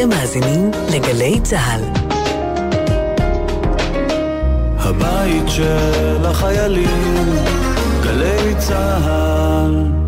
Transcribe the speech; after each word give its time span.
אתם 0.00 0.08
מאזינים 0.08 0.70
לגלי 0.94 1.40
צה"ל. 1.42 1.82
הבית 4.78 5.48
של 5.48 6.26
החיילים, 6.26 7.26
גלי 8.02 8.54
צה"ל. 8.58 9.99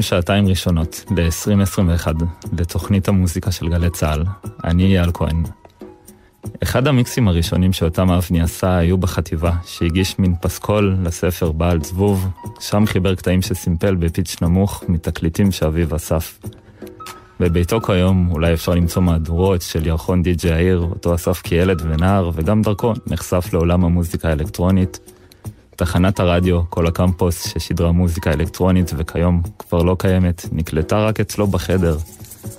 פותחים 0.00 0.16
שעתיים 0.16 0.48
ראשונות 0.48 1.04
ב-2021 1.14 2.06
לתוכנית 2.58 3.08
המוזיקה 3.08 3.52
של 3.52 3.68
גלי 3.68 3.90
צה"ל. 3.90 4.24
אני 4.64 4.84
אייל 4.84 5.10
כהן. 5.14 5.42
אחד 6.62 6.86
המיקסים 6.86 7.28
הראשונים 7.28 7.72
שאותם 7.72 8.10
אבני 8.10 8.42
עשה 8.42 8.76
היו 8.76 8.98
בחטיבה, 8.98 9.52
שהגיש 9.64 10.18
מין 10.18 10.34
פסקול 10.40 10.96
לספר 11.02 11.52
בעל 11.52 11.84
זבוב, 11.84 12.28
שם 12.60 12.86
חיבר 12.86 13.14
קטעים 13.14 13.42
שסימפל 13.42 13.94
בפיץ' 13.94 14.36
נמוך 14.42 14.84
מתקליטים 14.88 15.52
שאביו 15.52 15.96
אסף. 15.96 16.38
בביתו 17.40 17.80
כיום 17.80 18.30
אולי 18.30 18.52
אפשר 18.52 18.74
למצוא 18.74 19.02
מהדורות 19.02 19.62
של 19.62 19.86
ירחון 19.86 20.22
די.ג'י 20.22 20.52
העיר, 20.52 20.78
אותו 20.90 21.14
אסף 21.14 21.40
כילד 21.42 21.82
ונער, 21.84 22.30
וגם 22.34 22.62
דרכו 22.62 22.92
נחשף 23.06 23.48
לעולם 23.52 23.84
המוזיקה 23.84 24.28
האלקטרונית. 24.28 24.98
תחנת 25.80 26.20
הרדיו, 26.20 26.60
כל 26.68 26.86
הקמפוס 26.86 27.48
ששידרה 27.48 27.92
מוזיקה 27.92 28.32
אלקטרונית 28.32 28.90
וכיום 28.96 29.42
כבר 29.58 29.82
לא 29.82 29.96
קיימת, 29.98 30.44
נקלטה 30.52 31.06
רק 31.06 31.20
אצלו 31.20 31.46
בחדר, 31.46 31.96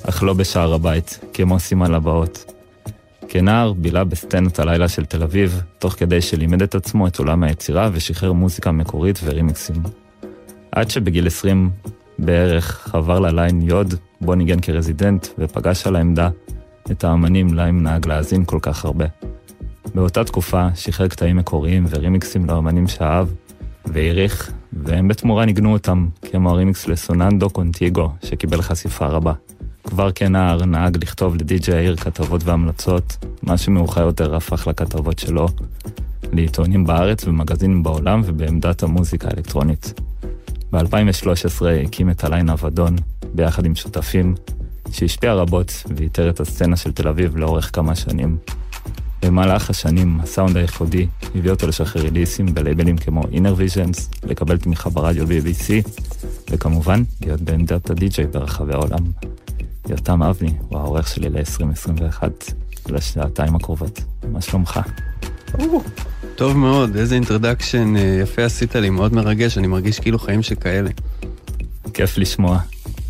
אך 0.03 0.23
לא 0.23 0.33
בשער 0.33 0.73
הבית, 0.73 1.19
כמו 1.33 1.59
סימן 1.59 1.91
לבאות. 1.91 2.53
כנער 3.28 3.73
בילה 3.73 4.03
בסצנת 4.03 4.59
הלילה 4.59 4.88
של 4.88 5.05
תל 5.05 5.23
אביב, 5.23 5.61
תוך 5.80 5.94
כדי 5.94 6.22
שלימד 6.22 6.61
את 6.61 6.75
עצמו 6.75 7.08
את 7.08 7.19
עולם 7.19 7.44
היצירה 7.44 7.89
ושחרר 7.94 8.33
מוזיקה 8.33 8.72
מקורית 8.72 9.19
ורימיקסים. 9.23 9.83
עד 10.72 10.89
שבגיל 10.89 11.28
20 11.28 11.69
בערך 12.19 12.88
חבר 12.91 13.19
לליין 13.19 13.61
יוד, 13.61 13.94
בו 14.22 14.35
ניגן 14.35 14.59
כרזידנט, 14.59 15.28
ופגש 15.39 15.88
על 15.88 15.95
העמדה 15.95 16.30
את 16.91 17.03
האמנים 17.03 17.53
להם 17.53 17.83
נהג 17.83 18.08
להאזין 18.08 18.45
כל 18.45 18.59
כך 18.61 18.85
הרבה. 18.85 19.06
באותה 19.96 20.24
תקופה 20.24 20.68
שחרר 20.76 21.08
קטעים 21.08 21.38
מקוריים 21.38 21.86
ורימיקסים 21.90 22.46
לאמנים 22.46 22.88
שאהב 22.88 23.28
והעריך, 23.86 24.52
והם 24.74 25.08
בתמורה 25.08 25.46
ניגנו 25.46 25.74
אותם, 25.74 26.08
כמו 26.31 26.50
הרימיקס 26.50 26.88
לסוננדו 26.88 27.50
קונטיגו, 27.50 28.12
שקיבל 28.25 28.62
חשיפה 28.62 29.08
רבה. 29.08 29.34
כבר 29.84 30.12
כנער 30.12 30.66
נהג 30.66 31.03
לכתוב 31.03 31.36
לדי.ג'יי 31.36 31.75
העיר 31.75 31.96
כתבות 31.96 32.44
והמלצות, 32.44 33.25
מה 33.44 33.58
שמאוחר 33.58 34.02
יותר 34.02 34.36
הפך 34.36 34.68
לכתבות 34.68 35.20
שלו, 35.20 35.47
לעיתונים 36.34 36.86
בארץ 36.86 37.28
ומגזינים 37.28 37.84
בעולם 37.84 38.22
ובעמדת 38.25 38.84
המוזיקה 38.84 39.28
האלקטרונית. 39.28 40.02
ב-2013 40.72 41.66
הקים 41.86 42.09
את 42.09 42.24
הליין 42.24 42.50
אבדון, 42.50 42.96
ביחד 43.34 43.66
עם 43.66 43.75
שותפים, 43.75 44.36
שהשפיע 44.91 45.34
רבות 45.34 45.84
ואיתר 45.96 46.30
את 46.30 46.40
הסצנה 46.40 46.75
של 46.75 46.91
תל 46.91 47.08
אביב 47.08 47.38
לאורך 47.38 47.70
כמה 47.74 47.96
שנים. 47.96 48.38
במהלך 49.26 49.70
השנים 49.70 50.20
הסאונד 50.20 50.58
הייחודי 50.58 51.08
הביא 51.36 51.52
אותו 51.52 51.68
לשחרר 51.68 52.02
ריליסים 52.02 52.46
בלייבלים 52.46 52.98
כמו 52.98 53.22
Inner 53.22 53.58
Visions, 53.59 54.28
לקבל 54.28 54.58
תמיכה 54.58 54.90
ברדיו 54.90 55.26
BBC, 55.28 55.90
וכמובן 56.50 57.04
להיות 57.22 57.42
בעמדת 57.42 57.90
הדי-ג'יי 57.90 58.28
ברחבי 58.28 58.74
העולם. 58.74 59.06
יותם 59.90 60.24
אבני 60.24 60.54
הוא 60.70 60.80
העורך 60.80 61.08
שלי 61.08 61.30
ל-2021 61.30 62.24
לשעתיים 62.90 63.56
הקרובות. 63.56 64.04
מה 64.32 64.42
שלומך? 64.42 64.80
טוב 66.36 66.58
מאוד, 66.58 66.96
איזה 66.96 67.16
אינטרדקשן 67.16 67.94
יפה 68.22 68.46
עשית 68.46 68.76
לי, 68.76 68.90
מאוד 68.90 69.14
מרגש, 69.14 69.58
אני 69.58 69.68
מרגיש 69.68 70.00
כאילו 70.00 70.20
חיים 70.20 70.44
שכאלה. 70.44 70.90
כיף 71.94 72.18
לשמוע, 72.18 72.59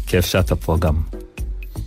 כיף 0.08 0.26
שאתה 0.26 0.56
פה 0.56 0.78
גם. 0.80 0.96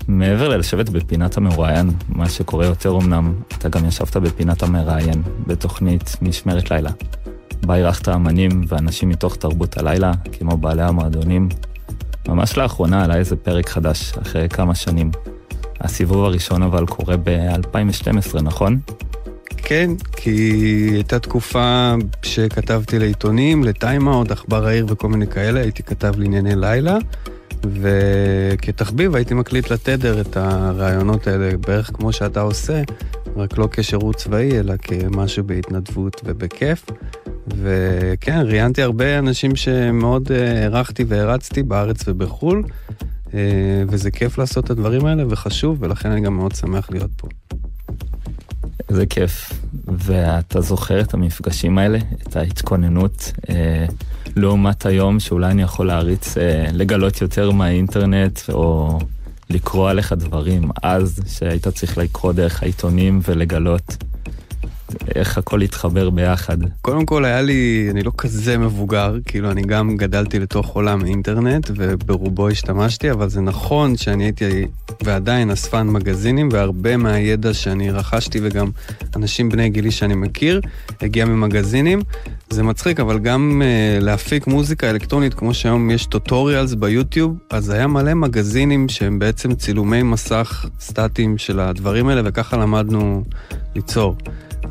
מעבר 0.09 0.49
ללשבת 0.49 0.89
בפינת 0.89 1.37
המרואיין, 1.37 1.91
מה 2.09 2.29
שקורה 2.29 2.67
יותר 2.67 2.97
אמנם, 2.97 3.35
אתה 3.59 3.69
גם 3.69 3.85
ישבת 3.85 4.17
בפינת 4.17 4.63
המראיין, 4.63 5.23
בתוכנית 5.47 6.17
משמרת 6.23 6.71
לילה. 6.71 6.91
בה 7.67 7.77
אירחת 7.77 8.09
אמנים 8.09 8.65
ואנשים 8.69 9.09
מתוך 9.09 9.37
תרבות 9.37 9.79
הלילה, 9.79 10.13
כמו 10.33 10.57
בעלי 10.57 10.83
המועדונים. 10.83 11.49
ממש 12.29 12.57
לאחרונה 12.57 13.05
עלה 13.05 13.17
איזה 13.17 13.37
פרק 13.37 13.69
חדש, 13.69 14.13
אחרי 14.23 14.49
כמה 14.49 14.75
שנים. 14.75 15.11
הסיבוב 15.81 16.25
הראשון 16.25 16.63
אבל 16.63 16.87
קורה 16.87 17.17
ב-2012, 17.17 18.43
נכון? 18.43 18.79
כן, 19.57 19.91
כי 20.17 20.31
הייתה 20.93 21.19
תקופה 21.19 21.95
שכתבתי 22.23 22.99
לעיתונים, 22.99 23.65
לטיימאוט, 23.65 24.31
עכבר 24.31 24.67
העיר 24.67 24.87
וכל 24.89 25.09
מיני 25.09 25.27
כאלה, 25.27 25.61
הייתי 25.61 25.83
כתב 25.83 26.13
לענייני 26.17 26.57
לילה. 26.57 26.99
וכתחביב 27.73 29.15
הייתי 29.15 29.35
מקליט 29.35 29.71
לתדר 29.71 30.21
את 30.21 30.37
הרעיונות 30.37 31.27
האלה 31.27 31.57
בערך 31.57 31.91
כמו 31.95 32.13
שאתה 32.13 32.41
עושה, 32.41 32.83
רק 33.37 33.59
לא 33.59 33.69
כשירות 33.73 34.17
צבאי, 34.17 34.59
אלא 34.59 34.75
כמשהו 34.77 35.45
בהתנדבות 35.45 36.21
ובכיף. 36.25 36.87
וכן, 37.47 38.41
ראיינתי 38.47 38.83
הרבה 38.83 39.19
אנשים 39.19 39.57
שמאוד 39.57 40.33
הערכתי 40.33 41.05
והרצתי 41.09 41.63
בארץ 41.63 42.09
ובחו"ל, 42.09 42.65
וזה 43.89 44.11
כיף 44.11 44.39
לעשות 44.39 44.65
את 44.65 44.71
הדברים 44.71 45.07
האלה 45.07 45.25
וחשוב, 45.29 45.77
ולכן 45.81 46.11
אני 46.11 46.21
גם 46.21 46.37
מאוד 46.37 46.55
שמח 46.55 46.91
להיות 46.91 47.11
פה. 47.17 47.29
איזה 48.89 49.07
כיף. 49.07 49.53
ואתה 49.87 50.61
זוכר 50.61 51.01
את 51.01 51.15
המפגשים 51.15 51.79
האלה, 51.79 51.99
את 52.29 52.37
ההתכוננות, 52.37 53.33
אה, 53.51 53.87
לעומת 54.37 54.87
היום 54.87 55.21
שאולי 55.21 55.51
אני 55.51 55.63
יכול 55.63 55.87
להריץ, 55.87 56.37
אה, 56.39 56.67
לגלות 56.73 57.21
יותר 57.21 57.51
מהאינטרנט, 57.51 58.41
או 58.49 58.99
לקרוא 59.51 59.91
עליך 59.91 60.13
דברים, 60.13 60.71
אז 60.83 61.21
שהיית 61.27 61.69
צריך 61.69 61.99
לקרוא 61.99 62.33
דרך 62.33 62.63
העיתונים 62.63 63.21
ולגלות. 63.29 63.97
איך 65.15 65.39
הכל 65.39 65.61
התחבר 65.61 66.11
ביחד. 66.11 66.57
קודם 66.83 67.07
כל 67.07 67.25
היה 67.25 67.43
לי, 67.43 67.89
אני 67.91 68.03
לא 68.03 68.13
כזה 68.19 68.59
מבוגר, 68.59 69.17
כאילו 69.27 69.51
אני 69.51 69.63
גם 69.63 69.97
גדלתי 69.97 70.39
לתוך 70.39 70.69
עולם 70.69 71.05
אינטרנט 71.05 71.71
וברובו 71.77 72.49
השתמשתי, 72.49 73.11
אבל 73.11 73.29
זה 73.29 73.41
נכון 73.41 73.97
שאני 73.97 74.25
הייתי 74.25 74.67
ועדיין 75.05 75.51
אספן 75.51 75.87
מגזינים, 75.87 76.49
והרבה 76.53 76.97
מהידע 76.97 77.55
שאני 77.55 77.91
רכשתי 77.91 78.39
וגם 78.43 78.71
אנשים 79.17 79.49
בני 79.49 79.69
גילי 79.69 79.91
שאני 79.91 80.15
מכיר, 80.15 80.61
הגיע 81.01 81.25
ממגזינים. 81.25 82.03
זה 82.51 82.63
מצחיק, 82.63 83.01
אבל 83.01 83.19
גם 83.19 83.63
uh, 83.63 84.05
להפיק 84.05 84.47
מוזיקה 84.47 84.91
אלקטרונית, 84.91 85.35
כמו 85.35 85.55
שהיום 85.55 85.91
יש 85.91 86.07
טוטוריאלס 86.07 86.75
ביוטיוב, 86.75 87.37
אז 87.51 87.71
היה 87.71 87.87
מלא 87.87 88.15
מגזינים 88.15 88.89
שהם 88.89 89.19
בעצם 89.19 89.55
צילומי 89.55 90.03
מסך 90.03 90.67
סטטיים 90.81 91.39
של 91.39 91.61
הדברים 91.61 92.09
האלה, 92.09 92.23
וככה 92.25 92.57
למדנו 92.57 93.25
ליצור. 93.75 94.17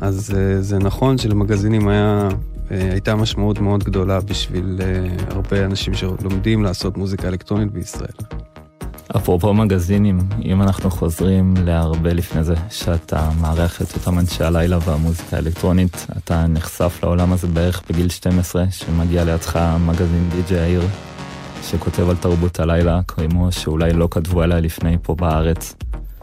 אז 0.00 0.30
uh, 0.30 0.60
זה 0.60 0.78
נכון 0.78 1.18
שלמגזינים 1.18 1.88
היה, 1.88 2.28
uh, 2.28 2.70
הייתה 2.70 3.14
משמעות 3.14 3.58
מאוד 3.58 3.84
גדולה 3.84 4.20
בשביל 4.20 4.78
uh, 4.78 5.34
הרבה 5.34 5.64
אנשים 5.64 5.94
שלומדים 5.94 6.62
לעשות 6.62 6.96
מוזיקה 6.96 7.28
אלקטרונית 7.28 7.72
בישראל. 7.72 8.12
אפרופו 9.16 9.54
מגזינים, 9.54 10.18
אם 10.44 10.62
אנחנו 10.62 10.90
חוזרים 10.90 11.54
להרבה 11.64 12.12
לפני 12.12 12.44
זה, 12.44 12.54
שאתה 12.70 13.30
מארח 13.40 13.82
את 13.82 13.94
אותם 13.96 14.18
אנשי 14.18 14.44
הלילה 14.44 14.78
והמוזיקה 14.84 15.36
האלקטרונית, 15.36 16.06
אתה 16.18 16.46
נחשף 16.46 17.00
לעולם 17.02 17.32
הזה 17.32 17.46
בערך 17.46 17.82
בגיל 17.88 18.08
12, 18.08 18.70
שמגיע 18.70 19.24
לידך 19.24 19.58
מגזין 19.86 20.28
די.ג'יי 20.30 20.58
העיר, 20.58 20.82
שכותב 21.62 22.08
על 22.08 22.16
תרבות 22.16 22.60
הלילה, 22.60 23.00
כמו 23.08 23.52
שאולי 23.52 23.92
לא 23.92 24.08
כתבו 24.10 24.42
עליה 24.42 24.60
לפני 24.60 24.96
פה 25.02 25.14
בארץ. 25.14 25.74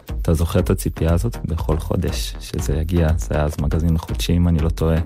אתה 0.06 0.34
זוכר 0.34 0.58
את 0.58 0.70
הציפייה 0.70 1.14
הזאת 1.14 1.36
בכל 1.44 1.76
חודש, 1.76 2.34
שזה 2.40 2.76
יגיע, 2.76 3.08
זה 3.16 3.28
היה 3.34 3.44
אז 3.44 3.56
מגזין 3.60 3.98
חודשי 3.98 4.36
אם 4.36 4.48
אני 4.48 4.58
לא 4.58 4.68
טועה. 4.68 4.98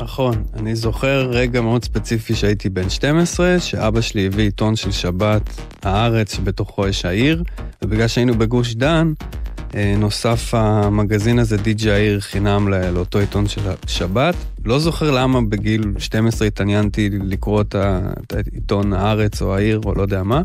נכון, 0.00 0.44
אני 0.56 0.76
זוכר 0.76 1.28
רגע 1.30 1.60
מאוד 1.60 1.84
ספציפי 1.84 2.34
שהייתי 2.34 2.68
בן 2.68 2.90
12, 2.90 3.60
שאבא 3.60 4.00
שלי 4.00 4.26
הביא 4.26 4.44
עיתון 4.44 4.76
של 4.76 4.92
שבת, 4.92 5.42
הארץ, 5.82 6.34
שבתוכו 6.34 6.88
יש 6.88 7.04
העיר, 7.04 7.42
ובגלל 7.82 8.08
שהיינו 8.08 8.34
בגוש 8.38 8.74
דן, 8.74 9.12
נוסף 9.98 10.54
המגזין 10.54 11.38
הזה, 11.38 11.56
די.ג'י 11.56 11.90
העיר, 11.90 12.20
חינם 12.20 12.68
לאותו 12.68 13.18
עיתון 13.18 13.48
של 13.48 13.60
שבת. 13.86 14.34
לא 14.64 14.78
זוכר 14.78 15.10
למה 15.10 15.40
בגיל 15.40 15.92
12 15.98 16.48
התעניינתי 16.48 17.10
לקרוא 17.12 17.60
את 17.60 17.74
העיתון 18.32 18.92
הארץ 18.92 19.42
או 19.42 19.54
העיר 19.54 19.80
או 19.84 19.94
לא 19.94 20.02
יודע 20.02 20.22
מה, 20.22 20.42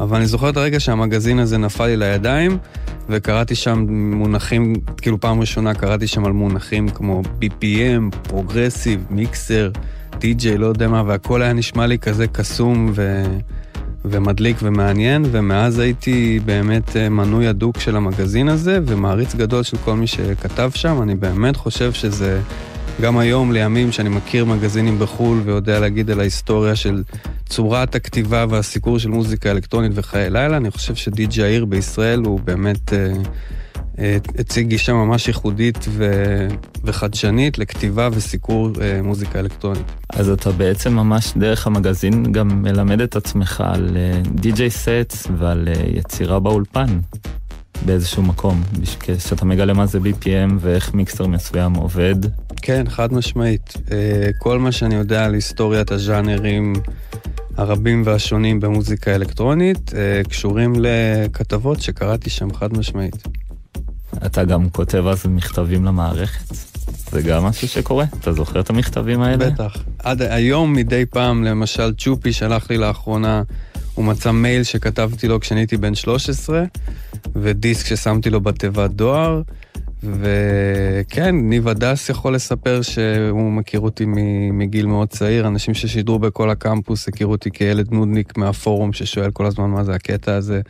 אבל 0.00 0.16
אני 0.16 0.26
זוכר 0.26 0.50
את 0.50 0.56
הרגע 0.56 0.80
שהמגזין 0.80 1.38
הזה 1.38 1.58
נפל 1.58 1.86
לי 1.86 1.96
לידיים, 1.96 2.58
וקראתי 3.08 3.54
שם 3.54 3.86
מונחים, 3.90 4.74
כאילו 4.96 5.20
פעם 5.20 5.40
ראשונה 5.40 5.74
קראתי 5.74 6.06
שם 6.06 6.24
על 6.24 6.32
מונחים 6.32 6.88
כמו 6.88 7.22
BPM, 7.40 8.16
progressive, 8.28 9.04
מיקסר, 9.10 9.70
די.ג'יי, 10.18 10.58
לא 10.58 10.66
יודע 10.66 10.88
מה, 10.88 11.02
והכל 11.06 11.42
היה 11.42 11.52
נשמע 11.52 11.86
לי 11.86 11.98
כזה 11.98 12.26
קסום 12.26 12.92
ו... 12.94 13.22
ומדליק 14.04 14.56
ומעניין, 14.62 15.24
ומאז 15.30 15.78
הייתי 15.78 16.40
באמת 16.44 16.96
אה, 16.96 17.08
מנוי 17.08 17.46
הדוק 17.46 17.80
של 17.80 17.96
המגזין 17.96 18.48
הזה, 18.48 18.78
ומעריץ 18.86 19.34
גדול 19.34 19.62
של 19.62 19.76
כל 19.76 19.94
מי 19.94 20.06
שכתב 20.06 20.70
שם. 20.74 21.02
אני 21.02 21.14
באמת 21.14 21.56
חושב 21.56 21.92
שזה, 21.92 22.40
גם 23.00 23.18
היום, 23.18 23.52
לימים 23.52 23.92
שאני 23.92 24.08
מכיר 24.08 24.44
מגזינים 24.44 24.98
בחו"ל 24.98 25.40
ויודע 25.44 25.80
להגיד 25.80 26.10
על 26.10 26.20
ההיסטוריה 26.20 26.76
של 26.76 27.02
צורת 27.48 27.94
הכתיבה 27.94 28.44
והסיקור 28.48 28.98
של 28.98 29.08
מוזיקה 29.08 29.50
אלקטרונית 29.50 29.92
וחיי 29.94 30.30
לילה, 30.30 30.56
אני 30.56 30.70
חושב 30.70 30.94
שדי.ג'י 30.94 31.42
העיר 31.42 31.64
בישראל 31.64 32.20
הוא 32.24 32.40
באמת... 32.40 32.92
אה, 32.92 33.12
הציג 34.38 34.66
גישה 34.66 34.92
ממש 34.92 35.28
ייחודית 35.28 35.78
ו... 35.88 36.12
וחדשנית 36.84 37.58
לכתיבה 37.58 38.08
וסיקור 38.12 38.70
אה, 38.80 39.02
מוזיקה 39.02 39.38
אלקטרונית. 39.38 39.86
אז 40.10 40.28
אתה 40.28 40.50
בעצם 40.50 40.92
ממש 40.92 41.32
דרך 41.36 41.66
המגזין 41.66 42.32
גם 42.32 42.62
מלמד 42.62 43.00
את 43.00 43.16
עצמך 43.16 43.62
על 43.66 43.96
די.ג'יי 44.34 44.66
אה, 44.66 44.70
סטס 44.70 45.26
ועל 45.38 45.68
אה, 45.68 45.82
יצירה 45.86 46.40
באולפן 46.40 46.98
באיזשהו 47.86 48.22
מקום, 48.22 48.62
כשאתה 49.00 49.44
מגלה 49.44 49.74
מה 49.74 49.86
זה 49.86 49.98
BPM 49.98 50.52
ואיך 50.60 50.94
מיקסר 50.94 51.26
מסוים 51.26 51.74
עובד. 51.74 52.14
כן, 52.62 52.84
חד 52.88 53.12
משמעית. 53.12 53.72
כל 54.38 54.58
מה 54.58 54.72
שאני 54.72 54.94
יודע 54.94 55.24
על 55.24 55.34
היסטוריית 55.34 55.90
הז'אנרים 55.90 56.72
הרבים 57.56 58.02
והשונים 58.04 58.60
במוזיקה 58.60 59.14
אלקטרונית 59.14 59.92
קשורים 60.28 60.72
לכתבות 60.78 61.80
שקראתי 61.80 62.30
שם 62.30 62.54
חד 62.54 62.78
משמעית. 62.78 63.16
אתה 64.26 64.44
גם 64.44 64.70
כותב 64.70 65.06
אז 65.06 65.26
מכתבים 65.26 65.84
למערכת? 65.84 66.54
זה 67.10 67.22
גם 67.22 67.44
משהו 67.44 67.68
שקורה? 67.68 68.04
אתה 68.20 68.32
זוכר 68.32 68.60
את 68.60 68.70
המכתבים 68.70 69.22
האלה? 69.22 69.50
בטח. 69.50 69.76
עד 69.98 70.22
היום 70.22 70.72
מדי 70.72 71.06
פעם, 71.06 71.44
למשל 71.44 71.94
צ'ופי 71.98 72.32
שלח 72.32 72.70
לי 72.70 72.76
לאחרונה, 72.76 73.42
הוא 73.94 74.04
מצא 74.04 74.30
מייל 74.30 74.62
שכתבתי 74.62 75.28
לו 75.28 75.40
כשאני 75.40 75.60
הייתי 75.60 75.76
בן 75.76 75.94
13, 75.94 76.64
ודיסק 77.36 77.86
ששמתי 77.86 78.30
לו 78.30 78.40
בתיבת 78.40 78.90
דואר, 78.90 79.42
וכן, 80.02 81.36
ניב 81.36 81.68
הדס 81.68 82.08
יכול 82.08 82.34
לספר 82.34 82.82
שהוא 82.82 83.52
מכיר 83.52 83.80
אותי 83.80 84.04
מגיל 84.52 84.86
מאוד 84.86 85.08
צעיר, 85.08 85.46
אנשים 85.46 85.74
ששידרו 85.74 86.18
בכל 86.18 86.50
הקמפוס 86.50 87.08
הכירו 87.08 87.32
אותי 87.32 87.50
כילד 87.50 87.92
נודניק 87.92 88.36
מהפורום 88.36 88.92
ששואל 88.92 89.30
כל 89.30 89.46
הזמן 89.46 89.70
מה 89.70 89.84
זה 89.84 89.94
הקטע 89.94 90.34
הזה. 90.34 90.60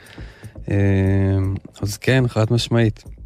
אה, 0.70 0.76
אז 1.82 1.96
כן, 1.96 2.24
חד 2.28 2.46
משמעית. 2.50 3.17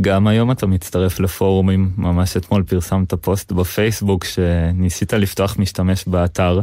גם 0.00 0.26
היום 0.26 0.50
אתה 0.50 0.66
מצטרף 0.66 1.20
לפורומים, 1.20 1.90
ממש 1.96 2.36
אתמול 2.36 2.62
פרסמת 2.62 3.14
פוסט 3.14 3.52
בפייסבוק 3.52 4.24
שניסית 4.24 5.12
לפתוח 5.12 5.56
משתמש 5.58 6.04
באתר, 6.08 6.60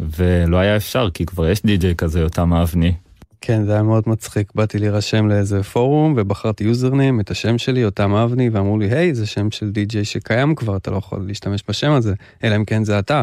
ולא 0.00 0.56
היה 0.56 0.76
אפשר, 0.76 1.10
כי 1.10 1.26
כבר 1.26 1.48
יש 1.48 1.62
די-ג'יי 1.62 1.94
כזה, 1.94 2.20
יותם 2.20 2.52
אבני. 2.52 2.92
כן, 3.40 3.64
זה 3.64 3.72
היה 3.72 3.82
מאוד 3.82 4.04
מצחיק. 4.06 4.52
באתי 4.54 4.78
להירשם 4.78 5.28
לאיזה 5.28 5.62
פורום, 5.62 6.14
ובחרתי 6.16 6.64
יוזרנים, 6.64 7.20
את 7.20 7.30
השם 7.30 7.58
שלי, 7.58 7.80
יותם 7.80 8.14
אבני, 8.14 8.48
ואמרו 8.48 8.78
לי, 8.78 8.94
היי, 8.94 9.14
זה 9.14 9.26
שם 9.26 9.50
של 9.50 9.70
די-ג'יי 9.70 10.04
שקיים 10.04 10.54
כבר, 10.54 10.76
אתה 10.76 10.90
לא 10.90 10.96
יכול 10.96 11.24
להשתמש 11.26 11.64
בשם 11.68 11.92
הזה, 11.92 12.14
אלא 12.44 12.56
אם 12.56 12.64
כן 12.64 12.84
זה 12.84 12.98
אתה. 12.98 13.22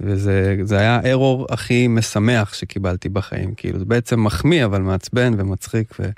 וזה 0.00 0.78
היה 0.78 1.00
הארור 1.04 1.46
הכי 1.50 1.88
משמח 1.88 2.54
שקיבלתי 2.54 3.08
בחיים. 3.08 3.54
כאילו, 3.54 3.78
זה 3.78 3.84
בעצם 3.84 4.24
מחמיא, 4.24 4.64
אבל 4.64 4.80
מעצבן 4.80 5.34
ומצחיק, 5.36 5.94
וזה 6.00 6.12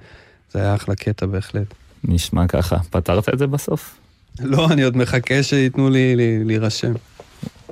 היה 0.55 0.75
אחלה 0.75 0.95
קטע 0.95 1.27
בהחלט. 1.27 1.75
נשמע 2.07 2.47
ככה. 2.47 2.79
פתרת 2.91 3.29
את 3.29 3.39
זה 3.39 3.47
בסוף? 3.47 3.99
לא, 4.41 4.69
אני 4.71 4.83
עוד 4.83 4.97
מחכה 4.97 5.43
שייתנו 5.43 5.91
לי 5.91 6.17
להירשם. 6.45 6.93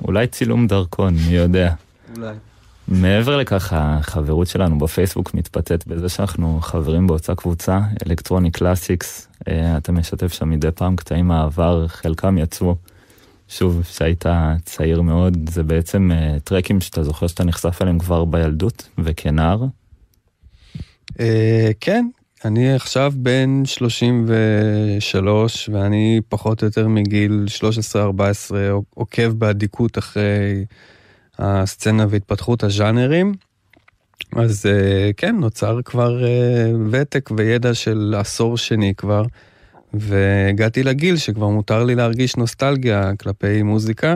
אולי 0.01 0.27
צילום 0.27 0.67
דרכון, 0.67 1.13
מי 1.13 1.35
יודע. 1.35 1.73
אולי. 2.17 2.35
מעבר 2.87 3.37
לכך, 3.37 3.73
החברות 3.73 4.47
שלנו 4.47 4.77
בפייסבוק 4.77 5.33
מתבטאת 5.33 5.87
בזה 5.87 6.09
שאנחנו 6.09 6.59
חברים 6.61 7.07
באותה 7.07 7.35
קבוצה, 7.35 7.79
אלקטרוני 8.07 8.51
קלאסיקס. 8.51 9.27
אה, 9.47 9.77
אתה 9.77 9.91
משתף 9.91 10.33
שם 10.33 10.49
מדי 10.49 10.71
פעם 10.71 10.95
קטעים 10.95 11.27
מהעבר, 11.27 11.87
חלקם 11.87 12.37
יצאו. 12.37 12.75
שוב, 13.49 13.81
כשהיית 13.81 14.25
צעיר 14.63 15.01
מאוד, 15.01 15.49
זה 15.49 15.63
בעצם 15.63 16.11
אה, 16.11 16.37
טרקים 16.43 16.81
שאתה 16.81 17.03
זוכר 17.03 17.27
שאתה 17.27 17.43
נחשף 17.43 17.81
אליהם 17.81 17.99
כבר 17.99 18.25
בילדות 18.25 18.89
וכנער. 18.97 19.65
אה, 21.19 21.71
כן, 21.81 22.07
אני 22.45 22.73
עכשיו 22.73 23.13
בן 23.15 23.65
33, 23.65 25.69
ואני 25.73 26.21
פחות 26.29 26.61
או 26.61 26.67
יותר 26.67 26.87
מגיל 26.87 27.45
13-14 27.93 27.95
עוקב 28.93 29.27
באדיקות 29.27 29.97
אחרי 29.97 30.65
הסצנה 31.37 32.05
והתפתחות 32.09 32.63
הז'אנרים. 32.63 33.33
אז 34.35 34.65
אה, 34.65 35.11
כן, 35.17 35.35
נוצר 35.35 35.79
כבר 35.85 36.25
אה, 36.25 36.71
ותק 36.91 37.29
וידע 37.37 37.73
של 37.73 38.13
עשור 38.17 38.57
שני 38.57 38.93
כבר, 38.97 39.23
והגעתי 39.93 40.83
לגיל 40.83 41.17
שכבר 41.17 41.47
מותר 41.47 41.83
לי 41.83 41.95
להרגיש 41.95 42.35
נוסטלגיה 42.35 43.11
כלפי 43.19 43.63
מוזיקה, 43.63 44.15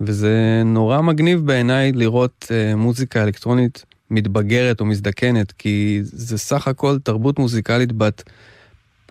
וזה 0.00 0.62
נורא 0.64 1.00
מגניב 1.00 1.46
בעיניי 1.46 1.92
לראות 1.92 2.46
אה, 2.50 2.76
מוזיקה 2.76 3.22
אלקטרונית 3.22 3.84
מתבגרת 4.10 4.80
או 4.80 4.84
מזדקנת, 4.84 5.52
כי 5.52 6.00
זה 6.02 6.38
סך 6.38 6.68
הכל 6.68 6.98
תרבות 6.98 7.38
מוזיקלית 7.38 7.92
בת 7.92 8.22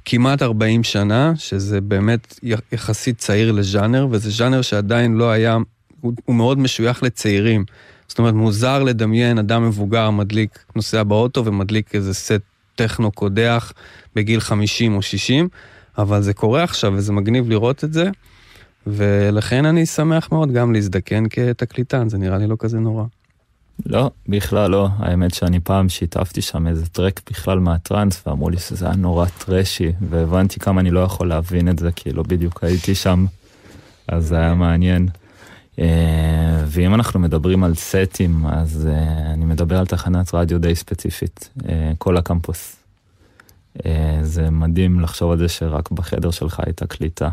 כמעט 0.06 0.42
40 0.42 0.84
שנה, 0.84 1.34
שזה 1.36 1.82
באמת 1.82 2.40
יחסית 2.72 3.18
צעיר 3.18 3.52
לז'אנר, 3.52 4.08
וזה 4.12 4.30
ז'אנר 4.30 4.62
שעדיין 4.62 5.16
לא 5.16 5.30
היה, 5.30 5.58
הוא, 6.02 6.14
הוא 6.26 6.36
מאוד 6.36 6.60
משוייך 6.60 7.04
לצעירים. 7.04 7.66
זאת 8.08 8.20
אומרת, 8.20 8.34
מוזר 8.34 8.84
לדמיין 8.84 9.38
אדם 9.38 9.68
מבוגר 9.68 10.10
מדליק, 10.10 10.60
נוסע 10.76 11.04
באוטו 11.04 11.46
ומדליק 11.46 11.96
איזה 11.96 12.14
סט 12.14 12.42
טכנו 12.76 13.12
קודח 13.12 13.74
בגיל 14.16 14.40
50 14.40 14.96
או 14.96 15.02
60, 15.02 15.48
אבל 15.98 16.22
זה 16.22 16.34
קורה 16.34 16.64
עכשיו 16.64 16.94
וזה 16.96 17.14
מגניב 17.14 17.50
לראות 17.50 17.84
את 17.84 17.94
זה, 17.94 18.10
ולכן 18.88 19.66
אני 19.66 19.86
שמח 19.86 20.32
מאוד 20.32 20.52
גם 20.52 20.74
להזדקן 20.74 21.24
כתקליטן, 21.30 22.10
זה 22.10 22.18
נראה 22.18 22.38
לי 22.38 22.48
לא 22.48 22.56
כזה 22.60 22.80
נורא. 22.80 23.04
לא, 23.86 24.12
בכלל 24.28 24.72
לא. 24.72 24.90
האמת 24.98 25.34
שאני 25.34 25.60
פעם 25.60 25.90
שיתפתי 25.90 26.42
שם 26.42 26.68
איזה 26.68 26.86
טרק 26.86 27.22
בכלל 27.30 27.60
מהטראנס, 27.60 28.28
ואמרו 28.28 28.50
לי 28.50 28.58
שזה 28.58 28.86
היה 28.86 28.96
נורא 28.96 29.26
טרשי, 29.26 29.92
והבנתי 30.10 30.60
כמה 30.60 30.82
אני 30.82 30.92
לא 30.92 31.00
יכול 31.00 31.28
להבין 31.28 31.70
את 31.70 31.80
זה, 31.80 31.92
כי 31.92 32.12
לא 32.12 32.24
בדיוק 32.24 32.64
הייתי 32.64 32.96
שם, 32.96 33.26
אז 34.08 34.28
זה 34.28 34.38
היה 34.38 34.56
מעניין. 34.56 35.08
אה, 35.80 36.64
ואם 36.68 36.94
אנחנו 36.94 37.20
מדברים 37.20 37.64
על 37.64 37.76
סטים, 37.76 38.46
אז 38.46 38.88
אה, 38.92 39.34
אני 39.34 39.46
מדבר 39.46 39.80
על 39.80 39.86
תחנת 39.86 40.34
רדיו 40.34 40.60
די 40.60 40.76
ספציפית, 40.76 41.50
אה, 41.70 41.92
כל 41.98 42.18
הקמפוס. 42.18 42.76
זה 44.22 44.50
מדהים 44.50 45.00
לחשוב 45.00 45.32
על 45.32 45.38
זה 45.38 45.50
שרק 45.50 45.92
בחדר 45.92 46.32
שלך 46.32 46.60
הייתה 46.66 46.88
קליטה, 46.88 47.30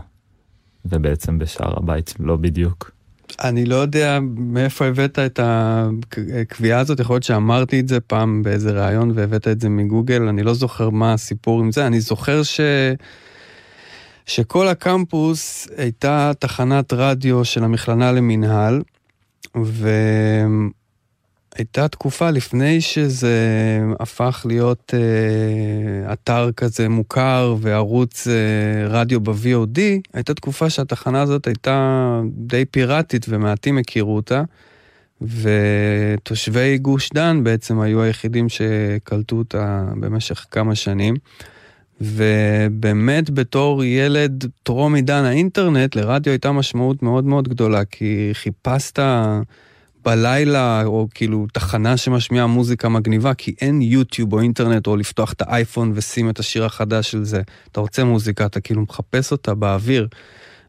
ובעצם 0.85 1.39
בשאר 1.39 1.79
הבית 1.79 2.15
לא 2.21 2.37
בדיוק. 2.37 2.91
אני 3.45 3.65
לא 3.65 3.77
יודע 3.77 4.19
מאיפה 4.37 4.87
הבאת 4.87 5.19
את 5.19 5.41
הקביעה 5.43 6.81
הזאת, 6.81 7.01
יכול 7.01 7.15
להיות 7.15 7.23
שאמרתי 7.23 7.81
את 7.81 7.89
זה 7.89 8.01
פעם 8.01 8.43
באיזה 8.43 8.71
ראיון 8.71 9.13
והבאת 9.15 9.49
את 9.49 9.61
זה 9.61 9.69
מגוגל, 9.69 10.23
אני 10.23 10.43
לא 10.43 10.55
זוכר 10.55 10.91
מה 10.91 11.13
הסיפור 11.13 11.61
עם 11.61 11.73
זה, 11.73 11.87
אני 11.87 12.01
זוכר 12.01 12.43
ש... 12.43 12.61
שכל 14.27 14.69
הקמפוס 14.69 15.69
הייתה 15.77 16.33
תחנת 16.39 16.93
רדיו 16.93 17.45
של 17.45 17.65
המכללה 17.65 18.13
למינהל, 18.13 18.83
ו... 19.63 19.91
הייתה 21.57 21.89
תקופה 21.89 22.31
לפני 22.31 22.81
שזה 22.81 23.39
הפך 24.01 24.47
להיות 24.49 24.95
אה, 24.95 26.13
אתר 26.13 26.51
כזה 26.57 26.89
מוכר 26.89 27.57
וערוץ 27.61 28.29
אה, 28.29 28.89
רדיו 28.89 29.21
ב-VOD, 29.21 29.79
הייתה 30.13 30.35
תקופה 30.35 30.71
שהתחנה 30.71 31.23
הזאת 31.23 31.47
הייתה 31.47 32.21
די 32.27 32.65
פיראטית 32.65 33.27
ומעטים 33.29 33.79
הכירו 33.79 34.17
אותה, 34.17 34.43
ותושבי 35.23 36.79
גוש 36.79 37.11
דן 37.15 37.45
בעצם 37.45 37.81
היו 37.81 38.03
היחידים 38.03 38.49
שקלטו 38.49 39.37
אותה 39.37 39.85
במשך 40.01 40.47
כמה 40.51 40.75
שנים. 40.75 41.15
ובאמת 42.01 43.31
בתור 43.31 43.85
ילד 43.85 44.45
טרום 44.63 44.95
עידן 44.95 45.25
האינטרנט, 45.25 45.97
לרדיו 45.97 46.33
הייתה 46.33 46.53
משמעות 46.53 47.03
מאוד 47.03 47.25
מאוד 47.25 47.49
גדולה, 47.49 47.85
כי 47.85 48.31
חיפשת 48.33 48.99
בלילה, 50.05 50.85
או 50.85 51.09
כאילו 51.15 51.47
תחנה 51.53 51.97
שמשמיעה 51.97 52.47
מוזיקה 52.47 52.89
מגניבה, 52.89 53.35
כי 53.35 53.55
אין 53.61 53.83
יוטיוב 53.83 54.33
או 54.33 54.41
אינטרנט, 54.41 54.87
או 54.87 54.97
לפתוח 54.97 55.33
את 55.33 55.43
האייפון 55.43 55.93
ושים 55.95 56.31
את 56.31 56.39
השיר 56.39 56.65
החדש 56.65 57.11
של 57.11 57.25
זה. 57.25 57.43
אתה 57.73 57.81
רוצה 57.81 58.05
מוזיקה, 58.05 58.47
אתה 58.47 58.61
כאילו 58.61 58.83
מחפש 58.83 59.33
אותה 59.33 59.55
באוויר. 59.55 60.09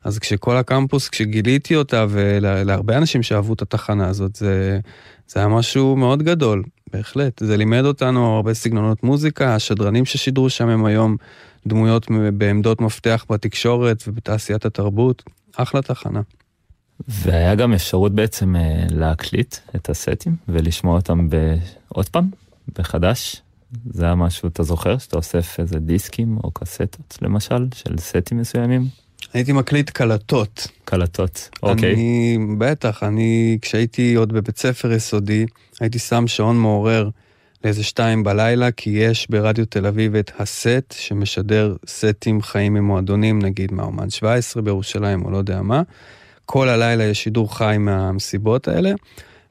אז 0.03 0.19
כשכל 0.19 0.57
הקמפוס, 0.57 1.09
כשגיליתי 1.09 1.75
אותה, 1.75 2.05
ולהרבה 2.09 2.97
אנשים 2.97 3.23
שאהבו 3.23 3.53
את 3.53 3.61
התחנה 3.61 4.07
הזאת, 4.07 4.35
זה, 4.35 4.79
זה 5.27 5.39
היה 5.39 5.47
משהו 5.47 5.95
מאוד 5.95 6.23
גדול, 6.23 6.63
בהחלט. 6.93 7.39
זה 7.43 7.57
לימד 7.57 7.85
אותנו 7.85 8.35
הרבה 8.35 8.53
סגנונות 8.53 9.03
מוזיקה, 9.03 9.55
השדרנים 9.55 10.05
ששידרו 10.05 10.49
שם 10.49 10.67
הם 10.67 10.85
היום 10.85 11.17
דמויות 11.67 12.07
בעמדות 12.33 12.81
מפתח 12.81 13.25
בתקשורת 13.29 14.03
ובתעשיית 14.07 14.65
התרבות. 14.65 15.23
אחלה 15.57 15.81
תחנה. 15.81 16.21
והיה 17.07 17.55
גם 17.55 17.73
אפשרות 17.73 18.11
בעצם 18.15 18.55
אה, 18.55 18.85
להקליט 18.89 19.55
את 19.75 19.89
הסטים 19.89 20.35
ולשמוע 20.47 20.95
אותם 20.95 21.27
עוד 21.87 22.09
פעם, 22.09 22.29
בחדש. 22.77 23.41
זה 23.89 24.05
היה 24.05 24.15
משהו, 24.15 24.49
אתה 24.49 24.63
זוכר, 24.63 24.97
שאתה 24.97 25.17
אוסף 25.17 25.59
איזה 25.59 25.79
דיסקים 25.79 26.37
או 26.43 26.51
קסטות 26.51 27.17
למשל, 27.21 27.67
של 27.75 27.97
סטים 27.97 28.37
מסוימים? 28.37 28.87
הייתי 29.33 29.51
מקליט 29.51 29.89
קלטות. 29.89 30.67
קלטות, 30.85 31.49
אוקיי. 31.63 31.93
אני, 31.93 32.37
בטח, 32.57 33.03
אני, 33.03 33.57
כשהייתי 33.61 34.15
עוד 34.15 34.33
בבית 34.33 34.57
ספר 34.57 34.91
יסודי, 34.91 35.45
הייתי 35.79 35.99
שם 35.99 36.27
שעון 36.27 36.57
מעורר 36.57 37.09
לאיזה 37.63 37.83
שתיים 37.83 38.23
בלילה, 38.23 38.71
כי 38.71 38.89
יש 38.89 39.27
ברדיו 39.29 39.65
תל 39.65 39.85
אביב 39.85 40.15
את 40.15 40.31
הסט, 40.39 40.95
שמשדר 40.97 41.75
סטים 41.87 42.41
חיים 42.41 42.73
ממועדונים, 42.73 43.41
נגיד 43.41 43.73
מהאומן 43.73 44.09
17 44.09 44.61
בירושלים, 44.63 45.25
או 45.25 45.31
לא 45.31 45.37
יודע 45.37 45.61
מה. 45.61 45.81
כל 46.45 46.69
הלילה 46.69 47.03
יש 47.03 47.23
שידור 47.23 47.57
חי 47.57 47.75
מהמסיבות 47.79 48.67
האלה, 48.67 48.91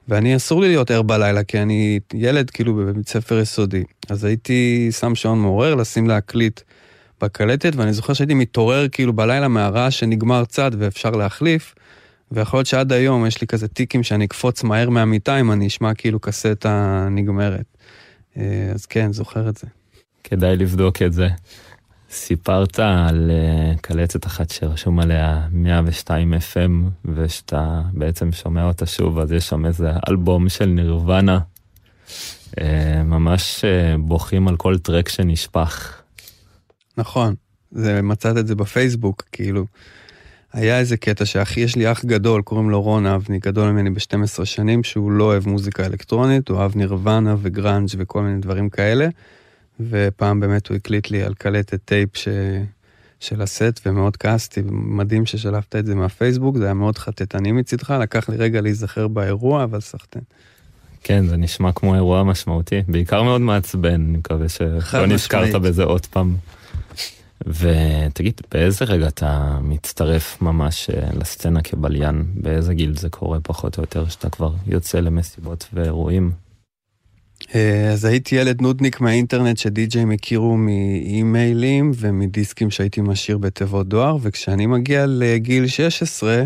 ואני 0.09 0.37
אסור 0.37 0.61
לי 0.61 0.69
להיות 0.69 0.91
ער 0.91 1.03
בלילה, 1.03 1.45
כי 1.45 1.59
אני 1.59 2.01
ילד 2.15 2.51
כאילו 2.51 2.75
בבית 2.75 3.09
ספר 3.09 3.39
יסודי. 3.39 3.85
אז 4.09 4.25
הייתי 4.25 4.89
שם 5.01 5.15
שעון 5.15 5.39
מעורר, 5.39 5.75
לשים 5.75 6.09
להקליט 6.09 6.61
בקלטת, 7.21 7.73
ואני 7.77 7.93
זוכר 7.93 8.13
שהייתי 8.13 8.35
מתעורר 8.35 8.89
כאילו 8.89 9.13
בלילה 9.13 9.49
מהרעש 9.49 9.99
שנגמר 9.99 10.45
צד 10.45 10.71
ואפשר 10.79 11.11
להחליף, 11.11 11.75
ויכול 12.33 12.59
להיות 12.59 12.67
שעד 12.67 12.93
היום 12.93 13.27
יש 13.27 13.41
לי 13.41 13.47
כזה 13.47 13.69
טיקים 13.69 14.03
שאני 14.03 14.25
אקפוץ 14.25 14.63
מהר 14.63 14.91
מהמיטה 14.91 15.41
אם 15.41 15.53
אני 15.53 15.67
אשמע 15.67 15.95
כאילו 15.95 16.21
קסטה 16.21 17.09
נגמרת. 17.11 17.77
אה, 18.37 18.71
אז 18.75 18.87
כן, 18.87 19.13
זוכר 19.13 19.49
את 19.49 19.57
זה. 19.57 19.67
כדאי 20.25 20.57
לבדוק 20.57 21.03
את 21.03 21.13
זה. 21.13 21.29
סיפרת 22.13 22.79
על 22.79 23.31
uh, 23.31 23.81
קלטת 23.81 24.27
אחת 24.27 24.51
שרשום 24.51 25.01
עליה 25.01 25.47
102 25.51 26.35
FM, 26.35 26.91
ושאתה 27.15 27.83
בעצם 27.93 28.33
שומע 28.33 28.65
אותה 28.65 28.87
שוב, 28.87 29.19
אז 29.19 29.33
יש 29.33 29.49
שם 29.49 29.67
איזה 29.67 29.91
אלבום 30.09 30.49
של 30.49 30.67
נירוונה. 30.67 31.39
Uh, 32.51 32.63
ממש 33.05 33.65
uh, 33.65 33.99
בוכים 33.99 34.49
על 34.49 34.57
כל 34.57 34.79
טרק 34.79 35.09
שנשפך. 35.09 36.03
נכון, 36.97 37.35
זה, 37.71 38.03
מצאת 38.03 38.37
את 38.37 38.47
זה 38.47 38.55
בפייסבוק, 38.55 39.23
כאילו. 39.33 39.67
היה 40.53 40.79
איזה 40.79 40.97
קטע 40.97 41.25
שאחי, 41.25 41.61
יש 41.61 41.77
לי 41.77 41.93
אח 41.93 42.05
גדול, 42.05 42.43
קוראים 42.43 42.71
לו 42.71 42.83
רון 42.83 43.07
אבני, 43.07 43.39
גדול 43.39 43.71
ממני 43.71 43.91
ב-12 43.91 44.45
שנים, 44.45 44.85
שהוא 44.85 45.13
לא 45.13 45.25
אוהב 45.25 45.49
מוזיקה 45.49 45.87
אלקטרונית, 45.87 46.49
הוא 46.49 46.59
אוהב 46.59 46.77
נירוונה 46.77 47.37
וגראנג' 47.39 47.89
וכל 47.99 48.23
מיני 48.23 48.41
דברים 48.41 48.71
כאלה. 48.71 49.09
ופעם 49.81 50.41
באמת 50.41 50.69
הוא 50.69 50.77
הקליט 50.77 51.11
לי 51.11 51.23
על 51.23 51.35
קלטת 51.35 51.81
טייפ 51.85 52.17
ש... 52.17 52.29
של 53.23 53.43
הסט, 53.43 53.81
ומאוד 53.87 54.17
כעסתי, 54.17 54.63
מדהים 54.71 55.27
ששלפת 55.27 55.77
את 55.77 55.87
זה 55.87 55.95
מהפייסבוק, 55.95 56.57
זה 56.57 56.65
היה 56.65 56.75
מאוד 56.75 56.99
חטטני 56.99 57.53
מצידך, 57.53 57.91
לקח 57.91 58.29
לי 58.29 58.37
רגע 58.37 58.61
להיזכר 58.61 59.09
באירוע, 59.09 59.65
אבל 59.65 59.81
סחטן. 59.81 60.21
כן, 61.03 61.27
זה 61.27 61.37
נשמע 61.37 61.73
כמו 61.73 61.95
אירוע 61.95 62.23
משמעותי, 62.23 62.83
בעיקר 62.89 63.23
מאוד 63.23 63.41
מעצבן, 63.41 63.95
אני 63.95 64.19
מקווה 64.19 64.49
שלא 64.49 65.07
נזכרת 65.07 65.55
בזה 65.55 65.83
עוד 65.83 66.07
פעם. 66.07 66.37
ותגיד, 67.47 68.41
באיזה 68.53 68.85
רגע 68.85 69.09
אתה 69.09 69.59
מצטרף 69.63 70.43
ממש 70.43 70.91
אה, 70.91 71.09
לסצנה 71.15 71.63
כבליין? 71.63 72.25
באיזה 72.35 72.75
גיל 72.75 72.97
זה 72.97 73.09
קורה 73.09 73.39
פחות 73.43 73.79
או 73.79 73.83
יותר, 73.83 74.09
שאתה 74.09 74.31
כבר 74.31 74.53
יוצא 74.67 75.01
למסיבות 75.01 75.69
ואירועים? 75.73 76.33
אה, 77.55 77.91
אז 77.93 78.05
הייתי 78.05 78.37
ילד 78.37 78.61
נודניק 78.61 79.01
מהאינטרנט 79.01 79.59
שדי-ג'יי 79.59 80.05
הכירו 80.15 80.57
מאימיילים 80.57 81.93
ומדיסקים 81.97 82.71
שהייתי 82.71 83.01
משאיר 83.01 83.39
בתיבות 83.39 83.89
דואר, 83.89 84.17
וכשאני 84.21 84.67
מגיע 84.67 85.05
לגיל 85.09 85.67
16, 85.67 86.45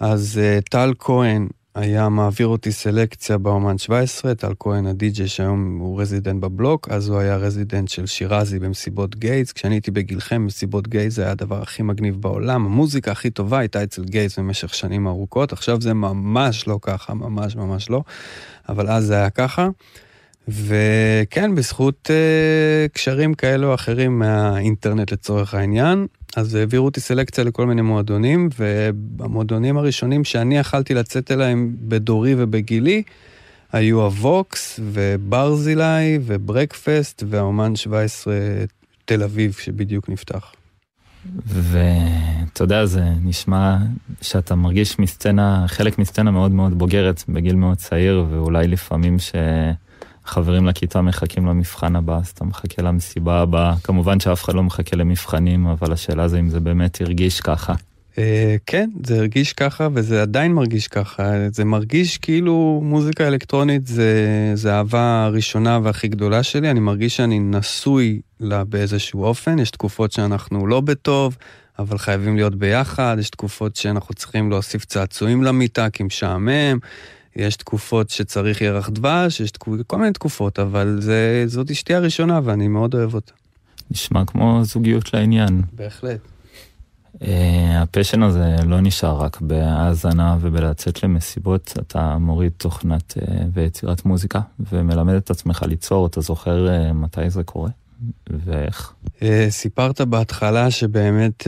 אז 0.00 0.40
אה, 0.42 0.58
טל 0.70 0.92
כהן 0.98 1.48
היה 1.74 2.08
מעביר 2.08 2.46
אותי 2.46 2.72
סלקציה 2.72 3.38
באומן 3.38 3.78
17, 3.78 4.34
טל 4.34 4.52
כהן 4.60 4.86
הדי-ג'יי 4.86 5.28
שהיום 5.28 5.78
הוא 5.78 6.00
resident 6.00 6.40
בבלוק, 6.42 6.88
אז 6.88 7.08
הוא 7.08 7.18
היה 7.18 7.36
resident 7.36 7.88
של 7.88 8.06
שירזי 8.06 8.58
במסיבות 8.58 9.16
gays. 9.16 9.52
כשאני 9.52 9.74
הייתי 9.74 9.90
בגילכם, 9.90 10.46
מסיבות 10.46 10.88
gays 10.88 11.18
היה 11.18 11.30
הדבר 11.30 11.62
הכי 11.62 11.82
מגניב 11.82 12.20
בעולם, 12.20 12.66
המוזיקה 12.66 13.12
הכי 13.12 13.30
טובה 13.30 13.58
הייתה 13.58 13.82
אצל 13.82 14.04
gays 14.04 14.38
במשך 14.38 14.74
שנים 14.74 15.06
ארוכות, 15.06 15.52
עכשיו 15.52 15.80
זה 15.80 15.94
ממש 15.94 16.68
לא 16.68 16.78
ככה, 16.82 17.14
ממש 17.14 17.56
ממש 17.56 17.90
לא, 17.90 18.02
אבל 18.68 18.88
אז 18.88 19.04
זה 19.06 19.14
היה 19.14 19.30
ככה. 19.30 19.68
וכן, 20.48 21.54
בזכות 21.54 22.10
uh, 22.10 22.92
קשרים 22.92 23.34
כאלו 23.34 23.68
או 23.68 23.74
אחרים 23.74 24.18
מהאינטרנט 24.18 25.12
לצורך 25.12 25.54
העניין, 25.54 26.06
אז 26.36 26.54
העבירו 26.54 26.84
אותי 26.84 27.00
סלקציה 27.00 27.44
לכל 27.44 27.66
מיני 27.66 27.82
מועדונים, 27.82 28.48
והמועדונים 28.58 29.76
הראשונים 29.76 30.24
שאני 30.24 30.58
יכלתי 30.58 30.94
לצאת 30.94 31.30
אליהם 31.30 31.76
בדורי 31.80 32.34
ובגילי, 32.38 33.02
היו 33.72 34.02
הווקס 34.02 34.80
וברזילי 34.82 36.18
וברקפסט 36.22 37.22
והאומן 37.26 37.76
17 37.76 38.34
תל 39.04 39.22
אביב 39.22 39.52
שבדיוק 39.52 40.08
נפתח. 40.08 40.52
ואתה 41.46 42.64
יודע, 42.64 42.86
זה 42.86 43.02
נשמע 43.24 43.76
שאתה 44.22 44.54
מרגיש 44.54 44.98
מסצנה, 44.98 45.64
חלק 45.68 45.98
מסצנה 45.98 46.30
מאוד 46.30 46.50
מאוד 46.50 46.78
בוגרת 46.78 47.24
בגיל 47.28 47.54
מאוד 47.54 47.76
צעיר, 47.76 48.24
ואולי 48.30 48.68
לפעמים 48.68 49.18
ש... 49.18 49.32
חברים 50.24 50.66
לכיתה 50.66 51.00
מחכים 51.02 51.46
למבחן 51.46 51.96
הבא, 51.96 52.18
אז 52.18 52.28
אתה 52.28 52.44
מחכה 52.44 52.82
למסיבה 52.82 53.40
הבאה. 53.40 53.74
כמובן 53.82 54.20
שאף 54.20 54.44
אחד 54.44 54.54
לא 54.54 54.62
מחכה 54.62 54.96
למבחנים, 54.96 55.66
אבל 55.66 55.92
השאלה 55.92 56.28
זה 56.28 56.38
אם 56.38 56.48
זה 56.48 56.60
באמת 56.60 57.00
הרגיש 57.00 57.40
ככה. 57.40 57.74
אה, 58.18 58.56
כן, 58.66 58.90
זה 59.06 59.18
הרגיש 59.18 59.52
ככה 59.52 59.88
וזה 59.94 60.22
עדיין 60.22 60.52
מרגיש 60.52 60.88
ככה. 60.88 61.32
זה 61.50 61.64
מרגיש 61.64 62.18
כאילו 62.18 62.80
מוזיקה 62.84 63.28
אלקטרונית 63.28 63.86
זה, 63.86 64.12
זה 64.54 64.74
האהבה 64.74 65.24
הראשונה 65.24 65.78
והכי 65.82 66.08
גדולה 66.08 66.42
שלי. 66.42 66.70
אני 66.70 66.80
מרגיש 66.80 67.16
שאני 67.16 67.38
נשוי 67.38 68.20
לה 68.40 68.64
באיזשהו 68.64 69.24
אופן. 69.24 69.58
יש 69.58 69.70
תקופות 69.70 70.12
שאנחנו 70.12 70.66
לא 70.66 70.80
בטוב, 70.80 71.36
אבל 71.78 71.98
חייבים 71.98 72.36
להיות 72.36 72.54
ביחד. 72.54 73.16
יש 73.20 73.30
תקופות 73.30 73.76
שאנחנו 73.76 74.14
צריכים 74.14 74.50
להוסיף 74.50 74.84
צעצועים 74.84 75.42
למיטה 75.42 75.90
כי 75.90 76.02
משעמם. 76.02 76.78
יש 77.36 77.56
תקופות 77.56 78.10
שצריך 78.10 78.60
ירח 78.60 78.88
דבש, 78.88 79.40
יש 79.40 79.50
תקופ... 79.50 79.74
כל 79.86 79.98
מיני 79.98 80.12
תקופות, 80.12 80.58
אבל 80.58 80.98
זה, 81.00 81.44
זאת 81.46 81.70
אשתי 81.70 81.94
הראשונה 81.94 82.40
ואני 82.44 82.68
מאוד 82.68 82.94
אוהב 82.94 83.14
אותה. 83.14 83.32
נשמע 83.90 84.24
כמו 84.24 84.60
זוגיות 84.64 85.14
לעניין. 85.14 85.62
בהחלט. 85.72 86.20
Uh, 87.14 87.26
הפשן 87.76 88.22
הזה 88.22 88.56
לא 88.66 88.80
נשאר 88.80 89.16
רק 89.16 89.40
בהאזנה 89.40 90.36
ובלצאת 90.40 91.02
למסיבות, 91.02 91.74
אתה 91.78 92.18
מוריד 92.18 92.52
תוכנת 92.56 93.14
uh, 93.18 93.30
ויצירת 93.52 94.04
מוזיקה 94.04 94.40
ומלמד 94.72 95.14
את 95.14 95.30
עצמך 95.30 95.62
ליצור, 95.62 96.06
אתה 96.06 96.20
זוכר 96.20 96.66
uh, 96.66 96.92
מתי 96.92 97.30
זה 97.30 97.42
קורה 97.42 97.70
ואיך? 98.30 98.92
Uh, 99.06 99.22
סיפרת 99.48 100.00
בהתחלה 100.00 100.70
שבאמת 100.70 101.42
uh, 101.42 101.46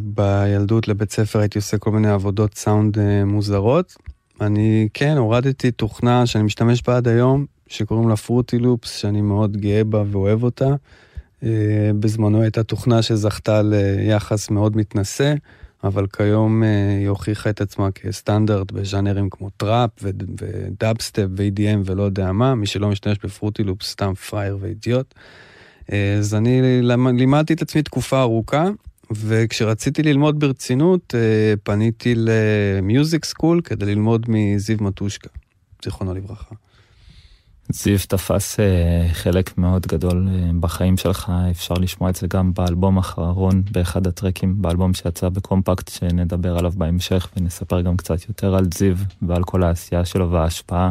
בילדות 0.00 0.88
לבית 0.88 1.12
ספר 1.12 1.38
הייתי 1.38 1.58
עושה 1.58 1.78
כל 1.78 1.90
מיני 1.90 2.08
עבודות 2.08 2.54
סאונד 2.54 2.96
uh, 2.96 3.00
מוזרות. 3.26 3.96
אני, 4.40 4.88
כן, 4.94 5.16
הורדתי 5.16 5.70
תוכנה 5.70 6.26
שאני 6.26 6.44
משתמש 6.44 6.82
בה 6.82 6.96
עד 6.96 7.08
היום, 7.08 7.46
שקוראים 7.66 8.08
לה 8.08 8.16
Fruity 8.16 8.58
Loops, 8.58 8.96
שאני 8.96 9.20
מאוד 9.20 9.56
גאה 9.56 9.84
בה 9.84 10.02
ואוהב 10.10 10.42
אותה. 10.42 10.74
אה, 11.42 11.90
בזמנו 12.00 12.42
הייתה 12.42 12.62
תוכנה 12.62 13.02
שזכתה 13.02 13.62
ליחס 13.64 14.50
מאוד 14.50 14.76
מתנשא, 14.76 15.34
אבל 15.84 16.06
כיום 16.06 16.62
אה, 16.62 16.96
היא 16.98 17.08
הוכיחה 17.08 17.50
את 17.50 17.60
עצמה 17.60 17.90
כסטנדרט 17.90 18.72
בז'אנרים 18.72 19.30
כמו 19.30 19.50
trap 19.50 19.90
ו 20.02 20.18
dubstep 20.18 21.26
ו-EDM 21.36 21.78
ולא 21.84 22.02
יודע 22.02 22.32
מה, 22.32 22.54
מי 22.54 22.66
שלא 22.66 22.88
משתמש 22.88 23.18
ב 23.24 23.29
Fruity 23.29 23.62
Loops 23.62 23.90
סתם 23.90 24.14
פראייר 24.14 24.58
ואידיוט. 24.60 25.14
אה, 25.92 26.14
אז 26.18 26.34
אני 26.34 26.82
לימדתי 27.16 27.52
את 27.52 27.62
עצמי 27.62 27.82
תקופה 27.82 28.20
ארוכה, 28.20 28.68
וכשרציתי 29.10 30.02
ללמוד 30.02 30.40
ברצינות, 30.40 31.14
אה, 31.14 31.54
פניתי 31.62 32.14
למיוזיק 32.16 33.24
סקול 33.24 33.60
כדי 33.60 33.86
ללמוד 33.86 34.26
מזיו 34.28 34.76
מטושקה, 34.80 35.28
זיכרונו 35.84 36.14
לברכה. 36.14 36.54
זיו 37.72 37.98
תפס 38.08 38.60
אה, 38.60 39.08
חלק 39.12 39.58
מאוד 39.58 39.86
גדול 39.86 40.28
אה, 40.28 40.50
בחיים 40.60 40.96
שלך, 40.96 41.32
אפשר 41.50 41.74
לשמוע 41.74 42.10
את 42.10 42.16
זה 42.16 42.26
גם 42.26 42.54
באלבום 42.54 42.96
האחרון, 42.96 43.62
באחד 43.72 44.06
הטרקים, 44.06 44.62
באלבום 44.62 44.94
שיצא 44.94 45.28
בקומפקט, 45.28 45.88
שנדבר 45.88 46.58
עליו 46.58 46.72
בהמשך, 46.76 47.28
ונספר 47.36 47.80
גם 47.80 47.96
קצת 47.96 48.28
יותר 48.28 48.54
על 48.54 48.64
זיו 48.74 48.96
ועל 49.22 49.44
כל 49.44 49.62
העשייה 49.62 50.04
שלו 50.04 50.30
וההשפעה. 50.30 50.90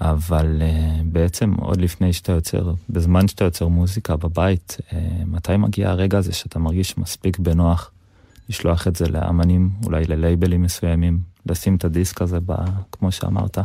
אבל 0.00 0.62
uh, 0.62 1.02
בעצם 1.04 1.54
עוד 1.54 1.80
לפני 1.80 2.12
שאתה 2.12 2.32
יוצר, 2.32 2.72
בזמן 2.90 3.28
שאתה 3.28 3.44
יוצר 3.44 3.68
מוזיקה 3.68 4.16
בבית, 4.16 4.76
uh, 4.80 4.94
מתי 5.26 5.56
מגיע 5.56 5.90
הרגע 5.90 6.18
הזה 6.18 6.32
שאתה 6.32 6.58
מרגיש 6.58 6.98
מספיק 6.98 7.38
בנוח 7.38 7.90
לשלוח 8.48 8.88
את 8.88 8.96
זה 8.96 9.08
לאמנים, 9.08 9.70
אולי 9.84 10.04
ללייבלים 10.04 10.62
מסוימים, 10.62 11.18
לשים 11.46 11.76
את 11.76 11.84
הדיסק 11.84 12.22
הזה, 12.22 12.38
ב, 12.46 12.54
כמו 12.92 13.12
שאמרת? 13.12 13.58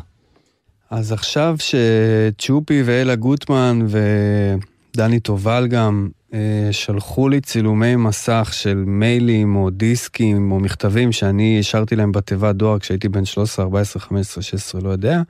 אז 0.90 1.12
עכשיו 1.12 1.56
שצ'ופי 1.60 2.84
ואלה 2.86 3.16
גוטמן 3.16 3.86
ודני 3.88 5.20
טובל 5.20 5.68
גם 5.68 6.10
אה, 6.34 6.70
שלחו 6.72 7.30
לי 7.30 7.42
צילומי 7.42 7.96
מסך 7.96 8.50
של 8.54 8.84
מיילים 8.88 9.56
או 9.56 9.70
דיסקים 9.70 10.52
או 10.52 10.60
מכתבים 10.60 11.12
שאני 11.12 11.60
השארתי 11.60 11.96
להם 11.96 12.12
בתיבת 12.12 12.56
דואר 12.56 12.80
כשהייתי 12.80 13.10
בן 13.10 13.26
13, 13.26 13.66
14, 13.66 14.02
15, 14.02 14.44
16, 14.44 14.82
לא 14.82 14.90
יודע. 14.90 15.22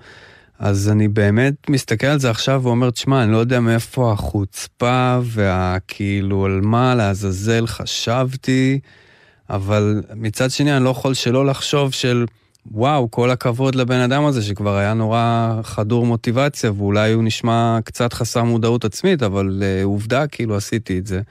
אז 0.59 0.89
אני 0.89 1.07
באמת 1.07 1.69
מסתכל 1.69 2.07
על 2.07 2.19
זה 2.19 2.29
עכשיו 2.29 2.61
ואומר, 2.63 2.89
תשמע, 2.89 3.23
אני 3.23 3.31
לא 3.31 3.37
יודע 3.37 3.59
מאיפה 3.59 4.11
החוצפה 4.11 5.19
והכאילו 5.23 6.45
על 6.45 6.61
מה 6.61 6.95
לעזאזל 6.95 7.67
חשבתי, 7.67 8.79
אבל 9.49 10.01
מצד 10.15 10.51
שני 10.51 10.77
אני 10.77 10.83
לא 10.83 10.89
יכול 10.89 11.13
שלא 11.13 11.45
לחשוב 11.45 11.91
של... 11.91 12.25
וואו, 12.71 13.11
כל 13.11 13.31
הכבוד 13.31 13.75
לבן 13.75 13.99
אדם 13.99 14.25
הזה 14.25 14.41
שכבר 14.41 14.77
היה 14.77 14.93
נורא 14.93 15.59
חדור 15.63 16.05
מוטיבציה, 16.05 16.71
ואולי 16.71 17.11
הוא 17.11 17.23
נשמע 17.23 17.79
קצת 17.83 18.13
חסר 18.13 18.43
מודעות 18.43 18.85
עצמית, 18.85 19.23
אבל 19.23 19.63
uh, 19.63 19.85
עובדה, 19.85 20.27
כאילו 20.27 20.55
עשיתי 20.55 20.99
את 20.99 21.07
זה, 21.07 21.21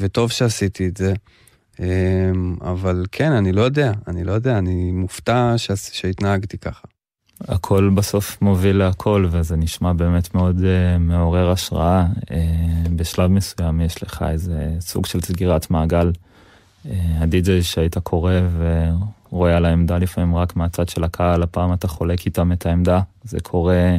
וטוב 0.00 0.30
שעשיתי 0.30 0.88
את 0.88 0.96
זה. 0.96 1.14
Um, 1.76 1.80
אבל 2.60 3.04
כן, 3.12 3.32
אני 3.32 3.52
לא 3.52 3.62
יודע, 3.62 3.92
אני 4.08 4.24
לא 4.24 4.32
יודע, 4.32 4.58
אני 4.58 4.90
מופתע. 4.90 5.54
שהתנהגתי 5.92 6.58
ככה. 6.58 6.97
הכל 7.40 7.90
בסוף 7.94 8.42
מוביל 8.42 8.76
להכל, 8.76 9.26
וזה 9.30 9.56
נשמע 9.56 9.92
באמת 9.92 10.34
מאוד 10.34 10.58
uh, 10.58 10.98
מעורר 10.98 11.50
השראה. 11.50 12.06
Uh, 12.20 12.32
בשלב 12.96 13.30
מסוים 13.30 13.80
יש 13.80 14.02
לך 14.02 14.24
איזה 14.28 14.70
סוג 14.80 15.06
של 15.06 15.20
סגירת 15.20 15.70
מעגל. 15.70 16.12
Uh, 16.12 16.88
הדי-ג'יי 17.18 17.62
שהיית 17.62 17.98
קורא 17.98 18.32
רואה 19.30 19.56
על 19.56 19.64
העמדה 19.64 19.98
לפעמים 19.98 20.36
רק 20.36 20.56
מהצד 20.56 20.88
של 20.88 21.04
הקהל, 21.04 21.42
הפעם 21.42 21.72
אתה 21.72 21.88
חולק 21.88 22.26
איתם 22.26 22.52
את 22.52 22.66
העמדה. 22.66 23.00
זה 23.24 23.40
קורה 23.40 23.96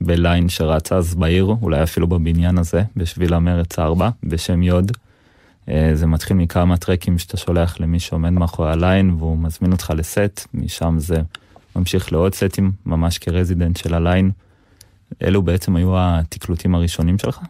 בליין 0.00 0.48
שרץ 0.48 0.92
אז 0.92 1.14
בעיר, 1.14 1.54
אולי 1.62 1.82
אפילו 1.82 2.06
בבניין 2.06 2.58
הזה, 2.58 2.82
בשביל 2.96 3.34
המרץ 3.34 3.78
4, 3.78 4.10
בשם 4.24 4.62
יוד. 4.62 4.92
אה, 5.68 5.90
זה 5.94 6.06
מתחיל 6.06 6.36
מכמה 6.36 6.76
טרקים 6.76 7.18
שאתה 7.18 7.36
שולח 7.36 7.80
למי 7.80 8.00
שעומד 8.00 8.30
מאחורי 8.30 8.70
הליין, 8.70 9.14
והוא 9.18 9.38
מזמין 9.38 9.72
אותך 9.72 9.92
לסט, 9.96 10.46
משם 10.54 10.94
זה 10.98 11.20
ממשיך 11.76 12.12
לעוד 12.12 12.34
סטים, 12.34 12.72
ממש 12.86 13.18
כ 13.18 13.30
resident 13.30 13.76
של 13.76 13.94
הליין. 13.94 14.30
אלו 15.22 15.42
בעצם 15.42 15.76
היו 15.76 15.92
התקלוטים 15.96 16.74
הראשונים 16.74 17.18
שלך? 17.18 17.40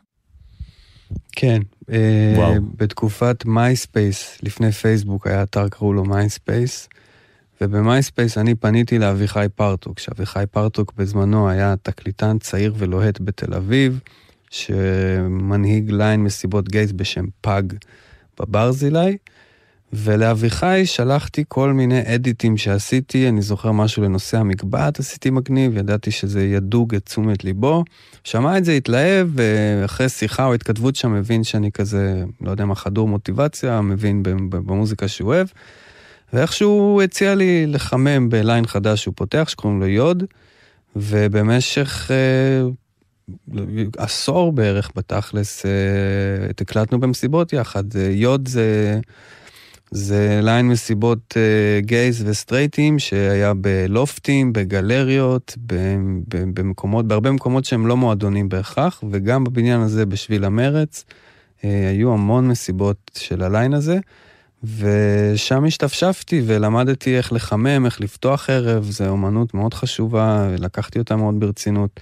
כן, 1.33 1.62
אה, 1.93 2.35
וואו. 2.37 2.55
בתקופת 2.76 3.45
Myspace, 3.45 4.38
לפני 4.43 4.73
פייסבוק 4.73 5.26
היה 5.26 5.43
אתר 5.43 5.69
קראו 5.69 5.93
לו 5.93 6.05
Myspace, 6.04 6.88
וב 7.61 7.78
Myspace 7.78 8.38
אני 8.38 8.55
פניתי 8.55 8.99
לאביחי 8.99 9.47
פרטוק, 9.55 9.99
שאביחי 9.99 10.45
פרטוק 10.50 10.93
בזמנו 10.97 11.49
היה 11.49 11.75
תקליטן 11.83 12.38
צעיר 12.38 12.75
ולוהט 12.79 13.21
בתל 13.21 13.55
אביב, 13.55 14.00
שמנהיג 14.50 15.91
ליין 15.91 16.23
מסיבות 16.23 16.69
גייז 16.69 16.93
בשם 16.93 17.25
FAG 17.40 17.73
בברזילי, 18.41 19.17
ולאביחי 19.92 20.83
שלחתי 20.85 21.44
כל 21.48 21.72
מיני 21.72 22.14
אדיטים 22.14 22.57
שעשיתי, 22.57 23.28
אני 23.28 23.42
זוכר 23.42 23.72
משהו 23.72 24.02
לנושא 24.02 24.38
המקבעת 24.38 24.98
עשיתי 24.98 25.31
מגניב, 25.31 25.76
ידעתי 25.76 26.11
שזה 26.11 26.44
ידוג 26.44 26.94
את 26.94 27.05
תשומת 27.05 27.44
ליבו. 27.44 27.85
שמע 28.24 28.59
את 28.59 28.64
זה, 28.64 28.72
התלהב, 28.72 29.28
ואחרי 29.35 30.09
שיחה 30.09 30.44
או 30.44 30.55
התכתבות 30.55 30.96
שם 30.96 31.14
מבין 31.14 31.44
שאני 31.44 31.72
כזה, 31.72 32.24
לא 32.40 32.50
יודע 32.50 32.64
מה, 32.64 32.74
חדור 32.74 33.09
מוטיבציה, 33.09 33.81
מבין 33.81 34.22
במוזיקה 34.50 35.09
שהוא 35.09 35.28
אוהב. 35.28 35.46
ואיכשהו 36.33 36.68
הוא 36.68 37.02
הציע 37.02 37.35
לי 37.35 37.66
לחמם 37.66 38.28
בליין 38.28 38.66
חדש 38.66 39.02
שהוא 39.02 39.14
פותח, 39.16 39.46
שקוראים 39.48 39.81
לו 39.81 39.87
יוד, 39.87 40.24
ובמשך 40.96 42.11
אה, 42.11 42.68
עשור 43.96 44.52
בערך 44.52 44.90
בתכלס, 44.96 45.66
אה, 45.66 45.70
הקלטנו 46.61 47.00
במסיבות 47.00 47.52
יחד. 47.52 47.96
אה, 47.96 48.11
יוד 48.11 48.48
זה, 48.48 49.00
זה 49.94 50.40
ליין 50.42 50.68
מסיבות 50.68 51.35
אה, 51.37 51.81
גייז 51.81 52.24
וסטרייטים 52.26 52.98
שהיה 52.98 53.55
בלופטים, 53.55 54.52
בגלריות, 54.52 55.57
במקומות, 56.28 57.07
בהרבה 57.07 57.31
מקומות 57.31 57.64
שהם 57.64 57.87
לא 57.87 57.96
מועדונים 57.96 58.48
בהכרח, 58.48 59.05
וגם 59.11 59.44
בבניין 59.44 59.81
הזה 59.81 60.07
בשביל 60.07 60.44
המרץ, 60.44 61.05
אה, 61.64 61.88
היו 61.88 62.12
המון 62.12 62.48
מסיבות 62.48 63.11
של 63.14 63.42
הליין 63.42 63.74
הזה. 63.74 63.98
ושם 64.64 65.64
השתפשפתי 65.64 66.42
ולמדתי 66.46 67.16
איך 67.16 67.33
לחמם, 67.33 67.87
איך 67.87 68.00
לפתוח 68.00 68.50
ערב, 68.50 68.85
זו 68.90 69.09
אומנות 69.09 69.55
מאוד 69.55 69.74
חשובה, 69.74 70.48
לקחתי 70.59 70.98
אותה 70.98 71.16
מאוד 71.16 71.40
ברצינות. 71.40 72.00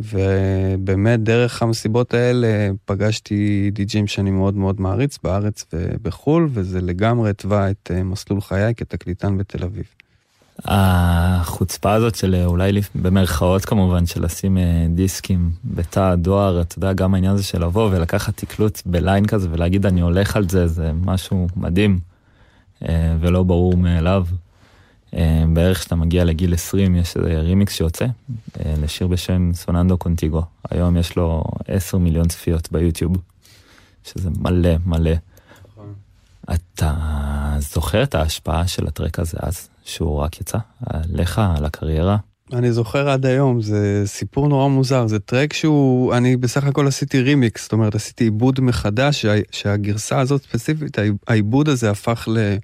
ובאמת, 0.00 1.22
דרך 1.22 1.62
המסיבות 1.62 2.14
האלה 2.14 2.70
פגשתי 2.84 3.70
די-ג'ים 3.72 4.06
שאני 4.06 4.30
מאוד 4.30 4.54
מאוד 4.54 4.80
מעריץ 4.80 5.18
בארץ 5.22 5.64
ובחו"ל, 5.72 6.48
וזה 6.52 6.80
לגמרי 6.80 7.30
התווה 7.30 7.70
את 7.70 7.90
אה, 7.94 8.02
מסלול 8.02 8.40
חיי 8.40 8.74
כתקליטן 8.74 9.38
בתל 9.38 9.64
אביב. 9.64 9.84
החוצפה 10.64 11.92
הזאת 11.92 12.14
של 12.14 12.42
אולי 12.44 12.80
במרכאות 12.94 13.64
כמובן, 13.64 14.06
של 14.06 14.24
לשים 14.24 14.58
אה, 14.58 14.86
דיסקים 14.88 15.50
בתא 15.64 16.00
הדואר, 16.00 16.60
אתה 16.60 16.78
יודע, 16.78 16.92
גם 16.92 17.14
העניין 17.14 17.32
הזה 17.32 17.42
של 17.42 17.64
לבוא 17.64 17.90
ולקחת 17.92 18.36
תקלוט 18.36 18.82
בליין 18.86 19.26
כזה 19.26 19.48
ולהגיד 19.50 19.86
אני 19.86 20.00
הולך 20.00 20.36
על 20.36 20.48
זה, 20.48 20.66
זה 20.66 20.92
משהו 21.04 21.46
מדהים 21.56 21.98
אה, 22.88 23.16
ולא 23.20 23.42
ברור 23.42 23.76
מאליו. 23.76 24.26
אה, 25.14 25.44
בערך 25.52 25.78
כשאתה 25.78 25.96
מגיע 25.96 26.24
לגיל 26.24 26.54
20 26.54 26.94
יש 26.94 27.16
איזה 27.16 27.40
רימיקס 27.40 27.74
שיוצא 27.74 28.06
לשיר 28.82 29.06
בשם 29.06 29.50
סוננדו 29.54 29.98
קונטיגו. 29.98 30.42
היום 30.70 30.96
יש 30.96 31.16
לו 31.16 31.44
10 31.68 31.98
מיליון 31.98 32.28
צפיות 32.28 32.72
ביוטיוב, 32.72 33.16
שזה 34.04 34.30
מלא 34.38 34.70
מלא. 34.86 35.12
נכון. 35.72 35.94
אתה 36.54 36.94
זוכר 37.58 38.02
את 38.02 38.14
ההשפעה 38.14 38.66
של 38.66 38.86
הטרק 38.86 39.18
הזה 39.18 39.38
אז? 39.40 39.68
שהוא 39.84 40.18
רק 40.18 40.40
יצא? 40.40 40.58
עליך, 40.86 41.40
על 41.56 41.64
הקריירה? 41.64 42.16
אני 42.52 42.72
זוכר 42.72 43.08
עד 43.08 43.26
היום, 43.26 43.62
זה 43.62 44.02
סיפור 44.06 44.48
נורא 44.48 44.68
מוזר, 44.68 45.06
זה 45.06 45.18
טרק 45.18 45.52
שהוא, 45.52 46.14
אני 46.14 46.36
בסך 46.36 46.64
הכל 46.64 46.86
עשיתי 46.86 47.20
רימיקס, 47.22 47.62
זאת 47.62 47.72
אומרת, 47.72 47.94
עשיתי 47.94 48.24
עיבוד 48.24 48.60
מחדש, 48.60 49.22
שה, 49.22 49.34
שהגרסה 49.50 50.20
הזאת 50.20 50.42
ספציפית, 50.42 50.96
העיבוד 51.26 51.68
הזה 51.68 51.90
הפך 51.90 52.28
ל... 52.32 52.56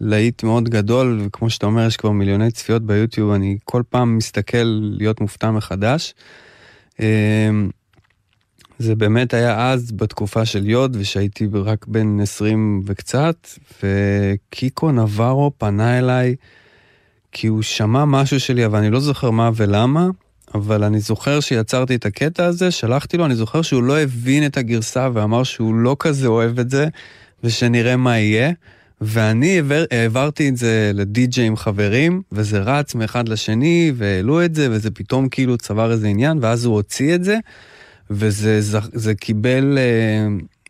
להיט 0.00 0.42
מאוד 0.42 0.68
גדול, 0.68 1.20
וכמו 1.24 1.50
שאתה 1.50 1.66
אומר, 1.66 1.86
יש 1.86 1.96
כבר 1.96 2.10
מיליוני 2.10 2.50
צפיות 2.50 2.82
ביוטיוב, 2.82 3.32
אני 3.32 3.58
כל 3.64 3.82
פעם 3.88 4.16
מסתכל 4.16 4.80
להיות 4.98 5.20
מופתע 5.20 5.50
מחדש. 5.50 6.14
אמ, 7.00 7.70
זה 8.78 8.94
באמת 8.94 9.34
היה 9.34 9.70
אז 9.70 9.92
בתקופה 9.92 10.44
של 10.44 10.66
יוד, 10.66 10.96
ושהייתי 11.00 11.48
רק 11.64 11.86
בן 11.86 12.20
20 12.20 12.82
וקצת, 12.86 13.48
וקיקו 13.82 14.92
נברו 14.92 15.52
פנה 15.58 15.98
אליי 15.98 16.34
כי 17.32 17.46
הוא 17.46 17.62
שמע 17.62 18.04
משהו 18.04 18.40
שלי, 18.40 18.66
אבל 18.66 18.78
אני 18.78 18.90
לא 18.90 19.00
זוכר 19.00 19.30
מה 19.30 19.50
ולמה, 19.54 20.08
אבל 20.54 20.84
אני 20.84 21.00
זוכר 21.00 21.40
שיצרתי 21.40 21.94
את 21.94 22.06
הקטע 22.06 22.44
הזה, 22.44 22.70
שלחתי 22.70 23.16
לו, 23.16 23.26
אני 23.26 23.34
זוכר 23.34 23.62
שהוא 23.62 23.82
לא 23.82 23.98
הבין 23.98 24.46
את 24.46 24.56
הגרסה 24.56 25.08
ואמר 25.12 25.42
שהוא 25.42 25.74
לא 25.74 25.96
כזה 25.98 26.26
אוהב 26.26 26.58
את 26.58 26.70
זה, 26.70 26.88
ושנראה 27.44 27.96
מה 27.96 28.18
יהיה. 28.18 28.52
ואני 29.00 29.56
העבר, 29.56 29.84
העברתי 29.90 30.48
את 30.48 30.56
זה 30.56 30.90
לדי-ג'יי 30.94 31.46
עם 31.46 31.56
חברים, 31.56 32.22
וזה 32.32 32.58
רץ 32.58 32.94
מאחד 32.94 33.28
לשני, 33.28 33.92
והעלו 33.96 34.44
את 34.44 34.54
זה, 34.54 34.68
וזה 34.70 34.90
פתאום 34.90 35.28
כאילו 35.28 35.56
צבר 35.56 35.92
איזה 35.92 36.08
עניין, 36.08 36.38
ואז 36.40 36.64
הוא 36.64 36.74
הוציא 36.74 37.14
את 37.14 37.24
זה, 37.24 37.38
וזה 38.10 38.60
זה, 38.60 38.78
זה 38.92 39.14
קיבל, 39.14 39.78
אה, 39.78 40.26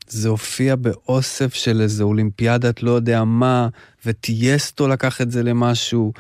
זה 0.09 0.29
הופיע 0.29 0.77
באוסף 0.77 1.55
של 1.55 1.81
איזה 1.81 2.03
אולימפיאדת 2.05 2.83
לא 2.83 2.91
יודע 2.91 3.25
מה, 3.25 3.69
וטייסטו 4.07 4.89
לקח 4.89 5.21
את 5.21 5.31
זה 5.31 5.43
למשהו, 5.43 6.13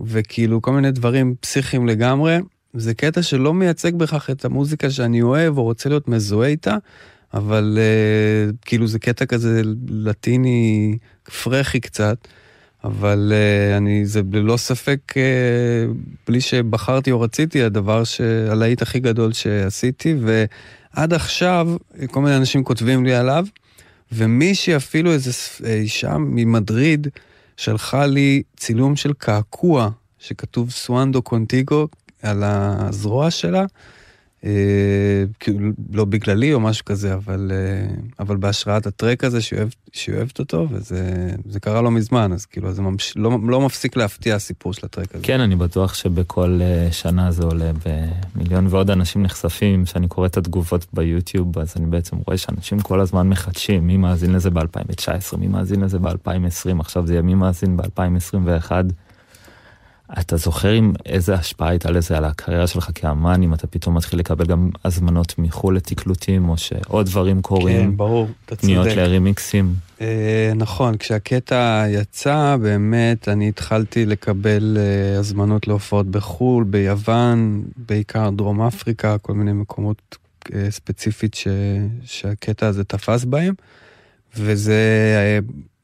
וכאילו 0.00 0.62
כל 0.62 0.72
מיני 0.72 0.90
דברים 0.90 1.34
פסיכיים 1.40 1.86
לגמרי. 1.86 2.38
זה 2.74 2.94
קטע 2.94 3.22
שלא 3.22 3.54
מייצג 3.54 3.94
בכך 3.94 4.30
את 4.30 4.44
המוזיקה 4.44 4.90
שאני 4.90 5.22
אוהב 5.22 5.58
או 5.58 5.62
רוצה 5.62 5.88
להיות 5.88 6.08
מזוהה 6.08 6.48
איתה, 6.48 6.76
אבל 7.34 7.78
uh, 7.78 8.56
כאילו 8.64 8.86
זה 8.86 8.98
קטע 8.98 9.26
כזה 9.26 9.62
לטיני 9.88 10.98
פרחי 11.42 11.80
קצת, 11.80 12.28
אבל 12.84 13.32
uh, 13.32 13.76
אני, 13.76 14.06
זה 14.06 14.20
ללא 14.32 14.56
ספק, 14.56 15.12
uh, 15.12 15.16
בלי 16.26 16.40
שבחרתי 16.40 17.10
או 17.10 17.20
רציתי, 17.20 17.62
הדבר, 17.62 18.02
הלהיט 18.50 18.82
הכי 18.82 19.00
גדול 19.00 19.32
שעשיתי, 19.32 20.14
ועד 20.20 21.14
עכשיו 21.14 21.68
כל 22.10 22.20
מיני 22.20 22.36
אנשים 22.36 22.64
כותבים 22.64 23.04
לי 23.04 23.14
עליו, 23.14 23.46
ומישהי, 24.12 24.76
אפילו 24.76 25.12
איזו 25.12 25.30
אישה 25.64 26.16
ממדריד, 26.18 27.08
שלחה 27.56 28.06
לי 28.06 28.42
צילום 28.56 28.96
של 28.96 29.12
קעקוע, 29.12 29.90
שכתוב 30.18 30.70
סואנדו 30.70 31.22
קונטיגו 31.22 31.88
על 32.22 32.42
הזרוע 32.44 33.30
שלה. 33.30 33.64
אה, 34.44 35.24
כאילו, 35.40 35.70
לא 35.92 36.04
בגללי 36.04 36.54
או 36.54 36.60
משהו 36.60 36.84
כזה, 36.84 37.14
אבל, 37.14 37.52
אה, 37.54 37.94
אבל 38.20 38.36
בהשראת 38.36 38.86
הטרק 38.86 39.24
הזה 39.24 39.40
שהיא 39.40 40.14
אוהבת, 40.16 40.38
אותו, 40.38 40.66
וזה 40.70 41.60
קרה 41.60 41.82
לא 41.82 41.90
מזמן, 41.90 42.32
אז 42.32 42.46
כאילו, 42.46 42.72
זה 42.72 42.82
ממש, 42.82 43.12
לא, 43.16 43.38
לא 43.48 43.60
מפסיק 43.60 43.96
להפתיע 43.96 44.34
הסיפור 44.34 44.72
של 44.72 44.86
הטרק 44.86 45.14
הזה. 45.14 45.24
כן, 45.24 45.40
אני 45.40 45.56
בטוח 45.56 45.94
שבכל 45.94 46.58
אה, 46.62 46.92
שנה 46.92 47.32
זה 47.32 47.42
עולה 47.42 47.70
במיליון 48.34 48.66
ועוד 48.70 48.90
אנשים 48.90 49.22
נחשפים, 49.22 49.86
שאני 49.86 50.08
קורא 50.08 50.26
את 50.26 50.36
התגובות 50.36 50.86
ביוטיוב, 50.92 51.58
אז 51.58 51.74
אני 51.76 51.86
בעצם 51.86 52.16
רואה 52.26 52.38
שאנשים 52.38 52.80
כל 52.80 53.00
הזמן 53.00 53.28
מחדשים, 53.28 53.86
מי 53.86 53.96
מאזין 53.96 54.32
לזה 54.32 54.50
ב-2019, 54.50 55.36
מי 55.38 55.48
מאזין 55.48 55.80
לזה 55.80 55.98
ב-2020, 55.98 56.80
עכשיו 56.80 57.06
זה 57.06 57.12
יהיה 57.12 57.22
מי 57.22 57.34
מאזין 57.34 57.76
ב-2021. 57.76 58.70
אתה 60.18 60.36
זוכר 60.36 60.68
עם 60.68 60.92
איזה 61.06 61.34
השפעה 61.34 61.68
הייתה 61.68 61.90
לזה 61.90 62.16
על 62.16 62.24
הקריירה 62.24 62.66
שלך 62.66 62.90
כאמן, 62.94 63.42
אם 63.42 63.54
אתה 63.54 63.66
פתאום 63.66 63.96
מתחיל 63.96 64.18
לקבל 64.18 64.46
גם 64.46 64.70
הזמנות 64.84 65.34
מחו"ל 65.38 65.76
לתקלוטים, 65.76 66.48
או 66.48 66.56
שעוד 66.56 67.06
דברים 67.06 67.42
קורים? 67.42 67.90
כן, 67.90 67.96
ברור, 67.96 68.28
אתה 68.44 68.56
צודק. 68.56 68.62
פניות 68.62 68.86
לרימיקסים. 68.86 69.74
אה, 70.00 70.52
נכון, 70.56 70.96
כשהקטע 70.96 71.84
יצא, 71.88 72.56
באמת, 72.62 73.28
אני 73.28 73.48
התחלתי 73.48 74.06
לקבל 74.06 74.76
אה, 74.80 75.18
הזמנות 75.18 75.66
להופעות 75.68 76.06
בחו"ל, 76.06 76.64
ביוון, 76.64 77.62
בעיקר 77.76 78.30
דרום 78.30 78.62
אפריקה, 78.62 79.18
כל 79.18 79.32
מיני 79.32 79.52
מקומות 79.52 80.18
אה, 80.54 80.70
ספציפית 80.70 81.34
ש, 81.34 81.48
שהקטע 82.04 82.66
הזה 82.66 82.84
תפס 82.84 83.24
בהם, 83.24 83.54
וזה... 84.36 84.74
אה, 85.16 85.38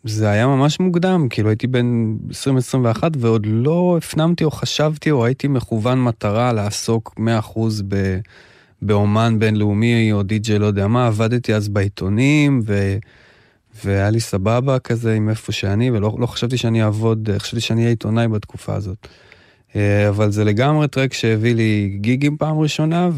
זה 0.06 0.30
היה 0.30 0.46
ממש 0.46 0.80
מוקדם, 0.80 1.26
כאילו 1.30 1.48
הייתי 1.48 1.66
בן 1.66 2.16
2021 2.28 3.12
ועוד 3.18 3.46
לא 3.48 3.94
הפנמתי 3.98 4.44
או 4.44 4.50
חשבתי 4.50 5.10
או 5.10 5.24
הייתי 5.24 5.48
מכוון 5.48 6.04
מטרה 6.04 6.52
לעסוק 6.52 7.14
100% 7.54 7.58
ב, 7.88 8.18
באומן 8.82 9.38
בינלאומי 9.38 10.12
או 10.12 10.22
די.ג'יי 10.22 10.58
לא 10.58 10.66
יודע 10.66 10.86
מה, 10.86 11.06
עבדתי 11.06 11.54
אז 11.54 11.68
בעיתונים 11.68 12.60
ו, 12.66 12.96
והיה 13.84 14.10
לי 14.10 14.20
סבבה 14.20 14.78
כזה 14.78 15.14
עם 15.14 15.28
איפה 15.28 15.52
שאני 15.52 15.90
ולא 15.90 16.16
לא 16.18 16.26
חשבתי 16.26 16.56
שאני 16.56 16.82
אעבוד, 16.82 17.28
חשבתי 17.38 17.60
שאני 17.60 17.80
אהיה 17.80 17.90
עיתונאי 17.90 18.28
בתקופה 18.28 18.74
הזאת. 18.74 19.08
אה, 19.76 20.08
אבל 20.08 20.30
זה 20.30 20.44
לגמרי 20.44 20.88
טרק 20.88 21.12
שהביא 21.12 21.54
לי 21.54 21.96
גיגים 22.00 22.36
פעם 22.36 22.58
ראשונה 22.58 23.10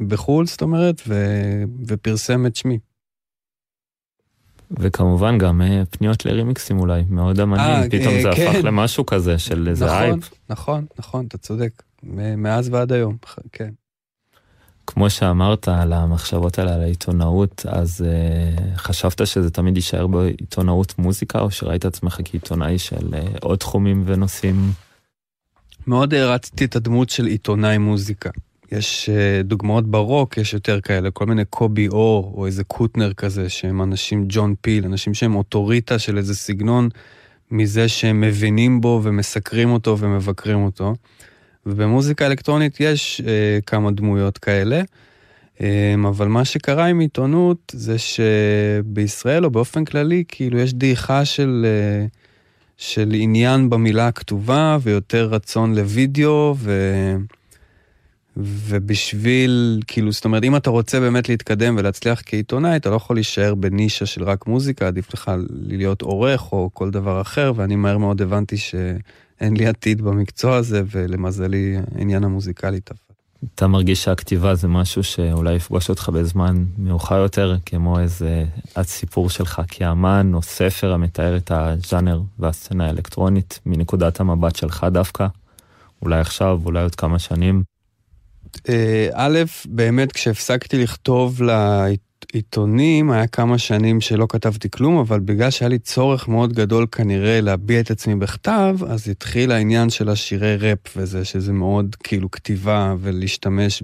ובחו"ל 0.00 0.46
זאת 0.46 0.62
אומרת 0.62 1.02
ו, 1.08 1.14
ופרסם 1.86 2.46
את 2.46 2.56
שמי. 2.56 2.78
וכמובן 4.70 5.38
גם 5.38 5.62
אה, 5.62 5.82
פניות 5.90 6.24
לרימיקסים 6.24 6.78
אולי, 6.78 7.02
מאוד 7.08 7.40
אמנים, 7.40 7.60
אה, 7.60 7.84
פתאום 7.90 8.14
אה, 8.14 8.22
זה 8.22 8.30
כן. 8.36 8.46
הפך 8.48 8.64
למשהו 8.64 9.06
כזה 9.06 9.38
של 9.38 9.68
איזה 9.68 9.84
נכון, 9.84 9.96
אייפ. 9.96 10.30
נכון, 10.50 10.86
נכון, 10.98 11.26
אתה 11.26 11.38
צודק, 11.38 11.82
מאז 12.36 12.68
ועד 12.68 12.92
היום, 12.92 13.16
כן. 13.52 13.70
כמו 14.86 15.10
שאמרת 15.10 15.68
על 15.68 15.92
המחשבות 15.92 16.58
האלה 16.58 16.74
על 16.74 16.82
העיתונאות, 16.82 17.66
אז 17.68 18.04
uh, 18.04 18.78
חשבת 18.78 19.26
שזה 19.26 19.50
תמיד 19.50 19.76
יישאר 19.76 20.06
בעיתונאות 20.06 20.98
מוזיקה, 20.98 21.40
או 21.40 21.50
שראית 21.50 21.84
עצמך 21.84 22.20
כעיתונאי 22.24 22.78
של 22.78 23.14
uh, 23.14 23.38
עוד 23.40 23.58
תחומים 23.58 24.02
ונושאים? 24.06 24.72
מאוד 25.86 26.14
הרצתי 26.14 26.64
את 26.64 26.76
הדמות 26.76 27.10
של 27.10 27.26
עיתונאי 27.26 27.78
מוזיקה. 27.78 28.30
יש 28.72 29.08
אה, 29.08 29.42
דוגמאות 29.42 29.90
ברוק, 29.90 30.36
יש 30.36 30.54
יותר 30.54 30.80
כאלה, 30.80 31.10
כל 31.10 31.26
מיני 31.26 31.44
קובי 31.44 31.88
אור, 31.88 32.34
או 32.36 32.46
איזה 32.46 32.64
קוטנר 32.64 33.12
כזה, 33.12 33.48
שהם 33.48 33.82
אנשים, 33.82 34.24
ג'ון 34.28 34.54
פיל, 34.60 34.84
אנשים 34.84 35.14
שהם 35.14 35.36
אוטוריטה 35.36 35.98
של 35.98 36.18
איזה 36.18 36.34
סגנון, 36.34 36.88
מזה 37.50 37.88
שהם 37.88 38.20
מבינים 38.20 38.80
בו 38.80 39.00
ומסקרים 39.02 39.70
אותו 39.70 39.98
ומבקרים 39.98 40.64
אותו. 40.64 40.94
ובמוזיקה 41.66 42.26
אלקטרונית 42.26 42.80
יש 42.80 43.22
אה, 43.26 43.58
כמה 43.66 43.90
דמויות 43.90 44.38
כאלה, 44.38 44.82
אה, 45.60 45.94
אבל 46.08 46.28
מה 46.28 46.44
שקרה 46.44 46.86
עם 46.86 47.00
עיתונות 47.00 47.72
זה 47.76 47.96
שבישראל, 47.98 49.44
או 49.44 49.50
באופן 49.50 49.84
כללי, 49.84 50.24
כאילו 50.28 50.58
יש 50.58 50.74
דעיכה 50.74 51.24
של... 51.24 51.66
אה, 51.66 52.06
של 52.80 53.12
עניין 53.14 53.70
במילה 53.70 54.08
הכתובה 54.08 54.78
ויותר 54.82 55.26
רצון 55.26 55.74
לוידאו 55.74 56.54
ו... 56.58 56.72
ובשביל, 58.44 59.82
כאילו, 59.86 60.12
זאת 60.12 60.24
אומרת, 60.24 60.44
אם 60.44 60.56
אתה 60.56 60.70
רוצה 60.70 61.00
באמת 61.00 61.28
להתקדם 61.28 61.74
ולהצליח 61.78 62.22
כעיתונאי, 62.26 62.76
אתה 62.76 62.90
לא 62.90 62.96
יכול 62.96 63.16
להישאר 63.16 63.54
בנישה 63.54 64.06
של 64.06 64.22
רק 64.22 64.46
מוזיקה, 64.46 64.86
עדיף 64.86 65.14
לך 65.14 65.30
להיות 65.50 66.02
עורך 66.02 66.52
או 66.52 66.70
כל 66.72 66.90
דבר 66.90 67.20
אחר, 67.20 67.52
ואני 67.56 67.76
מהר 67.76 67.98
מאוד 67.98 68.22
הבנתי 68.22 68.56
שאין 68.56 69.56
לי 69.56 69.66
עתיד 69.66 70.02
במקצוע 70.02 70.56
הזה, 70.56 70.82
ולמזלי 70.90 71.76
העניין 71.94 72.24
המוזיקלי 72.24 72.80
תפס. 72.80 72.98
אתה 73.54 73.66
מרגיש 73.66 74.04
שהכתיבה 74.04 74.54
זה 74.54 74.68
משהו 74.68 75.04
שאולי 75.04 75.54
יפגוש 75.54 75.90
אותך 75.90 76.08
בזמן 76.08 76.64
מאוחר 76.78 77.16
יותר, 77.18 77.56
כמו 77.66 78.00
איזה 78.00 78.44
הסיפור 78.76 79.30
שלך 79.30 79.62
כאמן 79.68 80.34
או 80.34 80.42
ספר 80.42 80.92
המתאר 80.92 81.36
את 81.36 81.50
הז'אנר 81.50 82.20
והסצנה 82.38 82.86
האלקטרונית 82.86 83.60
מנקודת 83.66 84.20
המבט 84.20 84.56
שלך 84.56 84.86
דווקא? 84.90 85.26
אולי 86.02 86.20
עכשיו, 86.20 86.60
אולי 86.64 86.82
עוד 86.82 86.94
כמה 86.94 87.18
שנים. 87.18 87.62
אה, 88.68 89.08
א', 89.12 89.38
באמת 89.64 90.12
כשהפסקתי 90.12 90.82
לכתוב 90.82 91.40
לעיתונים, 91.42 93.10
היה 93.10 93.26
כמה 93.26 93.58
שנים 93.58 94.00
שלא 94.00 94.26
כתבתי 94.28 94.70
כלום, 94.70 94.98
אבל 94.98 95.20
בגלל 95.20 95.50
שהיה 95.50 95.68
לי 95.68 95.78
צורך 95.78 96.28
מאוד 96.28 96.52
גדול 96.52 96.86
כנראה 96.92 97.40
להביע 97.40 97.80
את 97.80 97.90
עצמי 97.90 98.14
בכתב, 98.14 98.76
אז 98.88 99.08
התחיל 99.08 99.52
העניין 99.52 99.90
של 99.90 100.08
השירי 100.08 100.56
ראפ 100.56 100.96
וזה, 100.96 101.24
שזה 101.24 101.52
מאוד 101.52 101.96
כאילו 102.04 102.30
כתיבה 102.30 102.94
ולהשתמש 103.00 103.82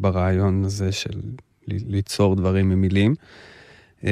ברעיון 0.00 0.64
הזה 0.64 0.92
של 0.92 1.20
ליצור 1.68 2.36
דברים 2.36 2.68
ממילים. 2.68 3.14
אמ, 4.04 4.10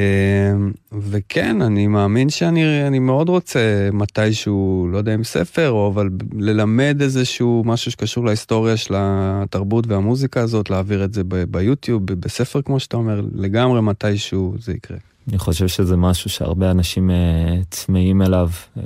וכן, 0.93 1.63
אני 1.63 1.87
מאמין 1.87 2.31
שאני 2.31 2.99
מאוד 2.99 3.29
רוצה 3.29 3.89
מתישהו, 3.93 4.89
לא 4.93 4.99
יודע 4.99 5.15
אם 5.15 5.25
ספר, 5.25 5.71
או 5.71 5.89
אבל 5.89 6.11
ללמד 6.33 6.97
איזשהו 7.01 7.63
משהו 7.67 7.91
שקשור 7.91 8.25
להיסטוריה 8.25 8.77
של 8.77 8.95
התרבות 8.99 9.87
והמוזיקה 9.87 10.41
הזאת, 10.41 10.71
להעביר 10.71 11.05
את 11.05 11.15
זה 11.15 11.23
ביוטיוב, 11.51 12.07
בספר 12.07 12.63
כמו 12.63 12.81
שאתה 12.81 12.97
אומר, 12.97 13.21
לגמרי 13.35 13.81
מתישהו 13.81 14.55
זה 14.59 14.73
יקרה. 14.73 14.97
אני 15.29 15.39
חושב 15.39 15.69
שזה 15.69 15.97
משהו 15.97 16.31
שהרבה 16.31 16.71
אנשים 16.71 17.11
uh, 17.11 17.65
צמאים 17.71 18.23
אליו, 18.23 18.49
uh, 18.79 18.81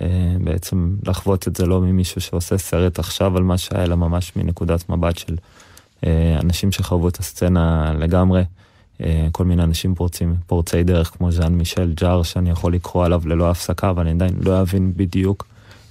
בעצם 0.45 0.97
לחוות 1.07 1.49
את 1.49 1.57
זה 1.57 1.67
לא 1.67 1.81
ממישהו 1.81 2.21
שעושה 2.21 2.59
סרט 2.59 2.99
עכשיו 2.99 3.37
על 3.37 3.43
מה 3.43 3.59
שהיה, 3.59 3.85
אלא 3.85 3.97
ממש 3.97 4.33
מנקודת 4.37 4.89
מבט 4.89 5.19
של 5.19 5.37
uh, 6.01 6.05
אנשים 6.41 6.73
שחוו 6.73 7.09
את 7.09 7.19
הסצנה 7.19 7.95
לגמרי. 7.99 8.43
אה, 9.03 9.29
כל 9.33 9.45
מיני 9.45 9.63
אנשים 9.63 9.95
פורצים, 9.95 10.35
פורצי 10.47 10.83
דרך 10.83 11.11
כמו 11.17 11.33
ז'אן 11.33 11.55
מישל 11.55 11.93
ג'אר, 11.95 12.23
שאני 12.23 12.51
יכול 12.51 12.75
לקרוא 12.75 13.05
עליו 13.05 13.23
ללא 13.27 13.51
הפסקה, 13.51 13.91
אבל 13.91 14.03
אני 14.03 14.11
עדיין 14.11 14.35
לא 14.41 14.61
אבין 14.61 14.93
בדיוק 14.97 15.47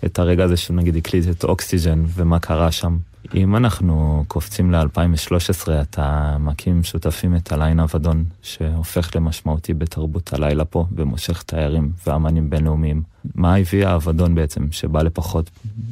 את 0.05 0.19
הרגע 0.19 0.43
הזה 0.43 0.57
שהוא 0.57 0.75
נגיד 0.75 0.95
הקליט 0.95 1.25
את 1.29 1.43
אוקסיג'ן 1.43 2.03
ומה 2.07 2.39
קרה 2.39 2.71
שם. 2.71 2.97
אם 3.35 3.55
אנחנו 3.55 4.23
קופצים 4.27 4.71
ל-2013, 4.71 5.71
אתה 5.81 6.37
מקים 6.39 6.83
שותפים 6.83 7.35
את 7.35 7.51
הליין 7.51 7.79
אבדון, 7.79 8.25
שהופך 8.41 9.15
למשמעותי 9.15 9.73
בתרבות 9.73 10.33
הלילה 10.33 10.65
פה, 10.65 10.85
ומושך 10.95 11.43
תיירים 11.43 11.91
ואמנים 12.07 12.49
בינלאומיים. 12.49 13.01
מה 13.35 13.55
הביא 13.55 13.87
האבדון 13.87 14.35
בעצם, 14.35 14.67
שבא 14.71 15.01
לפחות 15.01 15.49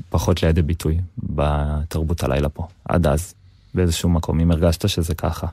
פחות 0.10 0.44
לידי 0.44 0.62
ביטוי 0.62 0.98
בתרבות 1.18 2.24
הלילה 2.24 2.50
פה, 2.50 2.68
עד 2.86 3.08
אז, 3.08 3.34
באיזשהו 3.74 4.10
מקום, 4.10 4.40
אם 4.40 4.52
הרגשת 4.52 4.90
שזה 4.90 5.16
ככה? 5.16 5.48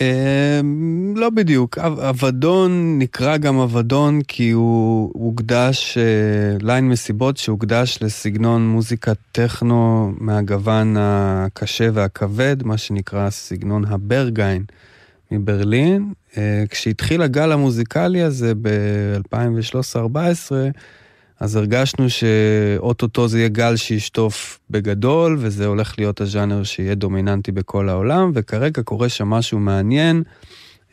אמ, 0.00 1.14
לא 1.16 1.30
בדיוק, 1.30 1.78
אבדון 1.78 2.98
נקרא 2.98 3.36
גם 3.36 3.58
אבדון 3.58 4.20
כי 4.22 4.50
הוא 4.50 5.10
הוקדש, 5.14 5.98
אה, 5.98 6.02
ליין 6.60 6.88
מסיבות 6.88 7.36
שהוקדש 7.36 7.98
לסגנון 8.02 8.68
מוזיקה 8.68 9.12
טכנו 9.32 10.12
מהגוון 10.18 10.96
הקשה 10.98 11.88
והכבד, 11.92 12.56
מה 12.62 12.78
שנקרא 12.78 13.30
סגנון 13.30 13.84
ה 13.84 13.93
Berghain 13.93 14.64
מברלין. 15.30 16.12
אה, 16.36 16.64
כשהתחיל 16.70 17.22
הגל 17.22 17.52
המוזיקלי 17.52 18.22
הזה 18.22 18.52
ב-2013-2014, 18.62 20.52
אז 21.40 21.56
הרגשנו 21.56 22.10
שאו-טו-טו 22.10 23.28
זה 23.28 23.38
יהיה 23.38 23.48
גל 23.48 23.76
שישטוף 23.76 24.60
בגדול, 24.70 25.36
וזה 25.40 25.66
הולך 25.66 25.94
להיות 25.98 26.20
הז'אנר 26.20 26.64
שיהיה 26.64 26.94
דומיננטי 26.94 27.52
בכל 27.52 27.88
העולם, 27.88 28.30
וכרגע 28.34 28.82
קורה 28.82 29.08
שם 29.08 29.28
משהו 29.28 29.58
מעניין, 29.58 30.22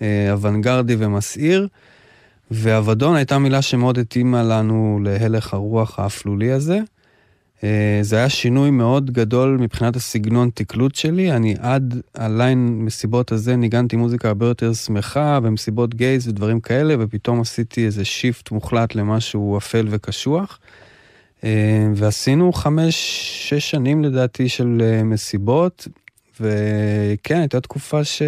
אה, 0.01 0.31
אוונגרדי 0.31 0.95
ומסעיר, 0.99 1.67
ואבדון 2.51 3.15
הייתה 3.15 3.39
מילה 3.39 3.61
שמאוד 3.61 3.99
התאימה 3.99 4.43
לנו 4.43 4.99
להלך 5.03 5.53
הרוח 5.53 5.99
האפלולי 5.99 6.51
הזה. 6.51 6.79
אה, 7.63 7.99
זה 8.01 8.17
היה 8.17 8.29
שינוי 8.29 8.71
מאוד 8.71 9.11
גדול 9.11 9.57
מבחינת 9.61 9.95
הסגנון 9.95 10.49
תקלוט 10.53 10.95
שלי. 10.95 11.31
אני 11.31 11.55
עד 11.59 12.01
הליין 12.15 12.85
מסיבות 12.85 13.31
הזה 13.31 13.55
ניגנתי 13.55 13.95
מוזיקה 13.95 14.27
הרבה 14.27 14.45
יותר 14.45 14.73
שמחה, 14.73 15.39
ומסיבות 15.43 15.95
גייז 15.95 16.27
ודברים 16.27 16.59
כאלה, 16.59 16.95
ופתאום 16.99 17.41
עשיתי 17.41 17.85
איזה 17.85 18.05
shift 18.05 18.51
מוחלט 18.51 18.95
למשהו 18.95 19.57
אפל 19.57 19.87
וקשוח. 19.89 20.59
אה, 21.43 21.87
ועשינו 21.95 22.53
חמש, 22.53 22.95
שש 23.49 23.71
שנים 23.71 24.03
לדעתי 24.03 24.49
של 24.49 24.81
אה, 24.81 25.03
מסיבות, 25.03 25.87
וכן, 26.39 27.39
הייתה 27.39 27.61
תקופה 27.61 28.03
ש... 28.03 28.21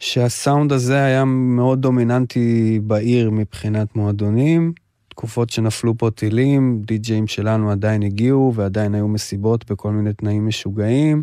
שהסאונד 0.00 0.72
הזה 0.72 1.04
היה 1.04 1.24
מאוד 1.24 1.82
דומיננטי 1.82 2.80
בעיר 2.82 3.30
מבחינת 3.30 3.96
מועדונים. 3.96 4.72
תקופות 5.14 5.50
שנפלו 5.50 5.98
פה 5.98 6.10
טילים, 6.10 6.82
די-ג'אים 6.86 7.26
שלנו 7.26 7.70
עדיין 7.70 8.02
הגיעו 8.02 8.52
ועדיין 8.54 8.94
היו 8.94 9.08
מסיבות 9.08 9.70
בכל 9.70 9.90
מיני 9.90 10.12
תנאים 10.12 10.46
משוגעים, 10.46 11.22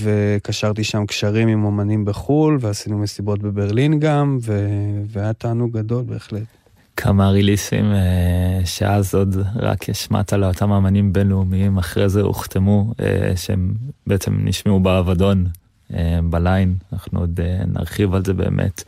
וקשרתי 0.00 0.84
שם 0.84 1.06
קשרים 1.06 1.48
עם 1.48 1.64
אומנים 1.64 2.04
בחו"ל, 2.04 2.58
ועשינו 2.60 2.98
מסיבות 2.98 3.42
בברלין 3.42 4.00
גם, 4.00 4.38
ו... 4.42 4.68
והיה 5.06 5.32
תענוג 5.32 5.72
גדול 5.72 6.04
בהחלט. 6.04 6.46
כמה 6.96 7.30
ריליסים 7.30 7.84
אה, 7.84 8.60
שאז 8.64 9.14
עוד 9.14 9.36
רק 9.56 9.88
השמעת 9.88 10.32
לאותם 10.32 10.72
אמנים 10.72 11.12
בינלאומיים, 11.12 11.78
אחרי 11.78 12.08
זה 12.08 12.20
הוחתמו, 12.20 12.94
אה, 13.00 13.36
שהם 13.36 13.74
בעצם 14.06 14.40
נשמעו 14.44 14.80
באבדון 14.80 15.46
בליין, 16.30 16.74
אנחנו 16.92 17.20
עוד 17.20 17.40
אה, 17.40 17.64
נרחיב 17.66 18.14
על 18.14 18.24
זה 18.24 18.32
באמת. 18.32 18.84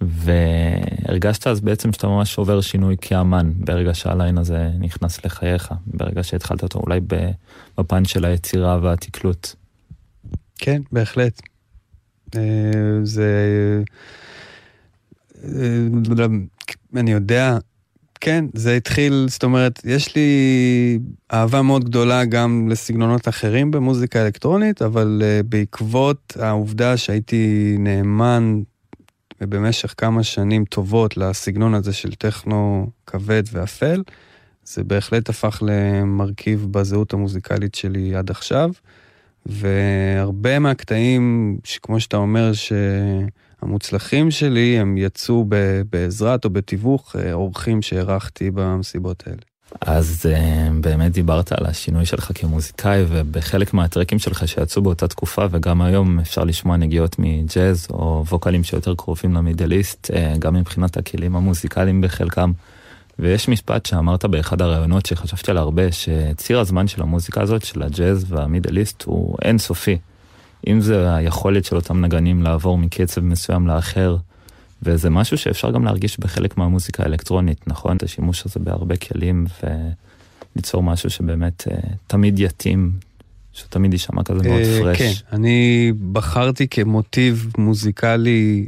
והרגשת 0.00 1.46
אז 1.46 1.60
בעצם 1.60 1.92
שאתה 1.92 2.06
ממש 2.06 2.38
עובר 2.38 2.60
שינוי 2.60 2.96
כאמן, 3.00 3.52
ברגע 3.56 3.94
שהליין 3.94 4.38
הזה 4.38 4.70
נכנס 4.78 5.24
לחייך, 5.24 5.72
ברגע 5.86 6.22
שהתחלת 6.22 6.62
אותו 6.62 6.78
אולי 6.78 7.00
בפן 7.78 8.04
של 8.04 8.24
היצירה 8.24 8.78
והתקלוט. 8.82 9.48
כן, 10.58 10.82
בהחלט. 10.92 11.40
אה, 12.36 12.40
זה... 13.02 13.82
אני 16.96 17.12
יודע, 17.12 17.58
כן, 18.24 18.44
זה 18.54 18.76
התחיל, 18.76 19.26
זאת 19.28 19.44
אומרת, 19.44 19.80
יש 19.84 20.16
לי 20.16 20.98
אהבה 21.32 21.62
מאוד 21.62 21.84
גדולה 21.84 22.24
גם 22.24 22.68
לסגנונות 22.70 23.28
אחרים 23.28 23.70
במוזיקה 23.70 24.24
אלקטרונית, 24.24 24.82
אבל 24.82 25.22
uh, 25.22 25.46
בעקבות 25.46 26.36
העובדה 26.40 26.96
שהייתי 26.96 27.76
נאמן 27.78 28.62
במשך 29.40 29.94
כמה 29.96 30.22
שנים 30.22 30.64
טובות 30.64 31.16
לסגנון 31.16 31.74
הזה 31.74 31.92
של 31.92 32.14
טכנו 32.14 32.90
כבד 33.06 33.42
ואפל, 33.52 34.02
זה 34.64 34.84
בהחלט 34.84 35.28
הפך 35.28 35.62
למרכיב 35.66 36.66
בזהות 36.70 37.12
המוזיקלית 37.12 37.74
שלי 37.74 38.14
עד 38.14 38.30
עכשיו, 38.30 38.70
והרבה 39.46 40.58
מהקטעים, 40.58 41.56
שכמו 41.64 42.00
שאתה 42.00 42.16
אומר, 42.16 42.52
ש... 42.52 42.72
המוצלחים 43.64 44.30
שלי, 44.30 44.78
הם 44.78 44.96
יצאו 44.98 45.46
בעזרת 45.90 46.44
או 46.44 46.50
בתיווך 46.50 47.16
אה, 47.16 47.32
אורחים 47.32 47.82
שהערכתי 47.82 48.50
במסיבות 48.50 49.22
האלה. 49.26 49.40
אז 49.80 50.26
uh, 50.26 50.72
באמת 50.80 51.12
דיברת 51.12 51.52
על 51.52 51.66
השינוי 51.66 52.06
שלך 52.06 52.30
כמוזיקאי, 52.34 53.04
ובחלק 53.08 53.74
מהטרקים 53.74 54.18
שלך 54.18 54.48
שיצאו 54.48 54.82
באותה 54.82 55.08
תקופה, 55.08 55.46
וגם 55.50 55.82
היום 55.82 56.20
אפשר 56.20 56.44
לשמוע 56.44 56.76
נגיעות 56.76 57.16
מג'אז, 57.18 57.86
או 57.90 58.24
ווקלים 58.28 58.64
שיותר 58.64 58.94
קרובים 58.94 59.34
למידליסט, 59.34 60.10
uh, 60.10 60.38
גם 60.38 60.54
מבחינת 60.54 60.96
הכלים 60.96 61.36
המוזיקליים 61.36 62.00
בחלקם. 62.00 62.52
ויש 63.18 63.48
משפט 63.48 63.86
שאמרת 63.86 64.24
באחד 64.24 64.62
הראיונות 64.62 65.06
שחשבתי 65.06 65.50
על 65.50 65.56
הרבה, 65.56 65.92
שציר 65.92 66.60
הזמן 66.60 66.88
של 66.88 67.02
המוזיקה 67.02 67.42
הזאת, 67.42 67.64
של 67.64 67.82
הג'אז 67.82 68.24
והמידליסט, 68.28 69.02
הוא 69.02 69.36
אינסופי. 69.42 69.98
אם 70.66 70.80
זה 70.80 71.14
היכולת 71.14 71.64
של 71.64 71.76
אותם 71.76 72.04
נגנים 72.04 72.42
לעבור 72.42 72.78
מקצב 72.78 73.20
מסוים 73.20 73.66
לאחר, 73.66 74.16
וזה 74.82 75.10
משהו 75.10 75.38
שאפשר 75.38 75.70
גם 75.70 75.84
להרגיש 75.84 76.20
בחלק 76.20 76.58
מהמוזיקה 76.58 77.02
האלקטרונית, 77.02 77.68
נכון? 77.68 77.96
את 77.96 78.02
השימוש 78.02 78.46
הזה 78.46 78.60
בהרבה 78.60 78.96
כלים, 78.96 79.46
וליצור 80.56 80.82
משהו 80.82 81.10
שבאמת 81.10 81.62
uh, 81.68 81.74
תמיד 82.06 82.38
יתאים, 82.38 82.92
שתמיד 83.52 83.92
יישמע 83.92 84.22
כזה 84.22 84.48
מאוד 84.48 84.62
פרש. 84.80 84.98
כן, 84.98 85.12
אני 85.32 85.92
בחרתי 86.12 86.68
כמוטיב 86.68 87.52
מוזיקלי, 87.58 88.66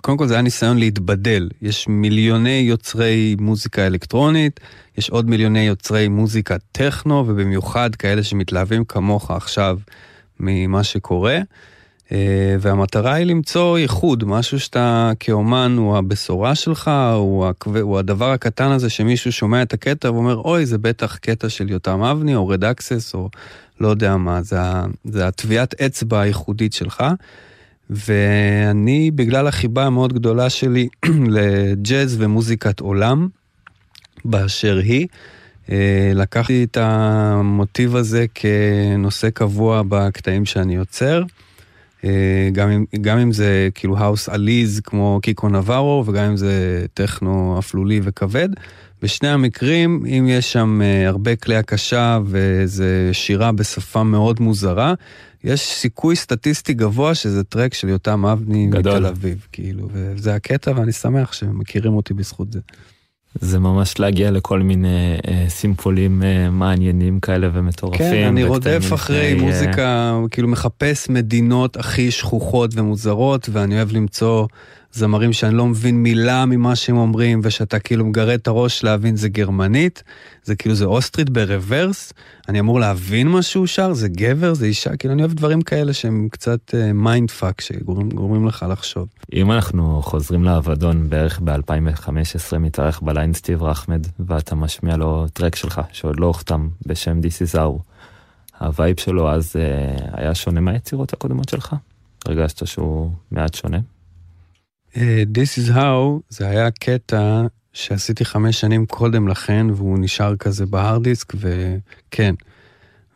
קודם 0.00 0.18
כל 0.18 0.26
זה 0.26 0.34
היה 0.34 0.42
ניסיון 0.42 0.78
להתבדל. 0.78 1.48
יש 1.62 1.88
מיליוני 1.88 2.64
יוצרי 2.68 3.36
מוזיקה 3.40 3.86
אלקטרונית, 3.86 4.60
יש 4.98 5.10
עוד 5.10 5.30
מיליוני 5.30 5.60
יוצרי 5.60 6.08
מוזיקה 6.08 6.56
טכנו, 6.72 7.24
ובמיוחד 7.28 7.94
כאלה 7.94 8.22
שמתלהבים 8.22 8.84
כמוך 8.84 9.30
עכשיו. 9.30 9.78
ממה 10.42 10.84
שקורה, 10.84 11.38
אה, 12.12 12.56
והמטרה 12.60 13.14
היא 13.14 13.26
למצוא 13.26 13.78
ייחוד, 13.78 14.24
משהו 14.24 14.60
שאתה 14.60 15.12
כאומן 15.20 15.74
הוא 15.78 15.96
הבשורה 15.96 16.54
שלך, 16.54 16.90
הוא, 17.14 17.46
הכו... 17.46 17.78
הוא 17.80 17.98
הדבר 17.98 18.30
הקטן 18.30 18.70
הזה 18.70 18.90
שמישהו 18.90 19.32
שומע 19.32 19.62
את 19.62 19.72
הקטע 19.72 20.12
ואומר, 20.12 20.36
אוי, 20.36 20.66
זה 20.66 20.78
בטח 20.78 21.16
קטע 21.16 21.48
של 21.48 21.70
יותם 21.70 22.02
אבני 22.02 22.34
או 22.34 22.48
רד 22.48 22.64
אקסס 22.64 23.14
או 23.14 23.28
לא 23.80 23.88
יודע 23.88 24.16
מה, 24.16 24.42
זה, 24.42 24.58
זה 25.04 25.26
הטביעת 25.26 25.80
אצבע 25.80 26.20
הייחודית 26.20 26.72
שלך. 26.72 27.04
ואני, 27.90 29.10
בגלל 29.10 29.46
החיבה 29.46 29.86
המאוד 29.86 30.12
גדולה 30.12 30.50
שלי 30.50 30.88
לג'אז 31.36 32.16
ומוזיקת 32.18 32.80
עולם, 32.80 33.28
באשר 34.24 34.76
היא, 34.76 35.06
לקחתי 36.14 36.64
את 36.64 36.76
המוטיב 36.80 37.96
הזה 37.96 38.26
כנושא 38.34 39.30
קבוע 39.30 39.82
בקטעים 39.88 40.44
שאני 40.44 40.74
יוצר. 40.74 41.22
אה, 42.04 42.48
גם 42.52 42.70
אם, 42.70 42.84
גם 43.00 43.18
אם 43.18 43.32
זה 43.32 43.68
כאילו 43.74 43.98
האוס 43.98 44.28
עליז 44.28 44.80
כמו 44.84 45.18
קיקו 45.22 45.48
נברו 45.48 46.04
וגם 46.06 46.24
אם 46.24 46.36
זה 46.36 46.86
טכנו 46.94 47.56
אפלולי 47.58 48.00
וכבד. 48.02 48.48
בשני 49.02 49.28
המקרים, 49.28 50.04
אם 50.06 50.26
יש 50.28 50.52
שם 50.52 50.80
אה, 50.82 51.08
הרבה 51.08 51.36
כלי 51.36 51.56
הקשה 51.56 52.18
ואיזה 52.26 53.10
שירה 53.12 53.52
בשפה 53.52 54.02
מאוד 54.02 54.40
מוזרה, 54.40 54.94
יש 55.44 55.60
סיכוי 55.60 56.16
סטטיסטי 56.16 56.74
גבוה 56.74 57.14
שזה 57.14 57.44
טרק 57.44 57.74
של 57.74 57.88
יותם 57.88 58.26
אבני 58.26 58.66
מתל 58.66 59.06
אביב, 59.06 59.46
כאילו, 59.52 59.88
וזה 59.92 60.34
הקטע 60.34 60.72
ואני 60.76 60.92
שמח 60.92 61.32
שמכירים 61.32 61.92
אותי 61.92 62.14
בזכות 62.14 62.52
זה. 62.52 62.60
זה 63.40 63.58
ממש 63.58 63.98
להגיע 63.98 64.30
לכל 64.30 64.60
מיני 64.60 65.16
אה, 65.28 65.44
סימפולים 65.48 66.22
אה, 66.22 66.50
מעניינים 66.50 67.20
כאלה 67.20 67.48
ומטורפים. 67.52 67.98
כן, 67.98 68.26
אני 68.26 68.44
רודף 68.44 68.92
אחרי 68.94 69.32
אה... 69.32 69.40
מוזיקה, 69.40 70.18
כאילו 70.30 70.48
מחפש 70.48 71.08
מדינות 71.08 71.76
הכי 71.76 72.10
שכוחות 72.10 72.70
ומוזרות, 72.74 73.48
ואני 73.52 73.76
אוהב 73.76 73.92
למצוא 73.92 74.46
זמרים 74.92 75.32
שאני 75.32 75.54
לא 75.54 75.66
מבין 75.66 76.02
מילה 76.02 76.46
ממה 76.46 76.76
שהם 76.76 76.96
אומרים, 76.96 77.40
ושאתה 77.42 77.78
כאילו 77.78 78.04
מגרד 78.04 78.28
את 78.28 78.46
הראש 78.46 78.84
להבין 78.84 79.16
זה 79.16 79.28
גרמנית, 79.28 80.02
זה 80.44 80.56
כאילו 80.56 80.74
זה 80.74 80.84
אוסטרית 80.84 81.30
ב 81.30 81.39
reverse, 81.39 82.12
אני 82.48 82.60
אמור 82.60 82.80
להבין 82.80 83.28
מה 83.28 83.42
שהוא 83.42 83.66
שר, 83.66 83.92
זה 83.92 84.08
גבר, 84.08 84.54
זה 84.54 84.66
אישה, 84.66 84.96
כאילו 84.96 85.14
אני 85.14 85.22
אוהב 85.22 85.32
דברים 85.32 85.62
כאלה 85.62 85.92
שהם 85.92 86.28
קצת 86.30 86.74
mind 86.94 87.30
uh, 87.30 87.32
fuck, 87.32 87.60
שגורמים 87.60 88.46
לך 88.46 88.66
לחשוב. 88.70 89.08
אם 89.32 89.52
אנחנו 89.52 90.00
חוזרים 90.02 90.44
לאבדון 90.44 91.08
בערך 91.10 91.40
ב-2015, 91.44 92.58
מתארך 92.58 93.02
בליין 93.02 93.34
Steve 93.34 93.62
Rachmad, 93.62 94.06
ואתה 94.20 94.54
משמיע 94.54 94.96
לו 94.96 95.26
track 95.32 95.56
שלך, 95.56 95.80
שעוד 95.92 96.20
לא 96.20 96.26
הוחתם, 96.26 96.68
בשם 96.86 97.20
This 97.20 97.52
is 97.52 97.58
How. 97.58 97.82
ה 98.60 98.68
vibe 98.68 99.00
שלו 99.00 99.30
אז 99.30 99.56
uh, 99.56 100.10
היה 100.12 100.34
שונה 100.34 100.60
מהיצירות 100.60 101.12
הקודמות 101.12 101.48
שלך? 101.48 101.76
הרגשת 102.26 102.66
שהוא 102.66 103.10
מעט 103.30 103.54
שונה? 103.54 103.78
אה, 104.96 105.22
This 105.34 105.58
is 105.58 105.70
How 105.74 106.20
זה 106.28 106.48
היה 106.48 106.70
קטע 106.70 107.42
שעשיתי 107.72 108.24
חמש 108.24 108.60
שנים 108.60 108.86
קודם 108.86 109.28
לכן, 109.28 109.66
והוא 109.74 109.98
נשאר 109.98 110.36
כזה 110.36 110.66
בהארד 110.66 111.02
דיסק, 111.02 111.32
וכן. 111.34 112.34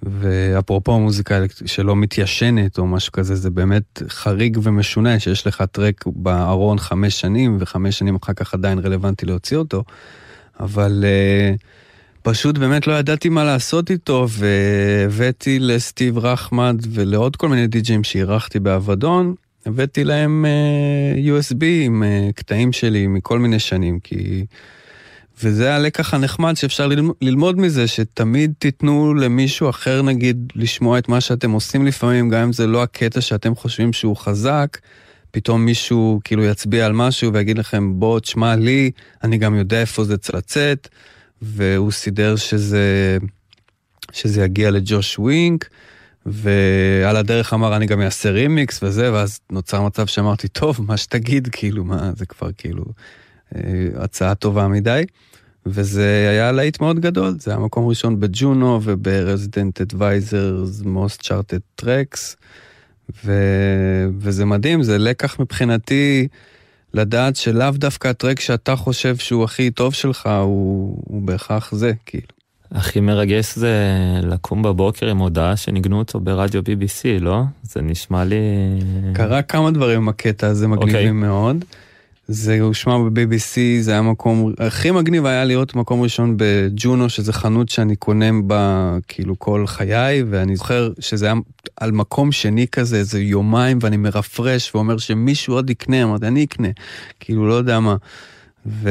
ואפרופו 0.02 1.00
מוזיקה 1.00 1.40
שלא 1.66 1.96
מתיישנת 1.96 2.78
או 2.78 2.86
משהו 2.86 3.12
כזה, 3.12 3.34
זה 3.34 3.50
באמת 3.50 4.02
חריג 4.08 4.58
ומשונה 4.62 5.20
שיש 5.20 5.46
לך 5.46 5.62
טרק 5.72 6.04
בארון 6.06 6.78
חמש 6.78 7.20
שנים, 7.20 7.56
וחמש 7.60 7.98
שנים 7.98 8.16
אחר 8.22 8.32
כך 8.32 8.54
עדיין 8.54 8.78
רלוונטי 8.78 9.26
להוציא 9.26 9.56
אותו, 9.56 9.84
אבל 10.60 11.04
uh, 11.04 11.60
פשוט 12.22 12.58
באמת 12.58 12.86
לא 12.86 12.92
ידעתי 12.92 13.28
מה 13.28 13.44
לעשות 13.44 13.90
איתו, 13.90 14.26
והבאתי 14.30 15.58
לסטיב 15.58 16.18
רחמד 16.18 16.76
ולעוד 16.90 17.36
כל 17.36 17.48
מיני 17.48 17.66
די-ג'ים 17.66 18.04
שאירחתי 18.04 18.60
באבדון, 18.60 19.34
הבאתי 19.66 20.04
להם 20.04 20.44
אה, 20.46 21.38
USB 21.38 21.64
עם 21.64 22.02
uh, 22.02 22.32
קטעים 22.32 22.72
שלי 22.72 23.06
מכל 23.06 23.38
מיני 23.38 23.58
שנים, 23.58 24.00
כי... 24.00 24.46
וזה 25.42 25.74
הלקח 25.74 26.14
הנחמד 26.14 26.56
שאפשר 26.56 26.88
ללמוד 27.20 27.58
מזה, 27.58 27.88
שתמיד 27.88 28.52
תיתנו 28.58 29.14
למישהו 29.14 29.70
אחר 29.70 30.02
נגיד 30.02 30.52
לשמוע 30.54 30.98
את 30.98 31.08
מה 31.08 31.20
שאתם 31.20 31.50
עושים 31.50 31.86
לפעמים, 31.86 32.28
גם 32.28 32.42
אם 32.42 32.52
זה 32.52 32.66
לא 32.66 32.82
הקטע 32.82 33.20
שאתם 33.20 33.54
חושבים 33.54 33.92
שהוא 33.92 34.16
חזק, 34.16 34.78
פתאום 35.30 35.64
מישהו 35.64 36.20
כאילו 36.24 36.44
יצביע 36.44 36.86
על 36.86 36.92
משהו 36.92 37.32
ויגיד 37.32 37.58
לכם, 37.58 38.00
בוא 38.00 38.20
תשמע 38.20 38.56
לי, 38.56 38.90
אני 39.24 39.38
גם 39.38 39.54
יודע 39.54 39.80
איפה 39.80 40.04
זה 40.04 40.16
צריך 40.16 40.34
לצאת, 40.34 40.88
והוא 41.42 41.92
סידר 41.92 42.36
שזה, 42.36 43.18
שזה 44.12 44.44
יגיע 44.44 44.70
לג'וש 44.70 45.18
ווינק, 45.18 45.68
ועל 46.26 47.16
הדרך 47.16 47.54
אמר, 47.54 47.76
אני 47.76 47.86
גם 47.86 48.00
אעשה 48.00 48.30
רימיקס 48.30 48.82
וזה, 48.82 49.12
ואז 49.12 49.40
נוצר 49.50 49.82
מצב 49.82 50.06
שאמרתי, 50.06 50.48
טוב, 50.48 50.80
מה 50.88 50.96
שתגיד, 50.96 51.48
כאילו, 51.52 51.84
מה, 51.84 52.10
זה 52.16 52.26
כבר 52.26 52.48
כאילו 52.58 52.84
אה, 53.54 53.60
הצעה 53.96 54.34
טובה 54.34 54.68
מדי. 54.68 55.04
וזה 55.66 56.28
היה 56.30 56.52
להיט 56.52 56.80
מאוד 56.80 57.00
גדול, 57.00 57.34
זה 57.38 57.50
היה 57.50 57.60
מקום 57.60 57.88
ראשון 57.88 58.20
ב 58.20 58.32
Juno 58.32 58.80
וב 58.82 59.02
Resident 59.02 59.80
Advisor's 59.80 60.82
Most 60.82 61.22
Charted 61.22 61.58
Tracks, 61.74 62.36
וזה 64.18 64.44
מדהים, 64.44 64.82
זה 64.82 64.98
לקח 64.98 65.40
מבחינתי 65.40 66.28
לדעת 66.94 67.36
שלאו 67.36 67.70
דווקא 67.70 68.08
ה 68.08 68.13
track 68.13 68.40
שאתה 68.40 68.76
חושב 68.76 69.16
שהוא 69.16 69.44
הכי 69.44 69.70
טוב 69.70 69.94
שלך 69.94 70.26
הוא, 70.26 71.02
הוא 71.06 71.22
בהכרח 71.22 71.74
זה, 71.74 71.92
כאילו. 72.06 72.35
הכי 72.76 73.00
מרגש 73.00 73.54
זה 73.54 73.74
לקום 74.22 74.62
בבוקר 74.62 75.08
עם 75.08 75.18
הודעה 75.18 75.56
שניגנו 75.56 75.98
אותו 75.98 76.20
ברדיו 76.20 76.62
BBC, 76.62 77.20
לא? 77.20 77.42
זה 77.62 77.82
נשמע 77.82 78.24
לי... 78.24 78.36
קרה 79.12 79.42
כמה 79.42 79.70
דברים 79.70 79.96
עם 79.96 80.08
הקטע 80.08 80.46
הזה 80.46 80.68
מגניבים 80.68 80.94
okay. 80.94 80.98
אוקיי. 80.98 81.12
מאוד. 81.12 81.64
זה 82.28 82.60
הושמע 82.60 82.98
ב-BBC, 82.98 83.58
זה 83.80 83.90
היה 83.90 84.02
מקום, 84.02 84.52
הכי 84.58 84.90
מגניב 84.90 85.26
היה 85.26 85.44
להיות 85.44 85.74
מקום 85.74 86.02
ראשון 86.02 86.34
בג'ונו, 86.36 87.08
שזה 87.08 87.32
חנות 87.32 87.68
שאני 87.68 87.96
קונה 87.96 88.30
בה 88.44 88.96
כאילו 89.08 89.38
כל 89.38 89.66
חיי, 89.66 90.22
ואני 90.30 90.56
זוכר 90.56 90.90
שזה 90.98 91.26
היה 91.26 91.34
על 91.76 91.92
מקום 91.92 92.32
שני 92.32 92.66
כזה, 92.72 92.96
איזה 92.96 93.20
יומיים, 93.20 93.78
ואני 93.80 93.96
מרפרש 93.96 94.74
ואומר 94.74 94.98
שמישהו 94.98 95.54
עוד 95.54 95.70
יקנה, 95.70 96.02
אמרתי, 96.02 96.26
אני 96.26 96.44
אקנה, 96.44 96.68
כאילו 97.20 97.48
לא 97.48 97.54
יודע 97.54 97.80
מה. 97.80 97.96
ו... 98.66 98.90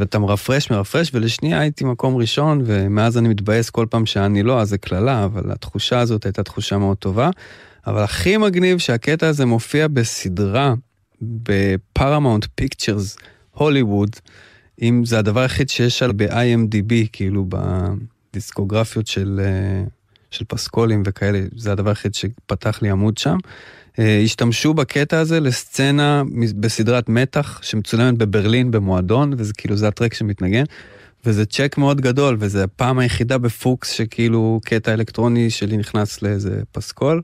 ואתה 0.00 0.18
מרפרש, 0.18 0.70
מרפרש, 0.70 1.10
ולשנייה 1.14 1.60
הייתי 1.60 1.84
מקום 1.84 2.16
ראשון, 2.16 2.62
ומאז 2.64 3.18
אני 3.18 3.28
מתבאס 3.28 3.70
כל 3.70 3.86
פעם 3.90 4.06
שאני 4.06 4.42
לא, 4.42 4.60
אז 4.60 4.68
זה 4.68 4.78
קללה, 4.78 5.24
אבל 5.24 5.52
התחושה 5.52 5.98
הזאת 5.98 6.24
הייתה 6.24 6.42
תחושה 6.42 6.78
מאוד 6.78 6.96
טובה. 6.96 7.30
אבל 7.86 8.02
הכי 8.02 8.36
מגניב 8.36 8.78
שהקטע 8.78 9.28
הזה 9.28 9.46
מופיע 9.46 9.88
בסדרה 9.88 10.74
ב 11.22 11.34
Paramount 11.34 12.46
Pictures, 12.54 13.16
הוליווד, 13.50 14.10
אם 14.82 15.04
זה 15.04 15.18
הדבר 15.18 15.40
היחיד 15.40 15.68
שיש 15.68 16.02
על 16.02 16.12
ב-IMDB, 16.12 16.92
כאילו 17.12 17.46
בדיסקוגרפיות 17.48 19.06
של, 19.06 19.40
אה, 19.44 19.84
של 20.30 20.44
פסקולים 20.44 21.02
וכאלה, 21.06 21.40
זה 21.56 21.72
הדבר 21.72 21.88
היחיד 21.88 22.14
שפתח 22.14 22.82
לי 22.82 22.90
עמוד 22.90 23.18
שם. 23.18 23.36
אה, 23.98 24.20
השתמשו 24.24 24.74
בקטע 24.74 25.18
הזה 25.18 25.40
לסצנה 25.40 26.22
בסדרת 26.60 27.08
מתח 27.08 27.60
שמצולמת 27.62 28.18
בברלין 28.18 28.70
במועדון, 28.70 29.32
וזה 29.36 29.52
כאילו 29.52 29.76
זה 29.76 29.88
ה 29.88 29.92
track 29.92 30.14
שמתנגן. 30.14 30.64
וזה 31.26 31.46
צ'ק 31.46 31.74
מאוד 31.78 32.00
גדול, 32.00 32.36
וזה 32.40 32.64
הפעם 32.64 32.98
היחידה 32.98 33.38
בפוקס 33.38 33.90
שכאילו 33.90 34.60
קטע 34.64 34.94
אלקטרוני 34.94 35.50
שלי 35.50 35.76
נכנס 35.76 36.22
לאיזה 36.22 36.62
פסקול. 36.72 37.22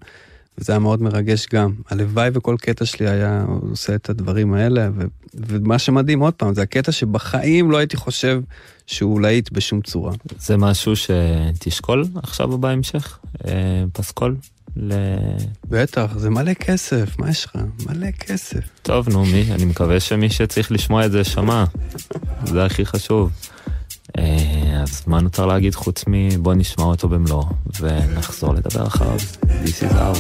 וזה 0.59 0.73
היה 0.73 0.79
מאוד 0.79 1.03
מרגש 1.03 1.47
גם. 1.53 1.73
הלוואי 1.91 2.31
וכל 2.33 2.57
קטע 2.61 2.85
שלי 2.85 3.09
היה 3.09 3.45
עושה 3.71 3.95
את 3.95 4.11
הדברים 4.11 4.55
האלה, 4.55 4.89
ו, 4.95 5.03
ומה 5.35 5.79
שמדהים, 5.79 6.21
עוד 6.21 6.35
פעם, 6.35 6.55
זה 6.55 6.63
הקטע 6.63 6.93
שבחיים 6.93 7.71
לא 7.71 7.77
הייתי 7.77 7.97
חושב 7.97 8.41
שהוא 8.87 9.21
להיט 9.21 9.53
בשום 9.53 9.81
צורה. 9.81 10.13
זה 10.39 10.57
משהו 10.57 10.93
שתשקול 10.97 12.05
עכשיו 12.23 12.59
בהמשך? 12.59 13.19
אה, 13.47 13.85
פסקול? 13.93 14.37
ל... 14.77 14.93
בטח, 15.69 16.07
זה 16.17 16.31
מלא 16.31 16.55
כסף, 16.55 17.19
מה 17.19 17.31
יש 17.31 17.45
לך? 17.45 17.57
מלא 17.87 18.11
כסף. 18.11 18.61
טוב, 18.83 19.09
נו, 19.09 19.25
מי? 19.25 19.53
אני 19.53 19.65
מקווה 19.65 20.01
שמי 20.01 20.31
שצריך 20.31 20.73
לשמוע 20.73 21.07
את 21.07 21.13
זה 21.13 21.25
שמע. 21.25 21.65
זה 22.45 22.65
הכי 22.65 22.87
חשוב. 22.87 23.31
אה, 24.19 24.83
אז 24.83 25.03
מה 25.07 25.21
נותר 25.21 25.47
להגיד 25.47 25.75
חוץ 25.75 26.05
מבוא 26.07 26.55
נשמע 26.55 26.85
אותו 26.85 27.09
במלואו, 27.09 27.49
ונחזור 27.81 28.55
לדבר 28.55 28.87
אחריו. 28.87 29.19
This 29.65 29.83
is 29.83 29.93
our... 29.93 30.17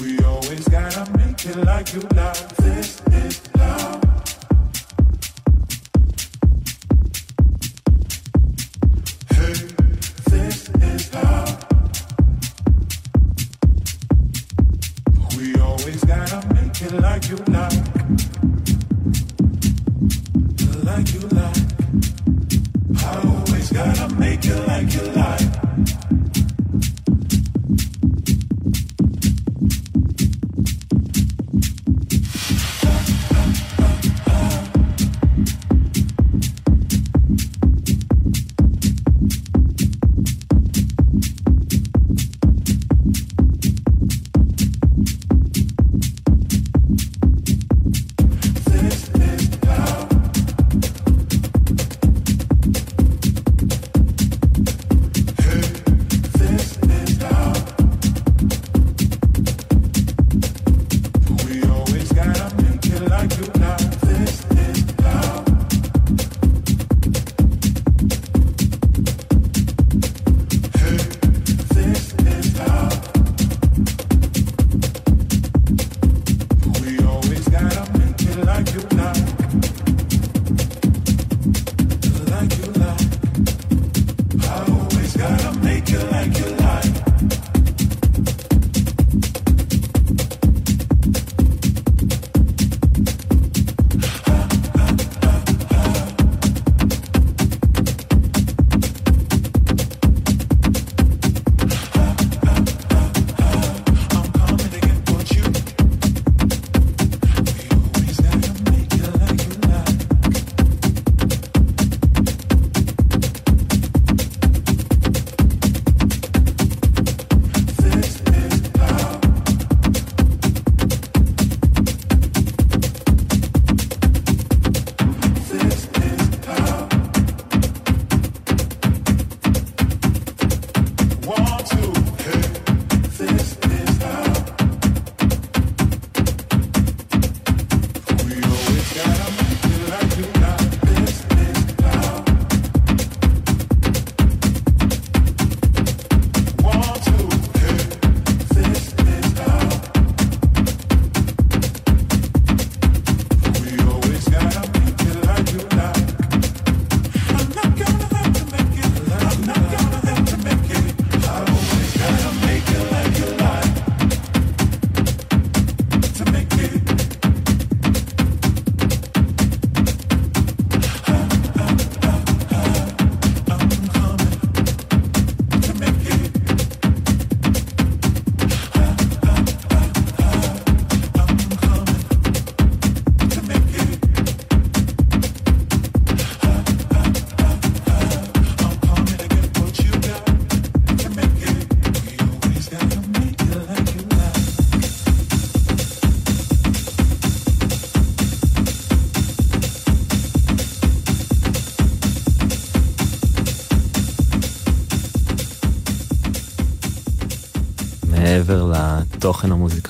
We 0.00 0.18
always 0.24 0.64
gotta 0.68 1.04
make 1.18 1.40
it 1.50 1.56
like 1.70 1.88
you 1.94 2.02
like 2.18 2.48
this 2.62 2.88
is 3.20 3.34
love. 3.58 4.11
Like 17.12 17.28
you 17.28 17.36
like. 17.36 17.72
like 20.84 21.14
you 21.14 21.20
like. 21.28 21.56
I 23.04 23.22
always 23.24 23.70
gotta 23.70 24.14
make 24.16 24.44
it 24.44 24.66
like 24.66 24.94
you 24.94 25.02
like. 25.12 26.01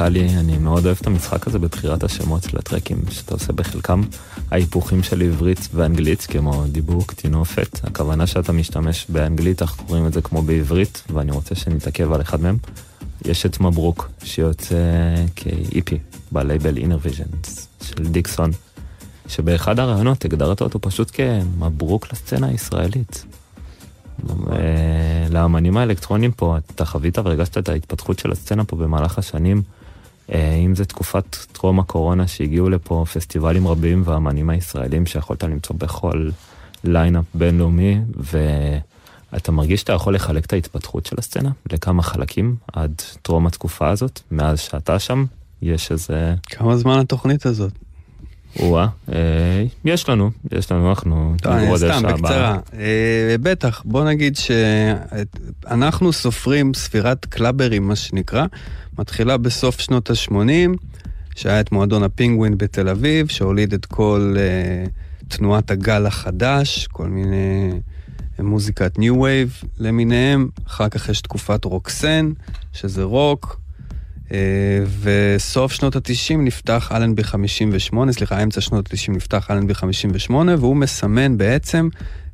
התוכן 0.07 0.25
המוזיקלי, 0.25 0.41
אני 0.41 0.59
מאוד 0.59 0.87
אוהב 0.87 0.97
את 1.01 1.07
המשחק 1.07 1.47
הזה 1.47 1.59
בבחירת 1.59 2.05
השמות 2.05 2.43
של 2.43 2.59
הטרקים 2.59 3.03
שאתה 3.11 3.35
עושה 3.35 3.53
בחלקם. 3.53 4.03
ההיפוכים 4.51 5.03
של 5.03 5.23
עברית 5.23 5.69
ואנגלית, 5.75 6.27
כמו 6.31 6.65
דיבוק, 6.73 7.13
טינופת, 7.13 7.81
הכוונה 7.85 8.27
שאתה 8.27 8.53
משתמש 8.53 9.07
באנגלית, 9.09 9.63
אנחנו 9.63 9.85
קוראים 9.87 10.07
את 10.07 10.13
זה 10.13 10.23
כמו 10.23 10.43
בעברית, 10.43 11.03
ואני 11.11 11.33
רוצה 11.33 11.55
שנתעכב 11.55 12.13
על 12.13 12.21
אחד 12.21 12.41
מהם. 12.41 12.57
יש 13.25 13.47
את 13.47 13.61
מברוק, 13.61 14.11
שיוצא 14.25 14.77
כ-EP 15.37 15.95
בלייבל 16.33 16.77
Inner 16.77 17.07
Visions 17.07 17.61
של 17.85 18.07
דיקסון, 18.07 18.51
שבאחד 19.29 19.79
הרעיונות 19.79 20.25
הגדרת 20.25 20.61
אותו 20.61 20.79
פשוט 20.81 21.11
כמברוק 21.15 22.13
לסצנה 22.13 22.47
הישראלית. 22.47 23.25
לאמנים 25.31 25.77
האלקטרונים 25.77 26.33
פה, 26.33 26.57
אתה 26.59 26.85
חווית 26.85 27.19
והרגשת 27.19 27.59
את 27.59 27.69
ההתפתחות 27.69 28.19
של 28.19 28.33
הסצנה 28.33 28.65
פה 28.65 28.77
במהלך 28.77 29.19
השנים, 29.19 29.57
אה, 29.57 29.82
אם 30.35 30.75
זה 30.75 30.85
תקופת 30.85 31.37
טרום 31.53 31.81
הקורונה 31.81 32.27
שהגיעו 32.27 32.71
לפה 32.71 33.05
פסטיבלים 33.13 33.69
רבים 33.69 34.03
והאמנים 34.05 34.51
הישראלים 34.51 35.07
שיכולת 35.07 35.43
למצוא 35.45 35.77
בכל 35.77 36.31
lineup 36.85 37.25
בינלאומי, 37.35 38.01
ואתה 38.17 39.53
מרגיש 39.53 39.81
שאתה 39.81 39.93
יכול 39.93 40.15
לחלק 40.15 40.45
את 40.45 40.53
ההתפתחות 40.53 41.07
של 41.07 41.17
הסצנה 41.19 41.51
לכמה 41.73 42.03
חלקים 42.03 42.57
עד 42.73 43.03
טרום 43.23 43.47
התקופה 43.47 43.89
הזאת, 43.89 44.21
מאז 44.31 44.61
שאתה 44.61 44.99
שם, 44.99 45.25
יש 45.63 45.93
איזה... 45.93 46.35
כמה 46.43 46.77
זמן 46.77 46.99
התוכנית 46.99 47.47
הזאת? 47.47 47.73
או-אה, 48.61 48.87
אה, 49.13 49.65
יש 49.85 50.09
לנו, 50.09 50.31
יש 50.53 50.73
לנו, 50.73 50.91
אנחנו 50.91 51.35
נגרוד 51.35 51.79
סתם, 51.79 52.03
בקצרה. 52.03 52.59
אה, 52.79 53.37
בטח, 53.43 53.83
בוא 53.85 54.05
נגיד 54.05 54.37
שאנחנו 54.37 56.13
סופרים 56.13 56.75
ספירת 56.75 57.25
קלאברים, 57.25 57.89
מה 57.89 57.97
שנקרא, 57.97 58.47
מתחילה 58.99 59.37
בסוף 59.37 59.81
שנות 59.81 60.11
ה-80, 60.11 60.77
שהיה 61.37 61.61
את 61.61 61.73
מועדון 61.73 62.03
הפינגווין 62.03 62.59
בתל 62.59 62.89
אביב, 62.89 63.29
שהוליד 63.29 63.73
את 63.73 63.87
כל 63.87 64.35
אה, 64.39 64.85
תנועת 65.29 65.71
הגל 65.71 66.07
החדש, 66.07 66.87
כל 66.87 67.09
מיני 67.09 67.71
מוזיקת 68.39 68.99
New 68.99 69.21
Wave 69.21 69.63
למיניהם. 69.79 70.49
אחר 70.67 70.89
כך 70.89 71.09
יש 71.09 71.21
תקופת 71.21 71.65
רוקסן, 71.65 72.33
שזה 72.73 73.03
רוק. 73.03 73.61
אה, 74.33 74.39
וסוף 75.03 75.73
שנות 75.73 75.97
ה-90 75.97 76.37
נפתח 76.39 76.93
אלנבי 76.95 77.25
58, 77.25 78.13
סליחה, 78.13 78.43
אמצע 78.43 78.61
שנות 78.61 78.93
ה-90 78.93 79.13
נפתח 79.13 79.51
אלנבי 79.51 79.75
58, 79.75 80.55
והוא 80.59 80.77
מסמן 80.77 81.39
בעצם 81.39 81.89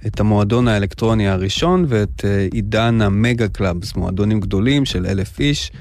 את 0.07 0.20
המועדון 0.20 0.68
האלקטרוני 0.68 1.28
הראשון 1.28 1.84
ואת 1.88 2.24
אה, 2.24 2.46
עידן 2.53 3.01
ה 3.02 3.12
mega 3.12 3.48
clubs, 3.48 3.96
מועדונים 3.96 4.40
גדולים 4.40 4.84
של 4.84 5.07
אלף 5.07 5.40
איש. 5.40 5.72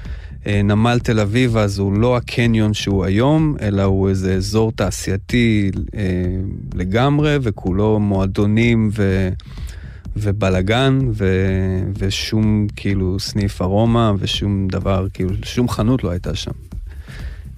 אה, 0.46 0.62
נמל 0.64 0.98
תל 0.98 1.20
אביב 1.20 1.56
אז 1.56 1.78
הוא 1.78 1.92
לא 1.92 2.16
הקניון 2.16 2.74
שהוא 2.74 3.04
היום, 3.04 3.56
אלא 3.60 3.82
הוא 3.82 4.08
איזה 4.08 4.34
אזור 4.34 4.72
תעשייתי 4.72 5.70
לגמרי, 6.74 7.36
וכולו 7.42 8.00
מועדונים 8.00 8.90
ו... 8.92 9.28
ובלאגן, 10.20 10.98
ו... 11.12 11.26
ושום 11.98 12.66
כאילו 12.76 13.20
סניף 13.20 13.62
ארומה 13.62 14.12
ושום 14.18 14.68
דבר, 14.68 15.06
כאילו 15.14 15.30
שום 15.42 15.68
חנות 15.68 16.04
לא 16.04 16.10
הייתה 16.10 16.34
שם. 16.34 16.50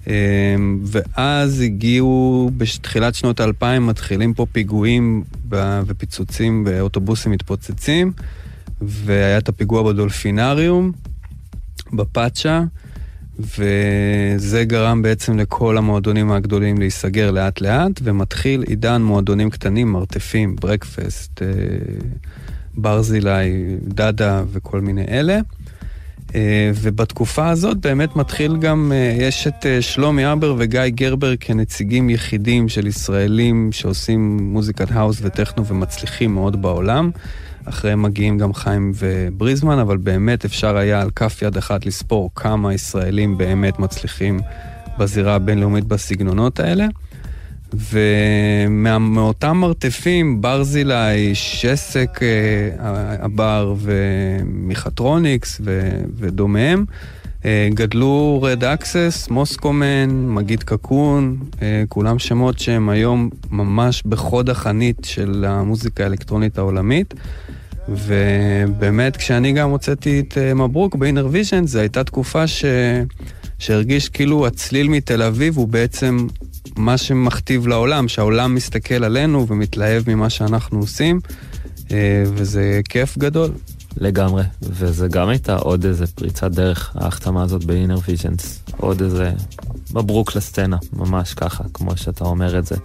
אמ, 0.07 0.79
ואז 0.83 1.61
הגיעו, 1.61 2.51
בתחילת 2.57 3.15
שנות 3.15 3.39
האלפיים 3.39 3.87
מתחילים 3.87 4.33
פה 4.33 4.45
פיגועים 4.51 5.23
ופיצוצים 5.85 6.63
באוטובוסים 6.63 7.31
מתפוצצים, 7.31 8.11
והיה 8.81 9.37
את 9.37 9.49
הפיגוע 9.49 9.83
בדולפינריום, 9.83 10.91
ב 11.93 12.03
Pacha, 12.03 12.63
וזה 13.39 14.63
גרם 14.63 15.01
בעצם 15.01 15.37
לכל 15.37 15.77
המועדונים 15.77 16.31
הגדולים 16.31 16.77
להיסגר 16.77 17.31
לאט 17.31 17.61
לאט, 17.61 17.91
ומתחיל 18.03 18.63
עידן 18.67 19.01
מועדונים 19.01 19.49
קטנים, 19.49 19.91
מרתפים, 19.91 20.55
Breakfast, 20.55 21.41
אה, 21.41 21.47
ברזילי, 22.75 23.77
דאדה 23.83 24.43
וכל 24.51 24.81
מיני 24.81 25.05
אלה. 25.09 25.39
אה, 26.35 26.71
ובתקופה 26.75 27.49
הזאת 27.49 27.77
באמת 27.77 28.15
מתחיל 28.15 28.57
גם, 28.57 28.91
אה, 28.95 29.15
יש 29.19 29.47
את 29.47 29.65
אה, 29.65 29.81
שלומי 29.81 30.31
אבר 30.31 30.55
וגיא 30.57 30.81
גרבר 30.87 31.33
כנציגים 31.39 32.09
יחידים 32.09 32.69
של 32.69 32.87
ישראלים 32.87 33.71
שעושים 33.71 34.37
מוזיקת 34.41 34.91
house 34.91 35.19
וטכנו 35.21 35.65
ומצליחים 35.65 36.33
מאוד 36.33 36.61
בעולם. 36.61 37.11
אחריהם 37.65 38.01
מגיעים 38.01 38.37
גם 38.37 38.53
חיים 38.53 38.91
וברייזמן, 38.95 39.79
אבל 39.79 39.97
באמת 39.97 40.45
אפשר 40.45 40.77
היה 40.77 41.01
על 41.01 41.09
כף 41.15 41.41
יד 41.41 41.57
אחת 41.57 41.85
לספור 41.85 42.29
כמה 42.35 42.73
ישראלים 42.73 43.37
באמת 43.37 43.79
מצליחים 43.79 44.39
בזירה 44.97 45.35
הבינלאומית 45.35 45.83
בסגנונות 45.83 46.59
האלה. 46.59 46.87
ומאותם 47.73 49.57
מרתפים, 49.57 50.41
ברזילי, 50.41 51.29
שסק 51.33 52.19
אה, 52.23 52.69
הבר 53.25 53.75
ומיכטרוניקס 53.77 55.61
ודומיהם, 56.17 56.85
אה, 57.45 57.69
גדלו 57.73 58.39
Red 58.41 58.63
Axes, 58.63 59.27
מוסקומן, 59.29 60.09
מגיד 60.09 60.63
קקון, 60.63 61.37
אה, 61.61 61.83
כולם 61.89 62.19
שמות 62.19 62.59
שהם 62.59 62.89
היום 62.89 63.29
ממש 63.51 64.03
בחוד 64.05 64.49
החנית 64.49 64.97
של 65.03 65.45
המוזיקה 65.47 66.03
האלקטרונית 66.03 66.57
העולמית. 66.57 67.13
ובאמת, 67.89 69.17
כשאני 69.17 69.51
גם 69.51 69.69
הוצאתי 69.69 70.19
את 70.19 70.37
מברוק 70.55 70.95
ב-Innervisions, 70.95 71.67
זו 71.67 71.79
הייתה 71.79 72.03
תקופה 72.03 72.47
ש... 72.47 72.65
שהרגיש 73.59 74.09
כאילו 74.09 74.47
הצליל 74.47 74.87
מתל 74.87 75.21
אביב 75.21 75.57
הוא 75.57 75.67
בעצם 75.67 76.27
מה 76.75 76.97
שמכתיב 76.97 77.67
לעולם, 77.67 78.07
שהעולם 78.07 78.55
מסתכל 78.55 79.03
עלינו 79.03 79.47
ומתלהב 79.47 80.03
ממה 80.07 80.29
שאנחנו 80.29 80.79
עושים, 80.79 81.19
אה, 81.91 82.23
וזה 82.27 82.81
כיף 82.89 83.17
גדול. 83.17 83.51
לגמרי, 83.97 84.43
וזה 84.61 85.07
גם 85.07 85.29
הייתה 85.29 85.55
עוד 85.55 85.85
איזה 85.85 86.07
פריצת 86.07 86.51
דרך, 86.51 86.91
ההחתמה 86.95 87.43
הזאת 87.43 87.63
ב-Innervisions, 87.63 88.73
עוד 88.77 89.01
איזה 89.01 89.31
מברוק 89.93 90.35
לסצנה, 90.35 90.77
ממש 90.93 91.33
ככה, 91.33 91.63
כמו 91.73 91.97
שאתה 91.97 92.23
אומר 92.23 92.59
את 92.59 92.65
זה. 92.65 92.75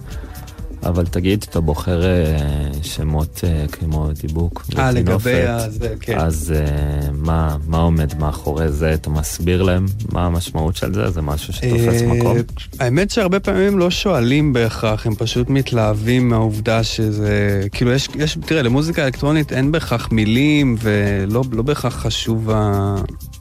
אבל 0.83 1.07
תגיד, 1.07 1.45
אתה 1.51 1.61
בוחר 1.61 2.05
אה, 2.05 2.37
שמות 2.83 3.41
אה, 3.45 3.67
כמו 3.73 4.09
דיבוק 4.23 4.65
ותינופת. 4.69 4.79
אה, 4.79 4.93
לגבי 4.93 5.71
זה, 5.71 5.95
כן. 6.01 6.19
אז 6.19 6.55
אה, 6.57 7.09
מה, 7.13 7.57
מה 7.67 7.79
עומד 7.79 8.19
מאחורי 8.19 8.73
זה? 8.73 8.95
אתה 8.95 9.11
מסביר 9.11 9.63
להם 9.63 9.87
מה 10.13 10.27
המשמעות 10.27 10.77
של 10.77 10.95
זה? 10.95 11.11
זה 11.11 11.23
משהו 11.23 11.53
שתופס 11.53 12.03
מקום? 12.03 12.37
האמת 12.81 13.11
שהרבה 13.11 13.41
פעמים 13.41 13.79
לא 13.79 13.91
שואלים 13.91 14.53
בהכרח, 14.53 15.07
הם 15.07 15.15
פשוט 15.15 15.51
מתלהבים 15.51 16.29
מהעובדה 16.29 16.83
שזה... 16.83 17.63
כאילו, 17.73 17.93
יש, 17.93 18.09
יש 18.15 18.39
תראה, 18.47 18.63
למוזיקה 18.63 19.05
אלקטרונית 19.05 19.53
אין 19.53 19.73
בהכרח 19.73 20.09
מילים, 20.13 20.77
ולא 20.81 21.43
לא 21.53 21.63
בהכרח 21.63 21.97
חשוב 21.97 22.51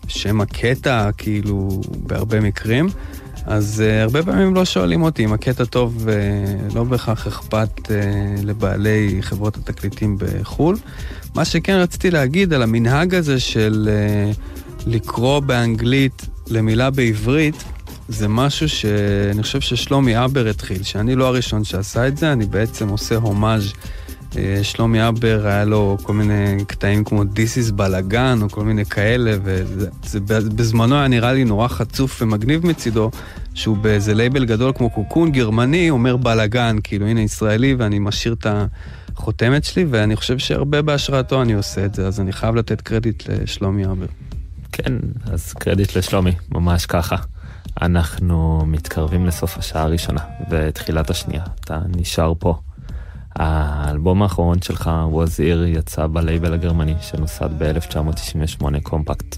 שם 0.08 0.42
הקטע, 0.42 1.10
כאילו, 1.18 1.82
בהרבה 1.88 2.40
מקרים. 2.40 2.90
אז 3.46 3.84
uh, 3.86 4.04
הרבה 4.04 4.24
פעמים 4.24 4.56
לא 4.56 4.66
שואלים 4.66 5.02
אותי 5.02 5.26
אם 5.26 5.34
הקטע 5.34 5.66
טוב, 5.66 6.08
uh, 6.08 6.76
לא 6.76 6.84
בהכרח 6.84 7.28
אכפת 7.28 7.70
uh, 7.78 7.89
לבעלי 8.43 9.18
חברות 9.22 9.58
התקליטים 9.58 10.18
בחו"ל. 10.20 10.78
מה 11.36 11.46
שכן 11.46 11.76
רציתי 11.76 12.12
להגיד 12.12 12.54
על 12.54 12.62
המנהג 12.64 13.16
הזה 13.16 13.39
של 13.39 13.89
uh, 14.36 14.88
לקרוא 14.88 15.39
באנגלית 15.39 16.26
למילה 16.48 16.89
בעברית, 16.89 17.64
זה 18.08 18.28
משהו 18.28 18.70
שאני 18.70 19.43
חושב 19.43 19.62
ששלומי 19.62 20.26
אבר 20.26 20.48
התחיל, 20.48 20.84
שאני 20.84 21.16
לא 21.16 21.28
הראשון 21.28 21.64
שעשה 21.64 22.08
את 22.08 22.18
זה, 22.18 22.34
אני 22.34 22.46
בעצם 22.46 22.89
עושה 22.89 23.16
הומאז' 23.16 23.74
שלומי 24.64 25.08
אבר, 25.08 25.42
היה 25.48 25.66
לו 25.66 25.98
כל 26.04 26.14
מיני 26.14 26.66
קטעים 26.68 27.04
כמו 27.04 27.22
This 27.22 27.70
is 27.70 27.72
בלאגן, 27.72 28.40
או 28.42 28.50
כל 28.50 28.64
מיני 28.64 28.86
כאלה, 28.86 29.38
ובזמנו 30.14 30.96
היה 30.96 31.08
נראה 31.08 31.34
לי 31.34 31.44
נורא 31.44 31.68
חצוף 31.68 32.22
ומגניב 32.22 32.68
מצידו, 32.68 33.12
שהוא 33.54 33.78
באיזה 33.78 34.14
לייבל 34.14 34.46
גדול 34.46 34.72
כמו 34.76 34.90
קוקון 34.90 35.32
גרמני, 35.32 35.90
אומר 35.90 36.18
בלאגן, 36.18 36.78
כאילו 36.84 37.08
הנה 37.08 37.22
ישראלי, 37.22 37.76
ואני 37.78 38.00
משאיר 38.00 38.34
את 38.34 38.48
החותמת 39.16 39.64
שלי, 39.64 39.86
ואני 39.90 40.16
חושב 40.16 40.38
שהרבה 40.38 40.82
בהשראתו 40.82 41.42
אני 41.42 41.54
עושה 41.54 41.86
את 41.86 41.96
זה, 41.96 42.08
אז 42.08 42.20
אני 42.20 42.32
חייב 42.34 42.56
לתת 42.56 42.82
קרדיט 42.82 43.24
לשלומי 43.30 43.86
אבר. 43.86 44.06
כן, 44.72 44.94
אז 45.26 45.54
קרדיט 45.54 45.98
לשלומי, 45.98 46.32
ממש 46.52 46.86
ככה. 46.86 47.16
אנחנו 47.82 48.64
מתקרבים 48.66 49.26
לסוף 49.26 49.58
השעה 49.58 49.84
הראשונה 49.84 50.22
ותחילת 50.50 51.10
השנייה, 51.10 51.44
אתה 51.60 51.80
נשאר 51.98 52.34
פה. 52.40 52.60
האלבום 53.36 54.24
האחרון 54.24 54.62
שלך, 54.62 54.92
ווזיר, 55.10 55.64
יצא 55.66 56.08
בלייבל 56.08 56.54
הגרמני 56.54 56.96
שנוסד 57.02 57.50
ב-1998 57.58 58.80
Kompakt. 58.84 59.38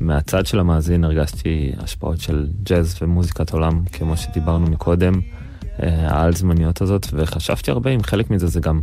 מהצד 0.00 0.46
של 0.46 0.60
המאזין 0.60 1.04
הרגשתי 1.04 1.72
השפעות 1.78 2.20
של 2.20 2.46
ג'אז 2.62 2.96
ומוזיקת 3.02 3.52
עולם, 3.52 3.84
כמו 3.92 4.16
שדיברנו 4.16 4.66
מקודם, 4.66 5.14
אה, 5.82 6.08
העל 6.08 6.32
זמניות 6.32 6.80
הזאת, 6.80 7.06
וחשבתי 7.12 7.70
הרבה 7.70 7.90
אם 7.90 8.02
חלק 8.02 8.30
מזה 8.30 8.46
זה 8.46 8.60
גם 8.60 8.80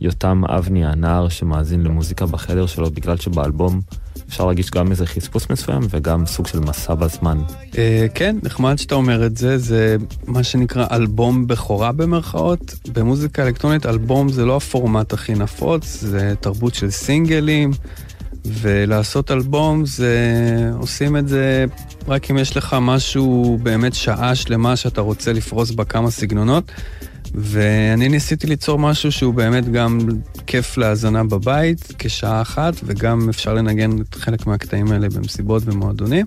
יותם 0.00 0.42
אבני, 0.48 0.86
הנער 0.86 1.28
שמאזין 1.28 1.82
למוזיקה 1.82 2.26
בחדר 2.26 2.66
שלו, 2.66 2.90
בגלל 2.90 3.16
שבאלבום 3.16 3.80
אפשר 4.28 4.46
להגיש 4.46 4.70
גם 4.70 4.90
איזה 4.90 5.06
חספוס 5.06 5.50
מסוים 5.50 5.80
וגם 5.90 6.26
סוג 6.26 6.46
של 6.46 6.60
מסע 6.60 6.94
בזמן. 6.94 7.38
אה, 7.78 8.06
כן, 8.14 8.36
נחמד 8.42 8.78
שאתה 8.78 8.94
אומר 8.94 9.26
את 9.26 9.36
זה, 9.36 9.58
זה 9.58 9.96
מה 10.26 10.42
שנקרא 10.42 10.86
אלבום 10.92 11.46
בכורה 11.46 11.92
במרכאות. 11.92 12.74
במוזיקה 12.92 13.46
אלקטרונית 13.46 13.86
אלבום 13.86 14.28
זה 14.28 14.44
לא 14.44 14.56
הפורמט 14.56 15.12
הכי 15.12 15.34
נפוץ, 15.34 16.00
זה 16.00 16.34
תרבות 16.40 16.74
של 16.74 16.90
סינגלים. 16.90 17.70
ולעשות 18.44 19.30
אלבום 19.30 19.86
זה, 19.86 20.16
עושים 20.78 21.16
את 21.16 21.28
זה 21.28 21.64
רק 22.08 22.30
אם 22.30 22.38
יש 22.38 22.56
לך 22.56 22.76
משהו, 22.80 23.58
באמת 23.62 23.94
שעה 23.94 24.34
שלמה 24.34 24.76
שאתה 24.76 25.00
רוצה 25.00 25.32
לפרוס 25.32 25.70
בה 25.70 25.84
כמה 25.84 26.10
סגנונות. 26.10 26.72
ואני 27.34 28.08
ניסיתי 28.08 28.46
ליצור 28.46 28.78
משהו 28.78 29.12
שהוא 29.12 29.34
באמת 29.34 29.72
גם 29.72 29.98
כיף 30.46 30.76
להאזנה 30.76 31.24
בבית 31.24 31.92
כשעה 31.98 32.42
אחת, 32.42 32.74
וגם 32.84 33.28
אפשר 33.28 33.54
לנגן 33.54 33.90
את 34.00 34.14
חלק 34.14 34.46
מהקטעים 34.46 34.92
האלה 34.92 35.08
במסיבות 35.08 35.62
ומועדונים. 35.66 36.26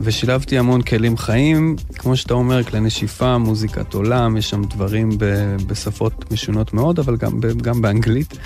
ושילבתי 0.00 0.58
המון 0.58 0.82
כלים 0.82 1.16
חיים, 1.16 1.76
כמו 1.94 2.16
שאתה 2.16 2.34
אומר, 2.34 2.64
כלי 2.64 2.80
נשיפה, 2.80 3.38
מוזיקת 3.38 3.94
עולם, 3.94 4.36
יש 4.36 4.50
שם 4.50 4.64
דברים 4.64 5.10
ב- 5.18 5.56
בשפות 5.66 6.32
משונות 6.32 6.74
מאוד, 6.74 6.98
אבל 6.98 7.16
גם, 7.16 7.40
ב- 7.40 7.62
גם 7.62 7.82
באנגלית. 7.82 8.38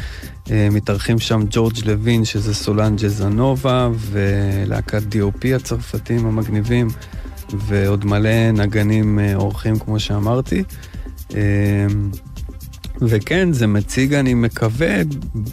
אה, 0.51 0.69
מתארחים 0.71 1.19
שם 1.19 1.41
ג'ורג' 1.51 1.75
לוין, 1.85 2.25
שזה 2.25 2.55
סולן 2.55 2.97
ג'זנובה, 2.97 3.89
ולהקת 3.97 5.03
DOP 5.03 5.47
הצרפתים 5.57 6.27
המגניבים, 6.27 6.89
ועוד 7.53 8.05
מלא 8.05 8.51
נגנים 8.53 9.19
אה, 9.19 9.35
אורחים, 9.35 9.79
כמו 9.79 10.01
שאמרתי. 10.01 10.63
אה, 11.35 11.87
וכן, 13.01 13.53
זה 13.53 13.67
מציג, 13.67 14.15
אני 14.15 14.35
מקווה, 14.35 15.01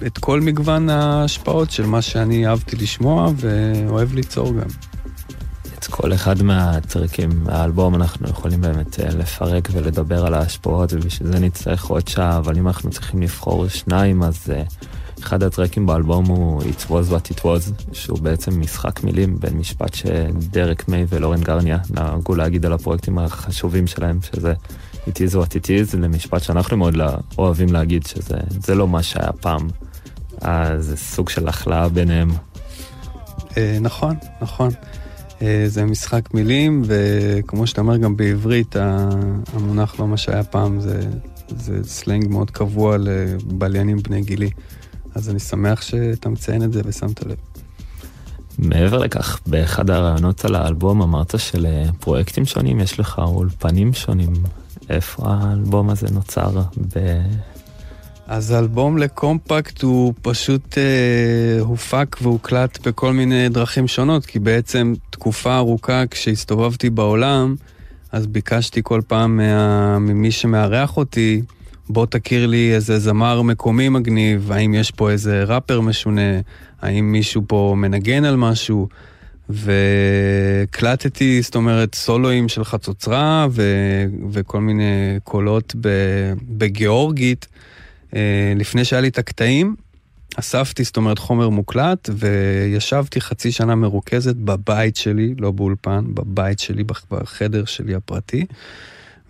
את 0.07 0.17
כל 0.17 0.41
מגוון 0.41 0.89
ההשפעות 0.89 1.71
של 1.71 1.85
מה 1.85 2.01
שאני 2.01 2.47
אהבתי 2.47 2.75
לשמוע 2.75 3.31
ואוהב 3.35 4.13
ליצור 4.13 4.53
גם. 4.53 4.69
את 5.79 5.85
כל 5.85 6.13
אחד 6.13 6.43
מהטרקים 6.43 7.29
מהאלבום 7.43 7.95
אנחנו 7.95 8.29
יכולים 8.29 8.61
באמת 8.61 8.99
אה, 8.99 9.09
לפרק 9.09 9.69
ולדבר 9.71 10.25
על 10.25 10.33
ההשפעות, 10.33 10.93
ובשביל 10.93 11.31
זה 11.31 11.39
נצטרך 11.39 11.85
עוד 11.85 12.07
שעה, 12.07 12.37
אבל 12.37 12.57
אם 12.57 12.67
אנחנו 12.67 12.89
צריכים 12.89 13.21
לבחור 13.21 13.67
שניים, 13.67 14.23
אז 14.23 14.47
uh, 14.47 15.23
אחד 15.23 15.43
הטרקים 15.43 15.85
באלבום 15.85 16.25
הוא 16.25 16.61
It 16.61 16.85
was 16.89 17.11
what 17.11 17.37
it 17.37 17.39
was, 17.39 17.93
שהוא 17.93 18.19
בעצם 18.19 18.61
משחק 18.61 19.03
מילים 19.03 19.39
בין 19.39 19.57
משפט 19.57 19.93
שדרק 19.93 20.87
מיי 20.87 21.05
ולורן 21.09 21.41
גרניה 21.41 21.77
נהגו 21.89 22.35
להגיד 22.35 22.65
על 22.65 22.73
הפרויקטים 22.73 23.17
החשובים 23.17 23.87
שלהם, 23.87 24.19
שזה 24.21 24.53
It 25.07 25.11
is 25.11 25.35
what 25.35 25.55
it 25.55 25.65
is, 25.65 25.97
למשפט 25.97 26.43
שאנחנו 26.43 26.77
מאוד 26.77 26.95
לה, 26.95 27.15
אוהבים 27.37 27.73
להגיד 27.73 28.05
שזה 28.05 28.75
לא 28.75 28.87
מה 28.87 29.03
שהיה 29.03 29.31
פעם. 29.31 29.67
אז 30.41 30.85
זה 30.85 30.97
סוג 30.97 31.29
של 31.29 31.47
הכלאה 31.47 31.89
ביניהם. 31.89 32.29
אה, 33.57 33.77
נכון, 33.81 34.15
נכון. 34.41 34.69
אה, 35.41 35.63
זה 35.67 35.85
משחק 35.85 36.33
מילים, 36.33 36.81
וכמו 36.85 37.67
שאתה 37.67 37.81
אומר, 37.81 37.97
גם 37.97 38.17
בעברית 38.17 38.75
המונח 39.53 39.99
לא 39.99 40.07
מה 40.07 40.17
שהיה 40.17 40.43
פעם, 40.43 40.79
זה, 40.79 41.01
זה 41.47 41.83
סלנג 41.83 42.27
מאוד 42.27 42.51
קבוע 42.51 42.97
לבליינים 42.97 43.97
בני 43.97 44.21
גילי. 44.21 44.49
אז 45.15 45.29
אני 45.29 45.39
שמח 45.39 45.81
שאתה 45.81 46.29
מציין 46.29 46.63
את 46.63 46.73
זה 46.73 46.81
ושמת 46.85 47.23
לב. 47.25 47.35
מעבר 48.57 48.97
לכך, 48.97 49.39
באחד 49.45 49.89
הרעיונות 49.89 50.45
על 50.45 50.55
האלבום 50.55 51.01
אמרת 51.01 51.39
שלפרויקטים 51.39 52.45
שונים 52.45 52.79
יש 52.79 52.99
לך 52.99 53.19
אולפנים 53.19 53.93
שונים. 53.93 54.33
איפה 54.91 55.23
האלבום 55.27 55.89
הזה 55.89 56.07
נוצר? 56.11 56.61
ב... 56.95 57.21
אז 58.27 58.51
האלבום 58.51 58.97
לקומפקט 58.97 59.81
הוא 59.81 60.13
פשוט 60.21 60.77
אה, 60.77 61.59
הופק 61.59 62.17
והוקלט 62.21 62.87
בכל 62.87 63.13
מיני 63.13 63.49
דרכים 63.49 63.87
שונות, 63.87 64.25
כי 64.25 64.39
בעצם 64.39 64.93
תקופה 65.09 65.57
ארוכה 65.57 66.03
כשהסתובבתי 66.11 66.89
בעולם, 66.89 67.55
אז 68.11 68.27
ביקשתי 68.27 68.81
כל 68.83 69.01
פעם 69.07 69.37
מה, 69.37 69.99
ממי 69.99 70.31
שמארח 70.31 70.97
אותי, 70.97 71.41
בוא 71.89 72.05
תכיר 72.05 72.47
לי 72.47 72.75
איזה 72.75 72.99
זמר 72.99 73.41
מקומי 73.41 73.89
מגניב, 73.89 74.51
האם 74.51 74.73
יש 74.73 74.91
פה 74.91 75.11
איזה 75.11 75.43
ראפר 75.43 75.81
משונה, 75.81 76.39
האם 76.81 77.11
מישהו 77.11 77.41
פה 77.47 77.73
מנגן 77.77 78.25
על 78.25 78.35
משהו. 78.35 78.87
והקלטתי, 79.51 81.41
זאת 81.41 81.55
אומרת, 81.55 81.95
סולואים 81.95 82.49
של 82.49 82.63
חצוצרה 82.63 83.47
ו... 83.51 83.63
וכל 84.31 84.61
מיני 84.61 85.19
קולות 85.23 85.75
בגיאורגית. 86.47 87.47
אה, 88.15 88.53
לפני 88.55 88.85
שהיה 88.85 89.01
לי 89.01 89.07
את 89.07 89.17
הקטעים, 89.17 89.75
אספתי, 90.35 90.83
זאת 90.83 90.97
אומרת, 90.97 91.19
חומר 91.19 91.49
מוקלט, 91.49 92.09
וישבתי 92.13 93.21
חצי 93.21 93.51
שנה 93.51 93.75
מרוכזת 93.75 94.35
בבית 94.35 94.95
שלי, 94.95 95.35
לא 95.39 95.51
באולפן, 95.51 96.05
בבית 96.13 96.59
שלי, 96.59 96.83
בחדר 97.11 97.65
שלי 97.65 97.95
הפרטי. 97.95 98.45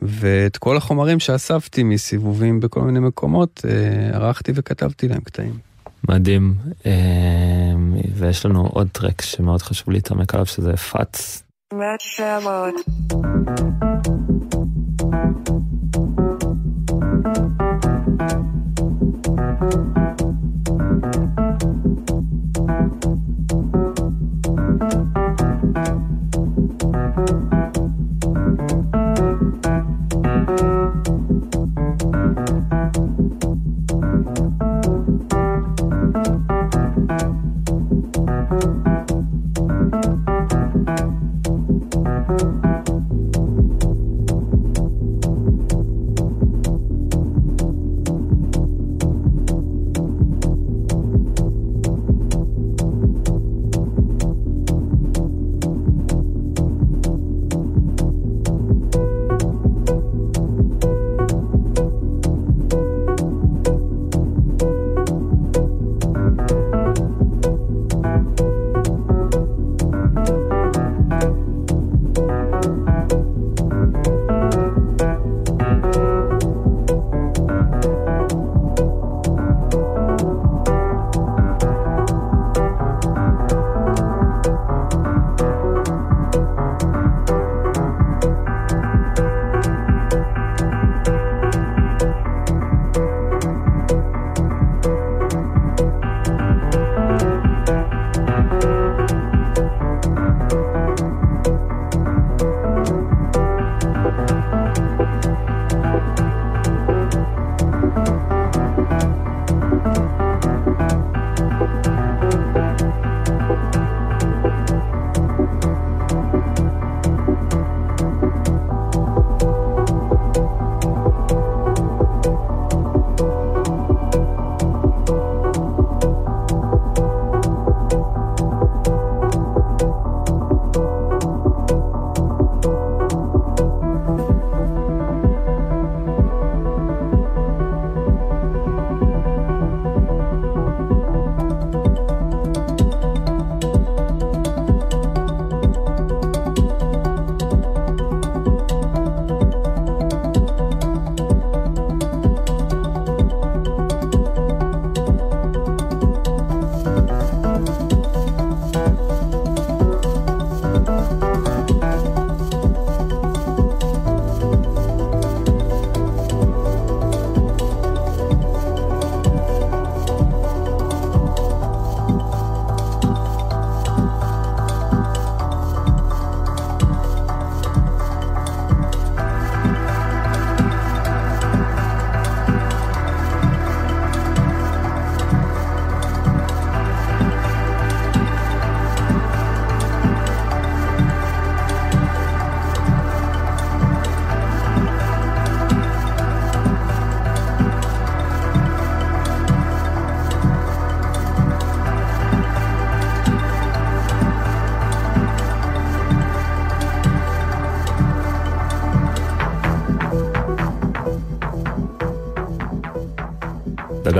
ואת 0.02 0.58
כל 0.58 0.78
החומרים 0.78 1.20
שאספתי 1.20 1.84
מסיבובים 1.84 2.60
בכל 2.60 2.82
מיני 2.82 3.00
מקומות, 3.00 3.66
אה, 3.70 4.18
ערכתי 4.18 4.52
וכתבתי 4.56 5.08
להם 5.08 5.22
קטעים. 5.22 5.71
מדהים, 6.10 6.56
אמ, 6.86 7.96
ויש 8.16 8.46
לנו 8.46 8.68
עוד 8.68 8.88
טרק 8.92 9.22
שמאוד 9.22 9.62
חשוב 9.62 9.90
להתעמק 9.90 10.34
עליו, 10.34 10.46
שזה 10.46 10.78
פאץ. 10.78 11.44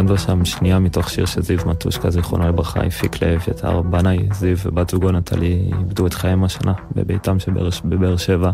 בו 0.08 0.18
שם 0.18 0.46
שנייה 0.46 0.80
מתוך 0.80 1.10
שיר 1.10 1.26
שזיו 1.26 1.60
מתושקה, 1.66 2.10
זיכרונו 2.10 2.48
לברכה, 2.48 2.82
הפיק 2.82 3.24
לאביתר 3.24 3.82
בנאי, 3.82 4.28
זיו 4.34 4.58
ובת 4.66 4.90
זוגו 4.90 5.12
נטלי 5.12 5.72
איבדו 5.80 6.08
את 6.08 6.14
חייהם 6.14 6.44
השנה 6.44 6.74
בביתם 6.96 7.38
בבאר 7.86 8.18
שבע. 8.18 8.52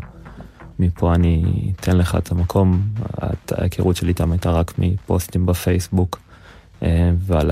מפה 0.79 1.15
אני 1.15 1.43
אתן 1.75 1.97
לך 1.97 2.15
את 2.15 2.31
המקום, 2.31 2.81
ההיכרות 3.51 3.95
שלי 3.95 4.09
איתם 4.09 4.31
הייתה 4.31 4.51
רק 4.51 4.73
מפוסטים 4.77 5.45
בפייסבוק, 5.45 6.19
אה, 6.83 7.11
ועל 7.17 7.51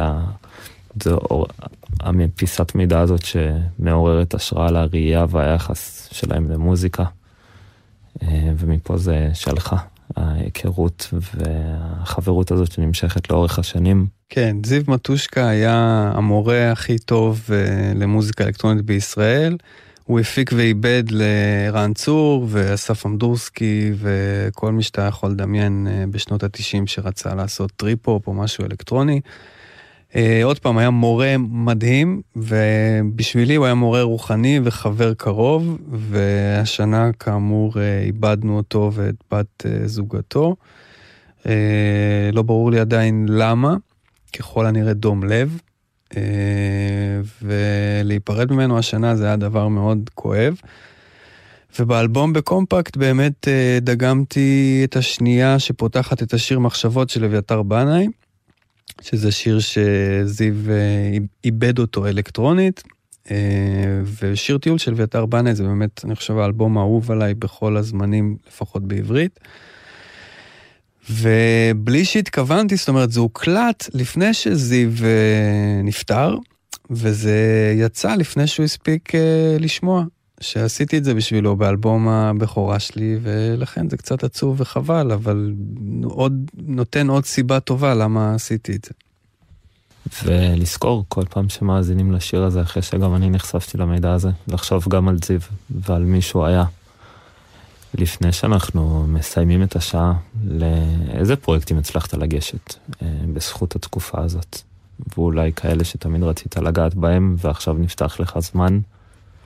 הפיסת 1.99 2.75
מידע 2.75 2.99
הזאת 2.99 3.21
שמעוררת 3.25 4.33
השראה 4.33 4.71
לראייה 4.71 5.25
והיחס 5.29 6.09
שלהם 6.11 6.51
למוזיקה, 6.51 7.03
אה, 8.23 8.51
ומפה 8.57 8.97
זה 8.97 9.29
שלך. 9.33 9.75
ההיכרות 10.15 11.13
והחברות 12.05 12.51
הזאת 12.51 12.71
שנמשכת 12.71 13.29
לאורך 13.29 13.59
השנים. 13.59 14.07
כן, 14.29 14.57
זיו 14.65 14.81
מתושקה 14.87 15.47
היה 15.47 16.11
המורה 16.15 16.71
הכי 16.71 16.99
טוב 16.99 17.41
אה, 17.53 17.91
למוזיקה 17.95 18.43
אלקטרונית 18.43 18.85
בישראל. 18.85 19.57
הוא 20.03 20.19
הפיק 20.19 20.51
ועיבד 20.55 21.03
לרן 21.09 21.93
צור 21.93 22.47
ואסף 22.49 23.05
אמדורסקי 23.05 23.91
וכל 23.97 24.71
מי 24.71 24.83
שאתה 24.83 25.01
יכול 25.01 25.31
לדמיין 25.31 25.87
אה, 25.89 26.03
בשנות 26.11 26.43
התשעים 26.43 26.87
שרצה 26.87 27.35
לעשות 27.35 27.71
טריפ-הופ 27.71 28.27
או 28.27 28.33
משהו 28.33 28.65
אלקטרוני. 28.65 29.21
Uh, 30.11 30.17
עוד 30.43 30.59
פעם, 30.59 30.77
היה 30.77 30.89
מורה 30.89 31.35
מדהים, 31.37 32.21
ובשבילי 32.35 33.55
הוא 33.55 33.65
היה 33.65 33.75
מורה 33.75 34.01
רוחני 34.01 34.59
וחבר 34.63 35.13
קרוב, 35.13 35.77
והשנה 35.91 37.11
כאמור 37.19 37.73
uh, 37.73 37.77
איבדנו 38.05 38.57
אותו 38.57 38.91
ואת 38.93 39.15
בת 39.31 39.65
uh, 39.65 39.87
זוגתו. 39.87 40.55
Uh, 41.45 41.47
לא 42.33 42.41
ברור 42.41 42.71
לי 42.71 42.79
עדיין 42.79 43.25
למה, 43.29 43.75
ככל 44.37 44.65
הנראה 44.65 44.93
דום 44.93 45.23
לב, 45.23 45.59
uh, 46.13 46.15
ולהיפרד 47.41 48.51
ממנו 48.51 48.77
השנה 48.77 49.15
זה 49.15 49.25
היה 49.25 49.35
דבר 49.35 49.67
מאוד 49.67 50.09
כואב. 50.13 50.59
ובאלבום 51.79 52.33
בקומפקט 52.33 52.97
באמת 52.97 53.47
uh, 53.47 53.83
דגמתי 53.83 54.81
את 54.83 54.95
השנייה 54.95 55.59
שפותחת 55.59 56.23
את 56.23 56.33
השיר 56.33 56.59
מחשבות 56.59 57.09
של 57.09 57.23
אביתר 57.23 57.61
בנאי. 57.61 58.07
שזה 59.01 59.31
שיר 59.31 59.59
שזיו 59.59 60.53
אה, 60.69 61.17
איבד 61.43 61.79
אותו 61.79 62.07
אלקטרונית, 62.07 62.83
אה, 63.31 64.01
ושיר 64.21 64.57
טיול 64.57 64.77
של 64.77 64.91
אביתר 64.91 65.25
בנה 65.25 65.53
זה 65.53 65.63
באמת, 65.63 66.01
אני 66.05 66.15
חושב, 66.15 66.37
האלבום 66.37 66.77
האהוב 66.77 67.11
עליי 67.11 67.33
בכל 67.33 67.77
הזמנים, 67.77 68.37
לפחות 68.47 68.87
בעברית. 68.87 69.39
ובלי 71.09 72.05
שהתכוונתי, 72.05 72.75
זאת 72.75 72.89
אומרת, 72.89 73.11
זה 73.11 73.19
הוקלט 73.19 73.89
לפני 73.93 74.33
שזיו 74.33 74.89
אה, 75.03 75.81
נפטר, 75.83 76.35
וזה 76.89 77.73
יצא 77.77 78.15
לפני 78.15 78.47
שהוא 78.47 78.63
הספיק 78.63 79.11
לשמוע. 79.59 80.03
שעשיתי 80.41 80.97
את 80.97 81.03
זה 81.03 81.13
בשבילו 81.13 81.55
באלבום 81.55 82.07
הבכורה 82.07 82.79
שלי, 82.79 83.17
ולכן 83.21 83.89
זה 83.89 83.97
קצת 83.97 84.23
עצוב 84.23 84.61
וחבל, 84.61 85.11
אבל 85.11 85.53
עוד, 86.03 86.51
נותן 86.57 87.09
עוד 87.09 87.25
סיבה 87.25 87.59
טובה 87.59 87.93
למה 87.93 88.35
עשיתי 88.35 88.75
את 88.75 88.85
זה. 88.85 88.91
ולזכור 90.23 91.05
כל 91.07 91.23
פעם 91.29 91.49
שמאזינים 91.49 92.11
לשיר 92.11 92.43
הזה, 92.43 92.61
אחרי 92.61 92.81
שגם 92.81 93.15
אני 93.15 93.29
נחשפתי 93.29 93.77
למידע 93.77 94.13
הזה, 94.13 94.29
לחשוב 94.47 94.85
גם 94.89 95.07
על 95.07 95.17
זיו 95.25 95.39
ועל 95.69 96.03
מי 96.03 96.21
שהוא 96.21 96.45
היה. 96.45 96.65
לפני 97.97 98.31
שאנחנו 98.31 99.05
מסיימים 99.07 99.63
את 99.63 99.75
השעה, 99.75 100.13
לאיזה 100.43 101.35
פרויקטים 101.35 101.77
הצלחת 101.77 102.13
לגשת 102.13 102.75
אה, 103.01 103.07
בזכות 103.33 103.75
התקופה 103.75 104.21
הזאת? 104.21 104.61
ואולי 105.17 105.53
כאלה 105.53 105.83
שתמיד 105.83 106.23
רצית 106.23 106.57
לגעת 106.57 106.95
בהם 106.95 107.35
ועכשיו 107.37 107.73
נפתח 107.73 108.19
לך 108.19 108.39
זמן 108.39 108.79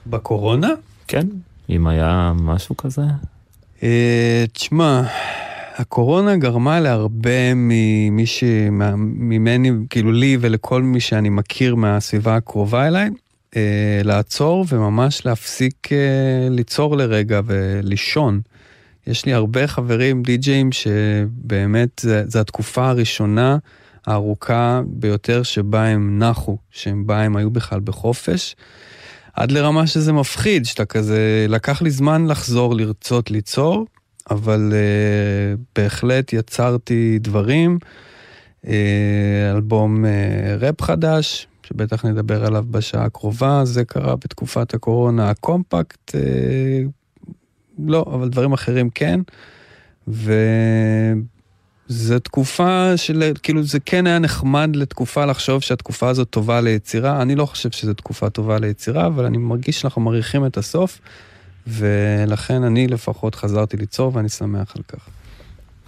בקורונה? 0.08 0.70
כן, 1.08 1.28
אם 1.70 1.88
היה 1.88 2.34
משהו 2.36 2.78
כזה. 2.78 3.02
אה, 3.84 4.46
תשמע, 4.54 5.02
הקורונה 5.76 6.38
גרמה 6.38 6.80
להרבה 6.80 7.54
ממי 7.56 8.26
ש... 8.26 8.44
ממני, 8.98 9.72
כאילו 9.90 10.12
לי 10.12 10.38
ולכל 10.42 10.82
מי 10.82 11.00
שאני 11.00 11.30
מכיר 11.30 11.76
מהסביבה 11.76 12.36
הקרובה 12.36 12.88
אליי, 12.88 13.10
אה, 13.56 14.02
לעצור 14.04 14.66
וממש 14.70 15.26
להפסיק 15.26 15.90
אה, 15.92 16.48
ליצור 16.50 16.98
לרגע 16.98 17.42
ולישון. 17.46 18.42
יש 19.08 19.26
לי 19.26 19.34
הרבה 19.34 19.68
חברים 19.68 20.24
די-ג'אים 20.24 20.72
שבאמת 20.72 22.06
זו 22.28 22.40
התקופה 22.40 22.90
הראשונה 22.90 23.58
הארוכה 24.06 24.82
ביותר 24.88 25.44
שבה 25.44 25.86
הם 25.86 26.20
נחו, 26.20 26.58
שבה 26.72 27.22
הם 27.22 27.36
היו 27.36 27.50
בכלל 27.50 27.80
בחופש. 27.80 28.56
עד 29.34 29.52
לרמה 29.52 29.88
שזה 29.88 30.14
מפחיד, 30.14 30.66
שאתה 30.66 30.86
כזה, 30.86 31.46
לקח 31.50 31.82
לי 31.82 31.92
זמן 31.92 32.28
לחזור 32.28 32.76
לרצות 32.76 33.32
ליצור, 33.32 33.86
אבל 34.32 34.74
uh, 34.74 35.60
בהחלט 35.76 36.34
יצרתי 36.34 37.18
דברים. 37.22 37.78
Uh, 38.66 38.70
אלבום 39.56 40.06
uh, 40.06 40.08
ראפ 40.60 40.82
חדש, 40.82 41.48
שבטח 41.70 42.06
נדבר 42.06 42.46
עליו 42.46 42.66
בשעה 42.72 43.06
הקרובה, 43.06 43.66
זה 43.66 43.86
קרה 43.86 44.16
בתקופת 44.16 44.74
הקורונה. 44.74 45.30
הקומפקט, 45.30 46.16
uh, 46.16 46.18
לא, 47.88 48.06
אבל 48.08 48.30
דברים 48.30 48.54
אחרים 48.54 48.90
כן. 48.90 49.20
ו... 50.08 50.34
זו 51.90 52.20
תקופה 52.20 52.98
של, 52.98 53.32
כאילו 53.44 53.64
זה 53.64 53.80
כן 53.80 54.08
היה 54.08 54.20
נחמד 54.20 54.76
לתקופה 54.76 55.26
לחשוב 55.26 55.62
שהתקופה 55.62 56.10
הזאת 56.10 56.30
טובה 56.30 56.62
ליצירה. 56.62 57.22
אני 57.22 57.36
לא 57.36 57.46
חושב 57.46 57.72
שזו 57.72 57.94
תקופה 57.94 58.30
טובה 58.30 58.60
ליצירה, 58.60 59.08
אבל 59.08 59.26
אני 59.26 59.38
מרגיש 59.38 59.82
שאנחנו 59.82 60.02
מריחים 60.02 60.46
את 60.46 60.58
הסוף, 60.58 61.00
ולכן 61.68 62.64
אני 62.64 62.88
לפחות 62.88 63.36
חזרתי 63.36 63.78
ליצור 63.78 64.12
ואני 64.16 64.30
שמח 64.30 64.76
על 64.76 64.84
כך. 64.88 65.10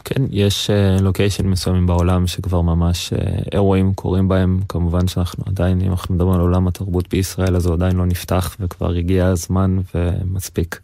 כן, 0.04 0.22
יש 0.30 0.70
לוקיישן 1.02 1.46
uh, 1.46 1.48
מסוימים 1.48 1.88
בעולם 1.88 2.28
שכבר 2.28 2.62
ממש 2.62 3.14
uh, 3.14 3.18
אירועים 3.52 3.94
קורים 3.94 4.28
בהם. 4.28 4.60
כמובן 4.70 5.08
שאנחנו 5.08 5.44
עדיין, 5.48 5.82
אם 5.82 5.92
אנחנו 5.92 6.16
מדברים 6.16 6.34
על 6.34 6.42
עולם 6.42 6.68
התרבות 6.68 7.10
בישראל, 7.10 7.56
אז 7.56 7.66
הוא 7.66 7.74
עדיין 7.74 7.96
לא 7.96 8.06
נפתח 8.06 8.56
וכבר 8.60 8.92
הגיע 8.92 9.28
הזמן 9.28 9.78
ומספיק. 9.96 10.80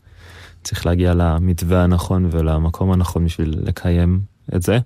צריך 0.63 0.85
להגיע 0.85 1.13
למתווה 1.13 1.83
הנכון 1.83 2.29
ולמקום 2.31 2.91
הנכון 2.91 3.25
בשביל 3.25 3.55
לקיים 3.63 4.19
את 4.55 4.63
זה. 4.63 4.79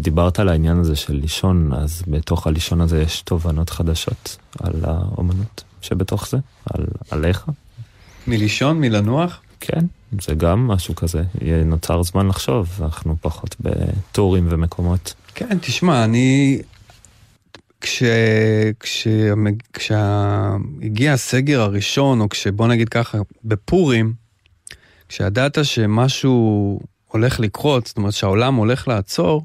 דיברת 0.00 0.38
על 0.38 0.48
העניין 0.48 0.78
הזה 0.78 0.96
של 0.96 1.14
לישון, 1.14 1.72
אז 1.72 2.02
בתוך 2.08 2.46
הלישון 2.46 2.80
הזה 2.80 3.02
יש 3.02 3.22
תובנות 3.22 3.70
חדשות 3.70 4.36
על 4.60 4.74
האומנות 4.84 5.64
שבתוך 5.80 6.28
זה, 6.28 6.38
על, 6.74 6.86
עליך. 7.10 7.46
מלישון, 8.26 8.80
מלנוח? 8.80 9.40
כן, 9.60 9.84
זה 10.20 10.34
גם 10.34 10.66
משהו 10.66 10.94
כזה. 10.94 11.22
נוצר 11.64 12.02
זמן 12.02 12.28
לחשוב, 12.28 12.80
אנחנו 12.82 13.16
פחות 13.20 13.56
בטורים 13.60 14.46
ומקומות. 14.50 15.14
כן, 15.34 15.58
תשמע, 15.58 16.04
אני... 16.04 16.58
כש... 17.80 18.02
כש... 18.80 19.08
כשהגיע 19.72 21.12
הסגר 21.12 21.60
הראשון, 21.60 22.20
או 22.20 22.28
כשבוא 22.28 22.68
נגיד 22.68 22.88
ככה, 22.88 23.18
בפורים, 23.44 24.12
כשידעת 25.08 25.58
שמשהו 25.62 26.80
הולך 27.08 27.40
לקרות, 27.40 27.86
זאת 27.86 27.96
אומרת 27.96 28.12
שהעולם 28.12 28.54
הולך 28.54 28.88
לעצור, 28.88 29.44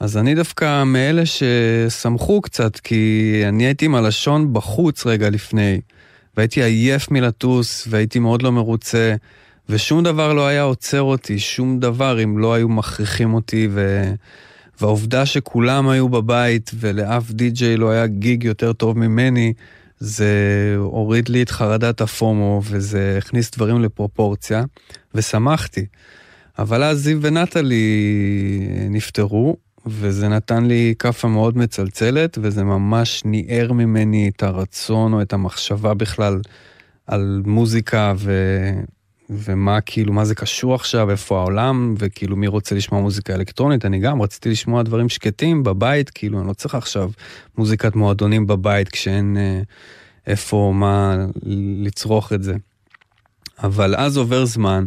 אז 0.00 0.16
אני 0.16 0.34
דווקא 0.34 0.84
מאלה 0.84 1.22
ששמחו 1.26 2.40
קצת, 2.40 2.76
כי 2.76 3.42
אני 3.48 3.64
הייתי 3.66 3.84
עם 3.84 3.94
הלשון 3.94 4.52
בחוץ 4.52 5.06
רגע 5.06 5.30
לפני, 5.30 5.80
והייתי 6.36 6.62
עייף 6.62 7.10
מלטוס, 7.10 7.86
והייתי 7.90 8.18
מאוד 8.18 8.42
לא 8.42 8.52
מרוצה, 8.52 9.14
ושום 9.68 10.04
דבר 10.04 10.32
לא 10.32 10.46
היה 10.46 10.62
עוצר 10.62 11.02
אותי, 11.02 11.38
שום 11.38 11.80
דבר, 11.80 12.24
אם 12.24 12.38
לא 12.38 12.54
היו 12.54 12.68
מכריחים 12.68 13.34
אותי, 13.34 13.68
ו... 13.70 14.04
והעובדה 14.80 15.26
שכולם 15.26 15.88
היו 15.88 16.08
בבית, 16.08 16.70
ולאף 16.74 17.30
די-ג'יי 17.30 17.76
לא 17.76 17.90
היה 17.90 18.06
גיג 18.06 18.44
יותר 18.44 18.72
טוב 18.72 18.98
ממני, 18.98 19.52
זה 19.98 20.34
הוריד 20.76 21.28
לי 21.28 21.42
את 21.42 21.50
חרדת 21.50 22.00
הפומו, 22.00 22.60
וזה 22.64 23.14
הכניס 23.18 23.50
דברים 23.50 23.82
לפרופורציה, 23.82 24.64
ושמחתי. 25.14 25.86
אבל 26.58 26.82
אז 26.82 26.98
זיו 26.98 27.18
ונטלי 27.22 28.08
נפטרו, 28.90 29.56
וזה 29.86 30.28
נתן 30.28 30.64
לי 30.64 30.94
כאפה 30.98 31.28
מאוד 31.28 31.58
מצלצלת, 31.58 32.38
וזה 32.42 32.64
ממש 32.64 33.24
ניער 33.24 33.72
ממני 33.72 34.30
את 34.36 34.42
הרצון 34.42 35.12
או 35.12 35.22
את 35.22 35.32
המחשבה 35.32 35.94
בכלל 35.94 36.40
על 37.06 37.42
מוזיקה 37.46 38.12
ו... 38.16 38.32
ומה 39.30 39.80
כאילו, 39.80 40.12
מה 40.12 40.24
זה 40.24 40.34
קשור 40.34 40.74
עכשיו, 40.74 41.10
איפה 41.10 41.38
העולם, 41.38 41.94
וכאילו 41.98 42.36
מי 42.36 42.46
רוצה 42.46 42.74
לשמוע 42.74 43.00
מוזיקה 43.00 43.34
אלקטרונית, 43.34 43.84
אני 43.84 43.98
גם 43.98 44.22
רציתי 44.22 44.50
לשמוע 44.50 44.82
דברים 44.82 45.08
שקטים 45.08 45.62
בבית, 45.62 46.10
כאילו 46.10 46.40
אני 46.40 46.48
לא 46.48 46.52
צריך 46.52 46.74
עכשיו 46.74 47.10
מוזיקת 47.58 47.96
מועדונים 47.96 48.46
בבית 48.46 48.88
כשאין 48.88 49.36
אה, 49.36 49.60
איפה 50.26 50.72
מה 50.74 51.16
לצרוך 51.84 52.32
את 52.32 52.42
זה. 52.42 52.54
אבל 53.62 53.94
אז 53.96 54.16
עובר 54.16 54.44
זמן, 54.44 54.86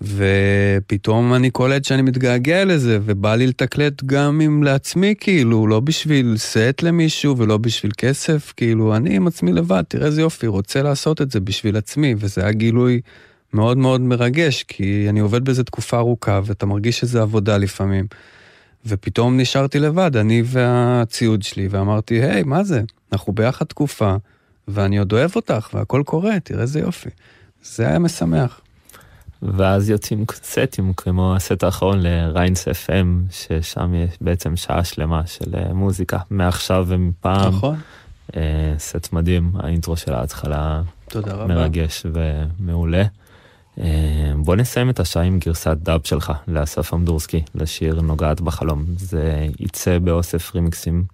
ופתאום 0.00 1.34
אני 1.34 1.50
קולט 1.50 1.84
שאני 1.84 2.02
מתגעגע 2.02 2.64
לזה, 2.64 2.98
ובא 3.04 3.34
לי 3.34 3.46
לתקלט 3.46 4.04
גם 4.04 4.40
עם 4.40 4.62
לעצמי, 4.62 5.14
כאילו, 5.20 5.66
לא 5.66 5.80
בשביל 5.80 6.34
סט 6.36 6.82
למישהו 6.82 7.36
ולא 7.38 7.56
בשביל 7.56 7.92
כסף, 7.96 8.52
כאילו, 8.56 8.96
אני 8.96 9.16
עם 9.16 9.26
עצמי 9.26 9.52
לבד, 9.52 9.82
תראה 9.88 10.06
איזה 10.06 10.20
יופי, 10.20 10.46
רוצה 10.46 10.82
לעשות 10.82 11.22
את 11.22 11.30
זה 11.30 11.40
בשביל 11.40 11.76
עצמי, 11.76 12.14
וזה 12.18 12.40
היה 12.42 12.52
גילוי 12.52 13.00
מאוד 13.52 13.78
מאוד 13.78 14.00
מרגש, 14.00 14.62
כי 14.62 15.06
אני 15.08 15.20
עובד 15.20 15.44
בזה 15.44 15.64
תקופה 15.64 15.98
ארוכה, 15.98 16.40
ואתה 16.44 16.66
מרגיש 16.66 16.98
שזה 16.98 17.22
עבודה 17.22 17.58
לפעמים. 17.58 18.06
ופתאום 18.86 19.40
נשארתי 19.40 19.78
לבד, 19.78 20.16
אני 20.16 20.42
והציוד 20.44 21.42
שלי, 21.42 21.68
ואמרתי, 21.70 22.14
היי, 22.14 22.42
מה 22.42 22.64
זה? 22.64 22.82
אנחנו 23.12 23.32
ביחד 23.32 23.64
תקופה, 23.64 24.16
ואני 24.68 24.98
עוד 24.98 25.12
אוהב 25.12 25.30
אותך, 25.36 25.68
והכל 25.74 26.02
קורה, 26.06 26.40
תראה 26.40 26.62
איזה 26.62 26.80
יופי. 26.80 27.10
זה 27.62 27.88
היה 27.88 27.98
משמח. 27.98 28.60
ואז 29.42 29.90
יוצאים 29.90 30.24
סטים 30.42 30.92
כמו 30.92 31.34
הסט 31.36 31.64
האחרון 31.64 31.98
לריינס 32.02 32.68
FM, 32.68 33.06
ששם 33.30 33.94
יש 33.94 34.16
בעצם 34.20 34.56
שעה 34.56 34.84
שלמה 34.84 35.26
של 35.26 35.54
אה, 35.54 35.74
מוזיקה, 35.74 36.18
מעכשיו 36.30 36.84
ומפעם. 36.88 37.48
נכון. 37.48 37.76
אה, 38.36 38.74
סט 38.78 39.12
מדהים, 39.12 39.52
האינטרו 39.54 39.96
של 39.96 40.12
ההתחלה 40.12 40.82
תודה 41.08 41.34
רבה. 41.34 41.54
מרגש 41.54 42.06
ומעולה. 42.12 43.04
אה, 43.80 44.32
בוא 44.36 44.56
נסיים 44.56 44.90
את 44.90 45.00
השעה 45.00 45.22
עם 45.22 45.38
גרסת 45.38 45.76
דאב 45.82 46.00
שלך 46.04 46.32
לאסף 46.48 46.94
אמדורסקי, 46.94 47.42
לשיר 47.54 48.00
נוגעת 48.00 48.40
בחלום. 48.40 48.84
זה 48.96 49.46
יצא 49.60 49.98
באוסף 49.98 50.54
רימיקסים 50.54 51.04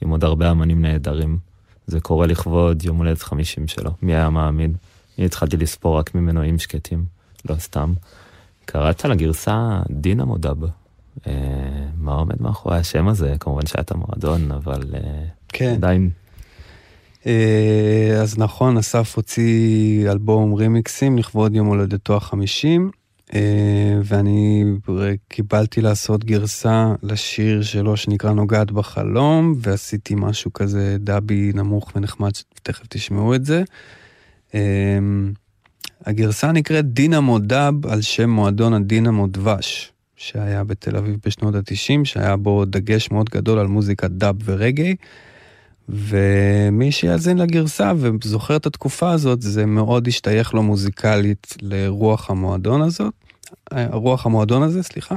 עם 0.00 0.10
עוד 0.10 0.24
הרבה 0.24 0.50
אמנים 0.50 0.82
נהדרים. 0.82 1.38
זה 1.86 2.00
קורה 2.00 2.26
לכבוד 2.26 2.84
יום 2.84 2.96
הולדת 2.96 3.22
50 3.22 3.68
שלו, 3.68 3.90
מי 4.02 4.14
היה 4.14 4.30
מאמין? 4.30 4.74
אני 5.18 5.26
התחלתי 5.26 5.56
לספור 5.56 5.98
רק 5.98 6.14
ממנועים 6.14 6.58
שקטים, 6.58 7.04
לא 7.48 7.54
סתם. 7.54 7.92
קראת 8.64 9.04
לגרסה 9.04 9.80
דינה 9.90 10.24
מודב. 10.24 10.56
אה, 11.26 11.32
מה 11.96 12.12
עומד 12.12 12.42
מאחורי 12.42 12.76
השם 12.76 13.08
הזה? 13.08 13.34
כמובן 13.40 13.66
שהיה 13.66 13.82
את 13.82 13.90
המועדון, 13.90 14.52
אבל 14.52 14.82
אה, 14.94 15.24
כן. 15.48 15.72
עדיין 15.74 16.10
אה, 17.26 18.18
אז 18.22 18.38
נכון, 18.38 18.76
אסף 18.76 19.16
הוציא 19.16 20.10
אלבום 20.10 20.54
רימיקסים 20.54 21.18
לכבוד 21.18 21.54
יום 21.54 21.66
הולדתו 21.66 22.16
החמישים, 22.16 22.90
אה, 23.34 23.98
ואני 24.04 24.64
קיבלתי 25.28 25.80
לעשות 25.80 26.24
גרסה 26.24 26.94
לשיר 27.02 27.62
שלו 27.62 27.96
שנקרא 27.96 28.32
נוגעת 28.32 28.70
בחלום, 28.70 29.54
ועשיתי 29.56 30.14
משהו 30.16 30.52
כזה 30.52 30.96
דאבי 31.00 31.52
נמוך 31.54 31.92
ונחמד, 31.96 32.30
תכף 32.62 32.86
תשמעו 32.88 33.34
את 33.34 33.44
זה. 33.44 33.62
אה, 34.54 34.98
הגרסה 36.06 36.52
נקראת 36.52 36.92
דינמו 36.92 37.38
דאב 37.38 37.86
על 37.86 38.00
שם 38.00 38.30
מועדון 38.30 38.74
הדינמו 38.74 39.26
דבש, 39.26 39.92
שהיה 40.16 40.64
בתל 40.64 40.96
אביב 40.96 41.16
בשנות 41.26 41.54
ה-90, 41.54 42.04
שהיה 42.04 42.36
בו 42.36 42.64
דגש 42.64 43.10
מאוד 43.10 43.30
גדול 43.30 43.58
על 43.58 43.66
מוזיקת 43.66 44.10
דאב 44.10 44.36
ורגעי. 44.44 44.96
ומי 45.88 46.92
שיאזין 46.92 47.38
לגרסה 47.38 47.92
וזוכר 47.96 48.56
את 48.56 48.66
התקופה 48.66 49.10
הזאת, 49.10 49.42
זה 49.42 49.66
מאוד 49.66 50.08
השתייך 50.08 50.54
לו 50.54 50.62
מוזיקלית 50.62 51.56
לרוח 51.62 52.30
המועדון 52.30 52.82
הזאת, 52.82 53.12
רוח 53.92 54.26
המועדון 54.26 54.62
הזה, 54.62 54.82
סליחה. 54.82 55.16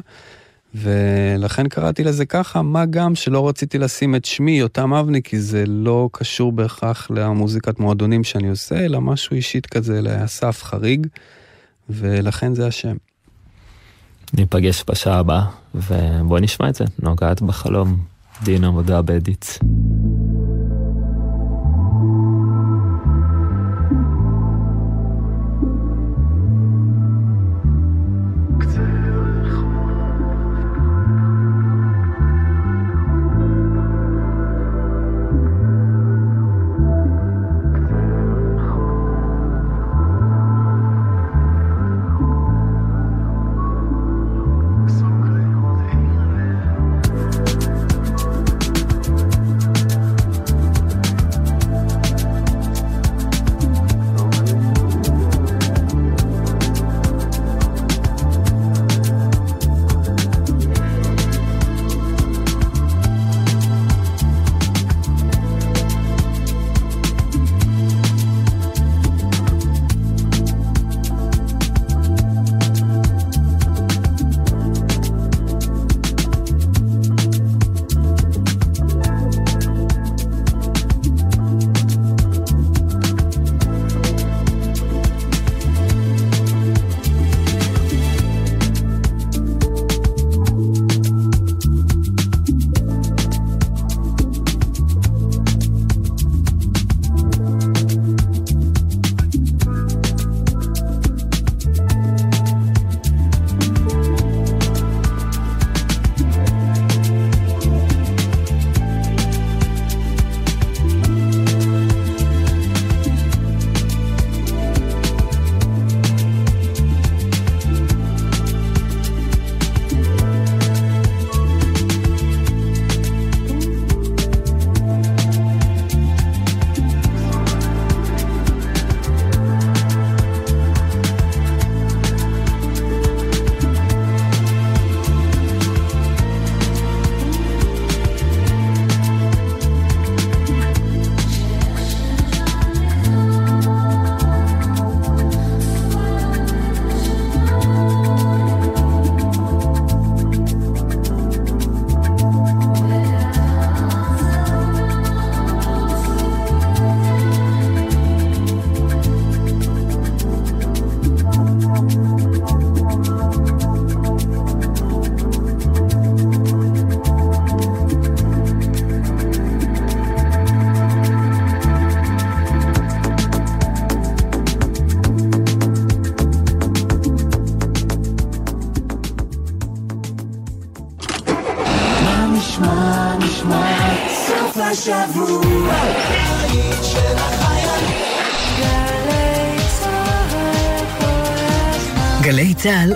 ולכן 0.76 1.68
קראתי 1.68 2.04
לזה 2.04 2.26
ככה, 2.26 2.62
מה 2.62 2.86
גם 2.86 3.16
שלא 3.16 3.50
רציתי 3.50 3.78
לשים 3.78 4.16
את 4.16 4.26
שמי, 4.26 4.52
יותם 4.52 4.94
אבני, 4.94 5.24
כי 5.24 5.40
זה 5.40 5.64
לא 5.68 6.10
קשור 6.12 6.52
בהכרח 6.52 7.12
למוזיקת 7.12 7.80
מועדונים 7.80 8.24
שאני 8.24 8.50
עושה, 8.50 8.86
אלא 8.86 9.02
משהו 9.02 9.36
אישית 9.36 9.66
כזה 9.66 10.02
לאסף 10.02 10.64
חריג, 10.64 11.08
ולכן 11.90 12.54
זה 12.54 12.68
השם. 12.68 12.96
ניפגש 14.34 14.84
בשעה 14.88 15.20
הבאה, 15.20 15.46
ובוא 15.76 16.40
נשמע 16.40 16.70
את 16.70 16.76
זה, 16.76 16.86
נוגעת 17.00 17.42
בחלום, 17.42 17.98
דינה 18.44 18.72
מודה 18.72 19.02
באדיץ. 19.02 19.60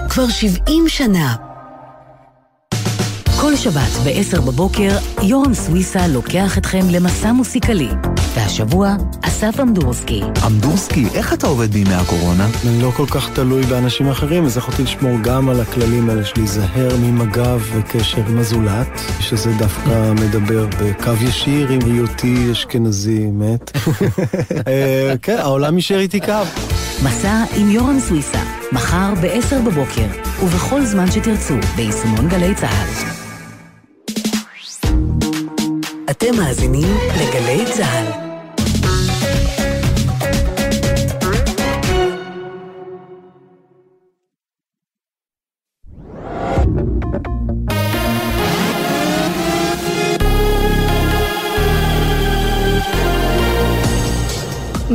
כבר 0.09 0.27
70 0.27 0.87
שנה. 0.87 1.35
כל 3.41 3.55
שבת 3.55 3.91
ב-10 4.05 4.41
בבוקר, 4.41 4.89
יורם 5.23 5.53
סוויסה 5.53 6.07
לוקח 6.07 6.57
אתכם 6.57 6.79
למסע 6.91 7.31
מוסיקלי. 7.31 7.89
והשבוע, 8.35 8.95
אסף 9.21 9.59
אמדורסקי. 9.61 10.21
אמדורסקי, 10.47 11.05
איך 11.13 11.33
אתה 11.33 11.47
עובד 11.47 11.71
בימי 11.71 11.93
הקורונה? 11.93 12.47
אני 12.67 12.81
לא 12.81 12.91
כל 12.91 13.05
כך 13.05 13.29
תלוי 13.33 13.63
באנשים 13.63 14.09
אחרים, 14.09 14.45
אז 14.45 14.57
יכולתי 14.57 14.83
לשמור 14.83 15.17
גם 15.21 15.49
על 15.49 15.61
הכללים 15.61 16.09
האלה 16.09 16.25
של 16.25 16.33
להיזהר 16.37 16.97
ממגע 16.97 17.55
וקשר 17.71 18.21
עם 18.29 18.37
הזולת, 18.37 19.01
שזה 19.19 19.51
דווקא 19.57 20.13
מדבר 20.13 20.65
בקו 20.81 21.11
ישיר 21.21 21.69
עם 21.69 21.79
היותי 21.85 22.51
אשכנזי 22.51 23.27
מת. 23.31 23.71
אה, 24.67 25.13
כן, 25.21 25.37
העולם 25.39 25.75
יישאר 25.75 25.99
איתי 25.99 26.19
קו. 26.19 26.33
מסע 27.03 27.43
עם 27.55 27.69
יורם 27.69 27.99
סוויסה, 27.99 28.58
מחר 28.71 29.13
ב-10 29.21 29.55
בבוקר, 29.65 30.05
ובכל 30.43 30.81
זמן 30.85 31.11
שתרצו, 31.11 31.53
ביישומון 31.75 32.29
גלי 32.29 32.55
צה"ל. 32.55 32.89
אתם 36.09 36.35
מאזינים 36.37 36.97
לגלי 37.15 37.65
צה"ל. 37.73 38.28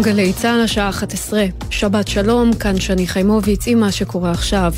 גלי 0.04 0.32
צה"ל 0.32 0.60
השעה 0.60 0.88
11, 0.88 1.44
שבת 1.70 2.08
שלום, 2.08 2.52
כאן 2.52 2.80
שני 2.80 3.06
חיימוביץ 3.06 3.66
עם 3.66 3.80
מה 3.80 3.92
שקורה 3.92 4.30
עכשיו. 4.30 4.72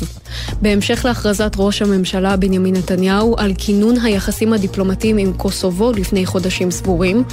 בהמשך 0.61 1.05
להכרזת 1.05 1.51
ראש 1.57 1.81
הממשלה 1.81 2.37
בנימין 2.37 2.75
נתניהו 2.75 3.35
על 3.37 3.53
כינון 3.57 3.95
היחסים 4.03 4.53
הדיפלומטיים 4.53 5.17
עם 5.17 5.33
קוסובו 5.33 5.91
לפני 5.91 6.25
חודשים 6.25 6.71
סבורים, 6.71 7.23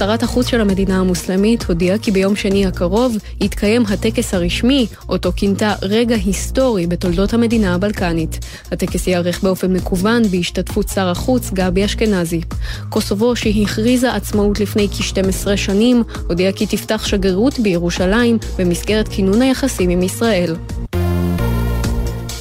שרת 0.00 0.22
החוץ 0.22 0.46
של 0.46 0.60
המדינה 0.60 1.00
המוסלמית 1.00 1.64
הודיעה 1.64 1.98
כי 1.98 2.10
ביום 2.10 2.36
שני 2.36 2.66
הקרוב 2.66 3.16
יתקיים 3.40 3.82
הטקס 3.86 4.34
הרשמי, 4.34 4.86
אותו 5.08 5.32
כינתה 5.36 5.74
רגע 5.82 6.16
היסטורי 6.16 6.86
בתולדות 6.86 7.34
המדינה 7.34 7.74
הבלקנית. 7.74 8.38
הטקס 8.72 9.06
ייערך 9.06 9.42
באופן 9.42 9.72
מקוון 9.72 10.22
בהשתתפות 10.22 10.88
שר 10.88 11.08
החוץ 11.08 11.50
גבי 11.50 11.84
אשכנזי. 11.84 12.40
קוסובו, 12.88 13.36
שהכריזה 13.36 14.14
עצמאות 14.14 14.60
לפני 14.60 14.88
כ-12 14.88 15.56
שנים, 15.56 16.02
הודיעה 16.28 16.52
כי 16.52 16.66
תפתח 16.66 17.06
שגרירות 17.06 17.58
בירושלים 17.58 18.38
במסגרת 18.58 19.08
כינון 19.08 19.42
היחסים 19.42 19.90
עם 19.90 20.02
ישראל. 20.02 20.54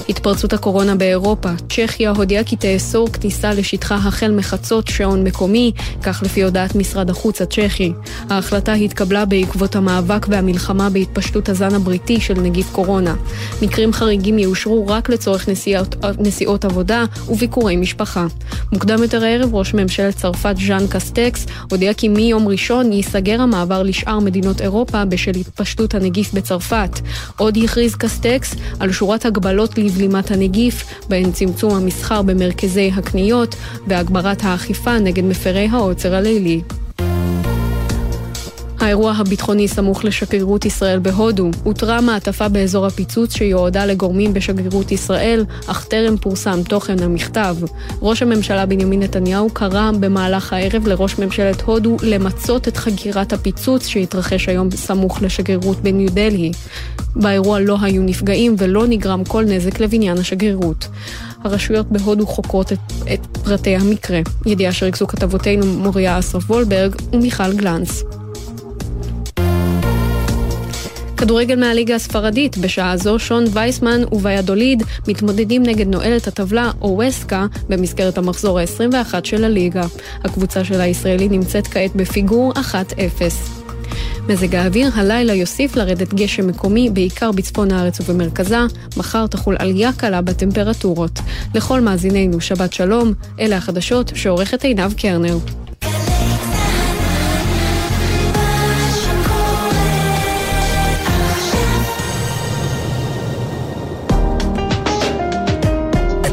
התפרצות 0.09 0.53
הקורונה 0.53 0.95
באירופה, 0.95 1.49
צ'כיה 1.69 2.09
הודיעה 2.09 2.43
כי 2.43 2.55
תאסור 2.55 3.09
כניסה 3.09 3.53
לשטחה 3.53 3.95
החל 3.95 4.31
מחצות 4.31 4.87
שעון 4.87 5.23
מקומי, 5.23 5.71
כך 6.03 6.23
לפי 6.23 6.43
הודעת 6.43 6.75
משרד 6.75 7.09
החוץ 7.09 7.41
הצ'כי. 7.41 7.93
ההחלטה 8.29 8.73
התקבלה 8.73 9.25
בעקבות 9.25 9.75
המאבק 9.75 10.25
והמלחמה 10.29 10.89
בהתפשטות 10.89 11.49
הזן 11.49 11.75
הבריטי 11.75 12.21
של 12.21 12.33
נגיף 12.33 12.71
קורונה. 12.71 13.15
מקרים 13.61 13.93
חריגים 13.93 14.39
יאושרו 14.39 14.87
רק 14.87 15.09
לצורך 15.09 15.49
נסיעות, 15.49 15.95
נסיעות 16.19 16.65
עבודה 16.65 17.05
וביקורי 17.29 17.75
משפחה. 17.75 18.27
מוקדם 18.71 19.03
יותר 19.03 19.23
הערב 19.23 19.55
ראש 19.55 19.73
ממשלת 19.73 20.15
צרפת 20.17 20.55
ז'אן 20.67 20.87
קסטקס 20.89 21.45
הודיע 21.71 21.93
כי 21.93 22.07
מיום 22.07 22.47
ראשון 22.47 22.93
ייסגר 22.93 23.41
המעבר 23.41 23.83
לשאר 23.83 24.19
מדינות 24.19 24.61
אירופה 24.61 25.05
בשל 25.05 25.31
התפשטות 25.31 25.95
הנגיף 25.95 26.33
בצרפת. 26.33 26.99
עוד 27.37 27.57
הכריז 27.63 27.95
קסטקס 27.95 28.55
על 28.79 28.91
שורת 28.91 29.25
הגבלות 29.25 29.77
לבלימת 29.99 30.31
הנגיף, 30.31 30.83
בהן 31.09 31.31
צמצום 31.31 31.75
המסחר 31.75 32.21
במרכזי 32.21 32.91
הקניות 32.95 33.55
והגברת 33.87 34.43
האכיפה 34.43 34.99
נגד 34.99 35.23
מפרי 35.23 35.67
העוצר 35.71 36.15
הלילי. 36.15 36.61
האירוע 38.79 39.11
הביטחוני 39.11 39.67
סמוך 39.67 40.05
לשגרירות 40.05 40.65
ישראל 40.65 40.99
בהודו. 40.99 41.49
הותרה 41.63 42.01
מעטפה 42.01 42.47
באזור 42.47 42.85
הפיצוץ 42.85 43.33
שיועדה 43.33 43.85
לגורמים 43.85 44.33
בשגרירות 44.33 44.91
ישראל, 44.91 45.45
אך 45.67 45.85
טרם 45.85 46.17
פורסם 46.17 46.63
תוכן 46.63 46.99
המכתב. 47.03 47.55
ראש 48.01 48.21
הממשלה 48.21 48.65
בנימין 48.65 49.03
נתניהו 49.03 49.49
קרא 49.49 49.91
במהלך 49.99 50.53
הערב 50.53 50.87
לראש 50.87 51.19
ממשלת 51.19 51.61
הודו 51.61 51.97
למצות 52.03 52.67
את 52.67 52.77
חקירת 52.77 53.33
הפיצוץ 53.33 53.87
שהתרחש 53.87 54.49
היום 54.49 54.71
סמוך 54.71 55.21
לשגרירות 55.21 55.77
בניו 55.77 56.09
דלהי. 56.11 56.51
באירוע 57.15 57.59
לא 57.59 57.77
היו 57.81 58.03
נפגעים 58.03 58.55
ולא 58.57 58.87
נגרם 58.87 59.23
כל 59.23 59.43
נזק 59.43 59.79
לבניין 59.79 60.17
השגרירות. 60.17 60.87
הרשויות 61.43 61.91
בהודו 61.91 62.27
חוקרות 62.27 62.73
את, 62.73 62.79
את 63.13 63.37
פרטי 63.43 63.75
המקרה. 63.75 64.19
ידיעה 64.45 64.71
שריכזו 64.71 65.07
כתבותינו 65.07 65.65
מוריה 65.65 66.19
אסרף 66.19 66.49
וולברג 66.49 66.95
ומיכל 67.13 67.53
גלנץ. 67.53 68.03
כדורגל 71.19 71.59
מהליגה 71.59 71.95
הספרדית, 71.95 72.57
בשעה 72.57 72.97
זו 72.97 73.19
שון 73.19 73.45
וייסמן 73.53 74.01
וביאדוליד 74.11 74.83
מתמודדים 75.07 75.63
נגד 75.63 75.87
נועלת 75.87 76.27
הטבלה 76.27 76.71
אווסקה 76.81 77.45
במסגרת 77.69 78.17
המחזור 78.17 78.59
ה-21 78.59 79.13
של 79.23 79.43
הליגה. 79.43 79.83
הקבוצה 80.23 80.63
של 80.63 80.81
הישראלי 80.81 81.29
נמצאת 81.29 81.67
כעת 81.67 81.95
בפיגור 81.95 82.53
1-0. 82.53 82.55
מזג 84.27 84.55
האוויר 84.55 84.89
הלילה 84.93 85.33
יוסיף 85.33 85.75
לרדת 85.75 86.13
גשם 86.13 86.47
מקומי, 86.47 86.89
בעיקר 86.89 87.31
בצפון 87.31 87.71
הארץ 87.71 87.99
ובמרכזה. 87.99 88.59
מחר 88.97 89.27
תחול 89.27 89.55
עלייה 89.59 89.93
קלה 89.93 90.21
בטמפרטורות. 90.21 91.19
לכל 91.55 91.81
מאזינינו 91.81 92.41
שבת 92.41 92.73
שלום, 92.73 93.13
אלה 93.39 93.57
החדשות 93.57 94.11
שעורכת 94.15 94.63
עינב 94.63 94.93
קרנר. 94.93 95.37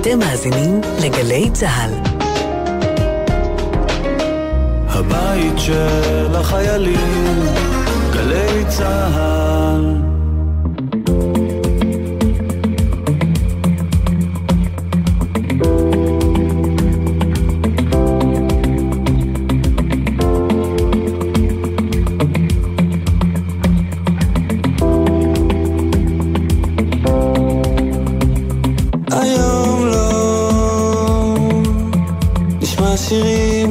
אתם 0.09 0.18
מאזינים 0.18 0.80
לגלי 1.04 1.50
צה"ל. 1.52 1.90
הבית 4.88 5.59
של 5.59 6.34
החיילים, 6.34 7.46
גלי 8.12 8.64
צה"ל. 8.68 10.16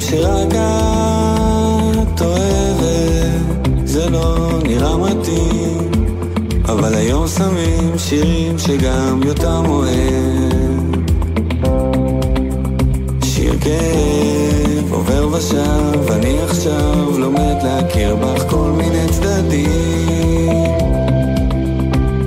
שרק 0.10 0.54
את 2.14 2.22
אוהבת 2.22 3.86
זה 3.86 4.10
לא 4.10 4.50
נראה 4.64 4.98
מתאים. 4.98 5.92
אבל 6.66 6.96
היום 6.96 7.28
שמים 7.28 7.98
שירים 7.98 8.60
שגם 8.60 9.22
יותם 9.26 9.64
אוהב. 9.68 10.96
שיר 13.24 13.54
כאב 13.62 14.94
עובר 14.94 15.28
ושב 15.32 16.12
אני 16.12 16.42
עכשיו 16.42 17.20
לומד 17.20 17.56
להכיר 17.64 18.16
בך 18.16 18.50
כל 18.50 18.72
מיני 18.78 19.08
צדדים. 19.12 20.74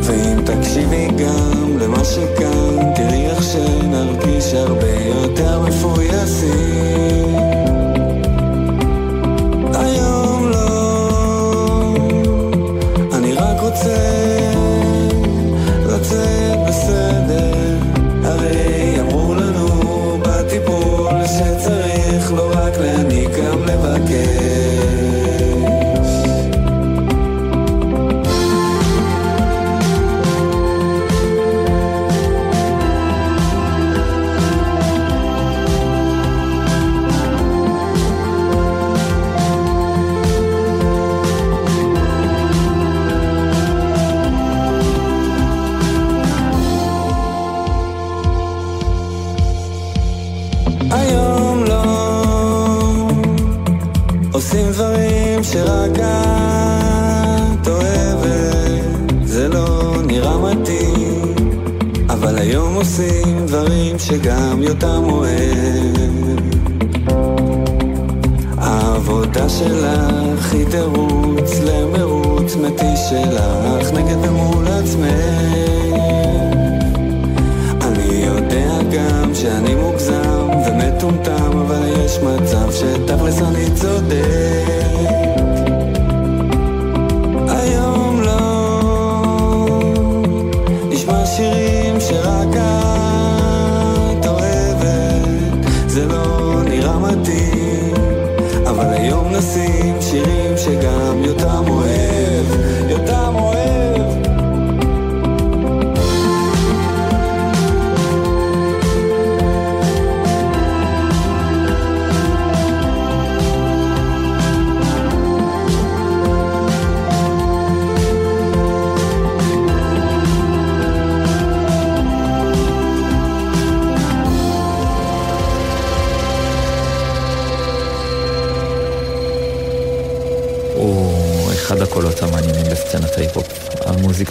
ואם 0.02 0.42
תקשיבי 0.44 1.06
גם 1.06 1.78
למה 1.78 2.04
שכאן, 2.04 2.94
תראי 2.94 3.26
איך 3.26 3.42
שנרגיש 3.42 4.54
הרבה 4.54 4.92
יותר 5.04 5.62
מפויסים. 5.62 7.27
שצריך 21.26 22.32
לא 22.32 22.52
לבקש. 23.66 24.47
עושים 62.98 63.46
דברים 63.46 63.98
שגם 63.98 64.62
יותם 64.62 65.02
אוהב. 65.04 66.38
העבודה 68.56 69.48
שלך 69.48 70.52
היא 70.52 70.66
תירוץ 70.70 71.60
למרוץ 71.60 72.56
מתיש 72.56 73.00
שלך 73.10 73.92
נגד 73.92 74.16
ומול 74.28 74.66
עצמך. 74.66 75.08
אני 77.82 78.24
יודע 78.24 78.78
גם 78.92 79.34
שאני 79.34 79.74
מוגזם 79.74 80.48
ומטומטם 80.66 81.58
אבל 81.58 81.82
יש 82.04 82.18
מצב 82.18 82.72
שתכלס 82.72 83.42
אני 83.42 83.64
צודק 83.74 85.67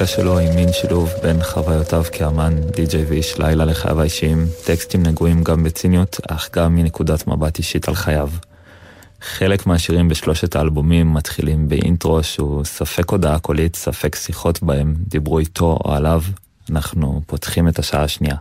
שלו 0.07 0.37
היא 0.37 0.49
מין 0.55 0.73
שילוב 0.73 1.09
בין 1.21 1.43
חוויותיו 1.43 2.03
כאמן, 2.11 2.55
די-ג'יי 2.75 3.05
ואיש 3.05 3.39
לילה 3.39 3.65
לחייו 3.65 4.01
האישיים, 4.01 4.45
טקסטים 4.65 5.03
נגועים 5.03 5.43
גם 5.43 5.63
בציניות, 5.63 6.17
אך 6.27 6.49
גם 6.53 6.75
מנקודת 6.75 7.27
מבט 7.27 7.57
אישית 7.57 7.87
על 7.87 7.95
חייו. 7.95 8.29
חלק 9.21 9.67
מהשירים 9.67 10.09
בשלושת 10.09 10.55
האלבומים 10.55 11.13
מתחילים 11.13 11.69
באינטרו 11.69 12.23
שהוא 12.23 12.63
ספק 12.65 13.09
הודעה 13.09 13.39
קולית, 13.39 13.75
ספק 13.75 14.15
שיחות 14.15 14.63
בהם 14.63 14.95
דיברו 14.97 15.39
איתו 15.39 15.79
או 15.85 15.93
עליו. 15.93 16.21
אנחנו 16.69 17.21
פותחים 17.25 17.67
את 17.67 17.79
השעה 17.79 18.03
השנייה, 18.03 18.35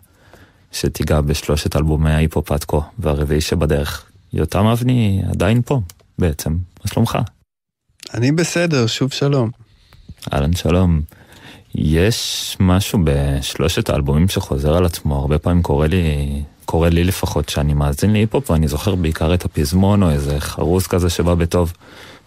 שתיגע 0.73 1.21
בשלושת 1.21 1.77
אלבומי 1.77 2.11
ההיפ-הופ 2.11 2.53
עד 2.53 2.65
כה, 2.65 2.81
והרביעי 2.99 3.41
שבדרך. 3.41 4.07
יותם 4.33 4.67
אבני 4.67 5.23
עדיין 5.31 5.63
פה, 5.63 5.81
בעצם. 6.19 6.51
מה 6.53 6.91
שלומך? 6.91 7.19
אני 8.15 8.33
בסדר, 8.33 8.87
שוב 8.87 9.13
שלום. 9.13 9.51
אהלן 10.33 10.53
שלום. 10.53 11.01
יש 11.79 12.57
משהו 12.61 12.99
בשלושת 13.05 13.91
האלבומים 13.91 14.29
שחוזר 14.29 14.77
על 14.77 14.85
עצמו, 14.85 15.17
הרבה 15.17 15.39
פעמים 15.39 15.63
קורה 15.63 15.87
לי, 15.87 16.43
קורה 16.65 16.89
לי 16.89 17.05
לפחות 17.05 17.49
שאני 17.49 17.75
מאזין 17.75 18.13
להיפ-הופ 18.13 18.51
ואני 18.51 18.69
זוכר 18.69 18.95
בעיקר 18.95 19.35
את 19.35 19.45
הפזמון 19.45 20.03
או 20.03 20.11
איזה 20.11 20.41
חרוז 20.41 20.87
כזה 20.87 21.11
שבא 21.11 21.35
בטוב. 21.35 21.73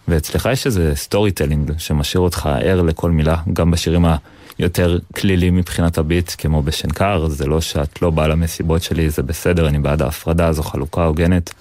ואצלך 0.08 0.48
יש 0.52 0.66
איזה 0.66 0.92
storytelling 0.94 1.72
שמשאיר 1.78 2.20
אותך 2.20 2.48
ער 2.62 2.82
לכל 2.82 3.10
מילה, 3.10 3.36
גם 3.52 3.70
בשירים 3.70 4.06
היותר 4.58 4.98
קלילים 5.16 5.56
מבחינת 5.56 5.98
הביט, 5.98 6.32
כמו 6.38 6.62
בשנקר, 6.62 7.28
זה 7.28 7.46
לא 7.46 7.60
שאת 7.60 8.02
לא 8.02 8.10
באה 8.10 8.28
למסיבות 8.28 8.82
שלי, 8.82 9.10
זה 9.10 9.22
בסדר, 9.22 9.68
אני 9.68 9.78
בעד 9.78 10.02
ההפרדה, 10.02 10.52
זו 10.52 10.62
חלוקה 10.62 11.04
הוגנת, 11.04 11.54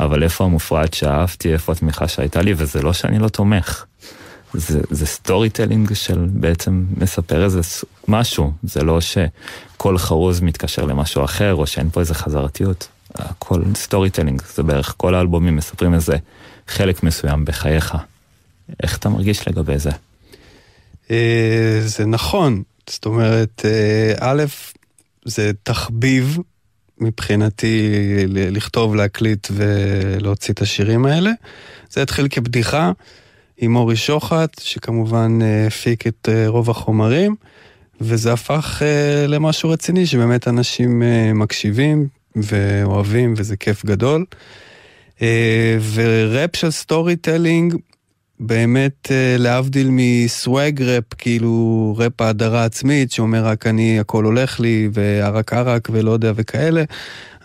אבל 0.00 0.22
איפה 0.22 0.44
המופרעת 0.44 0.94
שאהבתי, 0.94 1.52
איפה 1.52 1.72
התמיכה 1.72 2.08
שהייתה 2.08 2.42
לי, 2.42 2.54
וזה 2.56 2.82
לא 2.82 2.92
שאני 2.92 3.18
לא 3.18 3.28
תומך. 3.28 3.84
זה, 4.54 4.80
זה 4.90 5.06
storytelling 5.06 5.92
של 5.92 6.26
בעצם 6.30 6.84
מספר 6.96 7.44
איזה 7.44 7.60
משהו, 8.08 8.52
זה 8.62 8.82
לא 8.82 9.00
שכל 9.00 9.98
חרוז 9.98 10.40
מתקשר 10.40 10.84
למשהו 10.84 11.24
אחר, 11.24 11.54
או 11.54 11.66
שאין 11.66 11.90
פה 11.90 12.00
איזה 12.00 12.14
חזרתיות. 12.14 12.88
הכל 13.14 13.62
storytelling, 13.74 14.42
זה 14.54 14.62
בערך 14.62 14.94
כל 14.96 15.14
האלבומים 15.14 15.56
מספרים 15.56 15.94
איזה 15.94 16.16
חלק 16.68 17.02
מסוים 17.02 17.44
בחייך. 17.44 17.96
איך 18.82 18.98
אתה 18.98 19.08
מרגיש 19.08 19.48
לגבי 19.48 19.78
זה? 19.78 19.90
אה, 21.10 21.80
זה 21.84 22.06
נכון, 22.06 22.62
זאת 22.90 23.06
אומרת, 23.06 23.62
אה, 23.64 24.14
א', 24.20 24.44
זה 25.24 25.50
תחביב 25.62 26.38
מבחינתי 26.98 27.92
לכתוב, 28.28 28.94
להקליט 28.94 29.48
ולהוציא 29.50 30.54
את 30.54 30.62
השירים 30.62 31.06
האלה. 31.06 31.30
זה 31.90 32.02
התחיל 32.02 32.28
כבדיחה 32.30 32.92
עם 33.58 33.72
מורי 33.72 33.96
שוחט, 33.96 34.60
שכמובן 34.60 35.38
אה, 35.42 35.66
הפיק 35.66 36.06
את 36.06 36.28
אה, 36.32 36.48
רוב 36.48 36.70
החומרים, 36.70 37.34
וזה 38.00 38.32
הפך 38.32 38.82
אה, 38.82 39.26
למשהו 39.26 39.70
רציני, 39.70 40.06
שבאמת 40.06 40.48
אנשים 40.48 41.02
מקשיבים 41.34 42.08
ואוהבים, 42.36 43.34
וזה 43.36 43.56
כיף 43.56 43.84
גדול. 43.84 44.24
וראפ 45.94 46.56
של 46.56 46.70
storytelling, 46.70 47.74
באמת 48.40 49.10
להבדיל 49.38 49.88
מ 49.90 50.08
swag 50.08 50.82
rap, 50.82 51.04
כאילו 51.18 51.94
ראפ 51.98 52.20
האדרה 52.20 52.64
עצמית, 52.64 53.12
שאומר 53.12 53.44
רק 53.44 53.66
אני, 53.66 54.00
הכל 54.00 54.24
הולך 54.24 54.60
לי, 54.60 54.88
וערק 54.92 55.52
ערק 55.52 55.88
ולא 55.92 56.10
יודע 56.10 56.32
וכאלה, 56.36 56.84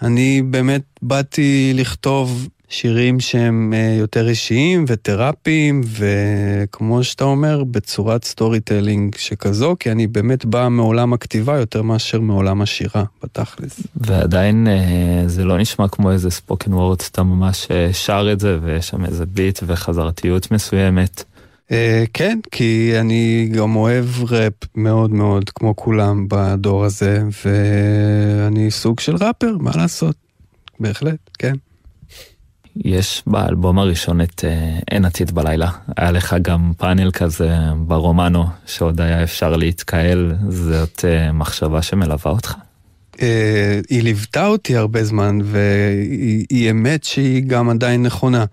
אני 0.01 0.41
באמת 0.41 0.81
באתי 1.01 1.71
לכתוב 1.75 2.47
שירים 2.69 3.19
שהם 3.19 3.73
אה, 3.75 3.95
יותר 3.99 4.29
אישיים 4.29 4.85
ותרפיים, 4.87 5.81
וכמו 5.85 7.03
שאתה 7.03 7.23
אומר, 7.23 7.63
בצורת 7.63 8.23
storytelling 8.23 9.15
שכזו, 9.17 9.75
כי 9.79 9.91
אני 9.91 10.07
באמת 10.07 10.45
בא 10.45 10.67
מעולם 10.69 11.13
הכתיבה 11.13 11.57
יותר 11.57 11.81
מאשר 11.81 12.19
מעולם 12.19 12.61
השירה, 12.61 13.03
בתכלס. 13.23 13.79
ועדיין 13.95 14.67
אה, 14.67 15.23
זה 15.27 15.45
לא 15.45 15.57
נשמע 15.57 15.87
כמו 15.87 16.11
איזה 16.11 16.29
spoken 16.29 16.73
word, 16.73 17.01
אתה 17.11 17.23
ממש 17.23 17.67
אה, 17.71 17.93
שר 17.93 18.29
את 18.31 18.39
זה 18.39 18.57
ויש 18.61 18.87
שם 18.87 19.05
איזה 19.05 19.25
ביט 19.25 19.59
וחזרתיות 19.67 20.51
מסוימת. 20.51 21.23
כן, 22.13 22.39
כי 22.51 22.93
אני 22.99 23.49
גם 23.51 23.75
אוהב 23.75 24.05
ראפ 24.29 24.53
מאוד 24.75 25.11
מאוד, 25.11 25.49
כמו 25.49 25.75
כולם 25.75 26.25
בדור 26.29 26.85
הזה, 26.85 27.23
ואני 27.45 28.71
סוג 28.71 28.99
של 28.99 29.15
ראפר, 29.15 29.57
מה 29.59 29.71
לעשות? 29.75 30.15
בהחלט, 30.79 31.19
כן. 31.39 31.53
יש 32.85 33.23
באלבום 33.27 33.79
הראשון 33.79 34.21
את 34.21 34.45
אה, 34.47 34.79
אין 34.91 35.05
עתיד 35.05 35.31
בלילה, 35.31 35.69
היה 35.97 36.11
לך 36.11 36.35
גם 36.41 36.71
פאנל 36.77 37.11
כזה 37.11 37.55
ברומנו 37.77 38.45
שעוד 38.65 39.01
היה 39.01 39.23
אפשר 39.23 39.55
להתקהל, 39.55 40.35
זאת 40.49 41.05
אה, 41.07 41.31
מחשבה 41.31 41.81
שמלווה 41.81 42.31
אותך? 42.31 42.55
אה, 43.21 43.79
היא 43.89 44.03
ליוותה 44.03 44.47
אותי 44.47 44.75
הרבה 44.75 45.03
זמן, 45.03 45.39
והיא 45.43 46.45
היא 46.49 46.71
אמת 46.71 47.03
שהיא 47.03 47.43
גם 47.47 47.69
עדיין 47.69 48.03
נכונה. 48.03 48.45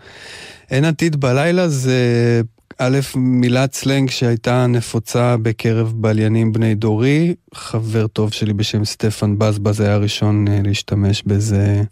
אין 0.70 0.84
עתיד 0.84 1.16
בלילה 1.16 1.68
זה 1.68 2.42
א', 2.78 2.98
מילת 3.16 3.74
סלנג 3.74 4.10
שהייתה 4.10 4.66
נפוצה 4.66 5.36
בקרב 5.36 5.92
בליינים 5.96 6.52
בני 6.52 6.74
דורי. 6.74 7.34
חבר 7.54 8.06
טוב 8.06 8.32
שלי 8.32 8.52
בשם 8.52 8.84
סטפן 8.84 9.38
בזבז 9.38 9.80
היה 9.80 9.94
הראשון 9.94 10.48
אה, 10.48 10.60
להשתמש 10.64 11.22
בזה 11.26 11.82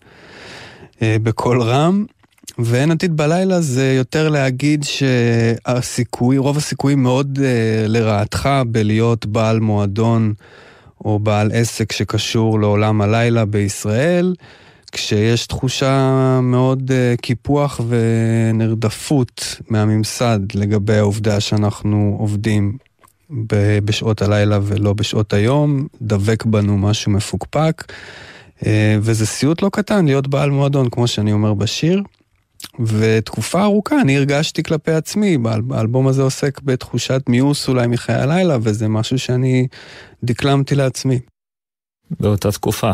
אה, 1.02 1.16
בקול 1.22 1.62
רם. 1.62 2.04
ואין 2.58 2.90
עתיד 2.90 3.16
בלילה 3.16 3.60
זה 3.60 3.92
יותר 3.92 4.28
להגיד 4.28 4.84
שהסיכוי, 4.84 6.38
רוב 6.38 6.56
הסיכויים 6.56 7.02
מאוד 7.02 7.38
uh, 7.38 7.88
לרעתך 7.88 8.48
בלהיות 8.66 9.26
בעל 9.26 9.60
מועדון 9.60 10.34
או 11.04 11.18
בעל 11.18 11.50
עסק 11.54 11.92
שקשור 11.92 12.60
לעולם 12.60 13.00
הלילה 13.00 13.44
בישראל, 13.44 14.34
כשיש 14.92 15.46
תחושה 15.46 16.40
מאוד 16.42 16.90
uh, 16.90 17.20
קיפוח 17.20 17.80
ונרדפות 17.88 19.60
מהממסד 19.68 20.38
לגבי 20.54 20.96
העובדה 20.96 21.40
שאנחנו 21.40 22.16
עובדים 22.18 22.76
ב- 23.30 23.78
בשעות 23.84 24.22
הלילה 24.22 24.58
ולא 24.62 24.92
בשעות 24.92 25.32
היום, 25.32 25.86
דבק 26.02 26.44
בנו 26.44 26.78
משהו 26.78 27.12
מפוקפק, 27.12 27.84
uh, 28.60 28.64
וזה 29.00 29.26
סיוט 29.26 29.62
לא 29.62 29.68
קטן 29.72 30.04
להיות 30.04 30.28
בעל 30.28 30.50
מועדון, 30.50 30.90
כמו 30.90 31.06
שאני 31.06 31.32
אומר 31.32 31.54
בשיר. 31.54 32.02
ותקופה 32.86 33.62
ארוכה 33.62 34.00
אני 34.00 34.16
הרגשתי 34.16 34.62
כלפי 34.62 34.92
עצמי, 34.92 35.38
האלבום 35.70 36.06
הזה 36.06 36.22
עוסק 36.22 36.60
בתחושת 36.60 37.22
מיאוס 37.28 37.68
אולי 37.68 37.86
מחיי 37.86 38.14
הלילה, 38.14 38.58
וזה 38.62 38.88
משהו 38.88 39.18
שאני 39.18 39.66
דקלמתי 40.24 40.74
לעצמי. 40.74 41.18
באותה 42.20 42.52
תקופה. 42.52 42.92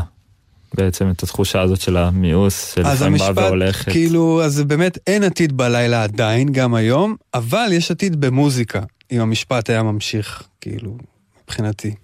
בעצם 0.74 1.10
את 1.10 1.22
התחושה 1.22 1.60
הזאת 1.60 1.80
של 1.80 1.96
המיאוס, 1.96 2.74
שלפעמים 2.74 3.18
באה 3.18 3.46
והולכת. 3.46 3.92
כאילו, 3.92 4.42
אז 4.42 4.60
באמת 4.60 4.98
אין 5.06 5.24
עתיד 5.24 5.56
בלילה 5.56 6.02
עדיין, 6.02 6.52
גם 6.52 6.74
היום, 6.74 7.16
אבל 7.34 7.68
יש 7.72 7.90
עתיד 7.90 8.20
במוזיקה, 8.20 8.80
אם 9.12 9.20
המשפט 9.20 9.70
היה 9.70 9.82
ממשיך, 9.82 10.42
כאילו, 10.60 10.96
מבחינתי. 11.44 11.94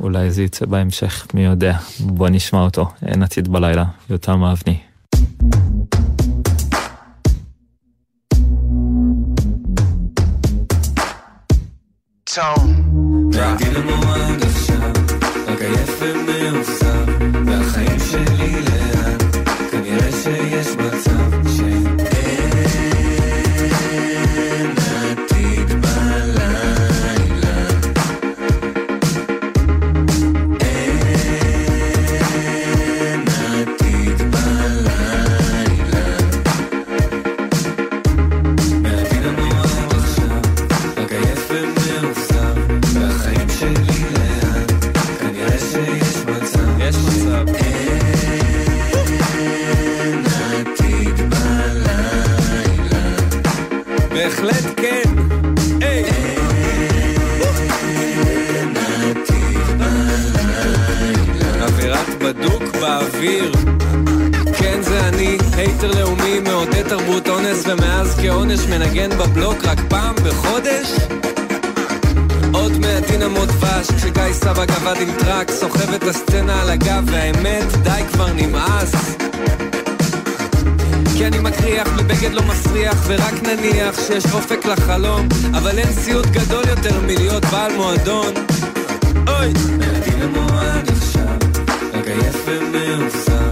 אולי 0.00 0.30
זה 0.30 0.42
יצא 0.42 0.66
בהמשך, 0.66 1.26
מי 1.34 1.44
יודע. 1.44 1.78
בוא 2.00 2.28
נשמע 2.28 2.60
אותו, 2.60 2.90
אין 3.06 3.22
עתיד 3.22 3.48
בלילה, 3.48 3.84
יותם 4.10 4.42
אבני. 4.42 4.78
Tone. 12.34 12.72
מהדינמו 13.36 14.12
עד 14.14 14.42
עכשיו, 14.42 14.90
רק 15.46 15.60
עייף 15.60 15.98
ומאוכזב, 16.00 16.81
בדוק 62.24 62.62
באוויר. 62.80 63.52
כן 64.58 64.82
זה 64.82 65.08
אני, 65.08 65.38
הייטר 65.56 66.00
לאומי, 66.00 66.40
מעודד 66.40 66.88
תרבות 66.88 67.28
אונס 67.28 67.64
ומאז 67.66 68.16
כעונש 68.22 68.60
מנגן 68.66 69.10
בבלוק 69.18 69.64
רק 69.64 69.78
פעם 69.88 70.14
בחודש? 70.14 70.92
עוד 72.52 72.78
מהדינמות 72.78 73.48
דבש, 73.48 73.90
כשגיא 73.96 74.32
סבג 74.32 74.70
עבד 74.70 74.94
עם 75.00 75.08
טראק, 75.18 75.50
סוחב 75.50 75.94
את 75.94 76.02
הסצנה 76.02 76.62
על 76.62 76.70
הגב, 76.70 77.04
והאמת, 77.06 77.72
די 77.82 78.02
כבר 78.12 78.32
נמאס. 78.32 78.92
כי 81.16 81.26
אני 81.26 81.38
מקריח 81.38 81.88
מבגד 81.88 82.32
לא 82.32 82.42
מסריח, 82.42 82.96
ורק 83.06 83.34
נניח 83.42 84.00
שיש 84.06 84.24
אופק 84.32 84.66
לחלום, 84.66 85.28
אבל 85.54 85.78
אין 85.78 85.92
סיוט 85.92 86.26
גדול 86.26 86.64
יותר 86.68 87.00
מלהיות 87.00 87.44
בעל 87.44 87.76
מועדון. 87.76 88.34
אוי! 89.28 89.52
מהדינמו 89.78 90.58
עד 90.58 91.01
עכשיו, 92.02 92.14
רק 92.14 92.42
עייף 92.48 93.51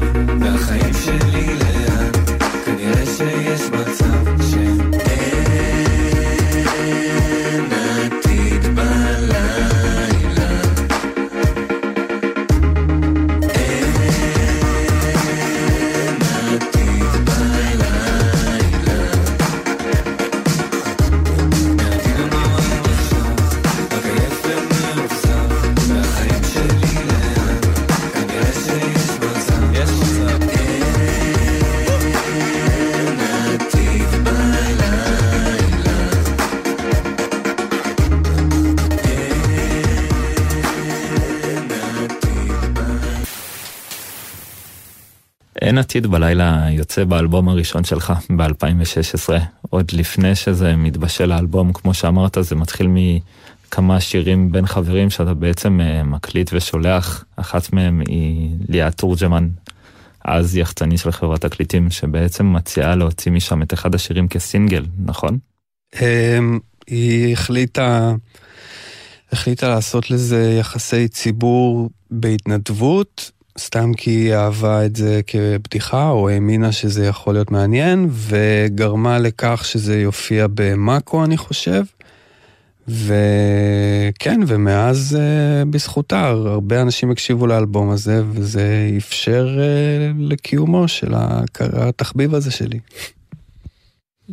אין 45.70 45.78
עתיד 45.78 46.06
בלילה 46.06 46.66
יוצא 46.70 47.04
באלבום 47.04 47.48
הראשון 47.48 47.84
שלך 47.84 48.12
ב-2016, 48.36 49.32
עוד 49.70 49.92
לפני 49.92 50.34
שזה 50.34 50.76
מתבשל 50.76 51.32
האלבום, 51.32 51.72
כמו 51.72 51.94
שאמרת, 51.94 52.38
זה 52.40 52.56
מתחיל 52.56 52.86
מכמה 52.90 54.00
שירים 54.00 54.52
בין 54.52 54.66
חברים 54.66 55.10
שאתה 55.10 55.34
בעצם 55.34 55.80
אה, 55.80 56.02
מקליט 56.02 56.50
ושולח, 56.52 57.24
אחת 57.36 57.72
מהם 57.72 58.02
היא 58.08 58.50
ליאת 58.68 58.94
תורג'מן, 58.94 59.48
אז 60.24 60.56
יחצני 60.56 60.98
של 60.98 61.12
חברת 61.12 61.40
תקליטים, 61.40 61.90
שבעצם 61.90 62.52
מציעה 62.52 62.96
להוציא 62.96 63.32
משם 63.32 63.62
את 63.62 63.74
אחד 63.74 63.94
השירים 63.94 64.28
כסינגל, 64.28 64.86
נכון? 65.04 65.38
אמ, 66.00 66.58
היא 66.86 67.32
החליטה, 67.32 68.14
החליטה 69.32 69.68
לעשות 69.68 70.10
לזה 70.10 70.56
יחסי 70.60 71.08
ציבור 71.08 71.90
בהתנדבות, 72.10 73.30
סתם 73.58 73.94
כי 73.94 74.10
היא 74.10 74.34
אהבה 74.34 74.86
את 74.86 74.96
זה 74.96 75.20
כבדיחה, 75.26 76.10
או 76.10 76.28
האמינה 76.28 76.72
שזה 76.72 77.06
יכול 77.06 77.34
להיות 77.34 77.50
מעניין, 77.50 78.08
וגרמה 78.10 79.18
לכך 79.18 79.64
שזה 79.64 80.00
יופיע 80.00 80.46
במאקו, 80.54 81.24
אני 81.24 81.36
חושב. 81.36 81.82
וכן, 82.88 84.40
ומאז 84.46 85.18
אה, 85.20 85.64
בזכותה 85.64 86.28
הרבה 86.28 86.82
אנשים 86.82 87.10
הקשיבו 87.10 87.46
לאלבום 87.46 87.90
הזה, 87.90 88.22
וזה 88.32 88.90
אפשר 88.96 89.58
אה, 89.60 90.12
לקיומו 90.18 90.88
של 90.88 91.12
התחביב 91.60 92.34
הזה 92.34 92.50
שלי. 92.50 92.78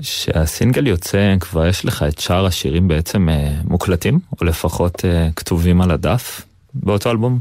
שהסינגל 0.01 0.87
יוצא, 0.87 1.35
כבר 1.39 1.67
יש 1.67 1.85
לך 1.85 2.03
את 2.07 2.19
שאר 2.19 2.45
השירים 2.45 2.87
בעצם 2.87 3.29
אה, 3.29 3.51
מוקלטים, 3.63 4.19
או 4.39 4.45
לפחות 4.45 5.05
אה, 5.05 5.29
כתובים 5.35 5.81
על 5.81 5.91
הדף 5.91 6.41
באותו 6.73 7.11
אלבום? 7.11 7.39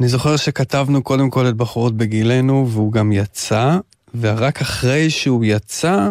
אני 0.00 0.08
זוכר 0.08 0.36
שכתבנו 0.36 1.02
קודם 1.02 1.30
כל 1.30 1.48
את 1.48 1.54
בחורות 1.54 1.96
בגילנו, 1.96 2.68
והוא 2.68 2.92
גם 2.92 3.12
יצא, 3.12 3.78
ורק 4.20 4.60
אחרי 4.60 5.10
שהוא 5.10 5.44
יצא, 5.44 6.10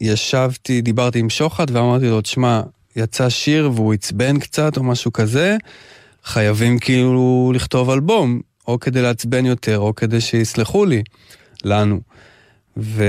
ישבתי, 0.00 0.80
דיברתי 0.80 1.18
עם 1.18 1.30
שוחט 1.30 1.70
ואמרתי 1.70 2.06
לו, 2.08 2.20
תשמע, 2.20 2.60
יצא 2.96 3.28
שיר 3.28 3.70
והוא 3.74 3.94
עצבן 3.94 4.38
קצת 4.38 4.76
או 4.76 4.82
משהו 4.82 5.12
כזה, 5.12 5.56
חייבים 6.24 6.78
כאילו 6.78 7.52
לכתוב 7.54 7.90
אלבום, 7.90 8.40
או 8.68 8.80
כדי 8.80 9.02
לעצבן 9.02 9.46
יותר, 9.46 9.78
או 9.78 9.94
כדי 9.94 10.20
שיסלחו 10.20 10.84
לי, 10.84 11.02
לנו. 11.64 12.00
ו... 12.76 13.04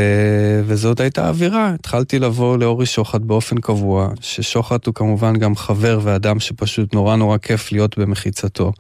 וזאת 0.65 0.99
הייתה 0.99 1.25
האווירה. 1.25 1.73
התחלתי 1.73 2.19
לבוא 2.19 2.57
לאורי 2.57 2.85
שוחט 2.85 3.21
באופן 3.21 3.57
קבוע, 3.57 4.09
ששוחט 4.21 4.85
הוא 4.85 4.93
כמובן 4.93 5.37
גם 5.37 5.55
חבר 5.55 5.99
ואדם 6.03 6.39
שפשוט 6.39 6.93
נורא 6.93 7.15
נורא 7.15 7.37
כיף 7.37 7.71
להיות 7.71 7.97
במחיצתו. 7.97 8.71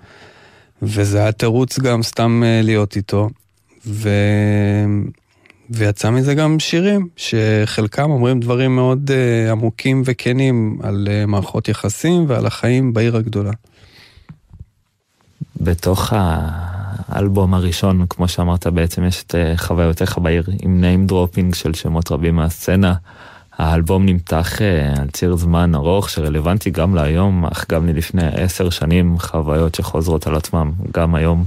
וזה 0.81 1.19
היה 1.19 1.31
תירוץ 1.31 1.79
גם 1.79 2.03
סתם 2.03 2.43
אה, 2.45 2.61
להיות 2.63 2.95
איתו. 2.95 3.29
ו... 3.87 4.09
ויצא 5.69 6.09
מזה 6.09 6.33
גם 6.33 6.59
שירים, 6.59 7.07
שחלקם 7.17 8.11
אומרים 8.11 8.39
דברים 8.39 8.75
מאוד 8.75 9.11
uh, 9.11 9.51
עמוקים 9.51 10.01
וכנים 10.05 10.79
על 10.83 11.07
uh, 11.07 11.29
מערכות 11.29 11.67
יחסים 11.67 12.25
ועל 12.27 12.45
החיים 12.45 12.93
בעיר 12.93 13.17
הגדולה. 13.17 13.51
בתוך 15.61 16.13
האלבום 17.09 17.53
הראשון, 17.53 18.05
כמו 18.09 18.27
שאמרת, 18.27 18.67
בעצם 18.67 19.03
יש 19.05 19.23
את 19.23 19.35
אה, 19.35 19.53
חוויותיך 19.57 20.17
בעיר 20.17 20.43
עם 20.61 20.83
name 20.83 21.11
dropping 21.11 21.55
של 21.55 21.73
שמות 21.73 22.11
רבים 22.11 22.35
מהסצנה. 22.35 22.93
האלבום 23.57 24.05
נמתח 24.05 24.61
אה, 24.61 24.93
על 25.01 25.09
ציר 25.09 25.35
זמן 25.35 25.75
ארוך 25.75 26.09
שרלוונטי 26.09 26.69
גם 26.69 26.95
להיום, 26.95 27.45
אך 27.45 27.65
גם 27.69 27.85
מלפני 27.85 28.27
עשר 28.27 28.69
שנים, 28.69 29.19
חוויות 29.19 29.75
שחוזרות 29.75 30.27
על 30.27 30.35
עצמם 30.35 30.71
גם 30.93 31.15
היום. 31.15 31.43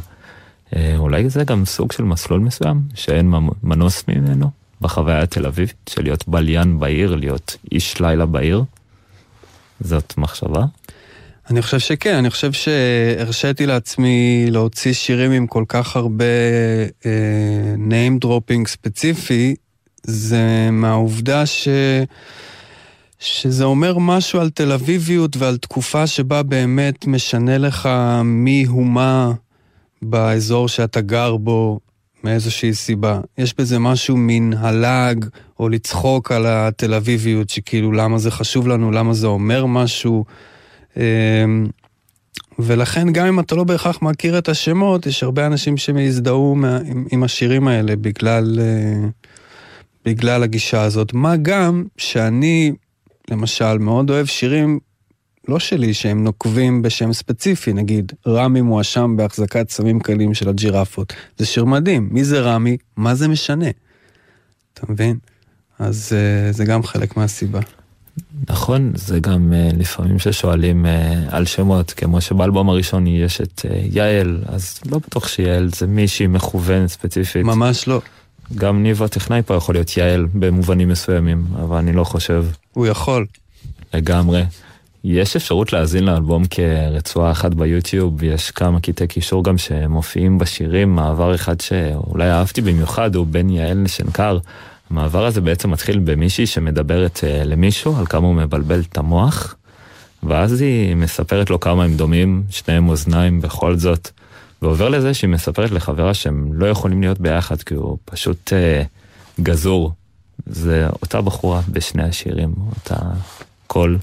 אה, 0.77 0.95
אולי 0.97 1.29
זה 1.29 1.45
גם 1.45 1.65
סוג 1.65 1.93
של 1.93 2.03
מסלול 2.03 2.41
מסוים, 2.41 2.81
שאין 2.95 3.33
מנוס 3.63 4.05
ממנו, 4.09 4.51
בחוויה 4.81 5.23
התל 5.23 5.47
אביבית, 5.47 5.77
של 5.89 6.03
להיות 6.03 6.29
בליין 6.29 6.79
בעיר, 6.79 7.15
להיות 7.15 7.57
איש 7.73 8.01
לילה 8.01 8.27
בעיר. 8.27 8.65
זאת 9.81 10.15
מחשבה? 10.19 10.65
אני 11.51 11.63
חושב 11.63 11.79
שכן, 11.79 12.15
אני 12.15 12.31
חושב 12.31 12.53
שהרשיתי 12.53 13.67
לעצמי 13.67 14.47
להוציא 14.51 14.93
שירים 14.93 15.31
עם 15.31 15.47
כל 15.47 15.65
כך 15.69 15.97
הרבה 15.97 16.25
אה, 17.07 17.75
name 17.89 18.25
dropping 18.25 18.69
ספציפי, 18.69 19.55
זה 20.07 20.69
מהעובדה 20.73 21.47
ש... 21.47 21.69
שזה 23.19 23.65
אומר 23.65 23.99
משהו 23.99 24.41
על 24.41 24.51
תל 24.51 24.73
אביביות 24.73 25.37
ועל 25.37 25.57
תקופה 25.57 26.07
שבה 26.07 26.43
באמת 26.43 27.07
משנה 27.07 27.59
לך 27.59 27.89
מי 28.25 28.65
הוא 28.65 28.87
מה 28.87 29.33
באזור 30.03 30.69
שאתה 30.69 31.01
גר 31.01 31.37
בו 31.37 31.81
מאיזושהי 32.25 32.75
סיבה. 32.75 33.21
יש 33.39 33.55
בזה 33.59 33.79
משהו 33.79 34.17
מן 34.17 34.53
הלעג, 34.53 35.25
או 35.61 35.69
לצחוק 35.69 36.33
על 36.33 36.47
התל 36.47 36.95
אביביות, 36.95 37.51
שכאילו 37.51 37.93
למה 37.93 38.19
זה 38.19 38.31
חשוב 38.31 38.69
לנו, 38.69 38.91
למה 38.91 39.15
זה 39.15 39.27
אומר 39.27 39.67
משהו. 39.67 40.25
אמ, 40.97 41.03
ולכן 42.59 43.13
גם 43.13 43.27
אם 43.27 43.41
אתה 43.41 43.55
לא 43.55 43.65
בהכרח 43.65 44.03
מכיר 44.03 44.39
את 44.39 44.49
השמות, 44.49 45.07
יש 45.07 45.23
הרבה 45.23 45.47
אנשים 45.47 45.77
שיזדהו 45.77 46.53
עם, 46.57 46.65
עם 47.11 47.23
השירים 47.23 47.69
האלה 47.69 47.97
בגלל, 47.97 48.59
אה, 48.61 49.09
בגלל 50.09 50.43
הגישה 50.43 50.83
הזאת. 50.83 51.13
מה 51.13 51.37
גם 51.37 51.85
שאני, 51.97 52.73
למשל, 53.31 53.79
מאוד 53.79 54.11
אוהב 54.11 54.27
שירים 54.27 54.79
לא 55.49 55.59
שלי, 55.59 55.95
שהם 55.95 56.25
נוקבים 56.25 56.83
בשם 56.83 57.13
ספציפי, 57.13 57.73
נגיד, 57.73 58.13
רמי 58.27 58.61
מואשם 58.61 59.15
בהחזקת 59.17 59.71
סמים 59.71 60.01
קלים 60.01 60.35
של 60.35 60.49
הג'ירפות. 60.49 61.13
זה 61.39 61.47
שיר 61.47 61.65
מדהים, 61.65 62.09
מי 62.13 62.25
זה 62.25 62.41
רמי? 62.41 62.77
מה 62.97 63.15
זה 63.15 63.29
משנה? 63.29 63.67
אתה 64.75 64.93
מבין? 64.93 65.19
אז 65.79 66.13
uh, 66.13 66.53
זה 66.57 66.65
גם 66.65 66.83
חלק 66.83 67.17
מהסיבה. 67.17 67.61
נכון, 68.49 68.93
זה 68.95 69.21
גם 69.21 69.53
uh, 69.53 69.77
לפעמים 69.77 70.19
ששואלים 70.19 70.87
uh, 70.87 70.89
על 71.35 71.45
שמות, 71.45 71.91
כמו 71.91 72.21
שבאלבום 72.21 72.69
הראשון 72.69 73.07
יש 73.07 73.41
את 73.41 73.61
uh, 73.65 73.69
יעל, 73.73 74.43
אז 74.47 74.81
לא 74.91 74.99
בטוח 74.99 75.29
שיעל 75.29 75.71
זה 75.75 75.87
מישהי 75.87 76.27
מכוון 76.27 76.89
ספציפית. 76.89 77.45
ממש 77.45 77.89
לא. 77.89 78.01
גם 78.55 78.83
ניב 78.83 79.03
הטכנאי 79.03 79.43
פה 79.43 79.55
יכול 79.55 79.75
להיות 79.75 79.97
יעל 79.97 80.27
במובנים 80.35 80.89
מסוימים, 80.89 81.45
אבל 81.63 81.77
אני 81.77 81.93
לא 81.93 82.05
חושב. 82.05 82.45
הוא 82.73 82.87
יכול. 82.87 83.27
לגמרי. 83.95 84.45
יש 85.05 85.37
אפשרות 85.37 85.73
להאזין 85.73 86.05
לאלבום 86.05 86.45
כרצועה 86.51 87.31
אחת 87.31 87.55
ביוטיוב, 87.55 88.23
יש 88.23 88.51
כמה 88.51 88.81
קטעי 88.81 89.07
קישור 89.07 89.45
גם 89.45 89.59
שמופיעים 89.59 90.39
בשירים, 90.39 90.95
מעבר 90.95 91.35
אחד 91.35 91.61
שאולי 91.61 92.31
אהבתי 92.31 92.61
במיוחד 92.61 93.15
הוא 93.15 93.27
בן 93.27 93.51
יעל 93.51 93.87
שנקר. 93.87 94.39
המעבר 94.91 95.27
הזה 95.27 95.41
בעצם 95.41 95.71
מתחיל 95.71 95.99
במישהי 95.99 96.47
שמדברת 96.47 97.17
uh, 97.17 97.45
למישהו 97.45 97.97
על 97.99 98.07
כמה 98.07 98.27
הוא 98.27 98.35
מבלבל 98.35 98.81
את 98.81 98.99
המוח, 98.99 99.55
ואז 100.23 100.61
היא 100.61 100.97
מספרת 100.97 101.51
לו 101.51 101.61
כמה 101.61 101.85
הם 101.85 101.97
דומים, 101.97 102.43
שניהם 102.51 102.89
אוזניים 102.89 103.41
בכל 103.41 103.77
זאת, 103.77 104.11
ועובר 104.63 104.89
לזה 104.89 105.15
שהיא 105.15 105.31
מספרת 105.31 105.71
לחברה 105.71 106.15
שהם 106.15 106.53
לא 106.53 106.67
יכולים 106.67 107.01
להיות 107.01 107.21
ביחד 107.21 107.63
כי 107.63 107.75
הוא 107.75 107.99
פשוט 108.05 108.53
uh, 108.53 109.43
גזור. 109.43 109.93
זה 110.47 110.89
אותה 111.03 111.21
בחורה 111.21 111.61
בשני 111.69 112.03
השירים, 112.03 112.55
אותה 112.77 112.97
קול. 113.67 113.99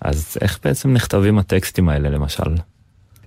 אז 0.00 0.36
איך 0.40 0.58
בעצם 0.64 0.92
נכתבים 0.92 1.38
הטקסטים 1.38 1.88
האלה 1.88 2.10
למשל? 2.10 2.54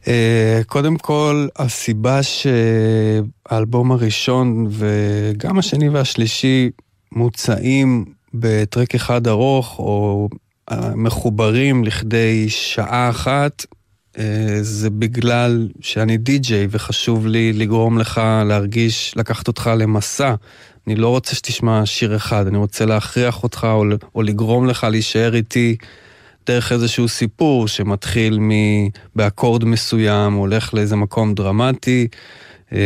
אה, 0.07 0.61
קודם 0.67 0.97
כל, 0.97 1.47
הסיבה 1.55 2.19
שהאלבום 2.23 3.91
הראשון 3.91 4.67
וגם 4.69 5.59
השני 5.59 5.89
והשלישי 5.89 6.69
מוצאים 7.11 8.05
בטרק 8.33 8.95
אחד 8.95 9.27
ארוך 9.27 9.79
או 9.79 10.29
אה, 10.71 10.95
מחוברים 10.95 11.83
לכדי 11.83 12.49
שעה 12.49 13.09
אחת, 13.09 13.65
אה, 13.65 13.82
זה 14.61 14.89
בגלל 14.89 15.67
שאני 15.81 16.17
די-ג'יי 16.17 16.67
וחשוב 16.69 17.27
לי 17.27 17.53
לגרום 17.53 17.97
לך 17.97 18.21
להרגיש, 18.45 19.13
לקחת 19.17 19.47
אותך 19.47 19.71
למסע. 19.77 20.35
אני 20.87 20.95
לא 20.95 21.09
רוצה 21.09 21.35
שתשמע 21.35 21.85
שיר 21.85 22.15
אחד, 22.15 22.47
אני 22.47 22.57
רוצה 22.57 22.85
להכריח 22.85 23.43
אותך 23.43 23.67
או, 23.69 23.83
או 24.15 24.21
לגרום 24.21 24.67
לך 24.67 24.83
להישאר 24.83 25.35
איתי 25.35 25.75
דרך 26.47 26.71
איזשהו 26.71 27.07
סיפור 27.07 27.67
שמתחיל 27.67 28.39
מ... 28.39 28.51
באקורד 29.15 29.65
מסוים, 29.65 30.33
הולך 30.33 30.73
לאיזה 30.73 30.95
מקום 30.95 31.33
דרמטי, 31.33 32.07
אה, 32.73 32.79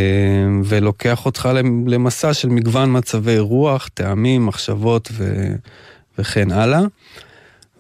ולוקח 0.64 1.26
אותך 1.26 1.50
למסע 1.88 2.34
של 2.34 2.50
מגוון 2.50 2.98
מצבי 2.98 3.40
רוח, 3.40 3.90
טעמים, 3.94 4.46
מחשבות 4.46 5.10
ו... 5.12 5.48
וכן 6.20 6.52
הלאה. 6.52 6.82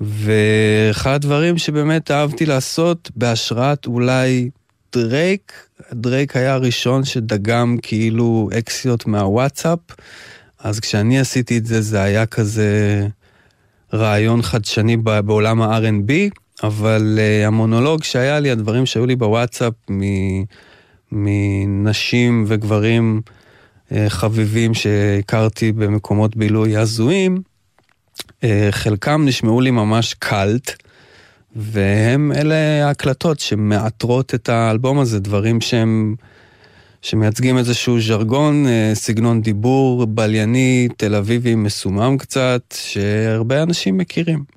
ואחד 0.02 1.12
הדברים 1.14 1.58
שבאמת 1.58 2.12
אהבתי 2.12 2.46
לעשות 2.46 3.12
בהשראת 3.16 3.86
אולי 3.86 4.50
דרייק, 4.94 5.54
דרייק 5.94 6.36
היה 6.36 6.54
הראשון 6.54 7.04
שדגם 7.06 7.78
כאילו 7.82 8.50
אקסיות 8.58 9.08
מהוואטסאפ, 9.08 9.80
אז 10.60 10.80
כשאני 10.80 11.20
עשיתי 11.20 11.58
את 11.58 11.66
זה 11.66 11.82
זה 11.82 12.02
היה 12.02 12.26
כזה 12.26 13.08
רעיון 13.94 14.42
חדשני 14.42 14.98
בעולם 14.98 15.62
ה-R&B, 15.62 16.12
אבל 16.64 17.20
uh, 17.20 17.48
המונולוג 17.48 18.04
שהיה 18.04 18.40
לי, 18.40 18.52
הדברים 18.52 18.86
שהיו 18.86 19.06
לי 19.06 19.16
בוואטסאפ 19.16 19.74
מנשים 21.12 22.46
וגברים 22.48 23.22
uh, 23.90 23.94
חביבים 24.08 24.74
שהכרתי 24.74 25.72
במקומות 25.72 26.36
בילוי 26.36 26.78
הזויים, 26.78 27.42
חלקם 28.72 29.26
נשמעו 29.26 29.62
לי 29.62 29.72
ממש 29.72 30.14
קאלט, 30.14 30.84
והם 31.56 32.32
אלה 32.32 32.86
ההקלטות 32.86 33.40
שמאתרות 33.40 34.36
את 34.36 34.50
האלבום 34.50 35.00
הזה, 35.00 35.20
דברים 35.20 35.62
שהם... 35.62 36.16
שמייצגים 37.02 37.58
איזשהו 37.58 38.02
ז'רגון, 38.02 38.68
אה, 38.68 38.92
סגנון 38.94 39.42
דיבור 39.42 40.06
בלייני, 40.06 40.88
תל 40.98 41.16
אביבי 41.16 41.56
מסומם 41.56 42.18
קצת, 42.18 42.62
שהרבה 42.74 43.64
אנשים 43.64 43.98
מכירים. 43.98 44.57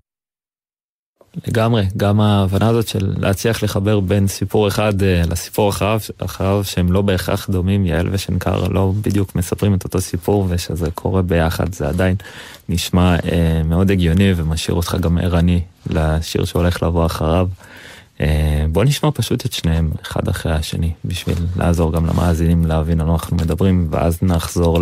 לגמרי, 1.47 1.86
גם 1.97 2.20
ההבנה 2.20 2.69
הזאת 2.69 2.89
של 2.89 3.15
להצליח 3.19 3.62
לחבר 3.62 4.01
בין 4.01 4.27
סיפור 4.27 4.69
אחד 4.69 5.02
אה, 5.02 5.23
לסיפור 5.31 5.70
אחריו, 5.70 6.01
אחריו 6.19 6.65
שהם 6.65 6.93
לא 6.93 7.02
בהכרח 7.02 7.51
דומים, 7.51 7.86
יעל 7.86 8.09
ושנקר 8.12 8.69
לא 8.69 8.93
בדיוק 9.01 9.35
מספרים 9.35 9.74
את 9.74 9.85
אותו 9.85 10.01
סיפור 10.01 10.47
ושזה 10.48 10.90
קורה 10.90 11.23
ביחד, 11.23 11.74
זה 11.74 11.89
עדיין 11.89 12.16
נשמע 12.69 13.16
אה, 13.16 13.62
מאוד 13.65 13.90
הגיוני 13.90 14.32
ומשאיר 14.36 14.77
אותך 14.77 14.97
גם 15.01 15.19
ערני 15.19 15.61
לשיר 15.90 16.44
שהולך 16.44 16.82
לבוא 16.82 17.07
אחריו. 17.07 17.48
אה, 18.20 18.66
בוא 18.73 18.85
נשמע 18.85 19.11
פשוט 19.15 19.47
את 19.47 19.52
שניהם 19.52 19.90
אחד 20.02 20.28
אחרי 20.28 20.52
השני 20.52 20.93
בשביל 21.05 21.39
לעזור 21.57 21.93
גם 21.93 22.07
למאזינים 22.07 22.66
להבין 22.66 23.01
על 23.01 23.07
מה 23.07 23.12
אנחנו 23.12 23.36
מדברים 23.36 23.89
ואז 23.90 24.19
נחזור 24.23 24.78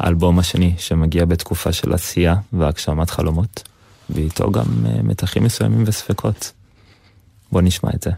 לאלבום 0.00 0.38
השני 0.38 0.74
שמגיע 0.78 1.24
בתקופה 1.24 1.72
של 1.72 1.94
עשייה 1.94 2.34
והגשמת 2.52 3.10
חלומות 3.10 3.62
ואיתו 4.10 4.50
גם 4.50 4.86
אה, 4.86 5.02
מתחים 5.02 5.44
מסוימים 5.44 5.84
וספקות. 5.86 6.52
בוא 7.52 7.62
נשמע 7.62 7.90
את 7.94 8.02
זה. 8.02 8.10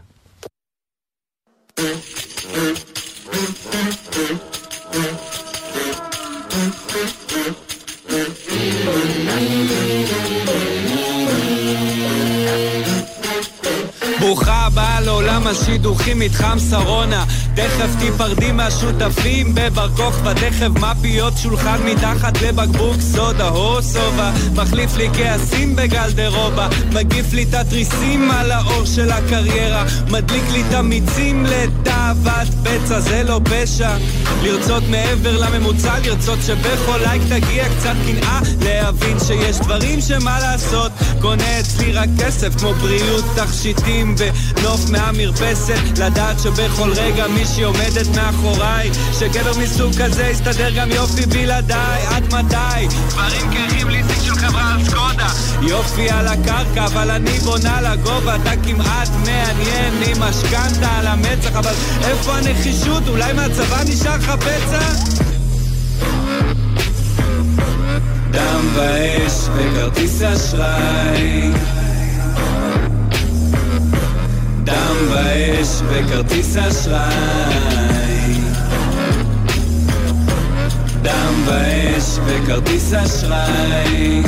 ברוכה 14.19 14.65
הבאה 14.65 15.01
לעולם 15.01 15.47
השידוכים, 15.47 16.19
מתחם 16.19 16.57
שרונה. 16.69 17.25
תכף 17.55 17.89
תיפרדי 17.99 18.51
מהשותפים 18.51 19.55
בבר 19.55 19.89
כוכבא, 19.89 20.33
תכף 20.33 20.69
מפיות 20.79 21.33
שולחן 21.37 21.77
מתחת 21.85 22.41
לבקבוק 22.41 22.95
סודה 22.99 23.49
או 23.49 23.81
סובה. 23.81 24.31
מחליף 24.55 24.97
לי 24.97 25.09
כעסים 25.13 25.75
בגלדרובה, 25.75 26.67
מגיף 26.93 27.33
לי 27.33 27.43
את 27.43 27.53
התריסים 27.53 28.31
על 28.31 28.51
האור 28.51 28.85
של 28.85 29.11
הקריירה. 29.11 29.85
מדליק 30.09 30.43
לי 30.51 30.63
את 30.69 30.73
המיצים 30.73 31.45
לתאוות 31.45 32.47
בצע, 32.63 32.99
זה 32.99 33.23
לא 33.23 33.41
פשע. 33.43 33.97
לרצות 34.43 34.83
מעבר 34.89 35.37
לממוצע, 35.37 35.93
לרצות 36.05 36.39
שבכל 36.45 36.97
לייק 36.97 37.21
תגיע 37.29 37.65
קצת 37.69 37.95
קנאה. 38.07 38.39
להבין 38.61 39.17
שיש 39.27 39.59
דברים 39.59 40.01
שמה 40.01 40.39
לעשות, 40.39 40.91
קונה 41.21 41.59
אצלי 41.59 41.93
רק 41.93 42.09
כסף 42.19 42.55
כמו 42.59 42.73
בריאות 42.73 43.23
תכשיטים. 43.35 44.15
בנוף 44.15 44.89
מהמרפסת 44.89 45.97
לדעת 45.97 46.39
שבכל 46.39 46.91
רגע 46.95 47.27
מישהי 47.41 47.63
עומדת 47.63 48.07
מאחוריי 48.15 48.91
שגבר 49.19 49.51
מסוג 49.63 49.93
כזה 50.01 50.27
יסתדר 50.27 50.69
גם 50.69 50.91
יופי 50.91 51.25
בלעדיי 51.25 52.01
עד 52.07 52.23
מתי? 52.33 52.87
דברים 53.09 53.51
קרחים 53.51 53.89
ליסינג 53.89 54.21
של 54.25 54.35
חברה 54.35 54.73
על 54.73 54.85
סקודה 54.85 55.27
יופי 55.61 56.09
על 56.09 56.27
הקרקע 56.27 56.85
אבל 56.85 57.11
אני 57.11 57.39
בונה 57.39 57.81
לגובה 57.81 58.35
אתה 58.35 58.51
כמעט 58.63 59.09
מעניין 59.19 59.93
עם 60.07 60.23
משכנתה 60.23 60.97
על 60.99 61.07
המצח 61.07 61.55
אבל 61.55 61.73
איפה 62.03 62.37
הנחישות? 62.37 63.07
אולי 63.07 63.33
מהצבא 63.33 63.83
נשאר 63.83 64.15
לך 64.15 64.29
פצע? 64.29 64.93
דם 68.31 68.67
ואש 68.75 69.33
וכרטיס 69.55 70.21
אשראי 70.21 71.51
דם 74.63 74.95
באש 75.09 75.81
וכרטיס 75.89 76.57
אשראי. 76.57 78.33
דם 81.01 81.43
באש 81.45 82.19
וכרטיס 82.25 82.93
אשראי. 82.93 84.21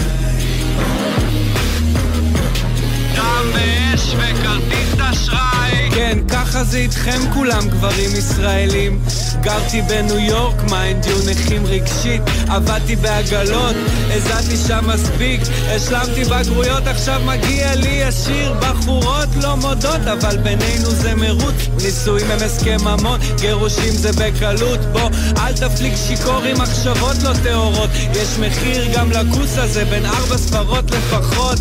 דם 3.16 3.46
באש 3.54 3.83
וכרטיס 4.18 4.94
אשראי 5.00 5.84
כן, 5.96 6.18
ככה 6.30 6.64
זה 6.64 6.78
איתכם 6.78 7.20
כולם, 7.34 7.70
גברים 7.70 8.10
ישראלים. 8.16 9.00
גרתי 9.42 9.82
בניו 9.82 10.20
יורק, 10.20 10.56
מיינד 10.72 11.06
יו 11.06 11.18
נכים 11.32 11.66
רגשית. 11.66 12.22
עבדתי 12.48 12.96
בעגלות, 12.96 13.76
הזעתי 14.10 14.58
שם 14.68 14.84
מספיק. 14.94 15.42
השלמתי 15.76 16.24
בגרויות, 16.24 16.88
עכשיו 16.88 17.22
מגיע 17.26 17.76
לי 17.76 18.04
השיר. 18.04 18.54
בחורות 18.54 19.30
לא 19.44 19.56
מודות, 19.56 20.02
אבל 20.14 20.38
בינינו 20.38 20.90
זה 20.90 21.16
מרוץ. 21.16 21.56
נישואים 21.84 22.32
הם 22.32 22.40
הסכם 22.46 22.78
ממון, 22.82 23.20
גירושים 23.42 23.94
זה 23.94 24.12
בקלות. 24.12 24.80
בוא, 24.80 25.10
אל 25.38 25.54
תפליג 25.54 25.94
שיכור 26.08 26.44
עם 26.44 26.62
מחשבות 26.62 27.16
לא 27.24 27.32
טהורות. 27.44 27.90
יש 28.12 28.40
מחיר 28.40 28.98
גם 28.98 29.12
לכוס 29.12 29.58
הזה, 29.58 29.86
בין 29.86 30.06
ארבע 30.06 30.38
ספרות 30.38 30.92
לפחות. 30.92 31.60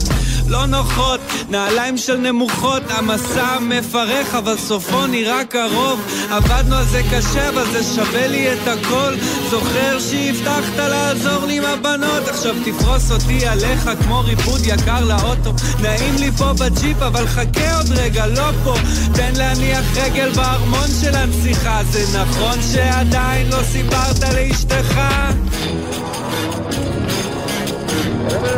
לא 0.52 0.66
נוחות, 0.66 1.20
נעליים 1.48 1.96
של 1.98 2.16
נמוכות, 2.32 2.82
המסע 2.88 3.58
מפרך 3.60 4.34
אבל 4.34 4.56
סופו 4.56 5.06
נראה 5.06 5.44
קרוב. 5.44 6.00
עבדנו 6.30 6.76
על 6.76 6.84
זה 6.84 7.02
קשה 7.10 7.48
אבל 7.48 7.64
זה 7.72 7.82
שווה 7.94 8.26
לי 8.26 8.52
את 8.52 8.68
הכל. 8.68 9.14
זוכר 9.50 9.98
שהבטחת 10.00 10.76
לעזור 10.76 11.46
לי 11.46 11.58
עם 11.58 11.64
הבנות, 11.64 12.28
עכשיו 12.28 12.54
תפרוס 12.64 13.10
אותי 13.10 13.46
עליך 13.46 13.90
כמו 14.02 14.20
ריבוד 14.20 14.60
יקר 14.64 15.04
לאוטו. 15.04 15.52
נעים 15.80 16.14
לי 16.16 16.30
פה 16.32 16.52
בג'יפ 16.52 17.02
אבל 17.02 17.26
חכה 17.26 17.76
עוד 17.76 17.90
רגע, 17.90 18.26
לא 18.26 18.50
פה. 18.64 18.74
תן 19.14 19.32
להניח 19.36 19.84
רגל 19.96 20.30
בארמון 20.30 20.88
של 21.00 21.14
הנסיכה, 21.14 21.80
זה 21.90 22.18
נכון 22.18 22.58
שעדיין 22.72 23.48
לא 23.50 23.62
סיפרת 23.72 24.34
לאשתך? 24.34 25.00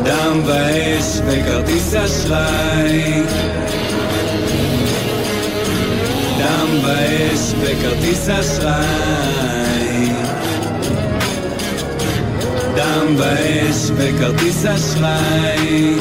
דם 0.04 0.42
באש 0.46 1.20
וכרטיס 1.26 1.94
אשראי 1.94 3.22
דם 6.38 6.68
באש 6.82 7.52
וכרטיס 7.60 8.28
אשראי 8.28 10.08
דם 12.76 13.16
באש 13.18 13.90
וכרטיס 13.96 14.66
אשראי 14.66 15.96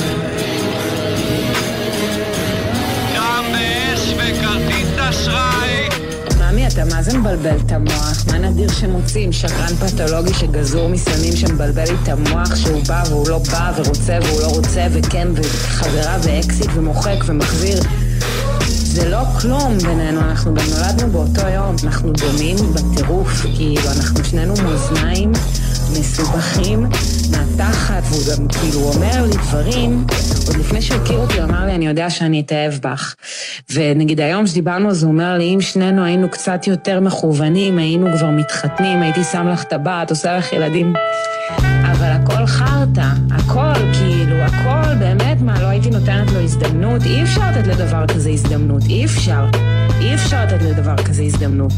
אתה 6.74 6.86
מה 6.86 7.04
זה 7.04 7.18
מבלבל 7.18 7.58
את 7.66 7.72
המוח? 7.72 8.26
מה 8.28 8.38
נדיר 8.38 8.72
שמוצאים? 8.72 9.32
שקרן 9.32 9.76
פתולוגי 9.76 10.34
שגזור 10.34 10.90
מסמים 10.90 11.36
שמבלבל 11.36 11.84
לי 11.84 11.95
את 12.04 12.08
המוח 12.08 12.56
שהוא 12.56 12.84
בא 12.88 13.04
והוא 13.10 13.30
לא 13.30 13.38
בא 13.52 13.72
ורוצה 13.76 14.18
והוא 14.24 14.41
לא 14.41 14.48
רוצה 14.48 14.88
וכן 14.91 15.28
וחברה 15.36 16.18
ואקסיט 16.24 16.70
ומוחק 16.74 17.18
ומחזיר 17.26 17.80
זה 18.68 19.10
לא 19.10 19.24
כלום 19.41 19.78
בינינו, 19.78 20.22
אנחנו 20.22 20.54
גם 20.54 20.66
נולדנו 20.70 21.12
באותו 21.12 21.48
יום, 21.48 21.76
אנחנו 21.84 22.12
דומים 22.12 22.56
בטירוף, 22.74 23.45
כאילו 23.56 23.91
אנחנו 23.98 24.24
שנינו 24.24 24.54
מאזניים 24.64 25.32
מסובכים 25.91 26.90
מהתחת, 27.32 28.04
והוא 28.10 28.22
גם 28.32 28.48
כאילו 28.48 28.80
אומר 28.80 29.26
לי 29.26 29.32
דברים, 29.32 30.06
עוד 30.48 30.56
לפני 30.58 30.82
שהוא 30.82 31.02
הכיר 31.02 31.18
אותי, 31.18 31.34
הוא 31.34 31.44
אמר 31.44 31.66
לי, 31.66 31.76
אני 31.76 31.88
יודע 31.88 32.10
שאני 32.10 32.41
אתאהב 32.41 32.74
בך. 32.74 33.16
ונגיד 33.74 34.22
היום 34.22 34.48
שדיברנו 34.48 34.94
זה, 34.94 35.06
הוא 35.06 35.14
אומר 35.14 35.38
לי, 35.38 35.54
אם 35.56 35.62
שנינו 35.62 36.04
היינו 36.04 36.30
קצת 36.30 36.68
יותר 36.68 37.00
מכוונים, 37.00 37.78
היינו 37.78 38.08
כבר 38.18 38.30
מתחתנים, 38.30 39.02
הייתי 39.02 39.24
שם 39.24 39.48
לך 39.48 39.64
טבעת, 39.64 40.10
עושה 40.10 40.38
לך 40.38 40.54
ילדים. 40.54 40.94
אבל 41.60 42.12
הכל 42.12 42.45
חרטא, 42.45 43.08
הכל, 43.32 43.74
כאילו, 43.94 44.36
הכל, 44.36 44.95
באמת, 45.00 45.41
מה, 45.41 45.62
לא 45.62 45.68
הייתי 45.68 45.90
נותנת 45.90 46.32
לו 46.32 46.40
הזדמנות? 46.40 47.04
אי 47.06 47.24
אפשר 47.24 47.41
לתת 47.52 47.68
לדבר 47.68 48.08
כזה 48.08 48.30
הזדמנות, 48.30 48.84
אי 48.90 49.06
אפשר. 49.06 49.45
אי 50.02 50.14
אפשר 50.14 50.44
לתת 50.45 50.62
לדבר 50.62 50.98
כזה 50.98 51.24
הזדמנות. 51.24 51.74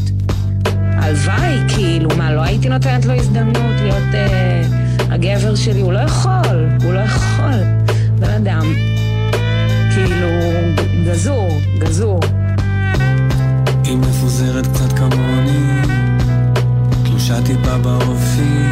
הלוואי, 0.96 1.58
כאילו, 1.68 2.08
מה, 2.16 2.32
לא 2.32 2.40
הייתי 2.40 2.68
נותנת 2.68 3.04
לו 3.04 3.12
הזדמנות 3.12 3.80
להיות 3.82 4.14
אה, 4.14 4.85
הגבר 5.10 5.54
שלי? 5.54 5.80
הוא 5.80 5.92
לא 5.92 5.98
יכול, 5.98 6.68
הוא 6.84 6.92
לא 6.92 6.98
יכול. 6.98 7.60
בן 8.18 8.30
אדם, 8.30 8.74
כאילו, 9.94 10.28
גזור, 11.06 11.48
גזור. 11.78 12.20
היא 13.84 13.96
מפוזרת 13.96 14.66
קצת 14.66 14.92
כמוני, 14.92 15.82
תלושה 17.04 17.42
טיפה 17.42 17.78
באופי, 17.78 18.62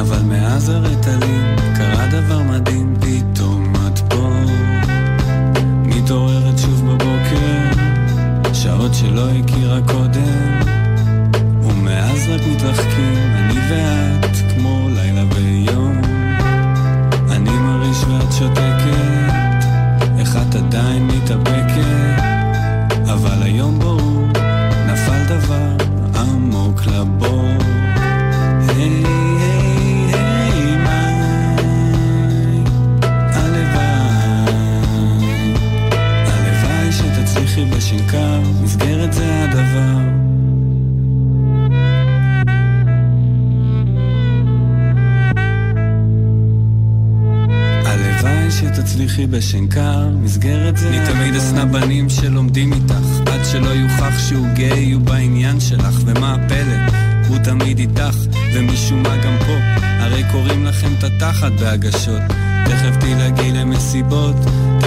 אבל 0.00 0.22
מאז 0.22 0.68
הרטלין 0.68 1.56
קרה 1.76 2.06
דבר 2.06 2.42
מדהים, 2.42 2.94
פתאום 3.00 3.72
את 3.86 3.98
פה. 3.98 4.30
מתעוררת 5.84 6.58
שוב 6.58 6.86
בבוקר, 6.86 7.82
שעות 8.52 8.94
שלא 8.94 9.28
הכירה 9.30 9.78
קודם, 9.86 10.60
ומאז 11.62 12.28
רק 12.28 12.40
מתרחקים, 12.50 13.14
אני 13.34 13.58
ואת, 13.70 14.37
שותקת, 18.38 19.32
איך 20.18 20.36
את 20.36 20.54
עדיין 20.54 21.06
מתאפקת, 21.06 22.22
אבל 23.12 23.42
היום 23.42 23.78
ברור, 23.78 24.26
נפל 24.86 25.24
דבר 25.28 25.86
עמוק 26.14 26.80
לבור. 26.86 27.48
היי, 28.68 29.04
היי, 29.04 30.14
היי, 30.14 30.76
מאי, 30.76 32.62
הלוואי, 33.32 34.34
הלוואי 36.26 36.92
שתצליחי 36.92 37.64
בשנקר, 37.64 38.40
מסגרת 38.62 39.12
זה 39.12 39.44
הדבר. 39.44 40.27
שתצליחי 48.60 49.26
בשנקר, 49.26 50.08
מסגרת 50.08 50.76
זה... 50.76 50.88
אני 50.88 50.98
תמיד 51.06 51.34
אשנא 51.34 51.64
בנים 51.64 52.08
שלומדים 52.08 52.72
איתך, 52.72 53.30
עד 53.32 53.40
שלא 53.52 53.68
יוכח 53.68 54.18
שהוא 54.28 54.46
גיי 54.54 54.92
הוא 54.92 55.02
בעניין 55.02 55.60
שלך, 55.60 56.00
ומה 56.06 56.34
הפלא? 56.34 56.98
הוא 57.28 57.38
תמיד 57.38 57.78
איתך, 57.78 58.16
ומשום 58.54 59.02
מה 59.02 59.16
גם 59.16 59.36
פה, 59.46 59.80
הרי 59.80 60.22
קוראים 60.32 60.64
לכם 60.64 60.88
את 60.98 61.04
התחת 61.04 61.52
בהגשות. 61.52 62.22
תכף 62.64 62.96
תלעגי 63.00 63.52
למסיבות, 63.52 64.36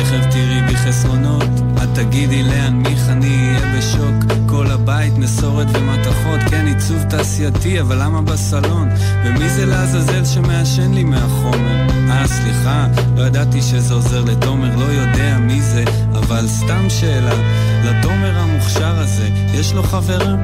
תכף 0.01 0.25
תראי 0.31 0.61
בי 0.67 0.75
חסרונות, 0.75 1.49
את 1.83 1.89
תגידי 1.93 2.43
להנמיך 2.43 3.09
אני 3.09 3.27
אהיה 3.27 3.77
בשוק. 3.77 4.31
כל 4.49 4.71
הבית 4.71 5.17
מסורת 5.17 5.67
ומתכות, 5.73 6.39
כן 6.49 6.65
עיצוב 6.67 7.03
תעשייתי, 7.03 7.81
אבל 7.81 8.03
למה 8.03 8.21
בסלון? 8.21 8.89
ומי 9.25 9.49
זה 9.49 9.65
לעזאזל 9.65 10.25
שמעשן 10.25 10.93
לי 10.93 11.03
מהחומר? 11.03 11.87
אה, 12.09 12.27
סליחה, 12.27 12.87
לא 13.17 13.21
ידעתי 13.21 13.61
שזה 13.61 13.93
עוזר 13.93 14.23
לתומר, 14.23 14.75
לא 14.75 14.85
יודע 14.85 15.37
מי 15.37 15.61
זה, 15.61 15.83
אבל 16.13 16.47
סתם 16.47 16.89
שאלה, 16.89 17.35
לתומר 17.83 18.39
המוכשר 18.39 18.99
הזה, 18.99 19.29
יש 19.53 19.73
לו 19.73 19.83
חברה? 19.83 20.35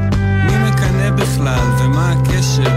מי 0.45 0.69
מקנא 0.69 1.09
בכלל, 1.09 1.67
ומה 1.79 2.11
הקשר? 2.11 2.71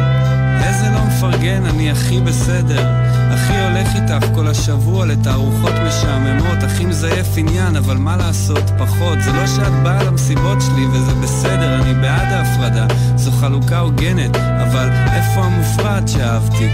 איזה 0.65 0.91
לא 0.95 1.05
מפרגן, 1.05 1.67
אני 1.67 1.91
הכי 1.91 2.21
בסדר. 2.21 3.10
הכי 3.31 3.53
הולך 3.59 3.89
איתך 3.95 4.27
כל 4.35 4.49
השבוע 4.49 5.07
לתערוכות 5.07 5.73
משעממות, 5.87 6.63
הכי 6.63 6.87
מזייף 6.87 7.27
עניין, 7.37 7.77
אבל 7.77 7.97
מה 7.97 8.17
לעשות, 8.17 8.71
פחות. 8.79 9.21
זה 9.21 9.33
לא 9.33 9.47
שאת 9.47 9.83
באה 9.83 10.05
למסיבות 10.05 10.61
שלי 10.61 10.87
וזה 10.87 11.15
בסדר, 11.15 11.83
אני 11.83 11.95
בעד 11.95 12.33
ההפרדה. 12.33 12.87
זו 13.17 13.31
חלוקה 13.31 13.79
הוגנת, 13.79 14.37
אבל 14.37 14.89
איפה 15.13 15.45
המופרט 15.45 16.09
שאהבתי? 16.09 16.69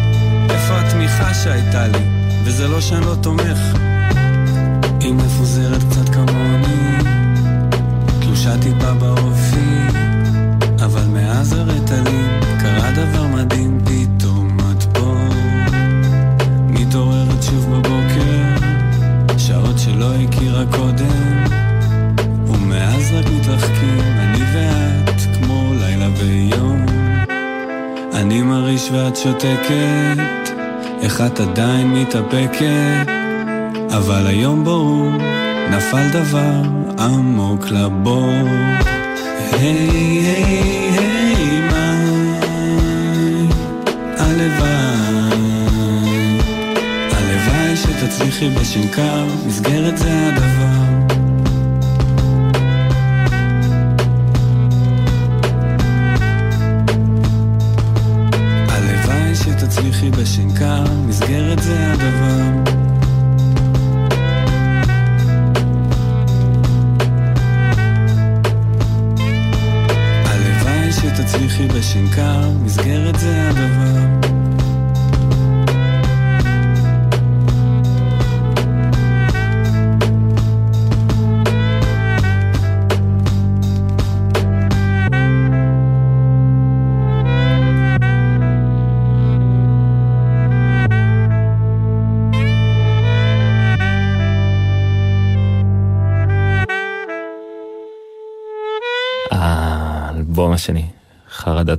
איפה 0.50 0.80
התמיכה 0.80 1.34
שהייתה 1.34 1.86
לי? 1.86 1.98
וזה 2.44 2.68
לא 2.68 2.80
שאני 2.80 3.06
לא 3.06 3.14
תומך. 3.20 3.58
היא 5.00 5.14
מפוזרת 5.14 5.82
שותקת, 29.26 30.50
איך 31.02 31.20
את 31.20 31.40
עדיין 31.40 31.94
מתאפקת, 31.94 33.06
אבל 33.96 34.26
היום 34.26 34.64
ברור, 34.64 35.10
נפל 35.70 36.08
דבר 36.12 36.62
עמוק 36.98 37.66
לבור. 37.70 38.30
היי, 39.52 39.88
היי, 40.18 40.90
היי, 40.98 41.60
מאי, 41.60 43.46
הלוואי, 44.18 45.58
הלוואי 47.12 47.76
שתצליחי 47.76 48.48
בשנקר, 48.48 49.24
מסגרת 49.46 49.98
זה 49.98 50.28
הדבר. 50.28 50.95
passé. 60.10 60.45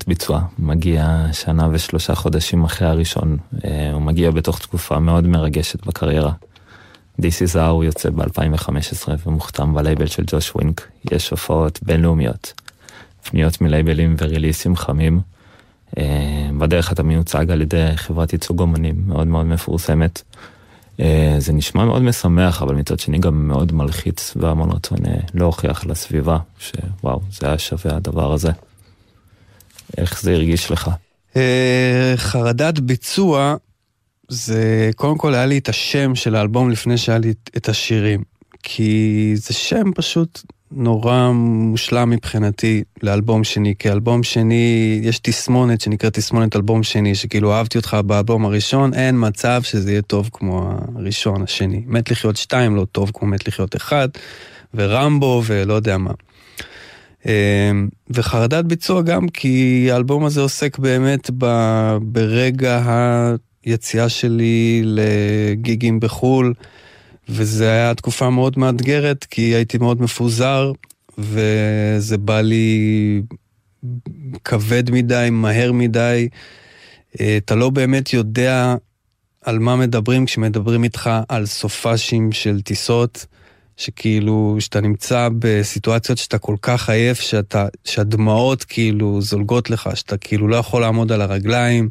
ביצוע, 0.08 0.42
מגיע 0.60 1.26
שנה 1.34 1.68
ושלושה 1.72 2.16
חודשים 2.16 2.64
אחרי 2.64 2.88
הראשון. 2.88 3.38
אה, 3.66 3.92
הוא 3.94 4.02
מגיע 4.02 4.32
בתוך 4.32 4.60
תקופה 4.60 5.00
מאוד 5.00 5.28
מרגשת 5.28 5.86
בקריירה. 5.86 6.32
This 7.22 7.42
is 7.52 7.56
how 7.56 7.60
הוא 7.60 7.84
יוצא 7.84 8.10
ב-2015 8.10 9.10
ומוכתם 9.26 9.74
בלייבל 9.74 10.06
של 10.06 10.24
ג'וש 10.28 10.56
ווינק. 10.56 10.88
יש 11.12 11.30
הופעות 11.30 11.80
בינלאומיות, 11.84 12.54
פניות 13.24 13.62
מלייבלים 13.62 14.16
וריליסים 14.20 14.76
חמים. 14.76 15.20
אה, 15.98 16.50
בדרך 16.58 16.92
אתה 16.92 17.04
מיוצג 17.04 17.52
על 17.52 17.62
ידי 17.62 17.92
חברת 17.96 18.34
ייצוג 18.34 18.60
אומנים 18.60 18.96
מאוד 19.08 19.28
מאוד 19.28 19.46
מפורסמת. 19.46 20.22
אה, 21.00 21.36
זה 21.38 21.54
נשמע 21.54 21.86
מאוד 21.86 22.02
משמח, 22.02 22.62
אבל 22.62 22.76
מצד 22.76 23.00
שני 23.00 23.20
גם 23.20 23.48
מאוד 23.48 23.72
מלחיץ 23.74 24.34
והמון 24.36 24.72
רצון 24.72 24.98
להוכיח 25.34 25.86
לסביבה 25.86 26.38
שוואו, 26.60 27.22
זה 27.32 27.48
היה 27.48 27.58
שווה 27.58 27.96
הדבר 27.96 28.34
הזה. 28.34 28.52
איך 29.98 30.22
זה 30.22 30.34
הרגיש 30.34 30.72
לך? 30.72 30.90
אה, 31.36 32.14
חרדת 32.16 32.80
ביצוע, 32.80 33.56
זה 34.30 34.90
קודם 34.96 35.18
כל 35.18 35.34
היה 35.34 35.46
לי 35.46 35.58
את 35.58 35.70
השם 35.70 36.16
של 36.16 36.36
האלבום 36.36 36.70
לפני 36.70 36.98
שהיה 36.98 37.18
לי 37.18 37.34
את 37.58 37.70
השירים. 37.70 38.24
כי 38.64 39.32
זה 39.36 39.54
שם 39.54 39.92
פשוט 39.96 40.42
נורא 40.72 41.32
מושלם 41.34 42.10
מבחינתי 42.10 42.84
לאלבום 43.04 43.44
שני, 43.44 43.74
כי 43.80 43.92
אלבום 43.92 44.24
שני, 44.24 45.00
יש 45.04 45.20
תסמונת 45.20 45.82
שנקראת 45.82 46.14
תסמונת 46.14 46.56
אלבום 46.56 46.84
שני, 46.84 47.16
שכאילו 47.16 47.54
אהבתי 47.54 47.78
אותך 47.78 47.98
באלבום 48.06 48.46
הראשון, 48.46 48.94
אין 48.94 49.16
מצב 49.28 49.62
שזה 49.64 49.92
יהיה 49.92 50.02
טוב 50.02 50.30
כמו 50.34 50.72
הראשון, 50.96 51.42
השני. 51.44 51.84
מת 51.86 52.12
לחיות 52.12 52.36
שתיים 52.38 52.76
לא 52.76 52.86
טוב 52.92 53.12
כמו 53.14 53.28
מת 53.28 53.48
לחיות 53.48 53.76
אחד, 53.76 54.10
ורמבו 54.74 55.42
ולא 55.46 55.74
יודע 55.74 55.98
מה. 55.98 56.12
אמ, 57.26 57.90
וחרדת 58.10 58.66
ביצוע 58.66 59.02
גם 59.02 59.30
כי 59.30 59.88
האלבום 59.92 60.26
הזה 60.26 60.42
עוסק 60.42 60.80
באמת 60.80 61.30
ב, 61.38 61.46
ברגע 62.02 62.82
היציאה 63.66 64.10
שלי 64.10 64.82
לגיגים 64.86 66.00
בחו"ל. 66.00 66.54
וזו 67.30 67.66
הייתה 67.66 67.96
תקופה 67.96 68.30
מאוד 68.30 68.60
מאתגרת, 68.60 69.24
כי 69.24 69.42
הייתי 69.42 69.78
מאוד 69.78 70.02
מפוזר, 70.02 70.72
וזה 71.18 72.18
בא 72.18 72.42
לי 72.42 73.22
כבד 74.44 74.92
מדי, 74.92 75.28
מהר 75.32 75.72
מדי. 75.72 76.28
אתה 77.38 77.56
לא 77.56 77.70
באמת 77.70 78.14
יודע 78.14 78.76
על 79.42 79.60
מה 79.60 79.76
מדברים 79.76 80.26
כשמדברים 80.26 80.84
איתך 80.84 81.10
על 81.30 81.46
סופאשים 81.46 82.32
של 82.32 82.62
טיסות, 82.62 83.26
שכאילו, 83.78 84.56
שאתה 84.60 84.82
נמצא 84.82 85.30
בסיטואציות 85.40 86.18
שאתה 86.18 86.38
כל 86.38 86.56
כך 86.62 86.90
עייף, 86.90 87.20
שאתה, 87.20 87.68
שהדמעות 87.84 88.64
כאילו 88.64 89.22
זולגות 89.22 89.70
לך, 89.70 89.90
שאתה 89.94 90.18
כאילו 90.18 90.48
לא 90.48 90.56
יכול 90.56 90.82
לעמוד 90.82 91.12
על 91.12 91.22
הרגליים. 91.22 91.90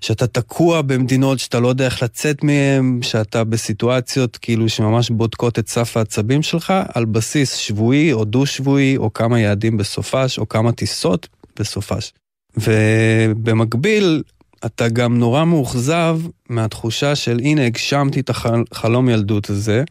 שאתה 0.00 0.26
תקוע 0.26 0.82
במדינות 0.82 1.38
שאתה 1.38 1.60
לא 1.60 1.68
יודע 1.68 1.84
איך 1.84 2.02
לצאת 2.02 2.44
מהן, 2.44 2.98
שאתה 3.02 3.44
בסיטואציות 3.44 4.36
כאילו 4.36 4.68
שממש 4.68 5.10
בודקות 5.10 5.58
את 5.58 5.68
סף 5.68 5.96
העצבים 5.96 6.42
שלך, 6.42 6.72
על 6.94 7.04
בסיס 7.04 7.54
שבועי 7.54 8.12
או 8.12 8.24
דו-שבועי, 8.24 8.96
או 8.96 9.12
כמה 9.12 9.40
יעדים 9.40 9.76
בסופש, 9.76 10.38
או 10.38 10.48
כמה 10.48 10.72
טיסות 10.72 11.28
בסופש. 11.58 12.12
ובמקביל, 12.56 14.22
אתה 14.66 14.88
גם 14.88 15.18
נורא 15.18 15.44
מאוכזב 15.44 16.20
מהתחושה 16.48 17.14
של 17.14 17.38
הנה 17.38 17.66
הגשמתי 17.66 18.20
את 18.20 18.30
החלום 18.30 19.08
ילדות 19.08 19.50
הזה, 19.50 19.84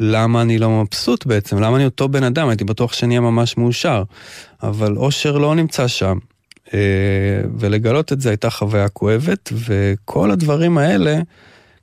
למה 0.00 0.42
אני 0.42 0.58
לא 0.58 0.70
מבסוט 0.70 1.26
בעצם? 1.26 1.58
למה 1.58 1.76
אני 1.76 1.84
אותו 1.84 2.08
בן 2.08 2.24
אדם? 2.24 2.48
הייתי 2.48 2.64
בטוח 2.64 2.92
שאני 2.92 3.14
אהיה 3.18 3.30
ממש 3.30 3.56
מאושר. 3.56 4.02
אבל 4.62 4.96
אושר 4.96 5.38
לא 5.38 5.54
נמצא 5.54 5.88
שם. 5.88 6.18
אה, 6.74 6.78
ולגלות 7.58 8.12
את 8.12 8.20
זה 8.20 8.28
הייתה 8.28 8.50
חוויה 8.50 8.88
כואבת, 8.88 9.52
וכל 9.52 10.30
הדברים 10.30 10.78
האלה, 10.78 11.20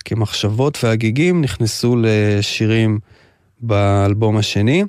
כמחשבות 0.06 0.84
והגיגים, 0.84 1.42
נכנסו 1.42 1.96
לשירים 2.02 3.00
באלבום 3.62 4.38
השני. 4.38 4.84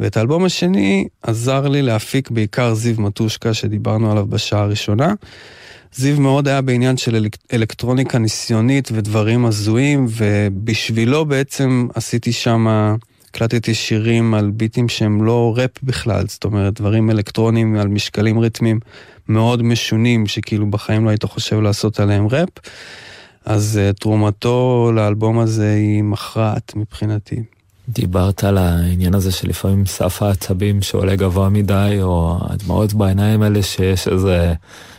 ואת 0.00 0.16
האלבום 0.16 0.44
השני 0.44 1.08
עזר 1.22 1.68
לי 1.68 1.82
להפיק 1.82 2.30
בעיקר 2.30 2.74
זיו 2.74 3.00
מטושקה, 3.00 3.54
שדיברנו 3.54 4.12
עליו 4.12 4.26
בשעה 4.26 4.62
הראשונה. 4.62 5.14
זיו 5.96 6.20
מאוד 6.20 6.48
היה 6.48 6.60
בעניין 6.60 6.96
של 6.96 7.16
אלק... 7.16 7.36
אלקטרוניקה 7.52 8.18
ניסיונית 8.18 8.88
ודברים 8.92 9.46
הזויים, 9.46 10.06
ובשבילו 10.08 11.24
בעצם 11.24 11.88
עשיתי 11.94 12.32
שם, 12.32 12.66
הקלטתי 12.68 13.74
שירים 13.74 14.34
על 14.34 14.50
ביטים 14.50 14.88
שהם 14.88 15.24
לא 15.24 15.54
ראפ 15.56 15.82
בכלל, 15.82 16.24
זאת 16.28 16.44
אומרת, 16.44 16.80
דברים 16.80 17.10
אלקטרוניים 17.10 17.76
על 17.76 17.88
משקלים 17.88 18.38
ריתמיים 18.38 18.80
מאוד 19.28 19.62
משונים, 19.62 20.26
שכאילו 20.26 20.70
בחיים 20.70 21.04
לא 21.04 21.10
היית 21.10 21.24
חושב 21.24 21.60
לעשות 21.60 22.00
עליהם 22.00 22.28
ראפ. 22.28 22.48
אז 23.44 23.80
uh, 23.80 24.00
תרומתו 24.00 24.90
לאלבום 24.94 25.38
הזה 25.38 25.74
היא 25.74 26.02
מכרעת 26.02 26.72
מבחינתי. 26.76 27.42
דיברת 27.88 28.44
על 28.44 28.58
העניין 28.58 29.14
הזה 29.14 29.32
שלפעמים 29.32 29.86
סף 29.86 30.22
העצבים 30.22 30.82
שעולה 30.82 31.16
גבוה 31.16 31.48
מדי, 31.48 31.98
או 32.02 32.38
הדמעות 32.40 32.94
בעיניים 32.94 33.42
האלה 33.42 33.62
שיש 33.62 34.08
איזה 34.08 34.52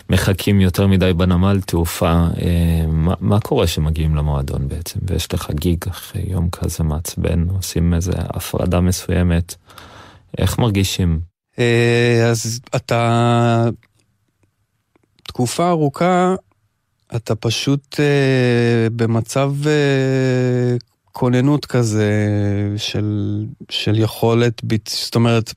מחכים 0.10 0.62
יותר 0.62 0.88
מדי 0.88 1.14
בנמל 1.14 1.62
תעופה. 1.62 2.12
אה, 2.12 2.86
מה, 2.88 3.14
מה 3.20 3.40
קורה 3.40 3.68
שמגיעים 3.68 4.16
למועדון 4.16 4.68
בעצם, 4.68 5.00
ויש 5.08 5.34
לך 5.34 5.52
גיג 5.52 5.86
אחרי 5.88 6.22
יום 6.28 6.50
כזה 6.50 6.84
מעצבן, 6.84 7.50
עושים 7.50 7.94
איזה 7.94 8.12
הפרדה 8.18 8.82
מסוימת, 8.82 9.56
איך 10.38 10.60
מרגישים? 10.60 11.20
אה, 11.60 12.28
אז 12.32 12.60
אתה 12.76 13.70
תקופה 15.24 15.70
ארוכה 15.70 16.36
אתה 17.16 17.36
פשוט 17.36 18.00
אה, 18.00 18.90
במצב 18.96 19.54
כוננות 21.12 21.66
כזה 21.66 22.14
של, 22.78 23.46
של 23.70 24.00
יכולת, 24.00 24.62
זאת 24.88 25.16
אומרת, 25.16 25.54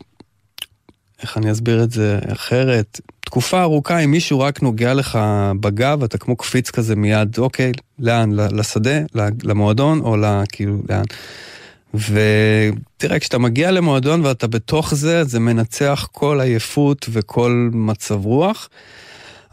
איך 1.22 1.38
אני 1.38 1.52
אסביר 1.52 1.84
את 1.84 1.90
זה 1.90 2.18
אחרת? 2.32 3.00
תקופה 3.20 3.62
ארוכה, 3.62 3.98
אם 3.98 4.10
מישהו 4.10 4.40
רק 4.40 4.62
נוגע 4.62 4.94
לך 4.94 5.18
בגב, 5.60 6.02
אתה 6.02 6.18
כמו 6.18 6.36
קפיץ 6.36 6.70
כזה 6.70 6.96
מיד, 6.96 7.38
אוקיי, 7.38 7.72
לאן? 7.98 8.32
לשדה, 8.32 8.98
למועדון, 9.42 10.00
או 10.00 10.16
כאילו, 10.52 10.78
לאן? 10.88 11.04
ותראה, 11.94 13.18
כשאתה 13.18 13.38
מגיע 13.38 13.70
למועדון 13.70 14.24
ואתה 14.24 14.46
בתוך 14.46 14.94
זה, 14.94 15.24
זה 15.24 15.40
מנצח 15.40 16.08
כל 16.12 16.40
עייפות 16.40 17.06
וכל 17.12 17.70
מצב 17.72 18.24
רוח. 18.24 18.68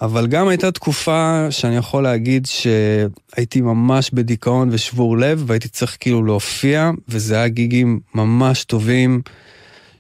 אבל 0.02 0.28
גם 0.28 0.48
הייתה 0.48 0.72
תקופה 0.72 1.48
שאני 1.50 1.76
יכול 1.78 2.04
להגיד 2.04 2.46
שהייתי 2.46 3.62
ממש 3.62 4.12
בדיכאון 4.14 4.70
ושבור 4.72 5.18
לב, 5.18 5.44
והייתי 5.48 5.68
צריך 5.68 5.98
כאילו 6.00 6.26
להופיע, 6.26 6.92
וזה 7.10 7.36
היה 7.36 7.48
גיגים 7.48 8.00
ממש 8.16 8.64
טובים, 8.64 9.22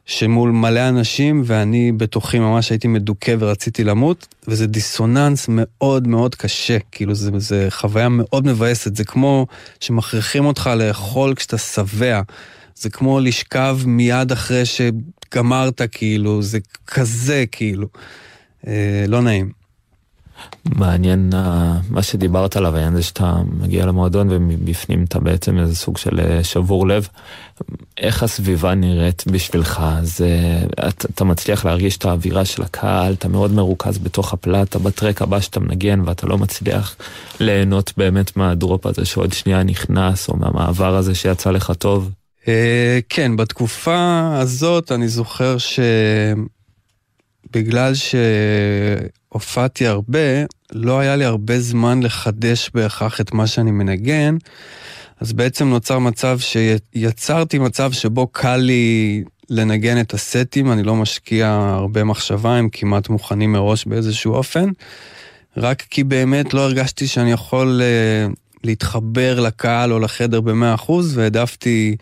שמול 0.05 0.51
מלא 0.51 0.89
אנשים, 0.89 1.41
ואני 1.45 1.91
בתוכי 1.91 2.39
ממש 2.39 2.69
הייתי 2.69 2.87
מדוכא 2.87 3.35
ורציתי 3.39 3.83
למות, 3.83 4.27
וזה 4.47 4.67
דיסוננס 4.67 5.45
מאוד 5.49 6.07
מאוד 6.07 6.35
קשה, 6.35 6.77
כאילו 6.91 7.15
זה, 7.15 7.31
זה 7.37 7.67
חוויה 7.69 8.09
מאוד 8.09 8.45
מבאסת, 8.45 8.95
זה 8.95 9.03
כמו 9.03 9.47
שמכריחים 9.79 10.45
אותך 10.45 10.69
לאכול 10.77 11.35
כשאתה 11.35 11.57
שבע. 11.57 12.21
זה 12.75 12.89
כמו 12.89 13.19
לשכב 13.19 13.79
מיד 13.85 14.31
אחרי 14.31 14.63
שגמרת, 14.65 15.81
כאילו, 15.91 16.41
זה 16.41 16.59
כזה, 16.87 17.45
כאילו. 17.51 17.87
אה, 18.67 19.05
לא 19.07 19.21
נעים. 19.21 19.64
מעניין 20.65 21.33
מה 21.89 22.03
שדיברת 22.03 22.55
עליו, 22.55 22.75
העניין 22.75 22.95
זה 22.95 23.03
שאתה 23.03 23.35
מגיע 23.59 23.85
למועדון 23.85 24.27
ומבפנים 24.31 25.03
אתה 25.03 25.19
בעצם 25.19 25.59
איזה 25.59 25.75
סוג 25.75 25.97
של 25.97 26.19
אה, 26.19 26.43
שבור 26.43 26.87
לב. 26.87 27.07
איך 27.97 28.23
הסביבה 28.23 28.75
נראית 28.75 29.23
בשבילך? 29.27 29.83
זה, 30.01 30.29
אתה, 30.73 31.07
אתה 31.13 31.23
מצליח 31.23 31.65
להרגיש 31.65 31.97
את 31.97 32.05
האווירה 32.05 32.45
של 32.45 32.63
הקהל, 32.63 33.13
אתה 33.13 33.27
מאוד 33.27 33.51
מרוכז 33.51 33.97
בתוך 33.97 34.33
הפלטה, 34.33 34.79
בטרק 34.79 35.21
הבא 35.21 35.39
שאתה 35.39 35.59
מנגן 35.59 36.01
ואתה 36.05 36.27
לא 36.27 36.37
מצליח 36.37 36.95
ליהנות 37.39 37.93
באמת 37.97 38.37
מהדרופ 38.37 38.85
הזה 38.85 39.05
שעוד 39.05 39.33
שנייה 39.33 39.63
נכנס, 39.63 40.29
או 40.29 40.37
מהמעבר 40.37 40.95
הזה 40.95 41.15
שיצא 41.15 41.51
לך 41.51 41.71
טוב. 41.77 42.09
אה, 42.47 42.99
כן, 43.09 43.35
בתקופה 43.35 44.29
הזאת 44.33 44.91
אני 44.91 45.07
זוכר 45.07 45.57
ש... 45.57 45.79
בגלל 47.53 47.93
שהופעתי 49.35 49.87
הרבה, 49.87 50.45
לא 50.71 50.99
היה 50.99 51.15
לי 51.15 51.25
הרבה 51.25 51.59
זמן 51.59 52.03
לחדש 52.03 52.71
בהכרח 52.73 53.21
את 53.21 53.33
מה 53.33 53.47
שאני 53.47 53.71
מנגן, 53.71 54.37
אז 55.19 55.33
בעצם 55.33 55.69
נוצר 55.69 55.99
מצב 55.99 56.39
שיצרתי 56.39 57.59
מצב 57.59 57.91
שבו 57.91 58.27
קל 58.27 58.57
לי 58.57 59.23
לנגן 59.49 60.01
את 60.01 60.13
הסטים, 60.13 60.71
אני 60.71 60.83
לא 60.83 60.95
משקיע 60.95 61.49
הרבה 61.77 62.03
מחשבה, 62.03 62.55
הם 62.55 62.69
כמעט 62.71 63.09
מוכנים 63.09 63.51
מראש 63.51 63.85
באיזשהו 63.85 64.33
אופן, 64.33 64.69
רק 65.57 65.81
כי 65.81 66.03
באמת 66.03 66.53
לא 66.53 66.61
הרגשתי 66.61 67.07
שאני 67.07 67.31
יכול 67.31 67.81
uh, 67.81 68.33
להתחבר 68.63 69.39
לקהל 69.39 69.93
או 69.93 69.99
לחדר 69.99 70.41
ב-100%, 70.41 70.91
והעדפתי 71.13 71.95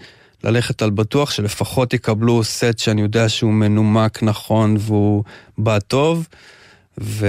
ללכת 0.43 0.81
על 0.81 0.89
בטוח 0.89 1.31
שלפחות 1.31 1.93
יקבלו 1.93 2.43
סט 2.43 2.77
שאני 2.77 3.01
יודע 3.01 3.30
שהוא 3.30 3.53
מנומק 3.53 4.23
נכון 4.23 4.76
והוא 4.80 5.23
בא 5.57 5.80
טוב. 5.80 6.27
ו... 7.02 7.28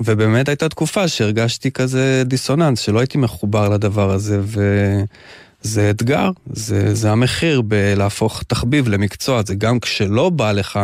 ובאמת 0.00 0.48
הייתה 0.48 0.68
תקופה 0.68 1.08
שהרגשתי 1.08 1.70
כזה 1.70 2.22
דיסוננס, 2.26 2.80
שלא 2.80 2.98
הייתי 2.98 3.18
מחובר 3.18 3.68
לדבר 3.68 4.10
הזה, 4.10 4.40
וזה 4.44 5.90
אתגר, 5.90 6.30
זה, 6.52 6.94
זה 6.94 7.12
המחיר 7.12 7.60
בלהפוך 7.60 8.42
תחביב 8.42 8.88
למקצוע, 8.88 9.42
זה 9.46 9.54
גם 9.54 9.80
כשלא 9.80 10.30
בא 10.30 10.52
לך, 10.52 10.80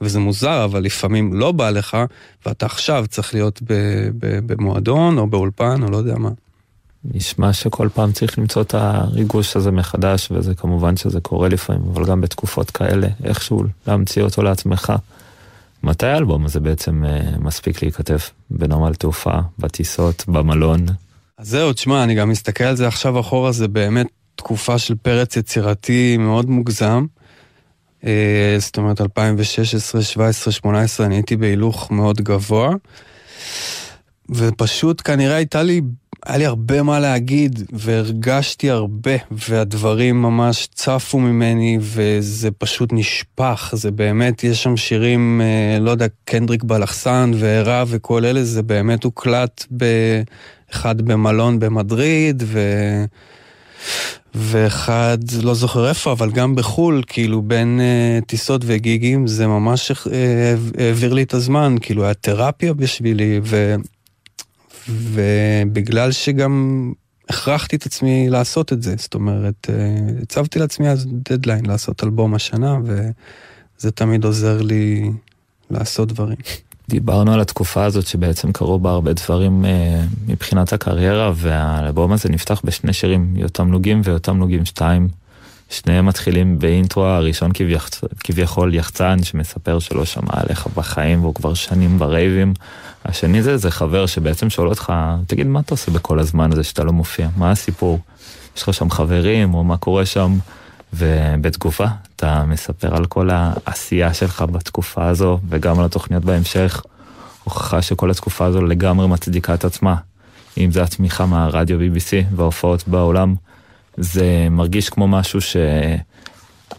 וזה 0.00 0.18
מוזר, 0.18 0.64
אבל 0.64 0.82
לפעמים 0.82 1.32
לא 1.34 1.52
בא 1.52 1.70
לך, 1.70 1.96
ואתה 2.46 2.66
עכשיו 2.66 3.04
צריך 3.08 3.34
להיות 3.34 3.62
במועדון 4.46 5.18
או 5.18 5.26
באולפן 5.26 5.82
או 5.82 5.90
לא 5.90 5.96
יודע 5.96 6.14
מה. 6.18 6.30
נשמע 7.04 7.52
שכל 7.52 7.88
פעם 7.94 8.12
צריך 8.12 8.38
למצוא 8.38 8.62
את 8.62 8.74
הריגוש 8.74 9.56
הזה 9.56 9.70
מחדש, 9.70 10.28
וזה 10.30 10.54
כמובן 10.54 10.96
שזה 10.96 11.20
קורה 11.20 11.48
לפעמים, 11.48 11.82
אבל 11.92 12.04
גם 12.04 12.20
בתקופות 12.20 12.70
כאלה, 12.70 13.08
איכשהו 13.24 13.64
להמציא 13.86 14.22
אותו 14.22 14.42
לעצמך. 14.42 14.92
מתי 15.82 16.06
האלבום 16.06 16.44
הזה 16.44 16.60
בעצם 16.60 17.04
uh, 17.04 17.38
מספיק 17.40 17.82
להיכתב? 17.82 18.18
בנמל 18.50 18.94
תעופה, 18.94 19.38
בטיסות, 19.58 20.24
במלון? 20.28 20.86
אז 21.38 21.48
זהו, 21.48 21.72
תשמע, 21.72 22.04
אני 22.04 22.14
גם 22.14 22.28
מסתכל 22.28 22.64
על 22.64 22.76
זה 22.76 22.88
עכשיו 22.88 23.20
אחורה, 23.20 23.52
זה 23.52 23.68
באמת 23.68 24.06
תקופה 24.36 24.78
של 24.78 24.94
פרץ 24.94 25.36
יצירתי 25.36 26.16
מאוד 26.16 26.50
מוגזם. 26.50 27.06
Uh, 28.02 28.06
זאת 28.58 28.76
אומרת, 28.78 29.00
2016, 29.00 30.00
2017, 30.00 30.50
2018, 30.50 31.06
אני 31.06 31.14
הייתי 31.14 31.36
בהילוך 31.36 31.90
מאוד 31.90 32.20
גבוה. 32.20 32.70
ופשוט 34.30 35.02
כנראה 35.04 35.36
הייתה 35.36 35.62
לי 35.62 35.80
היה 36.28 36.38
לי 36.38 36.46
הרבה 36.46 36.82
מה 36.82 37.00
להגיד, 37.00 37.62
והרגשתי 37.72 38.70
הרבה, 38.70 39.10
והדברים 39.30 40.22
ממש 40.22 40.68
צפו 40.74 41.18
ממני, 41.18 41.78
וזה 41.80 42.50
פשוט 42.50 42.90
נשפך. 42.92 43.72
זה 43.76 43.90
באמת, 43.90 44.44
יש 44.44 44.62
שם 44.62 44.76
שירים, 44.76 45.40
אה, 45.40 45.78
לא 45.80 45.90
יודע, 45.90 46.06
קנדריק 46.24 46.64
בלחסן 46.64 47.30
וערה 47.34 47.84
וכל 47.86 48.24
אלה, 48.24 48.44
זה 48.44 48.62
באמת 48.62 49.04
הוקלט 49.04 49.64
באחד 49.70 51.02
במלון 51.02 51.58
במדריד, 51.58 52.42
ו... 52.46 52.60
ואחד, 54.34 55.18
לא 55.42 55.54
זוכר 55.54 55.88
איפה, 55.88 56.12
אבל 56.12 56.30
גם 56.30 56.54
בחו"ל, 56.54 57.02
כאילו 57.06 57.42
בין 57.42 57.80
uh, 57.80 58.24
טיסות 58.24 58.62
וגיגים, 58.64 59.26
זה 59.26 59.46
ממש 59.46 59.90
uh, 59.90 60.10
העביר 60.78 61.14
לי 61.14 61.22
את 61.22 61.34
הזמן, 61.34 61.74
כאילו 61.80 62.04
היה 62.04 62.14
תרפיה 62.14 62.72
בשבילי, 62.72 63.40
ו... 63.42 63.74
ובגלל 64.88 66.12
שגם 66.12 66.92
הכרחתי 67.28 67.76
את 67.76 67.86
עצמי 67.86 68.30
לעשות 68.30 68.72
את 68.72 68.82
זה, 68.82 68.94
זאת 68.98 69.14
אומרת, 69.14 69.70
אה, 69.70 70.22
הצבתי 70.22 70.58
לעצמי 70.58 70.88
אז 70.88 71.06
דדליין 71.30 71.66
לעשות 71.66 72.04
אלבום 72.04 72.34
השנה, 72.34 72.78
וזה 72.84 73.90
תמיד 73.90 74.24
עוזר 74.24 74.62
לי 74.62 75.10
לעשות 75.70 76.08
דברים. 76.08 76.36
דיברנו 76.88 77.32
על 77.32 77.40
התקופה 77.40 77.84
הזאת 77.84 78.06
שבעצם 78.06 78.52
קרו 78.52 78.78
בה 78.78 78.90
הרבה 78.90 79.12
דברים 79.12 79.64
אה, 79.64 80.02
מבחינת 80.28 80.72
הקריירה, 80.72 81.32
והאלבום 81.34 82.12
הזה 82.12 82.28
נפתח 82.28 82.60
בשני 82.64 82.92
שירים, 82.92 83.36
יותם 83.36 83.68
נוגים 83.68 84.00
ויותם 84.04 84.36
נוגים 84.36 84.64
שתיים. 84.64 85.08
שניהם 85.70 86.06
מתחילים 86.06 86.58
באינטרו 86.58 87.04
הראשון 87.04 87.50
כביכול 88.24 88.74
יחצן 88.74 89.22
שמספר 89.22 89.78
שלא 89.78 90.04
שמע 90.04 90.30
עליך 90.32 90.66
בחיים 90.66 91.22
והוא 91.22 91.34
כבר 91.34 91.54
שנים 91.54 91.98
ברייבים. 91.98 92.54
השני 93.08 93.42
זה 93.42 93.50
איזה 93.50 93.70
חבר 93.70 94.06
שבעצם 94.06 94.50
שואל 94.50 94.68
אותך, 94.68 94.92
תגיד 95.26 95.46
מה 95.46 95.60
אתה 95.60 95.74
עושה 95.74 95.90
בכל 95.90 96.18
הזמן 96.18 96.52
הזה 96.52 96.64
שאתה 96.64 96.84
לא 96.84 96.92
מופיע? 96.92 97.28
מה 97.36 97.50
הסיפור? 97.50 97.98
יש 98.56 98.62
לך 98.62 98.74
שם 98.74 98.90
חברים 98.90 99.54
או 99.54 99.64
מה 99.64 99.76
קורה 99.76 100.06
שם? 100.06 100.38
ובתגובה 100.92 101.88
אתה 102.16 102.44
מספר 102.44 102.96
על 102.96 103.06
כל 103.06 103.30
העשייה 103.32 104.14
שלך 104.14 104.44
בתקופה 104.52 105.06
הזו 105.06 105.38
וגם 105.48 105.78
על 105.78 105.84
התוכניות 105.84 106.24
בהמשך. 106.24 106.82
הוכחה 107.44 107.82
שכל 107.82 108.10
התקופה 108.10 108.44
הזו 108.46 108.62
לגמרי 108.62 109.08
מצדיקה 109.08 109.54
את 109.54 109.64
עצמה. 109.64 109.94
אם 110.58 110.70
זה 110.70 110.82
התמיכה 110.82 111.26
מהרדיו 111.26 111.78
BBC 111.78 112.34
וההופעות 112.36 112.88
בעולם. 112.88 113.34
זה 113.96 114.48
מרגיש 114.50 114.88
כמו 114.90 115.08
משהו 115.08 115.40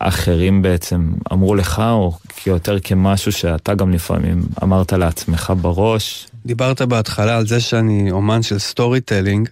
שאחרים 0.03 0.61
בעצם 0.61 1.11
אמרו 1.33 1.55
לך, 1.55 1.79
או 1.79 2.13
יותר 2.45 2.79
כמשהו 2.79 3.31
שאתה 3.31 3.73
גם 3.73 3.91
לפעמים 3.91 4.41
אמרת 4.63 4.93
לעצמך 4.93 5.53
בראש. 5.61 6.27
דיברת 6.45 6.81
בהתחלה 6.81 7.37
על 7.37 7.47
זה 7.47 7.59
שאני 7.59 8.11
אומן 8.11 8.41
של 8.43 8.59
storytelling, 8.59 9.49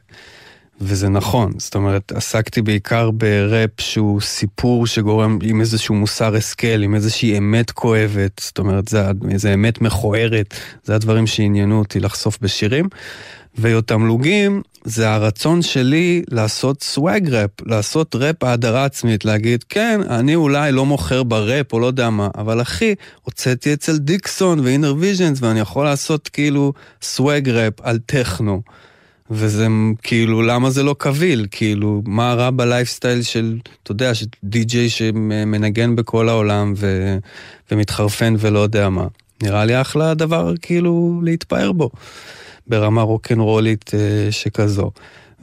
וזה 0.81 1.09
נכון, 1.09 1.51
זאת 1.57 1.75
אומרת, 1.75 2.11
עסקתי 2.11 2.61
בעיקר 2.61 3.11
בראפ 3.11 3.69
שהוא 3.79 4.21
סיפור 4.21 4.87
שגורם 4.87 5.39
עם 5.43 5.61
איזשהו 5.61 5.95
מוסר 5.95 6.35
השכל, 6.35 6.83
עם 6.83 6.95
איזושהי 6.95 7.37
אמת 7.37 7.71
כואבת, 7.71 8.41
זאת 8.43 8.59
אומרת, 8.59 8.87
זה 9.35 9.53
אמת 9.53 9.81
מכוערת, 9.81 10.53
זה 10.83 10.95
הדברים 10.95 11.27
שעניינו 11.27 11.79
אותי 11.79 11.99
לחשוף 11.99 12.37
בשירים. 12.41 12.89
ויותמלוגים 13.57 14.61
זה 14.83 15.09
הרצון 15.09 15.61
שלי 15.61 16.23
לעשות 16.31 16.83
swag 16.83 17.29
ראפ, 17.29 17.49
לעשות 17.65 18.15
ראפ 18.15 18.43
האדרה 18.43 18.85
עצמית, 18.85 19.25
להגיד, 19.25 19.63
כן, 19.69 20.01
אני 20.09 20.35
אולי 20.35 20.71
לא 20.71 20.85
מוכר 20.85 21.23
בראפ 21.23 21.73
או 21.73 21.79
לא 21.79 21.85
יודע 21.85 22.09
מה, 22.09 22.27
אבל 22.37 22.61
אחי, 22.61 22.95
הוצאתי 23.21 23.73
אצל 23.73 23.97
Dixon 23.97 24.59
ו 24.59 24.95
Innervisions 24.97 25.41
ואני 25.41 25.59
יכול 25.59 25.85
לעשות 25.85 26.27
כאילו 26.27 26.73
swag 27.01 27.49
ראפ 27.49 27.73
על 27.81 27.99
טכנו. 28.05 28.61
וזה 29.31 29.67
כאילו, 30.03 30.41
למה 30.41 30.69
זה 30.69 30.83
לא 30.83 30.95
קביל? 30.97 31.47
כאילו, 31.51 32.01
מה 32.05 32.33
רע 32.33 32.49
בלייפסטייל 32.49 33.21
של, 33.21 33.57
אתה 33.83 33.91
יודע, 33.91 34.13
של 34.13 34.25
די-ג'יי 34.43 34.89
שמנגן 34.89 35.95
בכל 35.95 36.29
העולם 36.29 36.73
ו, 36.77 37.17
ומתחרפן 37.71 38.35
ולא 38.39 38.59
יודע 38.59 38.89
מה. 38.89 39.07
נראה 39.43 39.65
לי 39.65 39.81
אחלה 39.81 40.13
דבר 40.13 40.53
כאילו 40.61 41.21
להתפאר 41.23 41.71
בו. 41.71 41.89
ברמה 42.69 43.01
רוקנרולית 43.01 43.91
אה, 43.93 44.31
שכזו. 44.31 44.91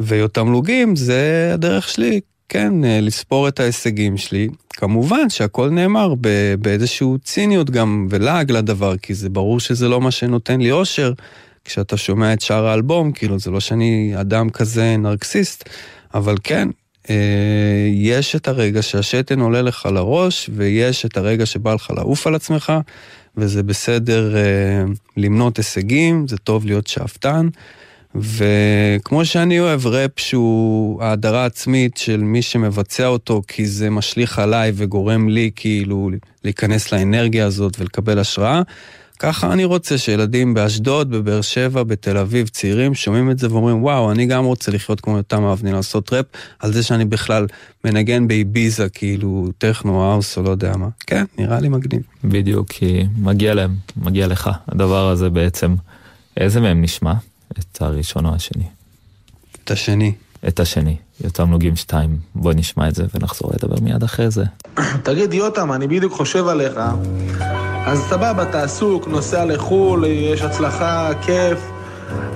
ויותמלוגים 0.00 0.96
זה 0.96 1.50
הדרך 1.54 1.88
שלי, 1.88 2.20
כן, 2.48 2.84
אה, 2.84 3.00
לספור 3.00 3.48
את 3.48 3.60
ההישגים 3.60 4.16
שלי. 4.16 4.48
כמובן 4.70 5.30
שהכל 5.30 5.70
נאמר 5.70 6.14
באיזשהו 6.60 7.18
ציניות 7.24 7.70
גם 7.70 8.06
ולעג 8.10 8.52
לדבר, 8.52 8.96
כי 8.96 9.14
זה 9.14 9.28
ברור 9.28 9.60
שזה 9.60 9.88
לא 9.88 10.00
מה 10.00 10.10
שנותן 10.10 10.60
לי 10.60 10.72
אושר. 10.72 11.12
כשאתה 11.64 11.96
שומע 11.96 12.32
את 12.32 12.40
שאר 12.40 12.66
האלבום, 12.66 13.12
כאילו 13.12 13.38
זה 13.38 13.50
לא 13.50 13.60
שאני 13.60 14.12
אדם 14.20 14.50
כזה 14.50 14.96
נרקסיסט, 14.96 15.68
אבל 16.14 16.36
כן, 16.44 16.68
אה, 17.10 17.88
יש 17.92 18.36
את 18.36 18.48
הרגע 18.48 18.82
שהשתן 18.82 19.40
עולה 19.40 19.62
לך 19.62 19.88
לראש, 19.92 20.50
ויש 20.52 21.06
את 21.06 21.16
הרגע 21.16 21.46
שבא 21.46 21.74
לך 21.74 21.90
לעוף 21.96 22.26
על 22.26 22.34
עצמך, 22.34 22.72
וזה 23.36 23.62
בסדר 23.62 24.36
אה, 24.36 24.42
למנות 25.16 25.56
הישגים, 25.56 26.28
זה 26.28 26.38
טוב 26.38 26.66
להיות 26.66 26.86
שאפתן. 26.86 27.48
וכמו 28.14 29.24
שאני 29.24 29.60
אוהב 29.60 29.86
ראפ 29.86 30.10
שהוא 30.16 31.02
האדרה 31.02 31.44
עצמית 31.44 31.96
של 31.96 32.16
מי 32.16 32.42
שמבצע 32.42 33.06
אותו 33.06 33.42
כי 33.48 33.66
זה 33.66 33.90
משליך 33.90 34.38
עליי 34.38 34.72
וגורם 34.74 35.28
לי 35.28 35.50
כאילו 35.56 36.10
להיכנס 36.44 36.92
לאנרגיה 36.92 37.46
הזאת 37.46 37.80
ולקבל 37.80 38.18
השראה, 38.18 38.62
ככה 39.24 39.52
אני 39.52 39.64
רוצה 39.64 39.98
שילדים 39.98 40.54
באשדוד, 40.54 41.10
בבאר 41.10 41.40
שבע, 41.40 41.82
בתל 41.82 42.16
אביב, 42.16 42.48
צעירים, 42.48 42.94
שומעים 42.94 43.30
את 43.30 43.38
זה 43.38 43.52
ואומרים, 43.52 43.82
וואו, 43.82 44.10
אני 44.10 44.26
גם 44.26 44.44
רוצה 44.44 44.72
לחיות 44.72 45.00
כמו 45.00 45.16
יותם 45.16 45.44
אבני, 45.44 45.72
לעשות 45.72 46.12
ראפ, 46.12 46.26
על 46.58 46.72
זה 46.72 46.82
שאני 46.82 47.04
בכלל 47.04 47.46
מנגן 47.84 48.28
באיביזה, 48.28 48.88
כאילו, 48.88 49.48
טכנו, 49.58 50.04
האוס 50.04 50.38
או 50.38 50.42
לא 50.42 50.50
יודע 50.50 50.76
מה. 50.76 50.88
כן, 51.06 51.24
נראה 51.38 51.60
לי 51.60 51.68
מגניב. 51.68 52.02
בדיוק, 52.24 52.68
כי 52.68 53.06
מגיע 53.18 53.54
להם, 53.54 53.74
מגיע 53.96 54.26
לך, 54.26 54.50
הדבר 54.68 55.08
הזה 55.08 55.30
בעצם. 55.30 55.74
איזה 56.36 56.60
מהם 56.60 56.82
נשמע? 56.82 57.14
את 57.58 57.82
הראשון 57.82 58.26
או 58.26 58.34
השני? 58.34 58.64
את 59.64 59.70
השני. 59.70 60.12
את 60.48 60.60
השני, 60.60 60.96
יותם 61.24 61.50
נוגעים 61.50 61.76
שתיים. 61.76 62.16
בוא 62.34 62.52
נשמע 62.56 62.88
את 62.88 62.94
זה 62.94 63.04
ונחזור 63.14 63.50
לדבר 63.54 63.76
מיד 63.82 64.02
אחרי 64.02 64.30
זה. 64.30 64.44
תגיד, 65.02 65.34
יותם, 65.34 65.72
אני 65.72 65.86
בדיוק 65.86 66.12
חושב 66.12 66.48
עליך. 66.48 66.80
אז 67.86 67.98
סבבה, 68.10 68.42
אתה 68.42 68.62
עסוק, 68.62 69.08
נוסע 69.08 69.44
לחו"ל, 69.44 70.04
יש 70.04 70.42
הצלחה, 70.42 71.10
כיף. 71.22 71.58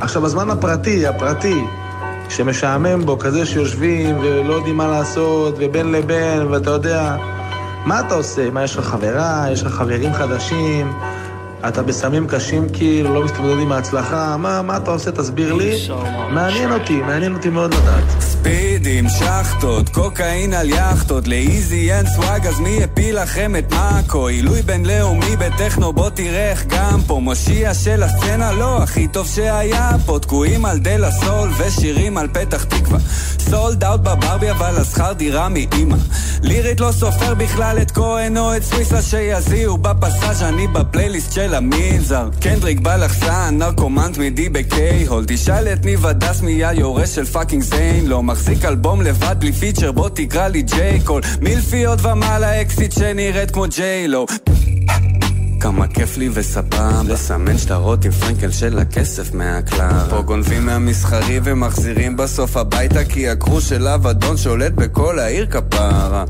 עכשיו, 0.01 0.27
הזמן 0.27 0.51
הפרטי, 0.51 1.07
הפרטי, 1.07 1.65
שמשעמם 2.29 3.07
בו, 3.07 3.19
כזה 3.19 3.47
שיושבים 3.47 4.19
ולא 4.19 4.55
יודעים 4.55 4.77
מה 4.77 4.89
לעשות, 4.89 5.55
ובין 5.59 5.93
לבין, 5.93 6.47
ואתה 6.47 6.71
יודע, 6.71 7.17
מה 7.85 8.01
אתה 8.01 8.15
עושה? 8.15 8.51
מה, 8.51 8.65
יש 8.65 8.77
לך 8.77 8.85
חברה? 8.85 9.47
יש 9.53 9.63
לך 9.63 9.73
חברים 9.73 10.13
חדשים? 10.13 10.93
אתה 11.69 11.83
בסמים 11.83 12.27
קשים 12.27 12.67
כאילו, 12.73 13.15
לא 13.15 13.25
מסתובב 13.25 13.59
עם 13.59 13.73
ההצלחה, 13.73 14.37
מה, 14.37 14.63
מה 14.63 14.77
אתה 14.77 14.91
עושה? 14.91 15.11
תסביר 15.13 15.55
לי. 15.55 15.87
מעניין 16.31 16.73
אותי, 16.73 16.97
מעניין 16.97 17.35
אותי 17.35 17.49
מאוד 17.49 17.75
לדעת. 17.75 18.05
ספידים, 18.21 19.09
שחטות, 19.09 19.89
קוקאין 19.89 20.55
על 20.55 20.71
יאכטות, 20.71 21.29
לאיזי 21.29 21.93
אין 21.93 22.07
swag, 22.07 22.47
אז 22.47 22.61
מי 22.61 22.85
הפיל 22.85 23.23
לכם 23.23 23.57
את 23.57 23.75
מאקו? 23.75 24.27
עילוי 24.27 24.63
בינלאומי 24.63 25.37
בטכנו, 25.37 25.93
בוא 25.93 26.11
תראה 26.11 26.51
איך 26.51 26.65
גם 26.67 27.01
פה. 27.07 27.21
מושיע 27.21 27.75
של 27.75 28.03
הסצנה, 28.03 28.53
לא 28.53 28.83
הכי 28.83 29.09
טוב 29.09 29.27
שהיה 29.27 29.91
פה. 30.07 30.19
תקועים 30.19 30.65
על 30.65 30.79
De 30.79 30.95
La 30.95 31.11
Soul 31.11 31.51
ושירים 31.59 32.19
על 32.19 32.29
פתח 32.29 32.65
תקווה. 32.65 32.99
sold 33.39 33.85
out 33.85 34.01
בברבי, 34.01 34.51
אבל 34.51 34.77
השכר 34.77 35.13
דירה 35.13 35.49
מאימא. 35.49 35.97
לירית 36.43 36.81
לא 36.81 36.93
סופר 36.93 37.35
בכלל 37.35 37.79
את 37.83 37.91
כהן 37.91 38.37
או 38.37 38.57
את 38.57 38.63
סוויסה 38.63 39.03
שיזיעו 39.03 39.79
בפסאז' 39.79 40.43
אני 40.43 40.67
בפלייליסט 40.67 41.33
של 41.33 41.48
המנזר. 41.55 42.29
קנדריק 42.41 42.81
בלחסן, 42.81 43.55
נרקומן 43.59 44.11
תמידי 44.13 44.49
ב 44.49 44.58
K-hole. 44.58 45.25
תשאל 45.29 45.69
את 45.73 45.85
ניב 45.85 46.07
הדס 46.07 46.41
מי 46.41 46.65
היורש 46.65 47.15
של 47.15 47.25
fucking 47.25 47.63
זיין, 47.63 48.07
לא 48.07 48.23
מחזיק 48.23 48.65
אלבום 48.65 49.03
לבד 49.03 49.37
בלי 49.39 49.53
feature, 49.53 49.93
בוא 49.93 50.09
תקרא 50.09 50.49
לי 50.49 50.63
ג'יי 50.63 51.01
קול. 51.01 51.23
מילפיות 51.41 51.99
ומעלה 52.05 52.63
אקסיט 52.63 52.93
שנראית 52.93 53.51
כמו 53.51 53.65
ג'יי-לו. 53.77 54.27
כמה 55.61 55.87
כיף 55.87 56.17
לי 56.17 56.29
וסבבה 56.33 57.03
לסמן 57.09 57.59
שטרות 57.59 58.05
עם 58.05 58.11
פרנקל 58.11 58.51
של 58.51 58.79
הכסף 58.79 59.35
מהקלרה 59.35 60.07
פה 60.11 60.23
גונבים 60.23 60.67
מהמסחרי 60.67 61.41
ומחזירים 61.45 62.17
בסוף 62.17 62.57
הביתה 62.57 63.05
כי 63.05 63.29
הקרו 63.29 63.61
של 63.61 63.89
אבדון 63.89 64.37
שולט 64.37 64.73
בכל 64.73 65.19
העיר 65.19 65.47
כפרה 65.47 66.25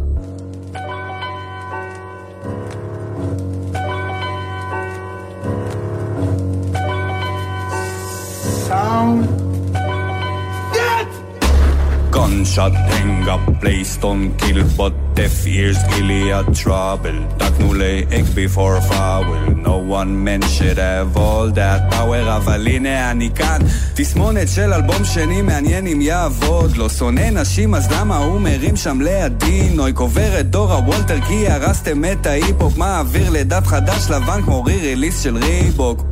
Gunshot 12.10 12.72
hang 12.72 13.28
up, 13.28 13.60
placed 13.60 14.02
on 14.02 14.36
kill, 14.38 14.64
but 14.76 14.92
deaf 15.18 15.46
ears 15.46 15.78
Gilead 15.90 16.46
trouble. 16.62 17.36
דקנו 17.36 17.74
לאקס 17.74 18.28
before 18.34 18.80
foul, 18.88 19.24
no 19.66 19.76
one 19.98 20.12
man 20.24 20.42
should 20.42 20.78
have 20.78 21.16
all 21.16 21.50
that 21.54 21.92
power, 21.92 22.28
אבל 22.36 22.66
הנה 22.66 23.10
אני 23.10 23.30
כאן. 23.34 23.60
תסמונת 23.94 24.48
של 24.48 24.72
אלבום 24.72 25.04
שני, 25.04 25.42
מעניין 25.42 25.86
אם 25.86 26.00
יעבוד. 26.00 26.76
לא 26.76 26.88
שונא 26.88 27.30
נשים, 27.30 27.74
אז 27.74 27.92
למה 27.92 28.16
הוא 28.16 28.40
מרים 28.40 28.76
שם 28.76 29.00
לידי? 29.00 29.68
נוי 29.74 29.92
קובר 29.92 30.40
את 30.40 30.50
דור 30.50 30.72
הוולטר 30.72 31.20
כי 31.20 31.48
הרסתם 31.48 32.04
את 32.04 32.26
ההיפ-הופ, 32.26 32.76
מעביר 32.76 33.30
לדף 33.30 33.66
חדש 33.66 34.10
לבן 34.10 34.42
כמו 34.42 34.64
רי-ריליס 34.64 35.22
של 35.22 35.36
ריבוק. 35.36 36.02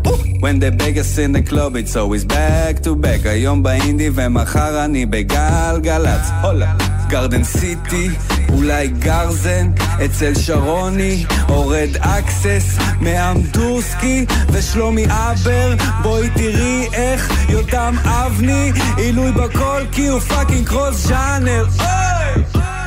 When 0.41 0.59
the 0.61 0.71
biggest 0.83 1.19
in 1.19 1.33
the 1.33 1.51
club 1.51 1.77
it's 1.77 1.97
always 1.97 2.25
back 2.25 2.85
to 2.85 2.89
back 2.89 3.29
היום 3.29 3.63
באינדי 3.63 4.11
ומחר 4.15 4.85
אני 4.85 5.07
בגלגלצ 5.07 6.31
הולה 6.43 6.96
גרדן 7.09 7.45
סיטי 7.45 8.09
אולי 8.49 8.89
גרזן 8.89 9.71
אצל 10.05 10.35
שרוני 10.35 11.25
אורד 11.49 11.89
אקסס 12.01 12.79
מאמדורסקי 13.01 14.27
ושלומי 14.53 15.07
אבר 15.07 15.75
בואי 16.03 16.31
תראי 16.31 16.89
איך 16.93 17.49
יותם 17.49 17.95
אבני 18.05 18.73
עילוי 18.97 19.33
בכל 19.33 19.83
כי 19.93 20.07
הוא 20.07 20.21
פאקינג 20.21 20.69
קרוס 20.69 21.07
ז'אנר 21.07 21.65
אוי! 21.81 22.86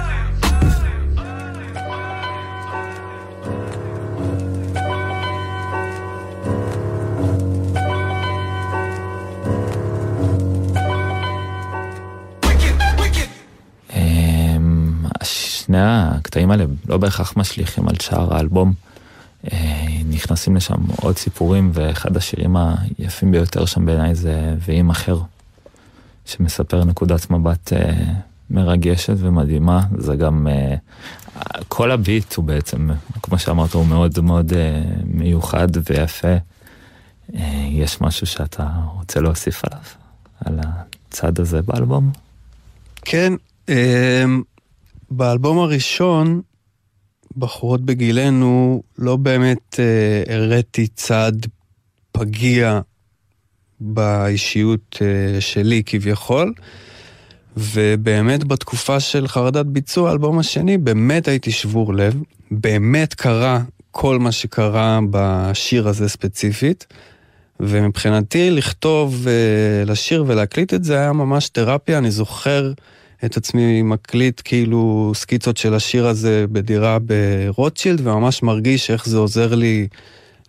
שני 15.79 16.17
הקטעים 16.17 16.51
האלה 16.51 16.65
לא 16.87 16.97
בהכרח 16.97 17.33
משליכים 17.37 17.87
על 17.87 17.95
שאר 18.01 18.35
האלבום. 18.35 18.73
אה, 19.51 19.87
נכנסים 20.09 20.55
לשם 20.55 20.75
עוד 21.01 21.17
סיפורים, 21.17 21.71
ואחד 21.73 22.17
השירים 22.17 22.55
היפים 22.97 23.31
ביותר 23.31 23.65
שם 23.65 23.85
בעיניי 23.85 24.15
זה 24.15 24.55
"ואם 24.59 24.89
אחר", 24.89 25.19
שמספר 26.25 26.83
נקודת 26.83 27.31
מבט 27.31 27.73
אה, 27.73 27.93
מרגשת 28.49 29.13
ומדהימה. 29.17 29.81
זה 29.97 30.15
גם, 30.15 30.47
אה, 30.47 30.75
כל 31.67 31.91
הביט 31.91 32.33
הוא 32.33 32.45
בעצם, 32.45 32.89
כמו 33.23 33.39
שאמרת, 33.39 33.73
הוא 33.73 33.85
מאוד 33.85 34.19
מאוד 34.19 34.53
מיוחד 35.05 35.67
ויפה. 35.89 36.35
יש 37.69 38.01
משהו 38.01 38.27
שאתה 38.27 38.67
רוצה 38.95 39.19
להוסיף 39.19 39.61
עליו, 39.65 39.83
על 40.45 40.59
הצד 40.59 41.39
הזה 41.39 41.61
באלבום? 41.61 42.11
כן, 43.01 43.33
אמ, 43.69 44.43
באלבום 45.11 45.59
הראשון, 45.59 46.41
בחורות 47.37 47.81
בגילנו, 47.81 48.83
לא 48.97 49.15
באמת 49.15 49.79
אה, 49.79 50.35
הראיתי 50.35 50.87
צד 50.87 51.31
פגיע 52.11 52.81
באישיות 53.79 54.97
אה, 55.01 55.41
שלי 55.41 55.83
כביכול, 55.85 56.53
ובאמת 57.57 58.43
בתקופה 58.43 58.99
של 58.99 59.27
חרדת 59.27 59.65
ביצוע, 59.65 60.09
האלבום 60.09 60.39
השני, 60.39 60.77
באמת 60.77 61.27
הייתי 61.27 61.51
שבור 61.51 61.93
לב, 61.93 62.15
באמת 62.51 63.13
קרה 63.13 63.61
כל 63.91 64.19
מה 64.19 64.31
שקרה 64.31 64.99
בשיר 65.09 65.87
הזה 65.87 66.09
ספציפית. 66.09 66.87
ומבחינתי 67.59 68.51
לכתוב, 68.51 69.27
אה, 69.27 69.85
לשיר 69.85 70.23
ולהקליט 70.27 70.73
את 70.73 70.83
זה 70.83 70.97
היה 70.97 71.13
ממש 71.13 71.49
תרפיה, 71.49 71.97
אני 71.97 72.11
זוכר 72.11 72.71
את 73.25 73.37
עצמי 73.37 73.81
מקליט 73.81 74.41
כאילו 74.43 75.11
סקיצות 75.15 75.57
של 75.57 75.73
השיר 75.73 76.07
הזה 76.07 76.45
בדירה 76.51 76.97
ברוטשילד, 76.99 78.07
וממש 78.07 78.43
מרגיש 78.43 78.91
איך 78.91 79.05
זה 79.05 79.17
עוזר 79.17 79.55
לי 79.55 79.87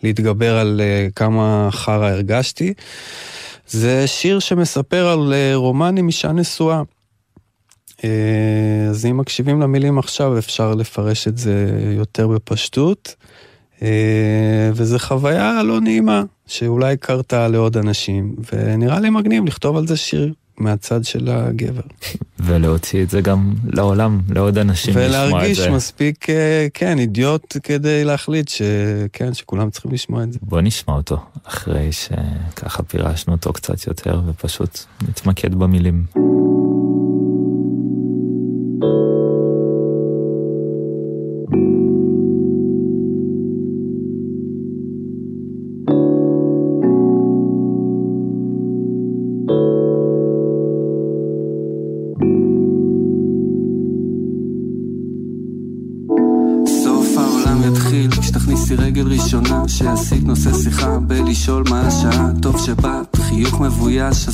להתגבר 0.03 0.57
על 0.59 0.81
uh, 0.81 1.13
כמה 1.13 1.69
חרא 1.73 2.11
הרגשתי. 2.11 2.75
זה 3.67 4.07
שיר 4.07 4.39
שמספר 4.39 5.09
על 5.09 5.33
uh, 5.33 5.57
רומן 5.57 5.97
עם 5.99 6.07
אישה 6.07 6.33
נשואה. 6.33 6.83
Uh, 7.91 8.05
אז 8.91 9.07
אם 9.07 9.17
מקשיבים 9.17 9.61
למילים 9.61 9.99
עכשיו 9.99 10.39
אפשר 10.39 10.75
לפרש 10.75 11.29
את 11.29 11.39
זה 11.39 11.71
יותר 11.97 12.29
בפשטות. 12.29 13.15
וזו 14.75 14.99
חוויה 14.99 15.63
לא 15.63 15.81
נעימה, 15.81 16.23
שאולי 16.47 16.97
קרתה 16.97 17.49
לעוד 17.49 17.77
אנשים, 17.77 18.35
ונראה 18.53 19.01
לי 19.01 19.11
מגניב 19.11 19.45
לכתוב 19.45 19.77
על 19.77 19.87
זה 19.87 19.97
שיר 19.97 20.33
מהצד 20.61 21.05
של 21.05 21.29
הגבר. 21.31 21.81
ולהוציא 22.39 23.03
את 23.03 23.11
זה 23.11 23.21
גם 23.21 23.55
לעולם, 23.73 24.21
לעוד 24.29 24.59
אנשים 24.59 24.95
לשמוע 24.97 25.07
את 25.07 25.11
זה. 25.11 25.29
ולהרגיש 25.29 25.61
מספיק, 25.61 26.31
אה, 26.31 26.67
כן, 26.75 26.99
אידיוט 26.99 27.57
כדי 27.63 28.05
להחליט 28.05 28.49
שכן, 28.49 29.35
שכולם 29.35 29.71
צריכים 29.71 29.93
לשמוע 29.93 30.23
את 30.23 30.33
זה. 30.33 30.39
בוא 30.43 30.61
נשמע 30.61 30.95
אותו, 30.95 31.19
אחרי 31.45 31.89
שככה 31.93 32.83
פירשנו 32.83 33.33
אותו 33.33 33.53
קצת 33.53 33.87
יותר, 33.87 34.21
ופשוט 34.27 34.79
נתמקד 35.09 35.55
במילים. 35.55 36.05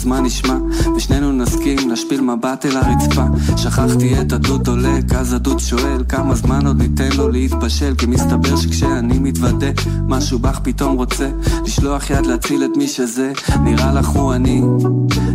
מה 0.07 0.21
נשמע 0.21 0.57
ושנינו 0.97 1.33
נסכים 1.33 1.91
להשפיל 1.91 2.21
מבט 2.21 2.67
אל 2.67 2.77
הרצפה. 2.77 3.25
שכחתי 3.57 4.21
את 4.21 4.33
הדוד 4.33 4.65
דולק 4.65 5.13
אז 5.15 5.33
הדוד 5.33 5.59
שואל 5.59 6.05
כמה 6.09 6.35
זמן 6.35 6.67
עוד 6.67 6.83
ניתן 6.83 7.09
לו 7.17 7.29
להתבשל? 7.29 7.95
כי 7.99 8.07
מסתבר 8.07 8.57
שכשאני 8.57 9.19
מתוודה 9.19 9.67
משהו 10.09 10.39
בך 10.39 10.61
פתאום 10.63 10.97
רוצה 10.97 11.31
לשלוח 11.65 12.11
יד 12.11 12.27
להציל 12.27 12.65
את 12.65 12.77
מי 12.77 12.89
שזה. 12.89 13.33
נראה 13.65 13.93
לך 13.93 14.07
הוא 14.09 14.35
אני 14.35 14.63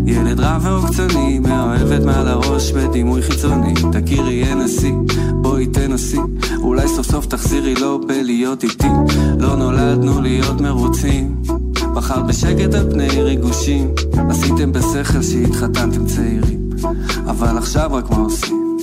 ילד 0.06 0.40
רע 0.40 0.58
ועוקצני 0.62 1.40
מאוהבת 1.40 2.06
מעל 2.06 2.28
הראש 2.28 2.72
בדימוי 2.72 3.22
חיצוני. 3.22 3.74
תכירי 3.92 4.56
נשיא 4.56 4.94
בואי 5.32 5.68
תנסי 5.68 6.20
אולי 6.58 6.88
סוף 6.88 7.12
סוף 7.12 7.26
תחזירי 7.26 7.76
לו 7.76 8.02
בלהיות 8.08 8.64
איתי. 8.64 8.88
לא 9.40 9.56
נולדנו 9.56 10.22
להיות 10.22 10.62
מרוצים 10.62 11.42
בחרת 11.96 12.28
בשקט 12.28 12.74
על 12.74 12.92
פני 12.92 13.22
ריגושים 13.22 13.94
עשיתם 14.30 14.72
בשכל 14.72 15.22
שהתחתנתם 15.22 16.06
צעירים 16.06 16.70
אבל 17.26 17.58
עכשיו 17.58 17.90
רק 17.94 18.10
מה 18.10 18.18
עושים 18.18 18.78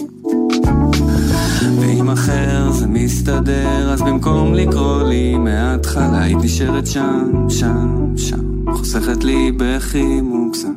ואם 1.80 2.10
אחר 2.10 2.70
זה 2.70 2.86
מסתדר, 2.86 3.92
אז 3.92 4.02
במקום 4.02 4.54
לקרוא 4.54 5.02
לי 5.02 5.36
מההתחלה, 5.36 6.22
היית 6.22 6.38
נשארת 6.38 6.86
שם, 6.86 7.48
שם, 7.48 8.16
שם, 8.16 8.72
חוסכת 8.72 9.24
לי 9.24 9.52
בכי 9.56 10.20
מוגזם. 10.20 10.72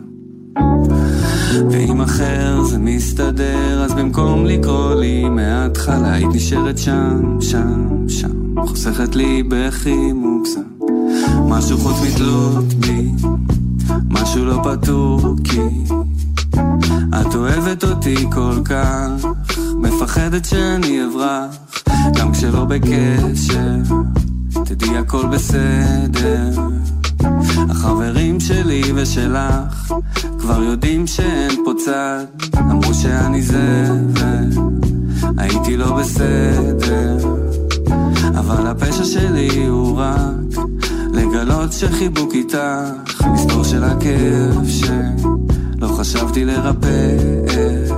ואם 1.71 2.01
אחר 2.01 2.63
זה 2.63 2.77
מסתדר, 2.79 3.83
אז 3.83 3.93
במקום 3.93 4.45
לקרוא 4.45 4.95
לי 4.95 5.29
מההתחלה, 5.29 6.13
היית 6.13 6.29
נשארת 6.33 6.77
שם, 6.77 7.37
שם, 7.41 8.07
שם, 8.07 8.55
חוסכת 8.65 9.15
לי 9.15 9.43
בכי 9.47 10.13
מוגזם. 10.13 10.80
משהו 11.52 11.78
חוץ 11.78 11.95
מתלות 12.02 12.73
בי, 12.73 13.11
משהו 14.10 14.45
לא 14.45 14.61
פתור 14.64 15.36
כי 15.44 15.60
את 17.22 17.36
אוהבת 17.36 17.84
אותי 17.84 18.15
כל 18.32 18.56
כך, 18.65 19.26
מפחדת 19.78 20.45
שאני 20.45 20.99
אברח, 21.06 21.84
גם 22.18 22.32
כשלא 22.32 22.65
בקשר, 22.65 23.95
תדעי 24.65 24.98
הכל 24.98 25.26
בסדר. 25.28 26.49
החברים 27.69 28.40
שלי 28.40 28.82
ושלך 28.95 29.94
כבר 30.40 30.64
יודעים 30.64 31.07
שאין 31.07 31.52
פה 31.65 31.72
צד, 31.86 32.26
אמרו 32.57 32.94
שאני 32.94 33.41
זה 33.41 33.90
והייתי 34.14 35.78
לא 35.78 35.98
בסדר. 35.98 37.18
אבל 38.40 38.68
הפשע 38.68 39.06
שלי 39.06 39.65
הוא 39.65 39.98
רק 39.98 40.80
לגלות 41.13 41.73
שחיבוק 41.73 42.33
איתך, 42.33 42.57
מסתור 43.33 43.63
של 43.63 43.83
הכאב 43.83 44.67
שלא 44.67 45.88
חשבתי 45.88 46.45
לרפא 46.45 47.17
איך, 47.47 47.93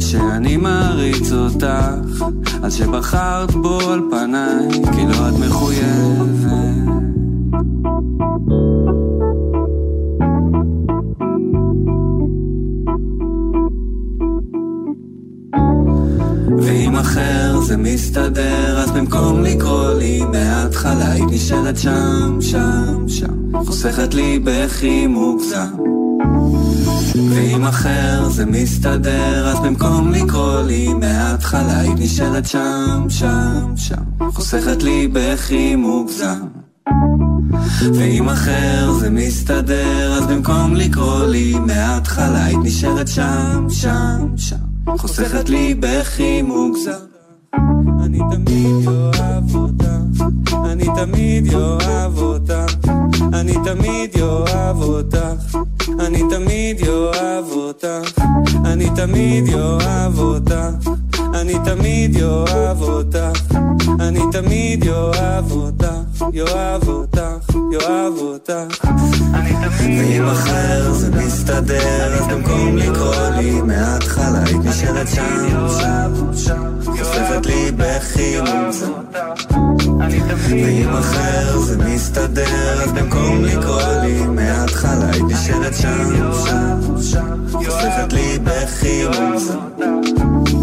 שאני 0.00 0.56
מעריץ 0.56 1.32
אותך, 1.32 2.24
על 2.62 2.70
שבחרת 2.70 3.54
בו 3.54 3.80
על 3.92 4.00
פניי, 4.10 4.82
כי 4.94 5.06
לא 5.06 5.28
את 5.28 5.34
מחויבת. 5.46 6.67
ואם 16.62 16.96
אחר 16.96 17.60
זה 17.60 17.76
מסתדר, 17.76 18.78
אז 18.78 18.90
במקום 18.90 19.42
לקרוא 19.42 19.94
לי 19.94 20.20
מההתחלה, 20.32 21.12
היית 21.12 21.30
נשארת 21.30 21.78
שם, 21.78 22.38
שם, 22.40 23.08
שם, 23.08 23.64
חוסכת 23.64 24.14
לי 24.14 24.38
בכי 24.44 25.06
מוגזם. 25.06 25.76
ואם 27.30 27.64
אחר 27.64 28.28
זה 28.28 28.46
מסתדר, 28.46 29.48
אז 29.48 29.58
במקום 29.60 30.12
לקרוא 30.12 30.62
לי 30.62 30.94
מההתחלה, 30.94 31.80
היית 31.80 31.98
נשארת 31.98 32.46
שם, 32.46 33.06
שם, 33.08 33.76
שם, 33.76 34.30
חוסכת 34.32 34.82
לי 34.82 35.08
בכי 35.12 35.76
מוגזם. 35.76 36.46
ואם 37.94 38.28
אחר 38.28 38.92
זה 38.92 39.10
מסתדר, 39.10 40.12
אז 40.12 40.26
במקום 40.26 40.74
לקרוא 40.76 41.24
לי 41.24 41.54
מההתחלה, 41.66 42.44
היית 42.44 42.58
נשארת 42.62 43.08
שם, 43.08 43.66
שם, 43.70 44.36
שם, 44.36 44.56
חוסכת 44.96 45.48
לי 45.48 45.74
בכי 45.74 46.42
מוגזם. 46.42 46.92
אני 48.04 48.18
תמיד 48.30 48.88
אוהב 48.88 49.54
אותך, 49.54 50.22
אני 50.64 50.84
תמיד 50.96 51.54
אוהב 51.54 52.18
אותך, 52.18 52.74
אני 53.32 53.54
תמיד 53.64 54.20
אוהב 54.20 54.82
אותך, 54.82 55.56
אני 56.00 56.22
תמיד 56.30 56.88
אוהב 56.88 57.44
אותך, 57.50 58.18
אני 58.64 58.90
תמיד 58.96 59.54
אוהב 59.54 60.18
אותך, 60.18 60.88
אני 61.34 61.54
תמיד 61.64 62.22
אוהב 62.22 62.82
אותך, 62.82 63.54
אני 64.00 64.20
תמיד 64.32 64.88
אוהב 64.88 65.52
אותך, 65.52 66.07
יאהב 66.32 66.88
אותך, 66.88 67.56
יאהב 67.72 68.12
אותך. 68.18 68.84
ואם 69.78 70.24
אחר 70.24 70.92
זה 70.92 71.10
מסתדר, 71.10 72.14
אז 72.14 72.26
במקום 72.26 72.76
לקרוא 72.76 73.28
לי 73.36 73.62
מההתחלה, 73.62 74.44
היית 74.46 74.64
נשארת 74.64 75.08
שם, 75.08 75.68
שם, 76.36 76.62
חושפת 76.84 77.46
לי 77.46 77.70
בכי 77.76 78.36
מוגזם. 78.40 78.92
ואם 80.48 80.88
אחר 80.88 81.58
זה 81.58 81.78
מסתדר, 81.78 82.82
אז 82.82 82.92
במקום 82.92 83.44
לקרוא 83.44 83.82
לי 84.02 84.26
מההתחלה, 84.26 85.10
היית 85.12 85.24
נשארת 85.24 85.74
שם, 85.74 86.32
שם, 87.02 87.44
חושפת 87.52 88.12
לי 88.12 88.38
בכי 88.44 89.04
מוגזם. 89.06 89.58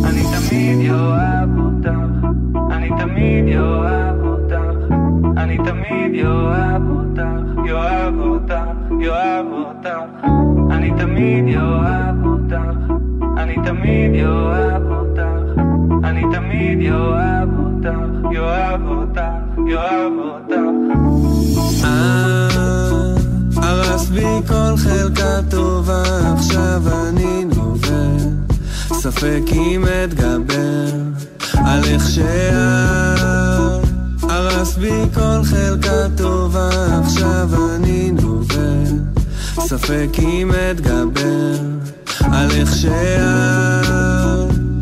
אני 0.05 0.23
תמיד 0.23 0.91
אוהב 0.91 1.49
אותך, 1.57 2.25
אני 2.71 2.89
תמיד 2.89 3.57
אותך, 3.57 3.94
אני 5.45 5.57
תמיד 5.57 6.25
אוהב 6.25 6.81
אותך, 6.89 7.67
יאהב 7.69 8.19
אותך, 8.19 8.55
יאהב 9.01 9.45
אותך, 9.51 10.27
אני 10.71 10.91
תמיד 10.97 11.57
אוהב 11.57 12.25
אותך, 12.25 12.93
אני 13.37 13.55
תמיד 13.65 14.25
אוהב 14.25 14.83
אותך, 14.91 15.61
אני 16.03 16.23
תמיד 16.33 16.91
אוהב 16.91 17.49
אותך, 17.59 18.33
יאהב 18.33 18.81
אותך, 18.87 19.21
יאהב 19.67 20.11
אותך. 20.17 20.97
הרס 23.57 24.09
בי 24.09 24.47
כל 24.47 24.77
חלקה 24.77 25.41
טובה, 25.49 26.03
עכשיו 26.33 26.81
אני 27.09 27.45
נובר. 27.55 28.17
ספק 28.93 29.41
אם 29.51 29.85
אתגבר 30.03 30.85
על 31.65 31.83
איך 31.83 32.09
שאת 32.09 33.84
הרס 34.65 34.77
בי 34.77 35.01
כל 35.13 35.43
חלקה 35.43 36.07
טובה, 36.17 36.69
עכשיו 37.03 37.49
אני 37.75 38.11
נובר. 38.11 38.83
ספק 39.59 40.07
אם 40.19 40.51
אתגבר 40.71 41.55
על 42.21 42.51
איך 42.51 42.75
שאת 42.75 42.95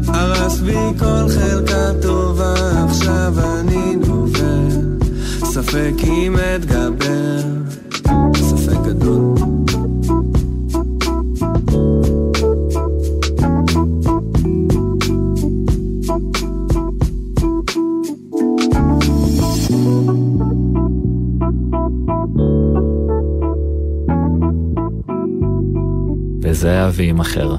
הרס 0.08 0.60
בי 0.60 0.78
כל 1.00 1.30
חלקה 1.30 1.92
טובה, 2.02 2.54
עכשיו 2.86 3.34
אני 3.60 3.96
נובר. 3.96 4.68
ספק 5.44 5.94
אם 6.04 6.36
אתגבר, 6.56 7.42
ספק 8.36 8.78
גדול. 8.86 9.43
וזה 26.54 26.70
היה 26.70 26.90
אחר. 27.22 27.56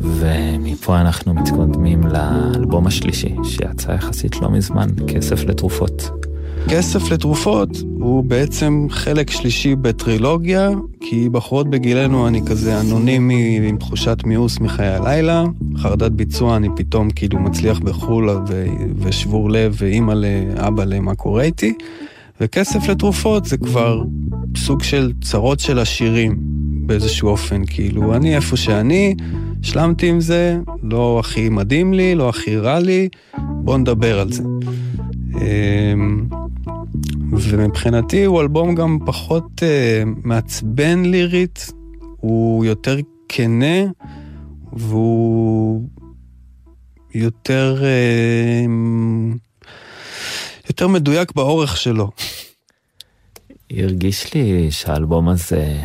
ומפה 0.00 1.00
אנחנו 1.00 1.34
מתקדמים 1.34 2.02
לאלבום 2.02 2.86
השלישי, 2.86 3.34
שיצא 3.44 3.92
יחסית 3.92 4.36
לא 4.36 4.50
מזמן, 4.50 4.88
כסף 5.08 5.44
לתרופות. 5.44 6.10
כסף 6.68 7.10
לתרופות 7.10 7.68
הוא 7.98 8.24
בעצם 8.24 8.86
חלק 8.90 9.30
שלישי 9.30 9.76
בטרילוגיה, 9.76 10.70
כי 11.00 11.28
בחורות 11.28 11.70
בגילנו 11.70 12.28
אני 12.28 12.40
כזה 12.46 12.80
אנונימי 12.80 13.60
עם 13.68 13.76
תחושת 13.76 14.18
מיאוס 14.24 14.60
מחיי 14.60 14.88
הלילה, 14.88 15.44
חרדת 15.76 16.12
ביצוע 16.12 16.56
אני 16.56 16.68
פתאום 16.76 17.10
כאילו 17.10 17.38
מצליח 17.38 17.78
בחו"ל 17.78 18.30
ו- 18.30 18.66
ושבור 18.98 19.50
לב 19.50 19.76
ואימא 19.78 20.12
לאבא 20.12 20.84
למה 20.84 21.14
קורה 21.14 21.42
איתי, 21.42 21.74
וכסף 22.40 22.88
לתרופות 22.88 23.44
זה 23.44 23.56
כבר 23.56 24.02
סוג 24.56 24.82
של 24.82 25.12
צרות 25.22 25.60
של 25.60 25.78
עשירים 25.78 26.58
באיזשהו 26.88 27.28
אופן, 27.28 27.62
כאילו 27.66 28.14
אני 28.14 28.36
איפה 28.36 28.56
שאני, 28.56 29.14
השלמתי 29.62 30.08
עם 30.08 30.20
זה, 30.20 30.58
לא 30.82 31.20
הכי 31.20 31.48
מדהים 31.48 31.92
לי, 31.92 32.14
לא 32.14 32.28
הכי 32.28 32.56
רע 32.56 32.78
לי, 32.78 33.08
בואו 33.38 33.78
נדבר 33.78 34.20
על 34.20 34.32
זה. 34.32 34.42
אמ, 35.34 36.26
ומבחינתי 37.32 38.24
הוא 38.24 38.40
אלבום 38.40 38.74
גם 38.74 38.98
פחות 39.06 39.44
uh, 39.44 40.08
מעצבן 40.24 41.04
לירית, 41.04 41.72
הוא 42.16 42.64
יותר 42.64 42.96
כנה, 43.28 43.84
והוא 44.72 45.82
יותר, 47.14 47.82
uh, 47.82 48.68
יותר 50.68 50.88
מדויק 50.88 51.32
באורך 51.32 51.76
שלו. 51.76 52.10
הרגיש 53.70 54.34
לי 54.34 54.70
שהאלבום 54.70 55.28
הזה 55.28 55.76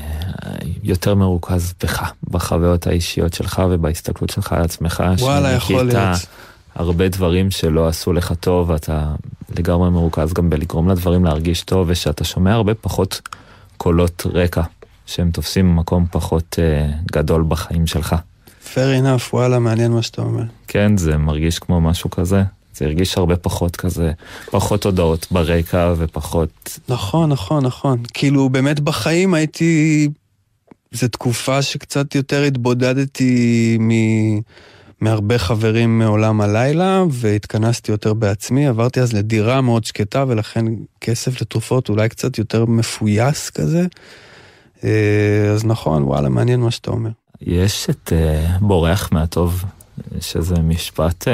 יותר 0.83 1.15
מרוכז 1.15 1.73
בך, 1.83 2.11
בחוויות 2.23 2.87
האישיות 2.87 3.33
שלך 3.33 3.61
ובהסתכלות 3.69 4.29
שלך 4.29 4.53
על 4.53 4.61
עצמך. 4.61 5.03
וואלה, 5.19 5.51
יכול 5.51 5.83
להיות. 5.83 6.17
הרבה 6.75 7.09
דברים 7.09 7.51
שלא 7.51 7.87
עשו 7.87 8.13
לך 8.13 8.33
טוב, 8.39 8.69
ואתה 8.69 9.15
לגמרי 9.57 9.89
מרוכז 9.89 10.33
גם 10.33 10.49
בלגרום 10.49 10.89
לדברים 10.89 11.25
להרגיש 11.25 11.61
טוב, 11.61 11.87
ושאתה 11.89 12.23
שומע 12.23 12.53
הרבה 12.53 12.73
פחות 12.73 13.21
קולות 13.77 14.23
רקע, 14.33 14.61
שהם 15.05 15.31
תופסים 15.31 15.75
מקום 15.75 16.05
פחות 16.11 16.59
uh, 16.59 17.11
גדול 17.11 17.45
בחיים 17.47 17.87
שלך. 17.87 18.15
fair 18.73 19.01
enough, 19.01 19.33
וואלה, 19.33 19.59
מעניין 19.59 19.91
מה 19.91 20.01
שאתה 20.01 20.21
אומר. 20.21 20.43
כן, 20.67 20.97
זה 20.97 21.17
מרגיש 21.17 21.59
כמו 21.59 21.81
משהו 21.81 22.09
כזה. 22.09 22.43
זה 22.75 22.85
הרגיש 22.85 23.17
הרבה 23.17 23.35
פחות 23.35 23.75
כזה, 23.75 24.11
פחות 24.51 24.85
הודעות 24.85 25.27
ברקע 25.31 25.93
ופחות... 25.97 26.79
נכון, 26.89 27.29
נכון, 27.29 27.65
נכון. 27.65 28.03
כאילו, 28.13 28.49
באמת 28.49 28.79
בחיים 28.79 29.33
הייתי... 29.33 30.09
זו 30.91 31.07
תקופה 31.07 31.61
שקצת 31.61 32.15
יותר 32.15 32.43
התבודדתי 32.43 33.77
מ... 33.79 33.91
מהרבה 35.01 35.37
חברים 35.37 35.99
מעולם 35.99 36.41
הלילה, 36.41 37.03
והתכנסתי 37.09 37.91
יותר 37.91 38.13
בעצמי. 38.13 38.67
עברתי 38.67 39.01
אז 39.01 39.13
לדירה 39.13 39.61
מאוד 39.61 39.83
שקטה, 39.83 40.25
ולכן 40.27 40.65
כסף 41.01 41.41
לתרופות 41.41 41.89
אולי 41.89 42.09
קצת 42.09 42.37
יותר 42.37 42.65
מפויס 42.65 43.49
כזה. 43.49 43.85
אה, 44.83 45.51
אז 45.53 45.65
נכון, 45.65 46.03
וואלה, 46.03 46.29
מעניין 46.29 46.59
מה 46.59 46.71
שאתה 46.71 46.91
אומר. 46.91 47.09
יש 47.41 47.87
את 47.89 48.13
uh, 48.13 48.59
בורח 48.63 49.09
מהטוב, 49.11 49.63
שזה 50.19 50.55
משפט 50.55 51.27
uh, 51.27 51.31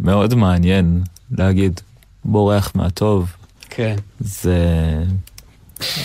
מאוד 0.00 0.34
מעניין 0.34 1.02
להגיד, 1.30 1.80
בורח 2.24 2.72
מהטוב. 2.74 3.32
כן. 3.70 3.96
זה 4.20 4.58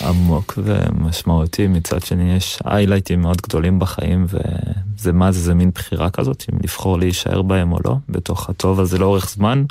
עמוק 0.02 0.60
ומשמעותי, 0.64 1.68
מצד 1.68 2.02
שני 2.02 2.36
יש 2.36 2.60
איילייטים 2.66 3.22
מאוד 3.22 3.42
גדולים 3.42 3.80
בחיים, 3.80 4.26
וזה 4.30 5.14
מה 5.14 5.32
זה, 5.32 5.40
זה 5.40 5.54
מין 5.54 5.72
בחירה 5.76 6.10
כזאת, 6.10 6.46
אם 6.54 6.58
לבחור 6.64 7.00
להישאר 7.00 7.42
בהם 7.42 7.72
או 7.72 7.78
לא, 7.86 7.96
בתוך 8.10 8.50
הטוב 8.50 8.80
הזה 8.80 8.98
לאורך 8.98 9.30
זמן, 9.30 9.64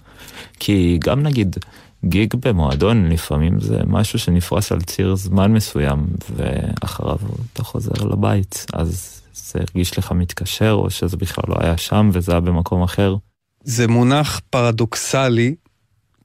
כי 0.58 0.98
גם 1.04 1.22
נגיד 1.22 1.56
גיג 2.08 2.34
במועדון 2.34 3.08
לפעמים 3.08 3.60
זה 3.60 3.78
משהו 3.86 4.18
שנפרס 4.18 4.72
על 4.72 4.80
ציר 4.80 5.14
זמן 5.14 5.52
מסוים, 5.52 6.06
ואחריו 6.36 7.18
אתה 7.52 7.62
חוזר 7.64 8.04
לבית, 8.04 8.66
אז 8.72 9.20
זה 9.34 9.58
הרגיש 9.58 9.98
לך 9.98 10.12
מתקשר, 10.12 10.72
או 10.72 10.90
שזה 10.90 11.16
בכלל 11.16 11.44
לא 11.48 11.54
היה 11.60 11.76
שם 11.76 12.10
וזה 12.12 12.32
היה 12.32 12.40
במקום 12.40 12.82
אחר. 12.82 13.16
זה 13.64 13.88
מונח 13.88 14.40
פרדוקסלי, 14.50 15.54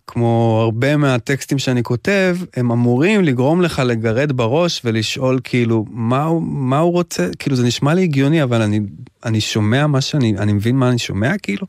כמו 0.08 0.60
הרבה 0.64 0.98
מהטקסטים 0.98 1.60
שאני 1.60 1.84
כותב, 1.84 2.38
הם 2.56 2.72
אמורים 2.72 3.24
לגרום 3.24 3.62
לך 3.62 3.82
לגרד 3.86 4.32
בראש 4.32 4.82
ולשאול 4.86 5.40
כאילו, 5.44 5.86
מה 5.90 6.24
הוא, 6.24 6.42
מה 6.44 6.80
הוא 6.80 6.92
רוצה, 6.92 7.30
כאילו 7.40 7.56
זה 7.56 7.64
נשמע 7.64 7.94
לי 7.94 8.04
הגיוני, 8.04 8.44
אבל 8.44 8.62
אני, 8.62 8.80
אני 9.26 9.42
שומע 9.42 9.88
מה 9.88 10.02
שאני, 10.02 10.38
אני 10.38 10.54
מבין 10.54 10.76
מה 10.76 10.90
אני 10.90 10.98
שומע 10.98 11.38
כאילו, 11.38 11.68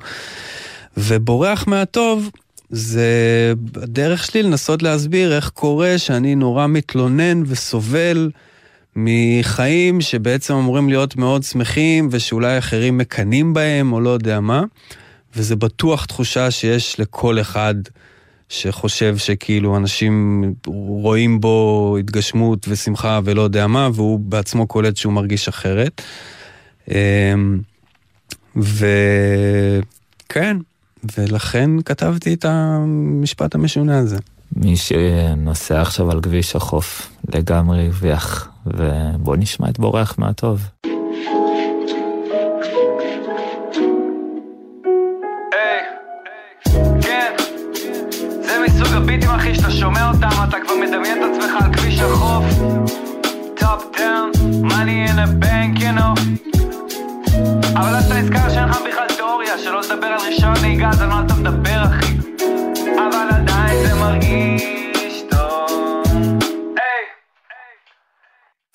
ובורח 0.96 1.66
מהטוב, 1.66 2.30
זה 2.70 3.52
הדרך 3.76 4.24
שלי 4.24 4.42
לנסות 4.42 4.82
להסביר 4.82 5.36
איך 5.36 5.48
קורה 5.48 5.98
שאני 5.98 6.34
נורא 6.34 6.66
מתלונן 6.66 7.42
וסובל 7.46 8.30
מחיים 8.96 10.00
שבעצם 10.00 10.54
אמורים 10.54 10.88
להיות 10.88 11.16
מאוד 11.16 11.42
שמחים 11.42 12.08
ושאולי 12.10 12.58
אחרים 12.58 12.98
מקנאים 12.98 13.54
בהם 13.54 13.92
או 13.92 14.00
לא 14.00 14.10
יודע 14.10 14.40
מה, 14.40 14.62
וזה 15.36 15.56
בטוח 15.56 16.04
תחושה 16.04 16.50
שיש 16.50 17.00
לכל 17.00 17.40
אחד. 17.40 17.74
שחושב 18.50 19.16
שכאילו 19.16 19.76
אנשים 19.76 20.44
רואים 20.66 21.40
בו 21.40 21.96
התגשמות 22.00 22.66
ושמחה 22.68 23.20
ולא 23.24 23.42
יודע 23.42 23.66
מה, 23.66 23.88
והוא 23.94 24.20
בעצמו 24.20 24.66
קולט 24.66 24.96
שהוא 24.96 25.12
מרגיש 25.12 25.48
אחרת. 25.48 26.02
אמ, 26.88 27.60
וכן, 28.56 30.56
ולכן 31.18 31.70
כתבתי 31.84 32.34
את 32.34 32.44
המשפט 32.48 33.54
המשונה 33.54 33.98
הזה. 33.98 34.18
מי 34.56 34.76
שנוסע 34.76 35.80
עכשיו 35.80 36.10
על 36.10 36.20
כביש 36.20 36.56
החוף 36.56 37.12
לגמרי 37.34 37.86
הרוויח, 37.86 38.48
ובוא 38.66 39.36
נשמע 39.36 39.68
את 39.68 39.78
בורח 39.78 40.14
מהטוב. 40.18 40.68
הביטים 49.02 49.30
אחי 49.30 49.54
שאתה 49.54 49.70
שומע 49.70 50.08
אותם 50.08 50.28
אתה 50.48 50.56
כבר 50.64 50.74
מדמיין 50.74 51.18
את 51.18 51.28
עצמך 51.30 51.64
על 51.64 51.74
כביש 51.74 52.00
החוף 52.00 52.44
top 53.56 53.84
down, 53.98 54.30
money 54.70 55.10
in 55.10 55.16
a 55.16 55.44
bank 55.44 55.80
you 55.80 55.98
know 55.98 56.20
אבל 57.76 57.98
אתה 57.98 58.14
נזכר 58.14 58.48
שאין 58.50 58.68
לך 58.68 58.78
בכלל 58.88 58.99
שלא 59.58 59.80
לדבר 59.80 60.06
על 60.06 60.20
רישיון 60.20 60.54
נהיגה 60.62 60.88
אז 60.88 61.00
על 61.02 61.08
מה 61.08 61.22
אתה 61.26 61.34
מדבר 61.34 61.82
אחי? 61.84 62.14
אבל 62.94 63.28
עדיין 63.30 63.86
זה 63.86 63.94
מרגיש 63.94 65.22
טוב. 65.30 66.38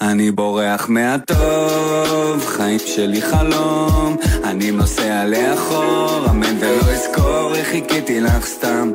אני 0.01 0.31
בורח 0.31 0.89
מהטוב, 0.89 2.45
חיים 2.45 2.79
שלי 2.85 3.21
חלום. 3.21 4.17
אני 4.43 4.71
נוסע 4.71 5.25
לאחור, 5.25 6.25
אמן 6.29 6.57
ולא 6.59 6.91
אזכור 6.91 7.55
איך 7.55 7.67
חיכיתי 7.67 8.19
לך 8.19 8.45
סתם 8.45 8.91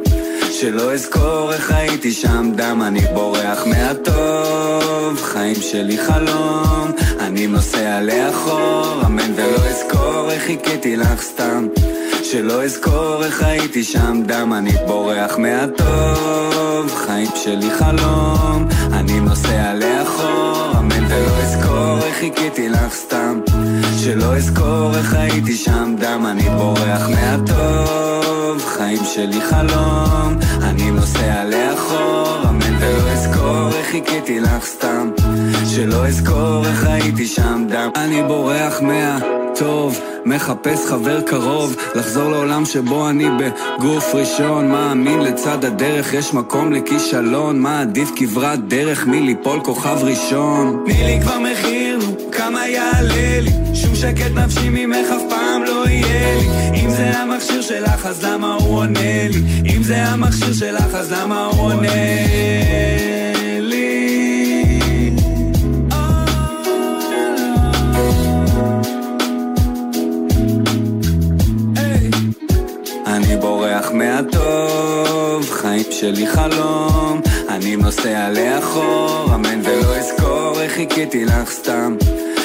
שלא 0.50 0.92
אזכור 0.92 1.52
איך 1.52 1.70
הייתי 1.70 2.12
שם. 2.12 2.52
דם, 2.54 2.82
אני 2.82 3.00
בורח 3.14 3.66
מהטוב, 3.66 5.22
חיים 5.22 5.54
שלי 5.60 5.98
חלום, 5.98 6.90
אני 7.20 7.46
נוסע 7.46 8.00
לאחור, 8.00 9.02
אמן 9.06 9.32
ולא 9.36 9.66
אזכור 9.66 10.30
איך 10.30 10.42
חיכיתי 10.42 10.96
לך 10.96 11.22
סתם, 11.22 11.66
שלא 12.22 12.64
אזכור 12.64 13.24
איך 13.24 13.42
הייתי 13.42 13.84
שם. 13.84 14.22
דם, 14.26 14.52
אני 14.52 14.72
בורח 14.86 15.38
מהטוב, 15.38 16.94
חיים 17.06 17.30
שלי 17.34 17.70
חלום, 17.70 18.68
אני 18.92 19.20
נוסע 19.20 19.74
לאחור, 19.74 20.78
אמן 20.78 21.04
ולא 21.08 21.36
אזכור 21.42 21.98
איך 22.06 22.16
חיכיתי 22.16 22.68
לך 22.68 22.94
סתם, 22.94 23.40
שלא 23.98 24.36
אזכור 24.36 24.96
איך 24.96 25.14
הייתי 25.14 25.56
שם. 25.56 25.94
דם, 25.98 26.26
אני 26.26 26.48
בורח 26.48 27.08
מהטוב, 27.08 28.29
חיים 28.58 29.04
שלי 29.04 29.40
חלום, 29.40 30.38
אני 30.62 30.90
נוסע 30.90 31.44
לאחור, 31.44 32.48
אמן 32.48 32.76
ולא 32.80 33.10
אזכור 33.10 33.68
איך 33.78 33.86
חיכיתי 33.86 34.40
לך 34.40 34.64
סתם. 34.64 35.10
שלא 35.66 36.06
אזכור 36.06 36.66
איך 36.66 36.86
הייתי 36.86 37.26
שם 37.26 37.64
דם. 37.68 37.90
אני 37.96 38.22
בורח 38.22 38.80
מהטוב, 39.50 40.00
מחפש 40.24 40.86
חבר 40.86 41.20
קרוב 41.20 41.76
לחזור 41.94 42.30
לעולם 42.30 42.64
שבו 42.64 43.08
אני 43.08 43.28
בגוף 43.38 44.14
ראשון. 44.14 44.68
מאמין 44.68 45.20
לצד 45.20 45.64
הדרך 45.64 46.14
יש 46.14 46.34
מקום 46.34 46.72
לכישלון. 46.72 47.58
מה 47.58 47.80
עדיף 47.80 48.10
כברת 48.16 48.68
דרך 48.68 49.06
מליפול 49.06 49.60
כוכב 49.60 49.98
ראשון? 50.02 50.82
תני 50.86 51.04
לי 51.04 51.20
כבר 51.22 51.38
מחיר, 51.38 51.98
נו, 51.98 52.30
כמה 52.32 52.68
יעלה 52.68 53.40
לי? 53.40 53.50
שום 53.74 53.94
שקט 53.94 54.30
נפשי 54.34 54.68
ממך 54.68 55.06
אף 55.16 55.22
פעם 55.28 55.62
לא 55.64 55.88
יהיה 55.88 56.38
לי. 56.38 56.80
אם 56.80 56.90
זה 56.90 57.18
המכשיר 57.18 57.62
שלך 57.62 58.06
אז 58.06 58.24
למה 58.24 58.54
הוא 58.54 58.78
עונה 58.78 59.28
לי? 59.28 59.42
אם 59.76 59.82
זה 59.82 60.02
המכשיר 60.02 60.52
שלך 60.52 60.94
אז 60.94 61.12
למה 61.12 61.44
הוא 61.44 61.72
עונה 61.72 61.88
לי 61.88 63.19
בורח 73.40 73.90
מהטוב, 73.92 75.50
חיים 75.50 75.84
שלי 75.90 76.26
חלום 76.26 77.20
אני 77.48 77.76
נוסע 77.76 78.28
לאחור, 78.28 79.34
אמן 79.34 79.60
ולא 79.64 79.96
אזכור 79.96 80.60
איך 80.60 80.72
חיכיתי 80.72 81.24
לך 81.24 81.50
סתם. 81.50 81.96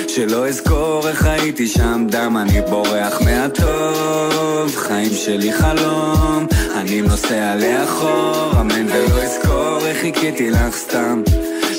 שלא 0.07 0.47
אזכור 0.47 1.07
איך 1.09 1.25
הייתי 1.25 1.67
שם 1.67 2.05
דם, 2.09 2.37
אני 2.37 2.61
בורח 2.69 3.21
מהטוב, 3.21 4.75
חיים 4.75 5.11
שלי 5.13 5.53
חלום, 5.53 6.47
אני 6.75 7.01
נוסע 7.01 7.55
לאחור, 7.55 8.61
אמן 8.61 8.85
ולא 8.87 9.23
אזכור 9.23 9.85
איך 9.85 9.97
חיכיתי 10.01 10.49
לך 10.49 10.75
סתם, 10.75 11.21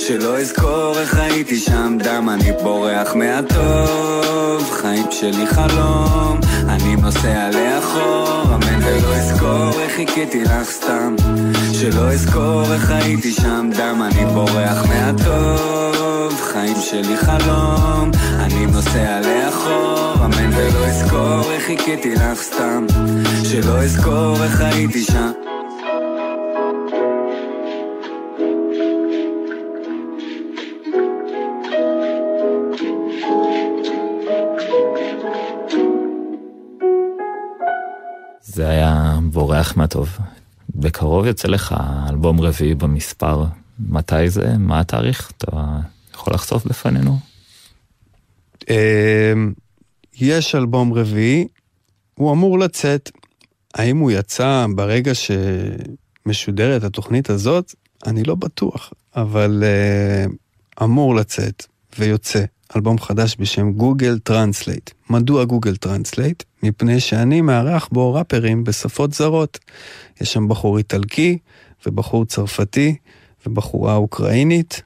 שלא 0.07 0.39
אזכור 0.39 0.99
איך 0.99 1.19
הייתי 1.19 1.57
שם. 1.57 1.97
דם, 2.05 2.29
אני 2.29 2.53
בורח 2.63 3.15
מהטוב, 3.15 4.71
חיים 4.81 5.07
שלי 5.11 5.47
חלום, 5.47 6.41
אני 6.69 6.97
נוסע 6.97 7.51
לאחור, 7.51 8.55
אמן 8.55 8.79
ולא 8.85 9.15
אזכור 9.15 9.81
איך 9.81 9.93
חיכיתי 9.97 10.45
לך 10.45 10.71
סתם, 10.71 11.17
שלא 11.73 12.13
אזכור 12.13 12.73
איך 12.73 12.91
הייתי 12.91 13.33
שם. 13.33 13.71
דם, 13.79 14.03
אני 14.03 14.25
בורח 14.35 14.87
מהטוב, 14.89 16.41
חיים 16.53 16.77
שלי 16.81 17.17
חלום, 17.17 18.11
אני 18.39 18.67
נוסע 18.67 19.21
לאחור, 19.21 20.25
אמן 20.25 20.51
ולא 20.57 20.87
אזכור 20.87 21.53
איך 21.53 21.63
חיכיתי 21.67 22.15
לך 22.15 22.43
סתם, 22.43 22.87
שלא 23.45 23.83
אזכור 23.83 24.45
איך 24.45 24.61
הייתי 24.61 25.03
שם. 25.03 25.56
בורח 39.47 39.77
מהטוב. 39.77 40.19
בקרוב 40.75 41.27
יוצא 41.27 41.49
לך 41.49 41.75
אלבום 42.09 42.41
רביעי 42.41 42.75
במספר. 42.75 43.45
מתי 43.79 44.31
זה? 44.31 44.59
מה 44.59 44.81
התאריך? 44.81 45.33
אתה 45.39 45.81
יכול 46.15 46.35
לחשוף 46.35 46.65
בפנינו? 46.65 47.19
אמ, 48.71 49.53
יש 50.21 50.55
אלבום 50.55 50.93
רביעי, 50.93 51.47
הוא 52.15 52.33
אמור 52.33 52.59
לצאת. 52.59 53.11
האם 53.75 53.99
הוא 53.99 54.11
יצא 54.11 54.67
ברגע 54.77 55.13
שמשודרת 55.15 56.85
התוכנית 56.85 57.31
הזאת? 57.31 57.75
אני 58.07 58.25
לא 58.25 58.35
בטוח, 58.35 58.93
אבל 59.17 59.65
uh, 59.65 60.33
אמור 60.85 61.15
לצאת 61.15 61.67
ויוצא 61.99 62.45
אלבום 62.77 62.99
חדש 62.99 63.37
בשם 63.39 63.73
Google 63.73 64.19
Translate. 64.19 64.91
מדוע 65.11 65.45
Google 65.45 65.77
Translate? 65.77 66.43
מפני 66.63 67.01
שאני 67.01 67.41
מארח 67.41 67.89
בו 67.93 68.15
ראפרים 68.15 68.65
בשפות 68.65 69.13
זרות. 69.13 69.59
יש 70.21 70.33
שם 70.33 70.49
בחור 70.49 70.79
איטלקי 70.79 71.39
ובחור 71.87 72.25
צרפתי 72.25 72.97
ובחורה 73.47 73.95
אוקראינית 73.95 74.83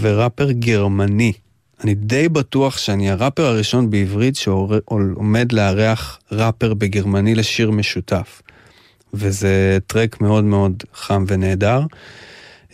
וראפר 0.00 0.50
גרמני. 0.52 1.32
אני 1.84 1.94
די 1.94 2.28
בטוח 2.28 2.78
שאני 2.78 3.10
הראפר 3.10 3.46
הראשון 3.46 3.90
בעברית 3.90 4.36
שעומד 4.36 5.52
לארח 5.52 6.18
ראפר 6.32 6.74
בגרמני 6.74 7.34
לשיר 7.34 7.70
משותף. 7.70 8.42
וזה 9.14 9.78
טרק 9.86 10.20
מאוד 10.20 10.44
מאוד 10.44 10.82
חם 10.94 11.24
ונהדר. 11.26 11.80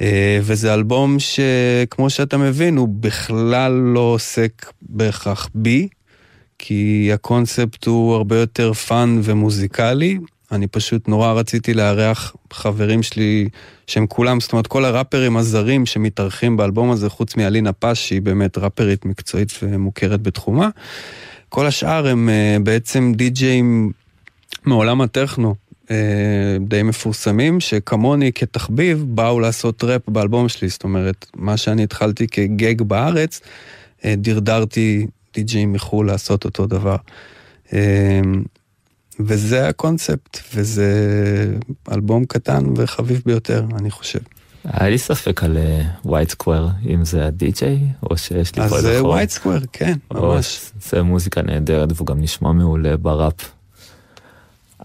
אה, 0.01 0.39
וזה 0.43 0.75
אלבום 0.75 1.17
שכמו 1.19 2.11
שאתה 2.11 2.37
מבין, 2.37 2.77
הוא 2.77 2.89
בכלל 2.89 3.73
לא 3.73 4.01
עוסק 4.01 4.73
בהכרח 4.83 5.49
בי, 5.55 5.89
כי 6.59 7.11
הקונספט 7.15 7.87
הוא 7.87 8.15
הרבה 8.15 8.37
יותר 8.37 8.73
fun 8.73 9.21
ומוזיקלי. 9.23 10.19
אני 10.53 10.67
פשוט 10.67 11.09
נורא 11.09 11.33
רציתי 11.33 11.75
לארח 11.75 12.37
חברים 12.53 13.03
שלי 13.03 13.49
שהם 13.87 14.07
כולם, 14.07 14.41
זאת 14.41 14.53
אומרת 14.53 14.67
כל 14.67 14.85
הראפרים 14.85 15.37
הזרים 15.37 15.87
שמתארחים 15.87 16.57
באלבום 16.57 16.91
הזה, 16.91 17.11
חוץ 17.11 17.37
מאלינה 17.37 17.73
פש, 17.73 18.09
שהיא 18.09 18.23
באמת 18.23 18.59
ראפרית 18.59 19.05
מקצועית 19.05 19.53
ומוכרת 19.63 20.23
בתחומה. 20.23 20.69
כל 21.49 21.67
השאר 21.67 22.09
הם 22.09 22.29
uh, 22.29 22.63
בעצם 22.63 23.13
די-ג'אים 23.17 23.93
מעולם 24.65 25.01
הטכנו, 25.01 25.55
די 26.61 26.83
מפורסמים, 26.83 27.61
שכמוני 27.61 28.33
כתחביב 28.33 29.05
באו 29.09 29.41
לעשות 29.41 29.85
ראפ 29.85 30.03
באלבום 30.09 30.49
שלי, 30.49 30.69
זאת 30.69 30.85
אומרת, 30.85 31.27
מה 31.37 31.57
שאני 31.57 31.83
התחלתי 31.83 32.27
כגג 32.27 32.83
בארץ, 32.83 33.41
uh, 33.41 34.05
דרדרתי 34.17 35.07
די-ג'אים 35.35 35.73
מחו"ל 35.73 36.07
לעשות 36.07 36.45
אותו 36.45 36.67
דבר. 36.67 36.97
Uh, 37.67 37.73
וזה 39.21 39.69
הקונספט, 39.69 40.39
וזה 40.55 40.91
אלבום 41.93 42.25
קטן 42.25 42.65
וחביב 42.77 43.23
ביותר, 43.27 43.65
אני 43.79 43.91
חושב. 43.91 44.21
היה 44.65 44.91
לי 44.91 44.99
ספק 44.99 45.45
על 45.45 45.59
White 46.05 46.29
uh, 46.29 46.33
Square, 46.33 46.69
אם 46.87 47.05
זה 47.05 47.27
הדי-ג'יי, 47.27 47.79
או 48.11 48.17
שיש 48.17 48.57
לי 48.57 48.69
פה 48.69 48.77
איזה 48.77 48.89
חור. 48.89 48.91
אז 48.91 48.97
זה 48.97 49.05
White 49.05 49.31
Square, 49.31 49.61
כן, 49.73 49.95
ממש. 50.13 50.71
זה 50.91 51.03
מוזיקה 51.03 51.43
נהדרת, 51.43 51.89
והוא 51.95 52.07
גם 52.07 52.21
נשמע 52.21 52.53
מעולה 52.53 52.97
בראפ. 52.97 53.56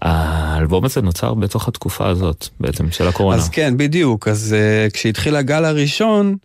האלבום 0.02 0.84
הזה 0.84 1.02
נוצר 1.02 1.34
בתוך 1.34 1.68
התקופה 1.68 2.08
הזאת, 2.08 2.48
בעצם, 2.60 2.90
של 2.90 3.08
הקורונה. 3.08 3.38
אז 3.38 3.48
כן, 3.48 3.76
בדיוק. 3.76 4.28
אז 4.28 4.56
uh, 4.88 4.92
כשהתחיל 4.92 5.36
הגל 5.36 5.64
הראשון, 5.64 6.36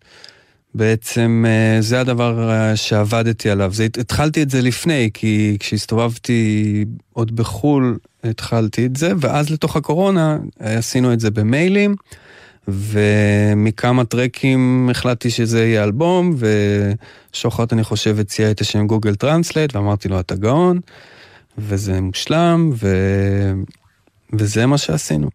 בעצם 0.78 1.46
אה, 1.48 1.82
זה 1.82 2.00
הדבר 2.00 2.52
אה, 2.52 2.76
שעבדתי 2.76 3.50
עליו. 3.50 3.74
זה, 3.74 3.86
התחלתי 3.86 4.44
את 4.44 4.50
זה 4.50 4.62
לפני, 4.62 5.10
כי 5.14 5.58
כשהסתובבתי 5.60 6.86
עוד 7.14 7.36
בחו"ל, 7.36 7.98
התחלתי 8.24 8.86
את 8.86 8.96
זה, 8.96 9.12
ואז 9.20 9.50
לתוך 9.50 9.76
הקורונה 9.76 10.38
עשינו 10.60 11.14
את 11.14 11.20
זה 11.20 11.32
במיילים, 11.32 11.96
ומכמה 12.68 14.06
טרקים 14.06 14.90
החלטתי 14.92 15.30
שזה 15.30 15.66
יהיה 15.66 15.84
אלבום, 15.84 16.36
ושוחט, 17.34 17.74
אני 17.74 17.84
חושב, 17.84 18.20
הציע 18.20 18.52
את 18.52 18.62
השם 18.62 18.88
Google 18.88 19.16
Translate, 19.16 19.76
ואמרתי 19.76 20.10
לו, 20.10 20.20
אתה 20.20 20.36
גאון, 20.36 20.80
וזה 21.58 22.02
מושלם, 22.02 22.72
ו... 22.74 22.88
וזה 24.34 24.66
מה 24.66 24.78
שעשינו. 24.78 25.30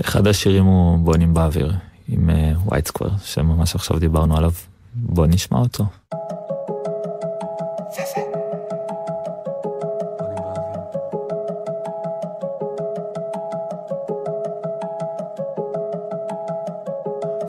אחד 0.00 0.26
השירים 0.26 0.64
הוא 0.64 0.98
בונים 0.98 1.34
באוויר, 1.34 1.74
עם 2.08 2.30
White 2.64 2.86
uh, 2.86 2.88
Square, 2.88 3.10
שממש 3.24 3.74
עכשיו 3.74 3.98
דיברנו 3.98 4.36
עליו. 4.36 4.52
בוא 4.94 5.26
נשמע 5.26 5.58
אותו. 5.58 5.84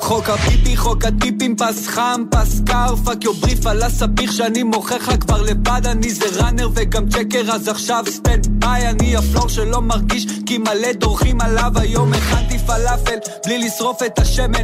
חוק 0.09 0.29
הפיפי, 0.29 0.77
חוק 0.77 1.05
הטיפים, 1.05 1.55
פס 1.55 1.87
חם, 1.87 2.23
פס 2.31 2.61
קר, 2.65 2.95
fuck 3.05 3.23
your 3.23 3.33
brief 3.33 3.65
על 3.67 3.83
ה 3.83 3.90
speech 3.90 4.33
שאני 4.33 4.63
מוכר 4.63 4.95
לך 4.95 5.11
כבר 5.19 5.41
לבד, 5.41 5.81
אני 5.85 6.09
זה 6.09 6.25
runner 6.35 6.69
וגם 6.73 7.09
checker, 7.09 7.51
אז 7.51 7.67
עכשיו 7.67 8.03
standby, 8.09 8.89
אני 8.89 9.15
ה 9.15 9.21
floor 9.21 9.49
שלא 9.49 9.81
מרגיש, 9.81 10.27
כי 10.45 10.57
מלא 10.57 10.91
דורכים 10.93 11.41
עליו, 11.41 11.71
היום 11.75 12.13
הכנתי 12.13 12.59
פלאפל, 12.59 13.17
בלי 13.45 13.57
לשרוף 13.57 14.03
את 14.03 14.19
השמן. 14.19 14.63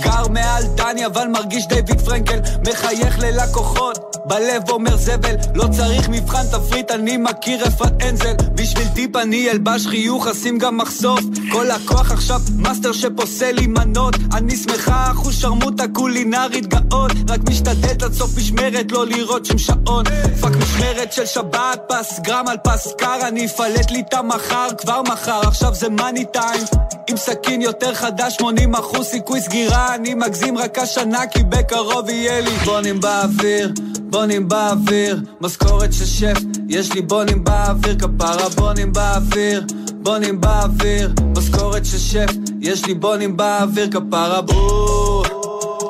גר 0.00 0.28
מעל 0.28 0.62
דני, 0.74 1.06
אבל 1.06 1.26
מרגיש 1.28 1.66
דיוויד 1.66 2.00
פרנקל, 2.00 2.38
מחייך 2.68 3.18
ללקוחות, 3.18 4.16
בלב 4.24 4.70
אומר 4.70 4.96
זבל, 4.96 5.34
לא 5.54 5.64
צריך 5.76 6.08
מבחן 6.08 6.46
תפריט, 6.52 6.90
אני 6.90 7.16
מכיר 7.16 7.64
רפת 7.64 8.02
אנזל, 8.08 8.34
בשביל 8.54 8.88
טיפ 8.88 9.16
אני 9.16 9.50
אלבש 9.50 9.86
חיוך, 9.86 10.26
אשים 10.26 10.58
גם 10.58 10.76
מחשוף, 10.76 11.20
כל 11.52 11.70
הכוח 11.70 12.12
עכשיו 12.12 12.40
מאסטר 12.56 12.92
שפוסל 12.92 13.52
לי 13.52 13.66
מנות, 13.66 14.14
אני 14.34 14.56
שמחה, 14.56 14.75
אחוז 14.84 15.34
שרמוטה 15.40 15.84
קולינרית 15.92 16.66
גאון, 16.66 17.10
רק 17.28 17.40
משתדלת 17.48 18.02
עד 18.02 18.12
סוף 18.12 18.36
משמרת, 18.36 18.92
לא 18.92 19.06
לראות 19.06 19.46
שום 19.46 19.58
שעון, 19.58 20.04
fuck 20.40 20.52
משמרת 20.56 21.12
של 21.12 21.26
שבת, 21.26 21.80
פס 21.88 22.20
גרם 22.20 22.48
על 22.48 22.56
פס 22.64 22.94
קר, 22.98 23.28
אני 23.28 23.46
אפלט 23.46 23.90
לי 23.90 24.00
את 24.08 24.14
המחר, 24.14 24.68
כבר 24.78 25.02
מחר, 25.02 25.40
עכשיו 25.40 25.74
זה 25.74 25.88
money 25.88 26.24
time, 26.32 26.64
עם 27.10 27.16
סכין 27.16 27.62
יותר 27.62 27.94
חדש, 27.94 28.36
80 28.36 28.74
אחוז 28.74 29.06
סיכוי 29.06 29.40
סגירה, 29.40 29.94
אני 29.94 30.14
מגזים 30.14 30.58
רק 30.58 30.78
השנה, 30.78 31.26
כי 31.26 31.42
בקרוב 31.42 32.08
יהיה 32.08 32.40
לי. 32.40 32.50
בונים 32.64 33.00
באוויר. 33.00 33.72
בונים 34.10 34.48
באוויר, 34.48 35.20
משכורת 35.40 35.92
של 35.92 36.06
שף, 36.06 36.38
יש 36.68 36.92
לי 36.92 37.02
בונים 37.02 37.44
באוויר, 37.44 37.96
כפרה 37.98 38.48
בונים 38.48 38.92
באוויר, 38.92 39.64
בונים 40.06 40.40
באוויר, 40.40 41.12
משכורת 41.36 41.84
של 41.84 41.98
שף, 41.98 42.30
יש 42.60 42.86
לי 42.86 42.94
בונים 42.94 43.36
באוויר, 43.36 43.88
כפרה 43.90 44.40
בוא. 44.40 45.26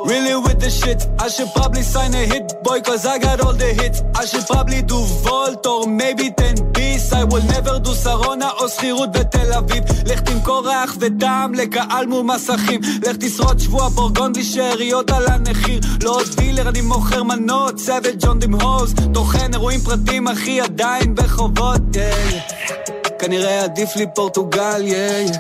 Really 0.07 0.37
with 0.47 0.59
the 0.65 0.71
shit, 0.71 1.01
I 1.25 1.29
should 1.35 1.51
probably 1.57 1.83
sign 1.83 2.15
a 2.15 2.25
hit 2.33 2.47
boy 2.65 2.81
cause 2.87 3.05
I 3.15 3.19
got 3.19 3.41
all 3.45 3.57
the 3.63 3.71
hits. 3.81 3.99
I 4.21 4.25
should 4.29 4.47
probably 4.53 4.81
do 4.93 4.99
Volt 5.25 5.67
or 5.67 5.87
maybe 6.01 6.31
10 6.31 6.55
ביס 6.73 7.13
I 7.13 7.25
will 7.31 7.47
never 7.55 7.79
do 7.87 7.95
שרונה 8.05 8.51
או 8.61 8.69
שכירות 8.69 9.13
בתל 9.13 9.53
אביב. 9.53 9.85
לך 10.07 10.21
תמכור 10.21 10.69
ריח 10.69 10.97
וטעם 11.01 11.55
לקהל 11.55 12.07
מול 12.07 12.23
מסכים. 12.23 12.81
לך 13.07 13.17
תשרוד 13.21 13.59
שבוע 13.59 13.89
בורגונדי 13.89 14.45
שאריות 14.45 15.11
על 15.11 15.27
הנחיר. 15.27 15.81
לא 16.03 16.11
עוד 16.11 16.27
דילר 16.37 16.69
אני 16.69 16.81
מוכר 16.81 17.23
מנות 17.23 17.79
סבד 17.79 18.25
ג'ון 18.25 18.39
דים 18.39 18.55
הוז 18.55 18.95
טוחן 19.15 19.55
אירועים 19.55 19.81
פרטיים 19.81 20.29
אחי 20.29 20.61
עדיין 20.61 21.15
בחובות 21.15 21.81
yeah. 21.93 22.96
כנראה 23.27 23.65
עדיף 23.65 23.97
לי 23.97 24.07
פורטוגל 24.15 24.83
yeah. 24.87 25.37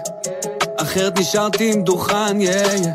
אחרת 0.76 1.18
נשארתי 1.18 1.72
עם 1.72 1.82
דוכן 1.82 2.40
yeah. 2.40 2.88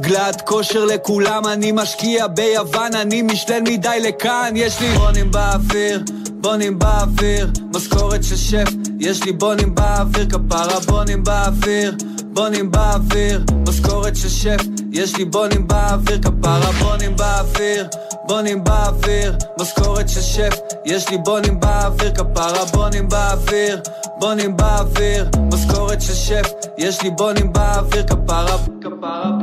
גלת 0.00 0.40
כושר 0.40 0.84
לכולם, 0.84 1.46
אני 1.46 1.72
משקיע 1.72 2.26
ביוון, 2.26 2.94
אני 2.94 3.22
משלל 3.22 3.62
מדי 3.62 3.98
לכאן, 4.00 4.52
יש 4.56 4.80
לי 4.80 4.88
בונים 4.88 5.30
באוויר, 5.30 6.02
בונים 6.30 6.78
באוויר, 6.78 7.50
משכורת 7.74 8.24
של 8.24 8.36
שף, 8.36 8.68
יש 9.00 9.24
לי 9.24 9.32
בונים 9.32 9.74
באוויר, 9.74 10.26
כפרה 10.30 10.80
בונים 10.86 11.24
באוויר, 11.24 11.94
בונים 12.32 12.70
באוויר, 12.70 13.44
משכורת 13.68 14.16
של 14.16 14.28
שף, 14.28 14.60
יש 14.92 15.16
לי 15.16 15.24
בונים 15.24 15.68
באוויר, 15.68 16.22
כפרה 16.22 16.72
בונים 16.72 17.16
באוויר, 17.16 17.86
בונים 18.26 18.64
באוויר, 18.64 19.36
משכורת 19.60 20.08
של 20.08 20.20
שף, 20.20 20.54
יש 20.84 21.08
לי 21.08 21.18
בונים 21.18 21.60
באוויר, 21.60 22.14
כפרה 22.14 22.64
בונים 22.72 23.08
באוויר, 23.08 23.80
בונים 24.18 24.56
באוויר, 24.56 25.28
משכורת 25.52 26.02
של 26.02 26.14
שף, 26.14 26.52
יש 26.78 27.02
לי 27.02 27.10
בונים 27.10 27.52
באוויר, 27.52 28.02
k'para, 28.02 28.56
כפרה 28.82 29.38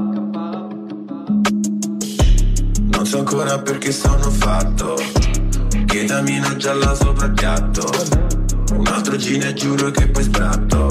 Non 2.95 3.05
so 3.05 3.17
ancora 3.19 3.59
perché 3.59 3.91
sono 3.91 4.29
fatto 4.43 4.95
Chetamina 5.87 6.55
gialla 6.55 6.95
sopra 6.95 7.27
piatto 7.29 8.42
Un 8.75 8.87
altro 8.87 9.15
gin 9.15 9.43
e 9.43 9.53
giuro 9.53 9.91
che 9.91 10.07
poi 10.07 10.23
sbratto 10.23 10.87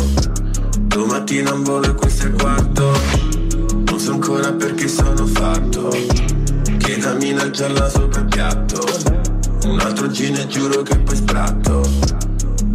Domattina 0.92 1.52
un 1.54 1.62
volo 1.62 1.86
e 1.86 1.94
questo 1.94 2.24
è 2.24 2.26
il 2.26 2.34
quarto. 2.34 2.92
Non 3.86 3.98
so 3.98 4.12
ancora 4.12 4.52
perché 4.52 4.88
sono 4.88 5.26
fatto. 5.26 5.88
Chetamina 6.78 7.50
gialla 7.50 7.88
sopra 7.88 8.20
il 8.20 8.26
piatto. 8.26 8.84
Un 9.68 9.80
altro 9.80 10.08
gin 10.08 10.36
e 10.36 10.46
giuro 10.48 10.82
che 10.82 10.98
poi 10.98 11.16
sbratto 11.16 12.11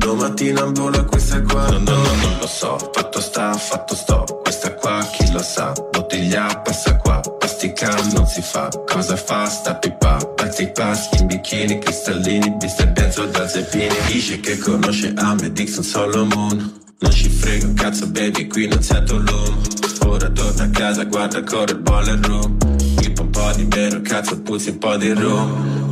Domattina 0.07 0.63
un 0.63 0.93
è 0.93 1.35
il 1.35 1.43
quarto 1.43 1.79
No, 1.79 1.91
no, 1.91 2.01
no, 2.01 2.15
non 2.21 2.38
lo 2.39 2.47
so 2.47 2.77
Fatto 2.93 3.19
sta, 3.19 3.51
fatto 3.51 3.93
sto. 3.93 4.23
Questa 4.41 4.73
qua 4.75 5.05
chi 5.11 5.29
lo 5.34 5.41
sa? 5.41 5.73
Bottiglia 5.91 6.61
passa 6.63 6.95
qua 6.95 7.19
plastica 7.38 7.93
non 8.13 8.25
si 8.25 8.41
fa. 8.41 8.69
Cosa 8.89 9.17
fa 9.17 9.45
sta 9.47 9.75
pipa? 9.75 10.15
Pezzi 10.34 10.71
paschi 10.73 11.19
in 11.19 11.27
bikini 11.27 11.79
Cristallini, 11.79 12.55
viste 12.57 12.88
benzo 12.88 13.25
da 13.25 13.45
zeppini. 13.49 13.93
Dice 14.05 14.39
che 14.39 14.57
conosce 14.57 15.11
Ahmed 15.13 15.51
Dixon 15.51 15.84
Solomon 15.84 16.55
Non 16.99 17.11
ci 17.11 17.27
frega 17.27 17.65
un 17.65 17.73
cazzo 17.73 18.07
baby, 18.07 18.47
qui 18.47 18.65
non 18.65 18.81
sento 18.81 19.17
l'uomo 19.17 19.59
Ora 20.05 20.29
torno 20.29 20.63
a 20.63 20.69
casa, 20.69 21.03
guarda 21.03 21.39
ancora 21.39 21.69
il 21.69 21.79
boiler 21.79 22.19
room 22.19 22.57
Pippa 22.95 23.23
un 23.23 23.29
po' 23.29 23.51
di 23.57 23.67
meno, 23.69 24.01
cazzo 24.03 24.39
puzzi 24.39 24.69
un 24.69 24.77
po' 24.77 24.95
di 24.95 25.11
rum. 25.11 25.91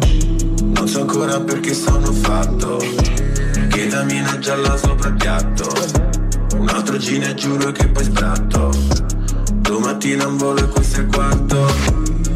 Non 0.74 0.88
so 0.88 1.02
ancora 1.02 1.38
perché 1.42 1.74
sono 1.74 2.14
fatto 2.14 3.25
Chetamina 3.76 4.40
gialla 4.40 4.78
sopra 4.78 5.10
il 5.10 5.16
piatto. 5.16 5.70
Un 6.56 6.70
altro 6.70 6.96
gin 6.98 7.30
giuro 7.36 7.74
che 7.74 7.90
poi 7.90 8.06
sbratto. 8.06 8.72
Domattina 9.54 10.28
un 10.28 10.38
volo 10.38 10.62
e 10.62 10.68
questo 10.70 11.00
è 11.00 11.02
il 11.02 11.08
quarto. 11.08 11.68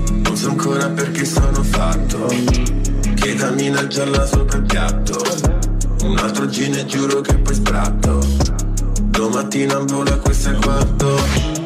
Non 0.09 0.35
so 0.35 0.49
ancora 0.49 0.89
perché 0.89 1.23
sono 1.23 1.63
fatto. 1.63 2.27
Chetamina 3.15 3.87
gialla 3.87 4.25
sopra 4.25 4.57
il 4.57 4.63
piatto. 4.63 5.23
Un 6.03 6.17
altro 6.17 6.45
gin 6.49 6.83
giuro 6.85 7.21
che 7.21 7.35
poi 7.35 7.53
sbratto. 7.53 8.19
Domattina 9.03 9.77
un 9.77 9.85
volo 9.85 10.13
e 10.13 10.19
questo 10.19 10.49
è 10.49 10.51
il 10.51 10.59
quarto 10.59 11.58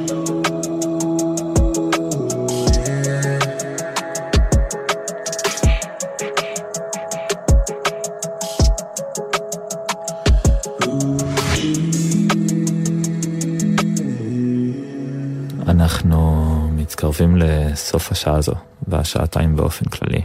לסוף 17.93 18.11
השעה 18.11 18.35
הזו, 18.35 18.53
והשעתיים 18.87 19.55
באופן 19.55 19.85
כללי. 19.85 20.21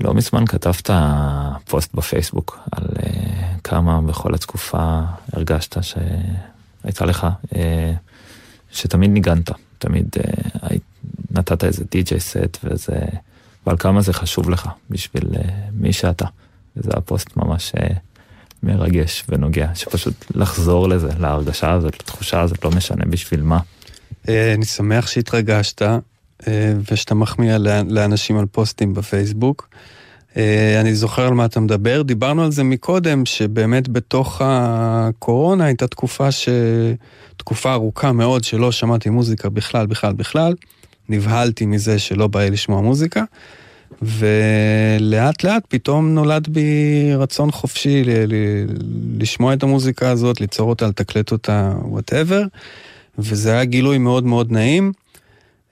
לא 0.00 0.14
מזמן 0.14 0.46
כתבת 0.46 0.90
פוסט 1.64 1.94
בפייסבוק 1.94 2.58
על 2.72 2.84
uh, 2.84 3.00
כמה 3.64 4.00
בכל 4.00 4.34
התקופה 4.34 5.00
הרגשת 5.32 5.76
שהייתה 5.82 7.04
לך, 7.04 7.26
uh, 7.44 7.56
שתמיד 8.70 9.10
ניגנת, 9.10 9.50
תמיד 9.78 10.08
uh, 10.18 10.68
נתת 11.30 11.64
איזה 11.64 11.84
די.ג'יי 11.90 12.20
סט 12.20 12.58
וזה, 12.64 13.00
ועל 13.66 13.76
כמה 13.76 14.00
זה 14.00 14.12
חשוב 14.12 14.50
לך 14.50 14.68
בשביל 14.90 15.24
uh, 15.24 15.38
מי 15.72 15.92
שאתה. 15.92 16.26
וזה 16.76 16.90
הפוסט 16.96 17.36
ממש 17.36 17.72
uh, 17.72 17.94
מרגש 18.62 19.24
ונוגע, 19.28 19.74
שפשוט 19.74 20.14
לחזור 20.34 20.88
לזה, 20.88 21.08
להרגשה 21.18 21.72
הזאת, 21.72 21.94
לתחושה 22.00 22.40
הזאת, 22.40 22.64
לא 22.64 22.70
משנה 22.70 23.04
בשביל 23.04 23.42
מה. 23.42 23.58
אה, 24.28 24.54
אני 24.54 24.64
שמח 24.64 25.06
שהתרגשת 25.06 25.82
אה, 25.82 25.98
ושאתה 26.90 27.14
מחמיא 27.14 27.56
לאנשים 27.88 28.38
על 28.38 28.46
פוסטים 28.46 28.94
בפייסבוק. 28.94 29.68
אה, 30.36 30.80
אני 30.80 30.94
זוכר 30.94 31.26
על 31.26 31.34
מה 31.34 31.44
אתה 31.44 31.60
מדבר, 31.60 32.02
דיברנו 32.02 32.44
על 32.44 32.52
זה 32.52 32.64
מקודם, 32.64 33.26
שבאמת 33.26 33.88
בתוך 33.88 34.40
הקורונה 34.44 35.64
הייתה 35.64 35.86
תקופה, 35.86 36.30
ש... 36.32 36.48
תקופה 37.36 37.72
ארוכה 37.72 38.12
מאוד 38.12 38.44
שלא 38.44 38.72
שמעתי 38.72 39.10
מוזיקה 39.10 39.48
בכלל, 39.48 39.86
בכלל, 39.86 40.12
בכלל. 40.12 40.54
נבהלתי 41.08 41.66
מזה 41.66 41.98
שלא 41.98 42.26
בא 42.26 42.40
לי 42.40 42.50
לשמוע 42.50 42.80
מוזיקה, 42.80 43.24
ולאט 44.02 45.44
לאט 45.44 45.62
פתאום 45.68 46.14
נולד 46.14 46.48
בי 46.48 47.14
רצון 47.14 47.50
חופשי 47.50 48.04
ל... 48.04 48.10
ל... 48.10 48.34
לשמוע 49.18 49.54
את 49.54 49.62
המוזיקה 49.62 50.10
הזאת, 50.10 50.40
ליצור 50.40 50.68
אותה, 50.68 50.86
לתקלט 50.86 51.32
אותה, 51.32 51.72
whatever. 51.82 52.42
וזה 53.18 53.52
היה 53.52 53.64
גילוי 53.64 53.98
מאוד 53.98 54.24
מאוד 54.24 54.52
נעים. 54.52 54.92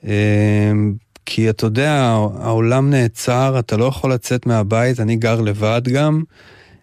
אמ, 0.05 0.94
כי 1.27 1.51
אתה 1.51 1.66
יודע, 1.66 1.93
העולם 2.40 2.90
נעצר, 2.90 3.56
אתה 3.59 3.77
לא 3.77 3.85
יכול 3.85 4.12
לצאת 4.12 4.47
מהבית, 4.47 5.01
אני 5.01 5.16
גר 5.16 5.40
לבד 5.40 5.82
גם. 5.93 6.23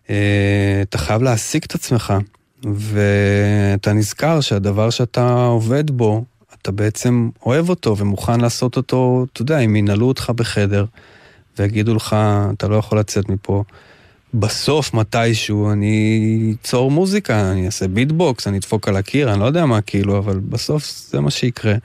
אה, 0.10 0.80
אתה 0.82 0.98
חייב 0.98 1.22
להעסיק 1.22 1.66
את 1.66 1.76
עצמך, 1.76 2.14
ואתה 2.64 3.94
נזכר 3.94 4.42
שהדבר 4.42 4.90
שאתה 4.90 5.46
עובד 5.46 5.92
בו, 5.92 6.24
אתה 6.62 6.72
בעצם 6.72 7.30
אוהב 7.46 7.70
אותו 7.70 7.98
ומוכן 7.98 8.42
לעשות 8.42 8.78
אותו, 8.78 9.26
אתה 9.34 9.42
יודע, 9.42 9.60
אם 9.60 9.76
ינעלו 9.76 10.08
אותך 10.08 10.32
בחדר 10.36 10.86
ויגידו 11.60 11.96
לך, 11.96 12.16
אתה 12.54 12.68
לא 12.68 12.76
יכול 12.76 13.00
לצאת 13.00 13.30
מפה. 13.30 13.64
בסוף, 14.34 14.94
מתישהו, 14.94 15.72
אני 15.72 16.56
אצור 16.62 16.92
מוזיקה, 16.92 17.52
אני 17.52 17.66
אעשה 17.66 17.88
ביטבוקס, 17.88 18.48
אני 18.48 18.58
אדפוק 18.58 18.88
על 18.88 18.96
הקיר, 18.96 19.32
אני 19.32 19.40
לא 19.40 19.46
יודע 19.46 19.66
מה 19.66 19.82
כאילו, 19.82 20.18
אבל 20.18 20.40
בסוף 20.40 21.08
זה 21.12 21.20
מה 21.20 21.32
שיקרה. 21.32 21.76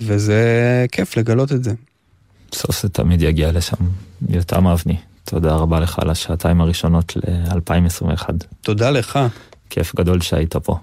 וזה 0.00 0.86
כיף 0.92 1.16
לגלות 1.16 1.52
את 1.52 1.64
זה. 1.64 1.72
בסוף 2.52 2.82
זה 2.82 2.88
תמיד 2.88 3.22
יגיע 3.22 3.52
לשם. 3.52 3.76
יותם 4.28 4.66
אבני, 4.66 4.96
תודה 5.24 5.54
רבה 5.54 5.80
לך 5.80 5.98
על 5.98 6.10
השעתיים 6.10 6.60
הראשונות 6.60 7.16
ל-2021. 7.16 8.28
תודה 8.60 8.90
לך. 8.90 9.18
כיף 9.70 9.96
גדול 9.96 10.20
שהיית 10.20 10.56
פה. 10.56 10.78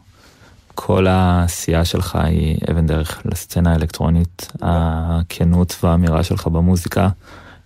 כל 0.75 1.07
העשייה 1.07 1.85
שלך 1.85 2.15
היא 2.15 2.57
אבן 2.71 2.87
דרך 2.87 3.21
לסצנה 3.25 3.71
האלקטרונית, 3.71 4.51
הכנות 4.61 5.75
והאמירה 5.83 6.23
שלך 6.23 6.47
במוזיקה. 6.47 7.09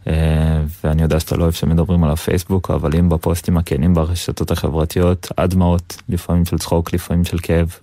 אה, 0.07 0.61
ואני 0.83 1.01
יודע 1.01 1.19
שאתה 1.19 1.37
לא 1.37 1.43
אוהב 1.43 1.53
שמדברים 1.53 2.03
על 2.03 2.11
הפייסבוק, 2.11 2.71
אבל 2.71 2.95
אם 2.95 3.09
בפוסטים 3.09 3.57
הכנים 3.57 3.93
ברשתות 3.93 4.51
החברתיות, 4.51 5.31
עד 5.37 5.49
דמעות, 5.49 5.97
לפעמים 6.09 6.45
של 6.45 6.57
צחוק, 6.57 6.93
לפעמים 6.93 7.23
של 7.23 7.37
כאב. 7.39 7.75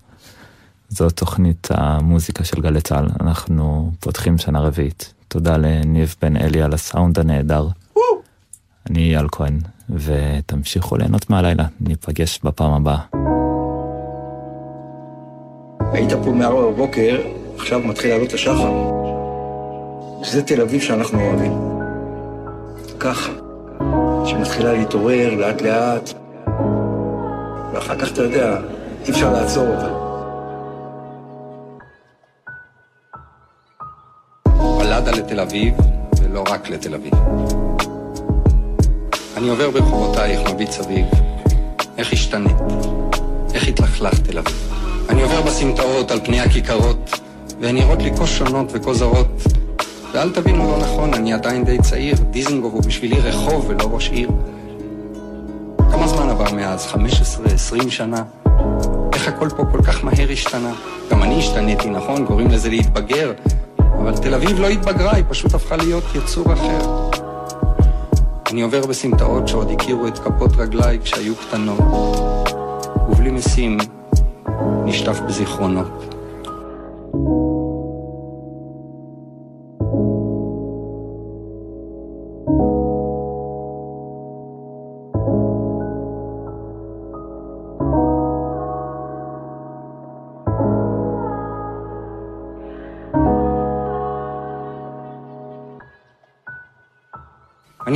זו 0.89 1.11
תוכנית 1.11 1.69
המוזיקה 1.71 2.45
של 2.45 2.61
גלי 2.61 2.81
צה"ל, 2.81 3.09
אנחנו 3.21 3.93
פותחים 4.01 4.39
שנה 4.39 4.61
רביעית. 4.61 5.13
תודה 5.29 5.57
לניב 5.57 6.15
בן 6.23 6.37
אלי 6.37 6.63
על 6.63 6.75
הסאונד 6.75 7.19
הנהדר. 7.19 7.69
אני 8.91 9.01
אייל 9.01 9.27
כהן, 9.33 9.59
ותמשיכו 9.91 10.97
ליהנות 10.97 11.31
מהלילה, 11.31 11.65
ניפגש 11.81 12.41
בפעם 12.45 12.73
הבאה. 12.73 12.99
היית 15.93 16.13
פה 16.13 16.31
מארבע 16.31 16.71
בבוקר, 16.71 17.21
עכשיו 17.57 17.81
מתחיל 17.81 18.11
לעלות 18.11 18.33
השחר. 18.33 18.73
זה 20.25 20.43
תל 20.43 20.61
אביב 20.61 20.81
שאנחנו 20.81 21.21
אוהבים. 21.21 21.82
ככה, 23.03 23.33
שמתחילה 24.25 24.73
להתעורר 24.73 25.35
לאט 25.35 25.63
לאט, 25.63 26.13
ואחר 27.73 27.99
כך 27.99 28.13
אתה 28.13 28.23
יודע, 28.23 28.59
אי 29.05 29.11
אפשר 29.11 29.33
לעצור 29.33 29.67
אותה. 29.67 29.89
בלדה 34.79 35.11
לתל 35.11 35.41
אביב, 35.41 35.75
ולא 36.23 36.45
רק 36.51 36.71
לתל 36.71 36.95
אביב. 36.95 37.13
אני 39.37 39.49
עובר 39.49 39.71
ברחובותייך, 39.71 40.51
מביט 40.51 40.71
סביב, 40.71 41.07
איך 41.99 42.13
השתנית, 42.13 42.57
איך 43.55 43.69
התלכלך 43.69 44.19
תל 44.19 44.39
אביב. 44.39 44.73
אני 45.09 45.23
עובר 45.23 45.43
בסמטאות 45.43 46.11
על 46.11 46.21
פני 46.25 46.41
הכיכרות, 46.41 47.11
והן 47.61 47.75
נראות 47.75 48.03
לי 48.03 48.17
כה 48.17 48.27
שונות 48.27 48.67
וכה 48.73 48.95
זרות, 48.95 49.43
ואל 50.13 50.31
תבינו 50.31 50.71
לא 50.71 50.79
נכון, 50.79 51.15
אני 51.15 51.33
עדיין 51.33 51.65
די 51.65 51.79
צעיר, 51.79 52.17
דיזנגוף 52.31 52.73
הוא 52.73 52.83
בשבילי 52.83 53.21
רחוב 53.21 53.67
ולא 53.69 53.89
ראש 53.93 54.11
עיר. 54.11 54.31
כמה 55.79 56.09
זמן 56.09 56.29
עבר 56.29 56.53
מאז? 56.55 56.87
15, 56.87 57.47
20 57.47 57.91
שנה? 57.91 58.23
איך 59.13 59.29
הכל 59.29 59.49
פה 59.49 59.65
כל 59.73 59.83
כך 59.83 60.05
מהר 60.05 60.31
השתנה? 60.33 60.73
גם 61.11 61.23
אני 61.23 61.39
השתניתי, 61.39 61.91
נכון? 61.91 62.27
קוראים 62.27 62.49
לזה 62.49 62.69
להתבגר, 62.69 63.33
אבל 63.79 64.17
תל 64.17 64.35
אביב 64.35 64.61
לא 64.61 64.69
התבגרה, 64.69 65.15
היא 65.15 65.25
פשוט 65.29 65.55
הפכה 65.55 65.77
להיות 65.77 66.05
יצור 66.15 66.53
אחר. 66.53 67.09
אני 68.51 68.63
עובר 68.63 68.87
בסמטאות 68.87 69.49
שעוד 69.49 69.71
הכירו 69.71 70.07
את 70.07 70.19
כפות 70.19 70.51
רגליי 70.57 70.99
כשהיו 71.05 71.35
קטנות, 71.37 71.79
ובלי 73.09 73.31
משים 73.31 73.79
נשטף 74.85 75.21
בזיכרונות. 75.21 76.15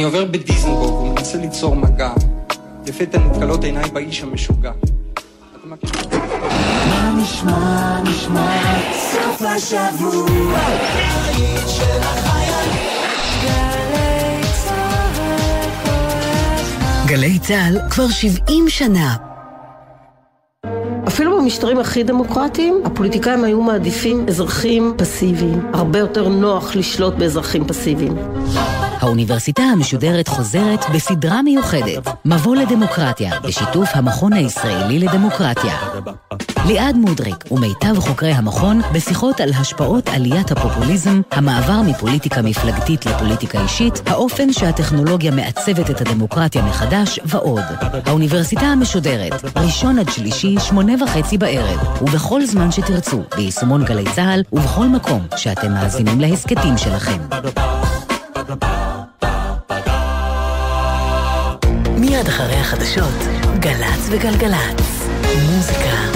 עובר 0.06 0.24
בדיזנגוף 0.24 0.90
ומנסה 0.90 1.38
ליצור 1.38 1.76
מגע. 1.76 2.10
לפתע 2.86 3.18
נתקלות 3.18 3.64
עיניי 3.64 3.90
באיש 3.90 4.22
המשוגע. 4.22 4.72
מה 5.64 7.14
נשמע, 7.22 8.00
נשמע, 8.02 8.80
סוף 8.92 9.42
השבוע, 9.42 10.58
גלי 17.06 17.38
צה"ל 17.38 17.78
כבר 17.90 18.08
70 18.08 18.68
שנה. 18.68 19.16
אפילו 21.08 21.40
במשטרים 21.40 21.78
הכי 21.78 22.02
דמוקרטיים, 22.02 22.82
הפוליטיקאים 22.84 23.44
היו 23.44 23.62
מעדיפים 23.62 24.26
אזרחים 24.28 24.94
פסיביים. 24.98 25.66
הרבה 25.74 25.98
יותר 25.98 26.28
נוח 26.28 26.76
לשלוט 26.76 27.14
באזרחים 27.14 27.64
פסיביים. 27.64 28.16
האוניברסיטה 29.00 29.62
המשודרת 29.62 30.28
חוזרת 30.28 30.84
בסדרה 30.94 31.42
מיוחדת, 31.42 32.08
מבוא 32.24 32.56
לדמוקרטיה, 32.56 33.40
בשיתוף 33.40 33.88
המכון 33.92 34.32
הישראלי 34.32 34.98
לדמוקרטיה. 34.98 35.74
ליעד 36.66 36.96
מודריק 36.96 37.44
ומיטב 37.50 37.98
חוקרי 37.98 38.32
המכון 38.32 38.80
בשיחות 38.92 39.40
על 39.40 39.50
השפעות 39.52 40.08
עליית 40.08 40.52
הפופוליזם, 40.52 41.20
המעבר 41.30 41.82
מפוליטיקה 41.82 42.42
מפלגתית 42.42 43.06
לפוליטיקה 43.06 43.62
אישית, 43.62 44.02
האופן 44.06 44.52
שהטכנולוגיה 44.52 45.30
מעצבת 45.30 45.90
את 45.90 46.00
הדמוקרטיה 46.00 46.62
מחדש 46.62 47.20
ועוד. 47.24 47.62
האוניברסיטה 48.06 48.66
המשודרת, 48.66 49.44
ראשון 49.56 49.98
עד 49.98 50.08
שלישי, 50.08 50.56
שמונה 50.60 51.04
וחצי 51.04 51.38
בערב, 51.38 52.02
ובכל 52.02 52.46
זמן 52.46 52.72
שתרצו, 52.72 53.22
ביישומון 53.36 53.84
גלי 53.84 54.04
צה"ל 54.14 54.42
ובכל 54.52 54.86
מקום 54.86 55.26
שאתם 55.36 55.72
מאזינים 55.72 56.20
להסכתים 56.20 56.78
שלכם. 56.78 57.18
מיד 61.98 62.28
אחרי 62.28 62.54
החדשות, 62.54 63.14
גל"צ 63.60 64.08
וגלגלצ. 64.10 65.08
מוזיקה 65.50 66.15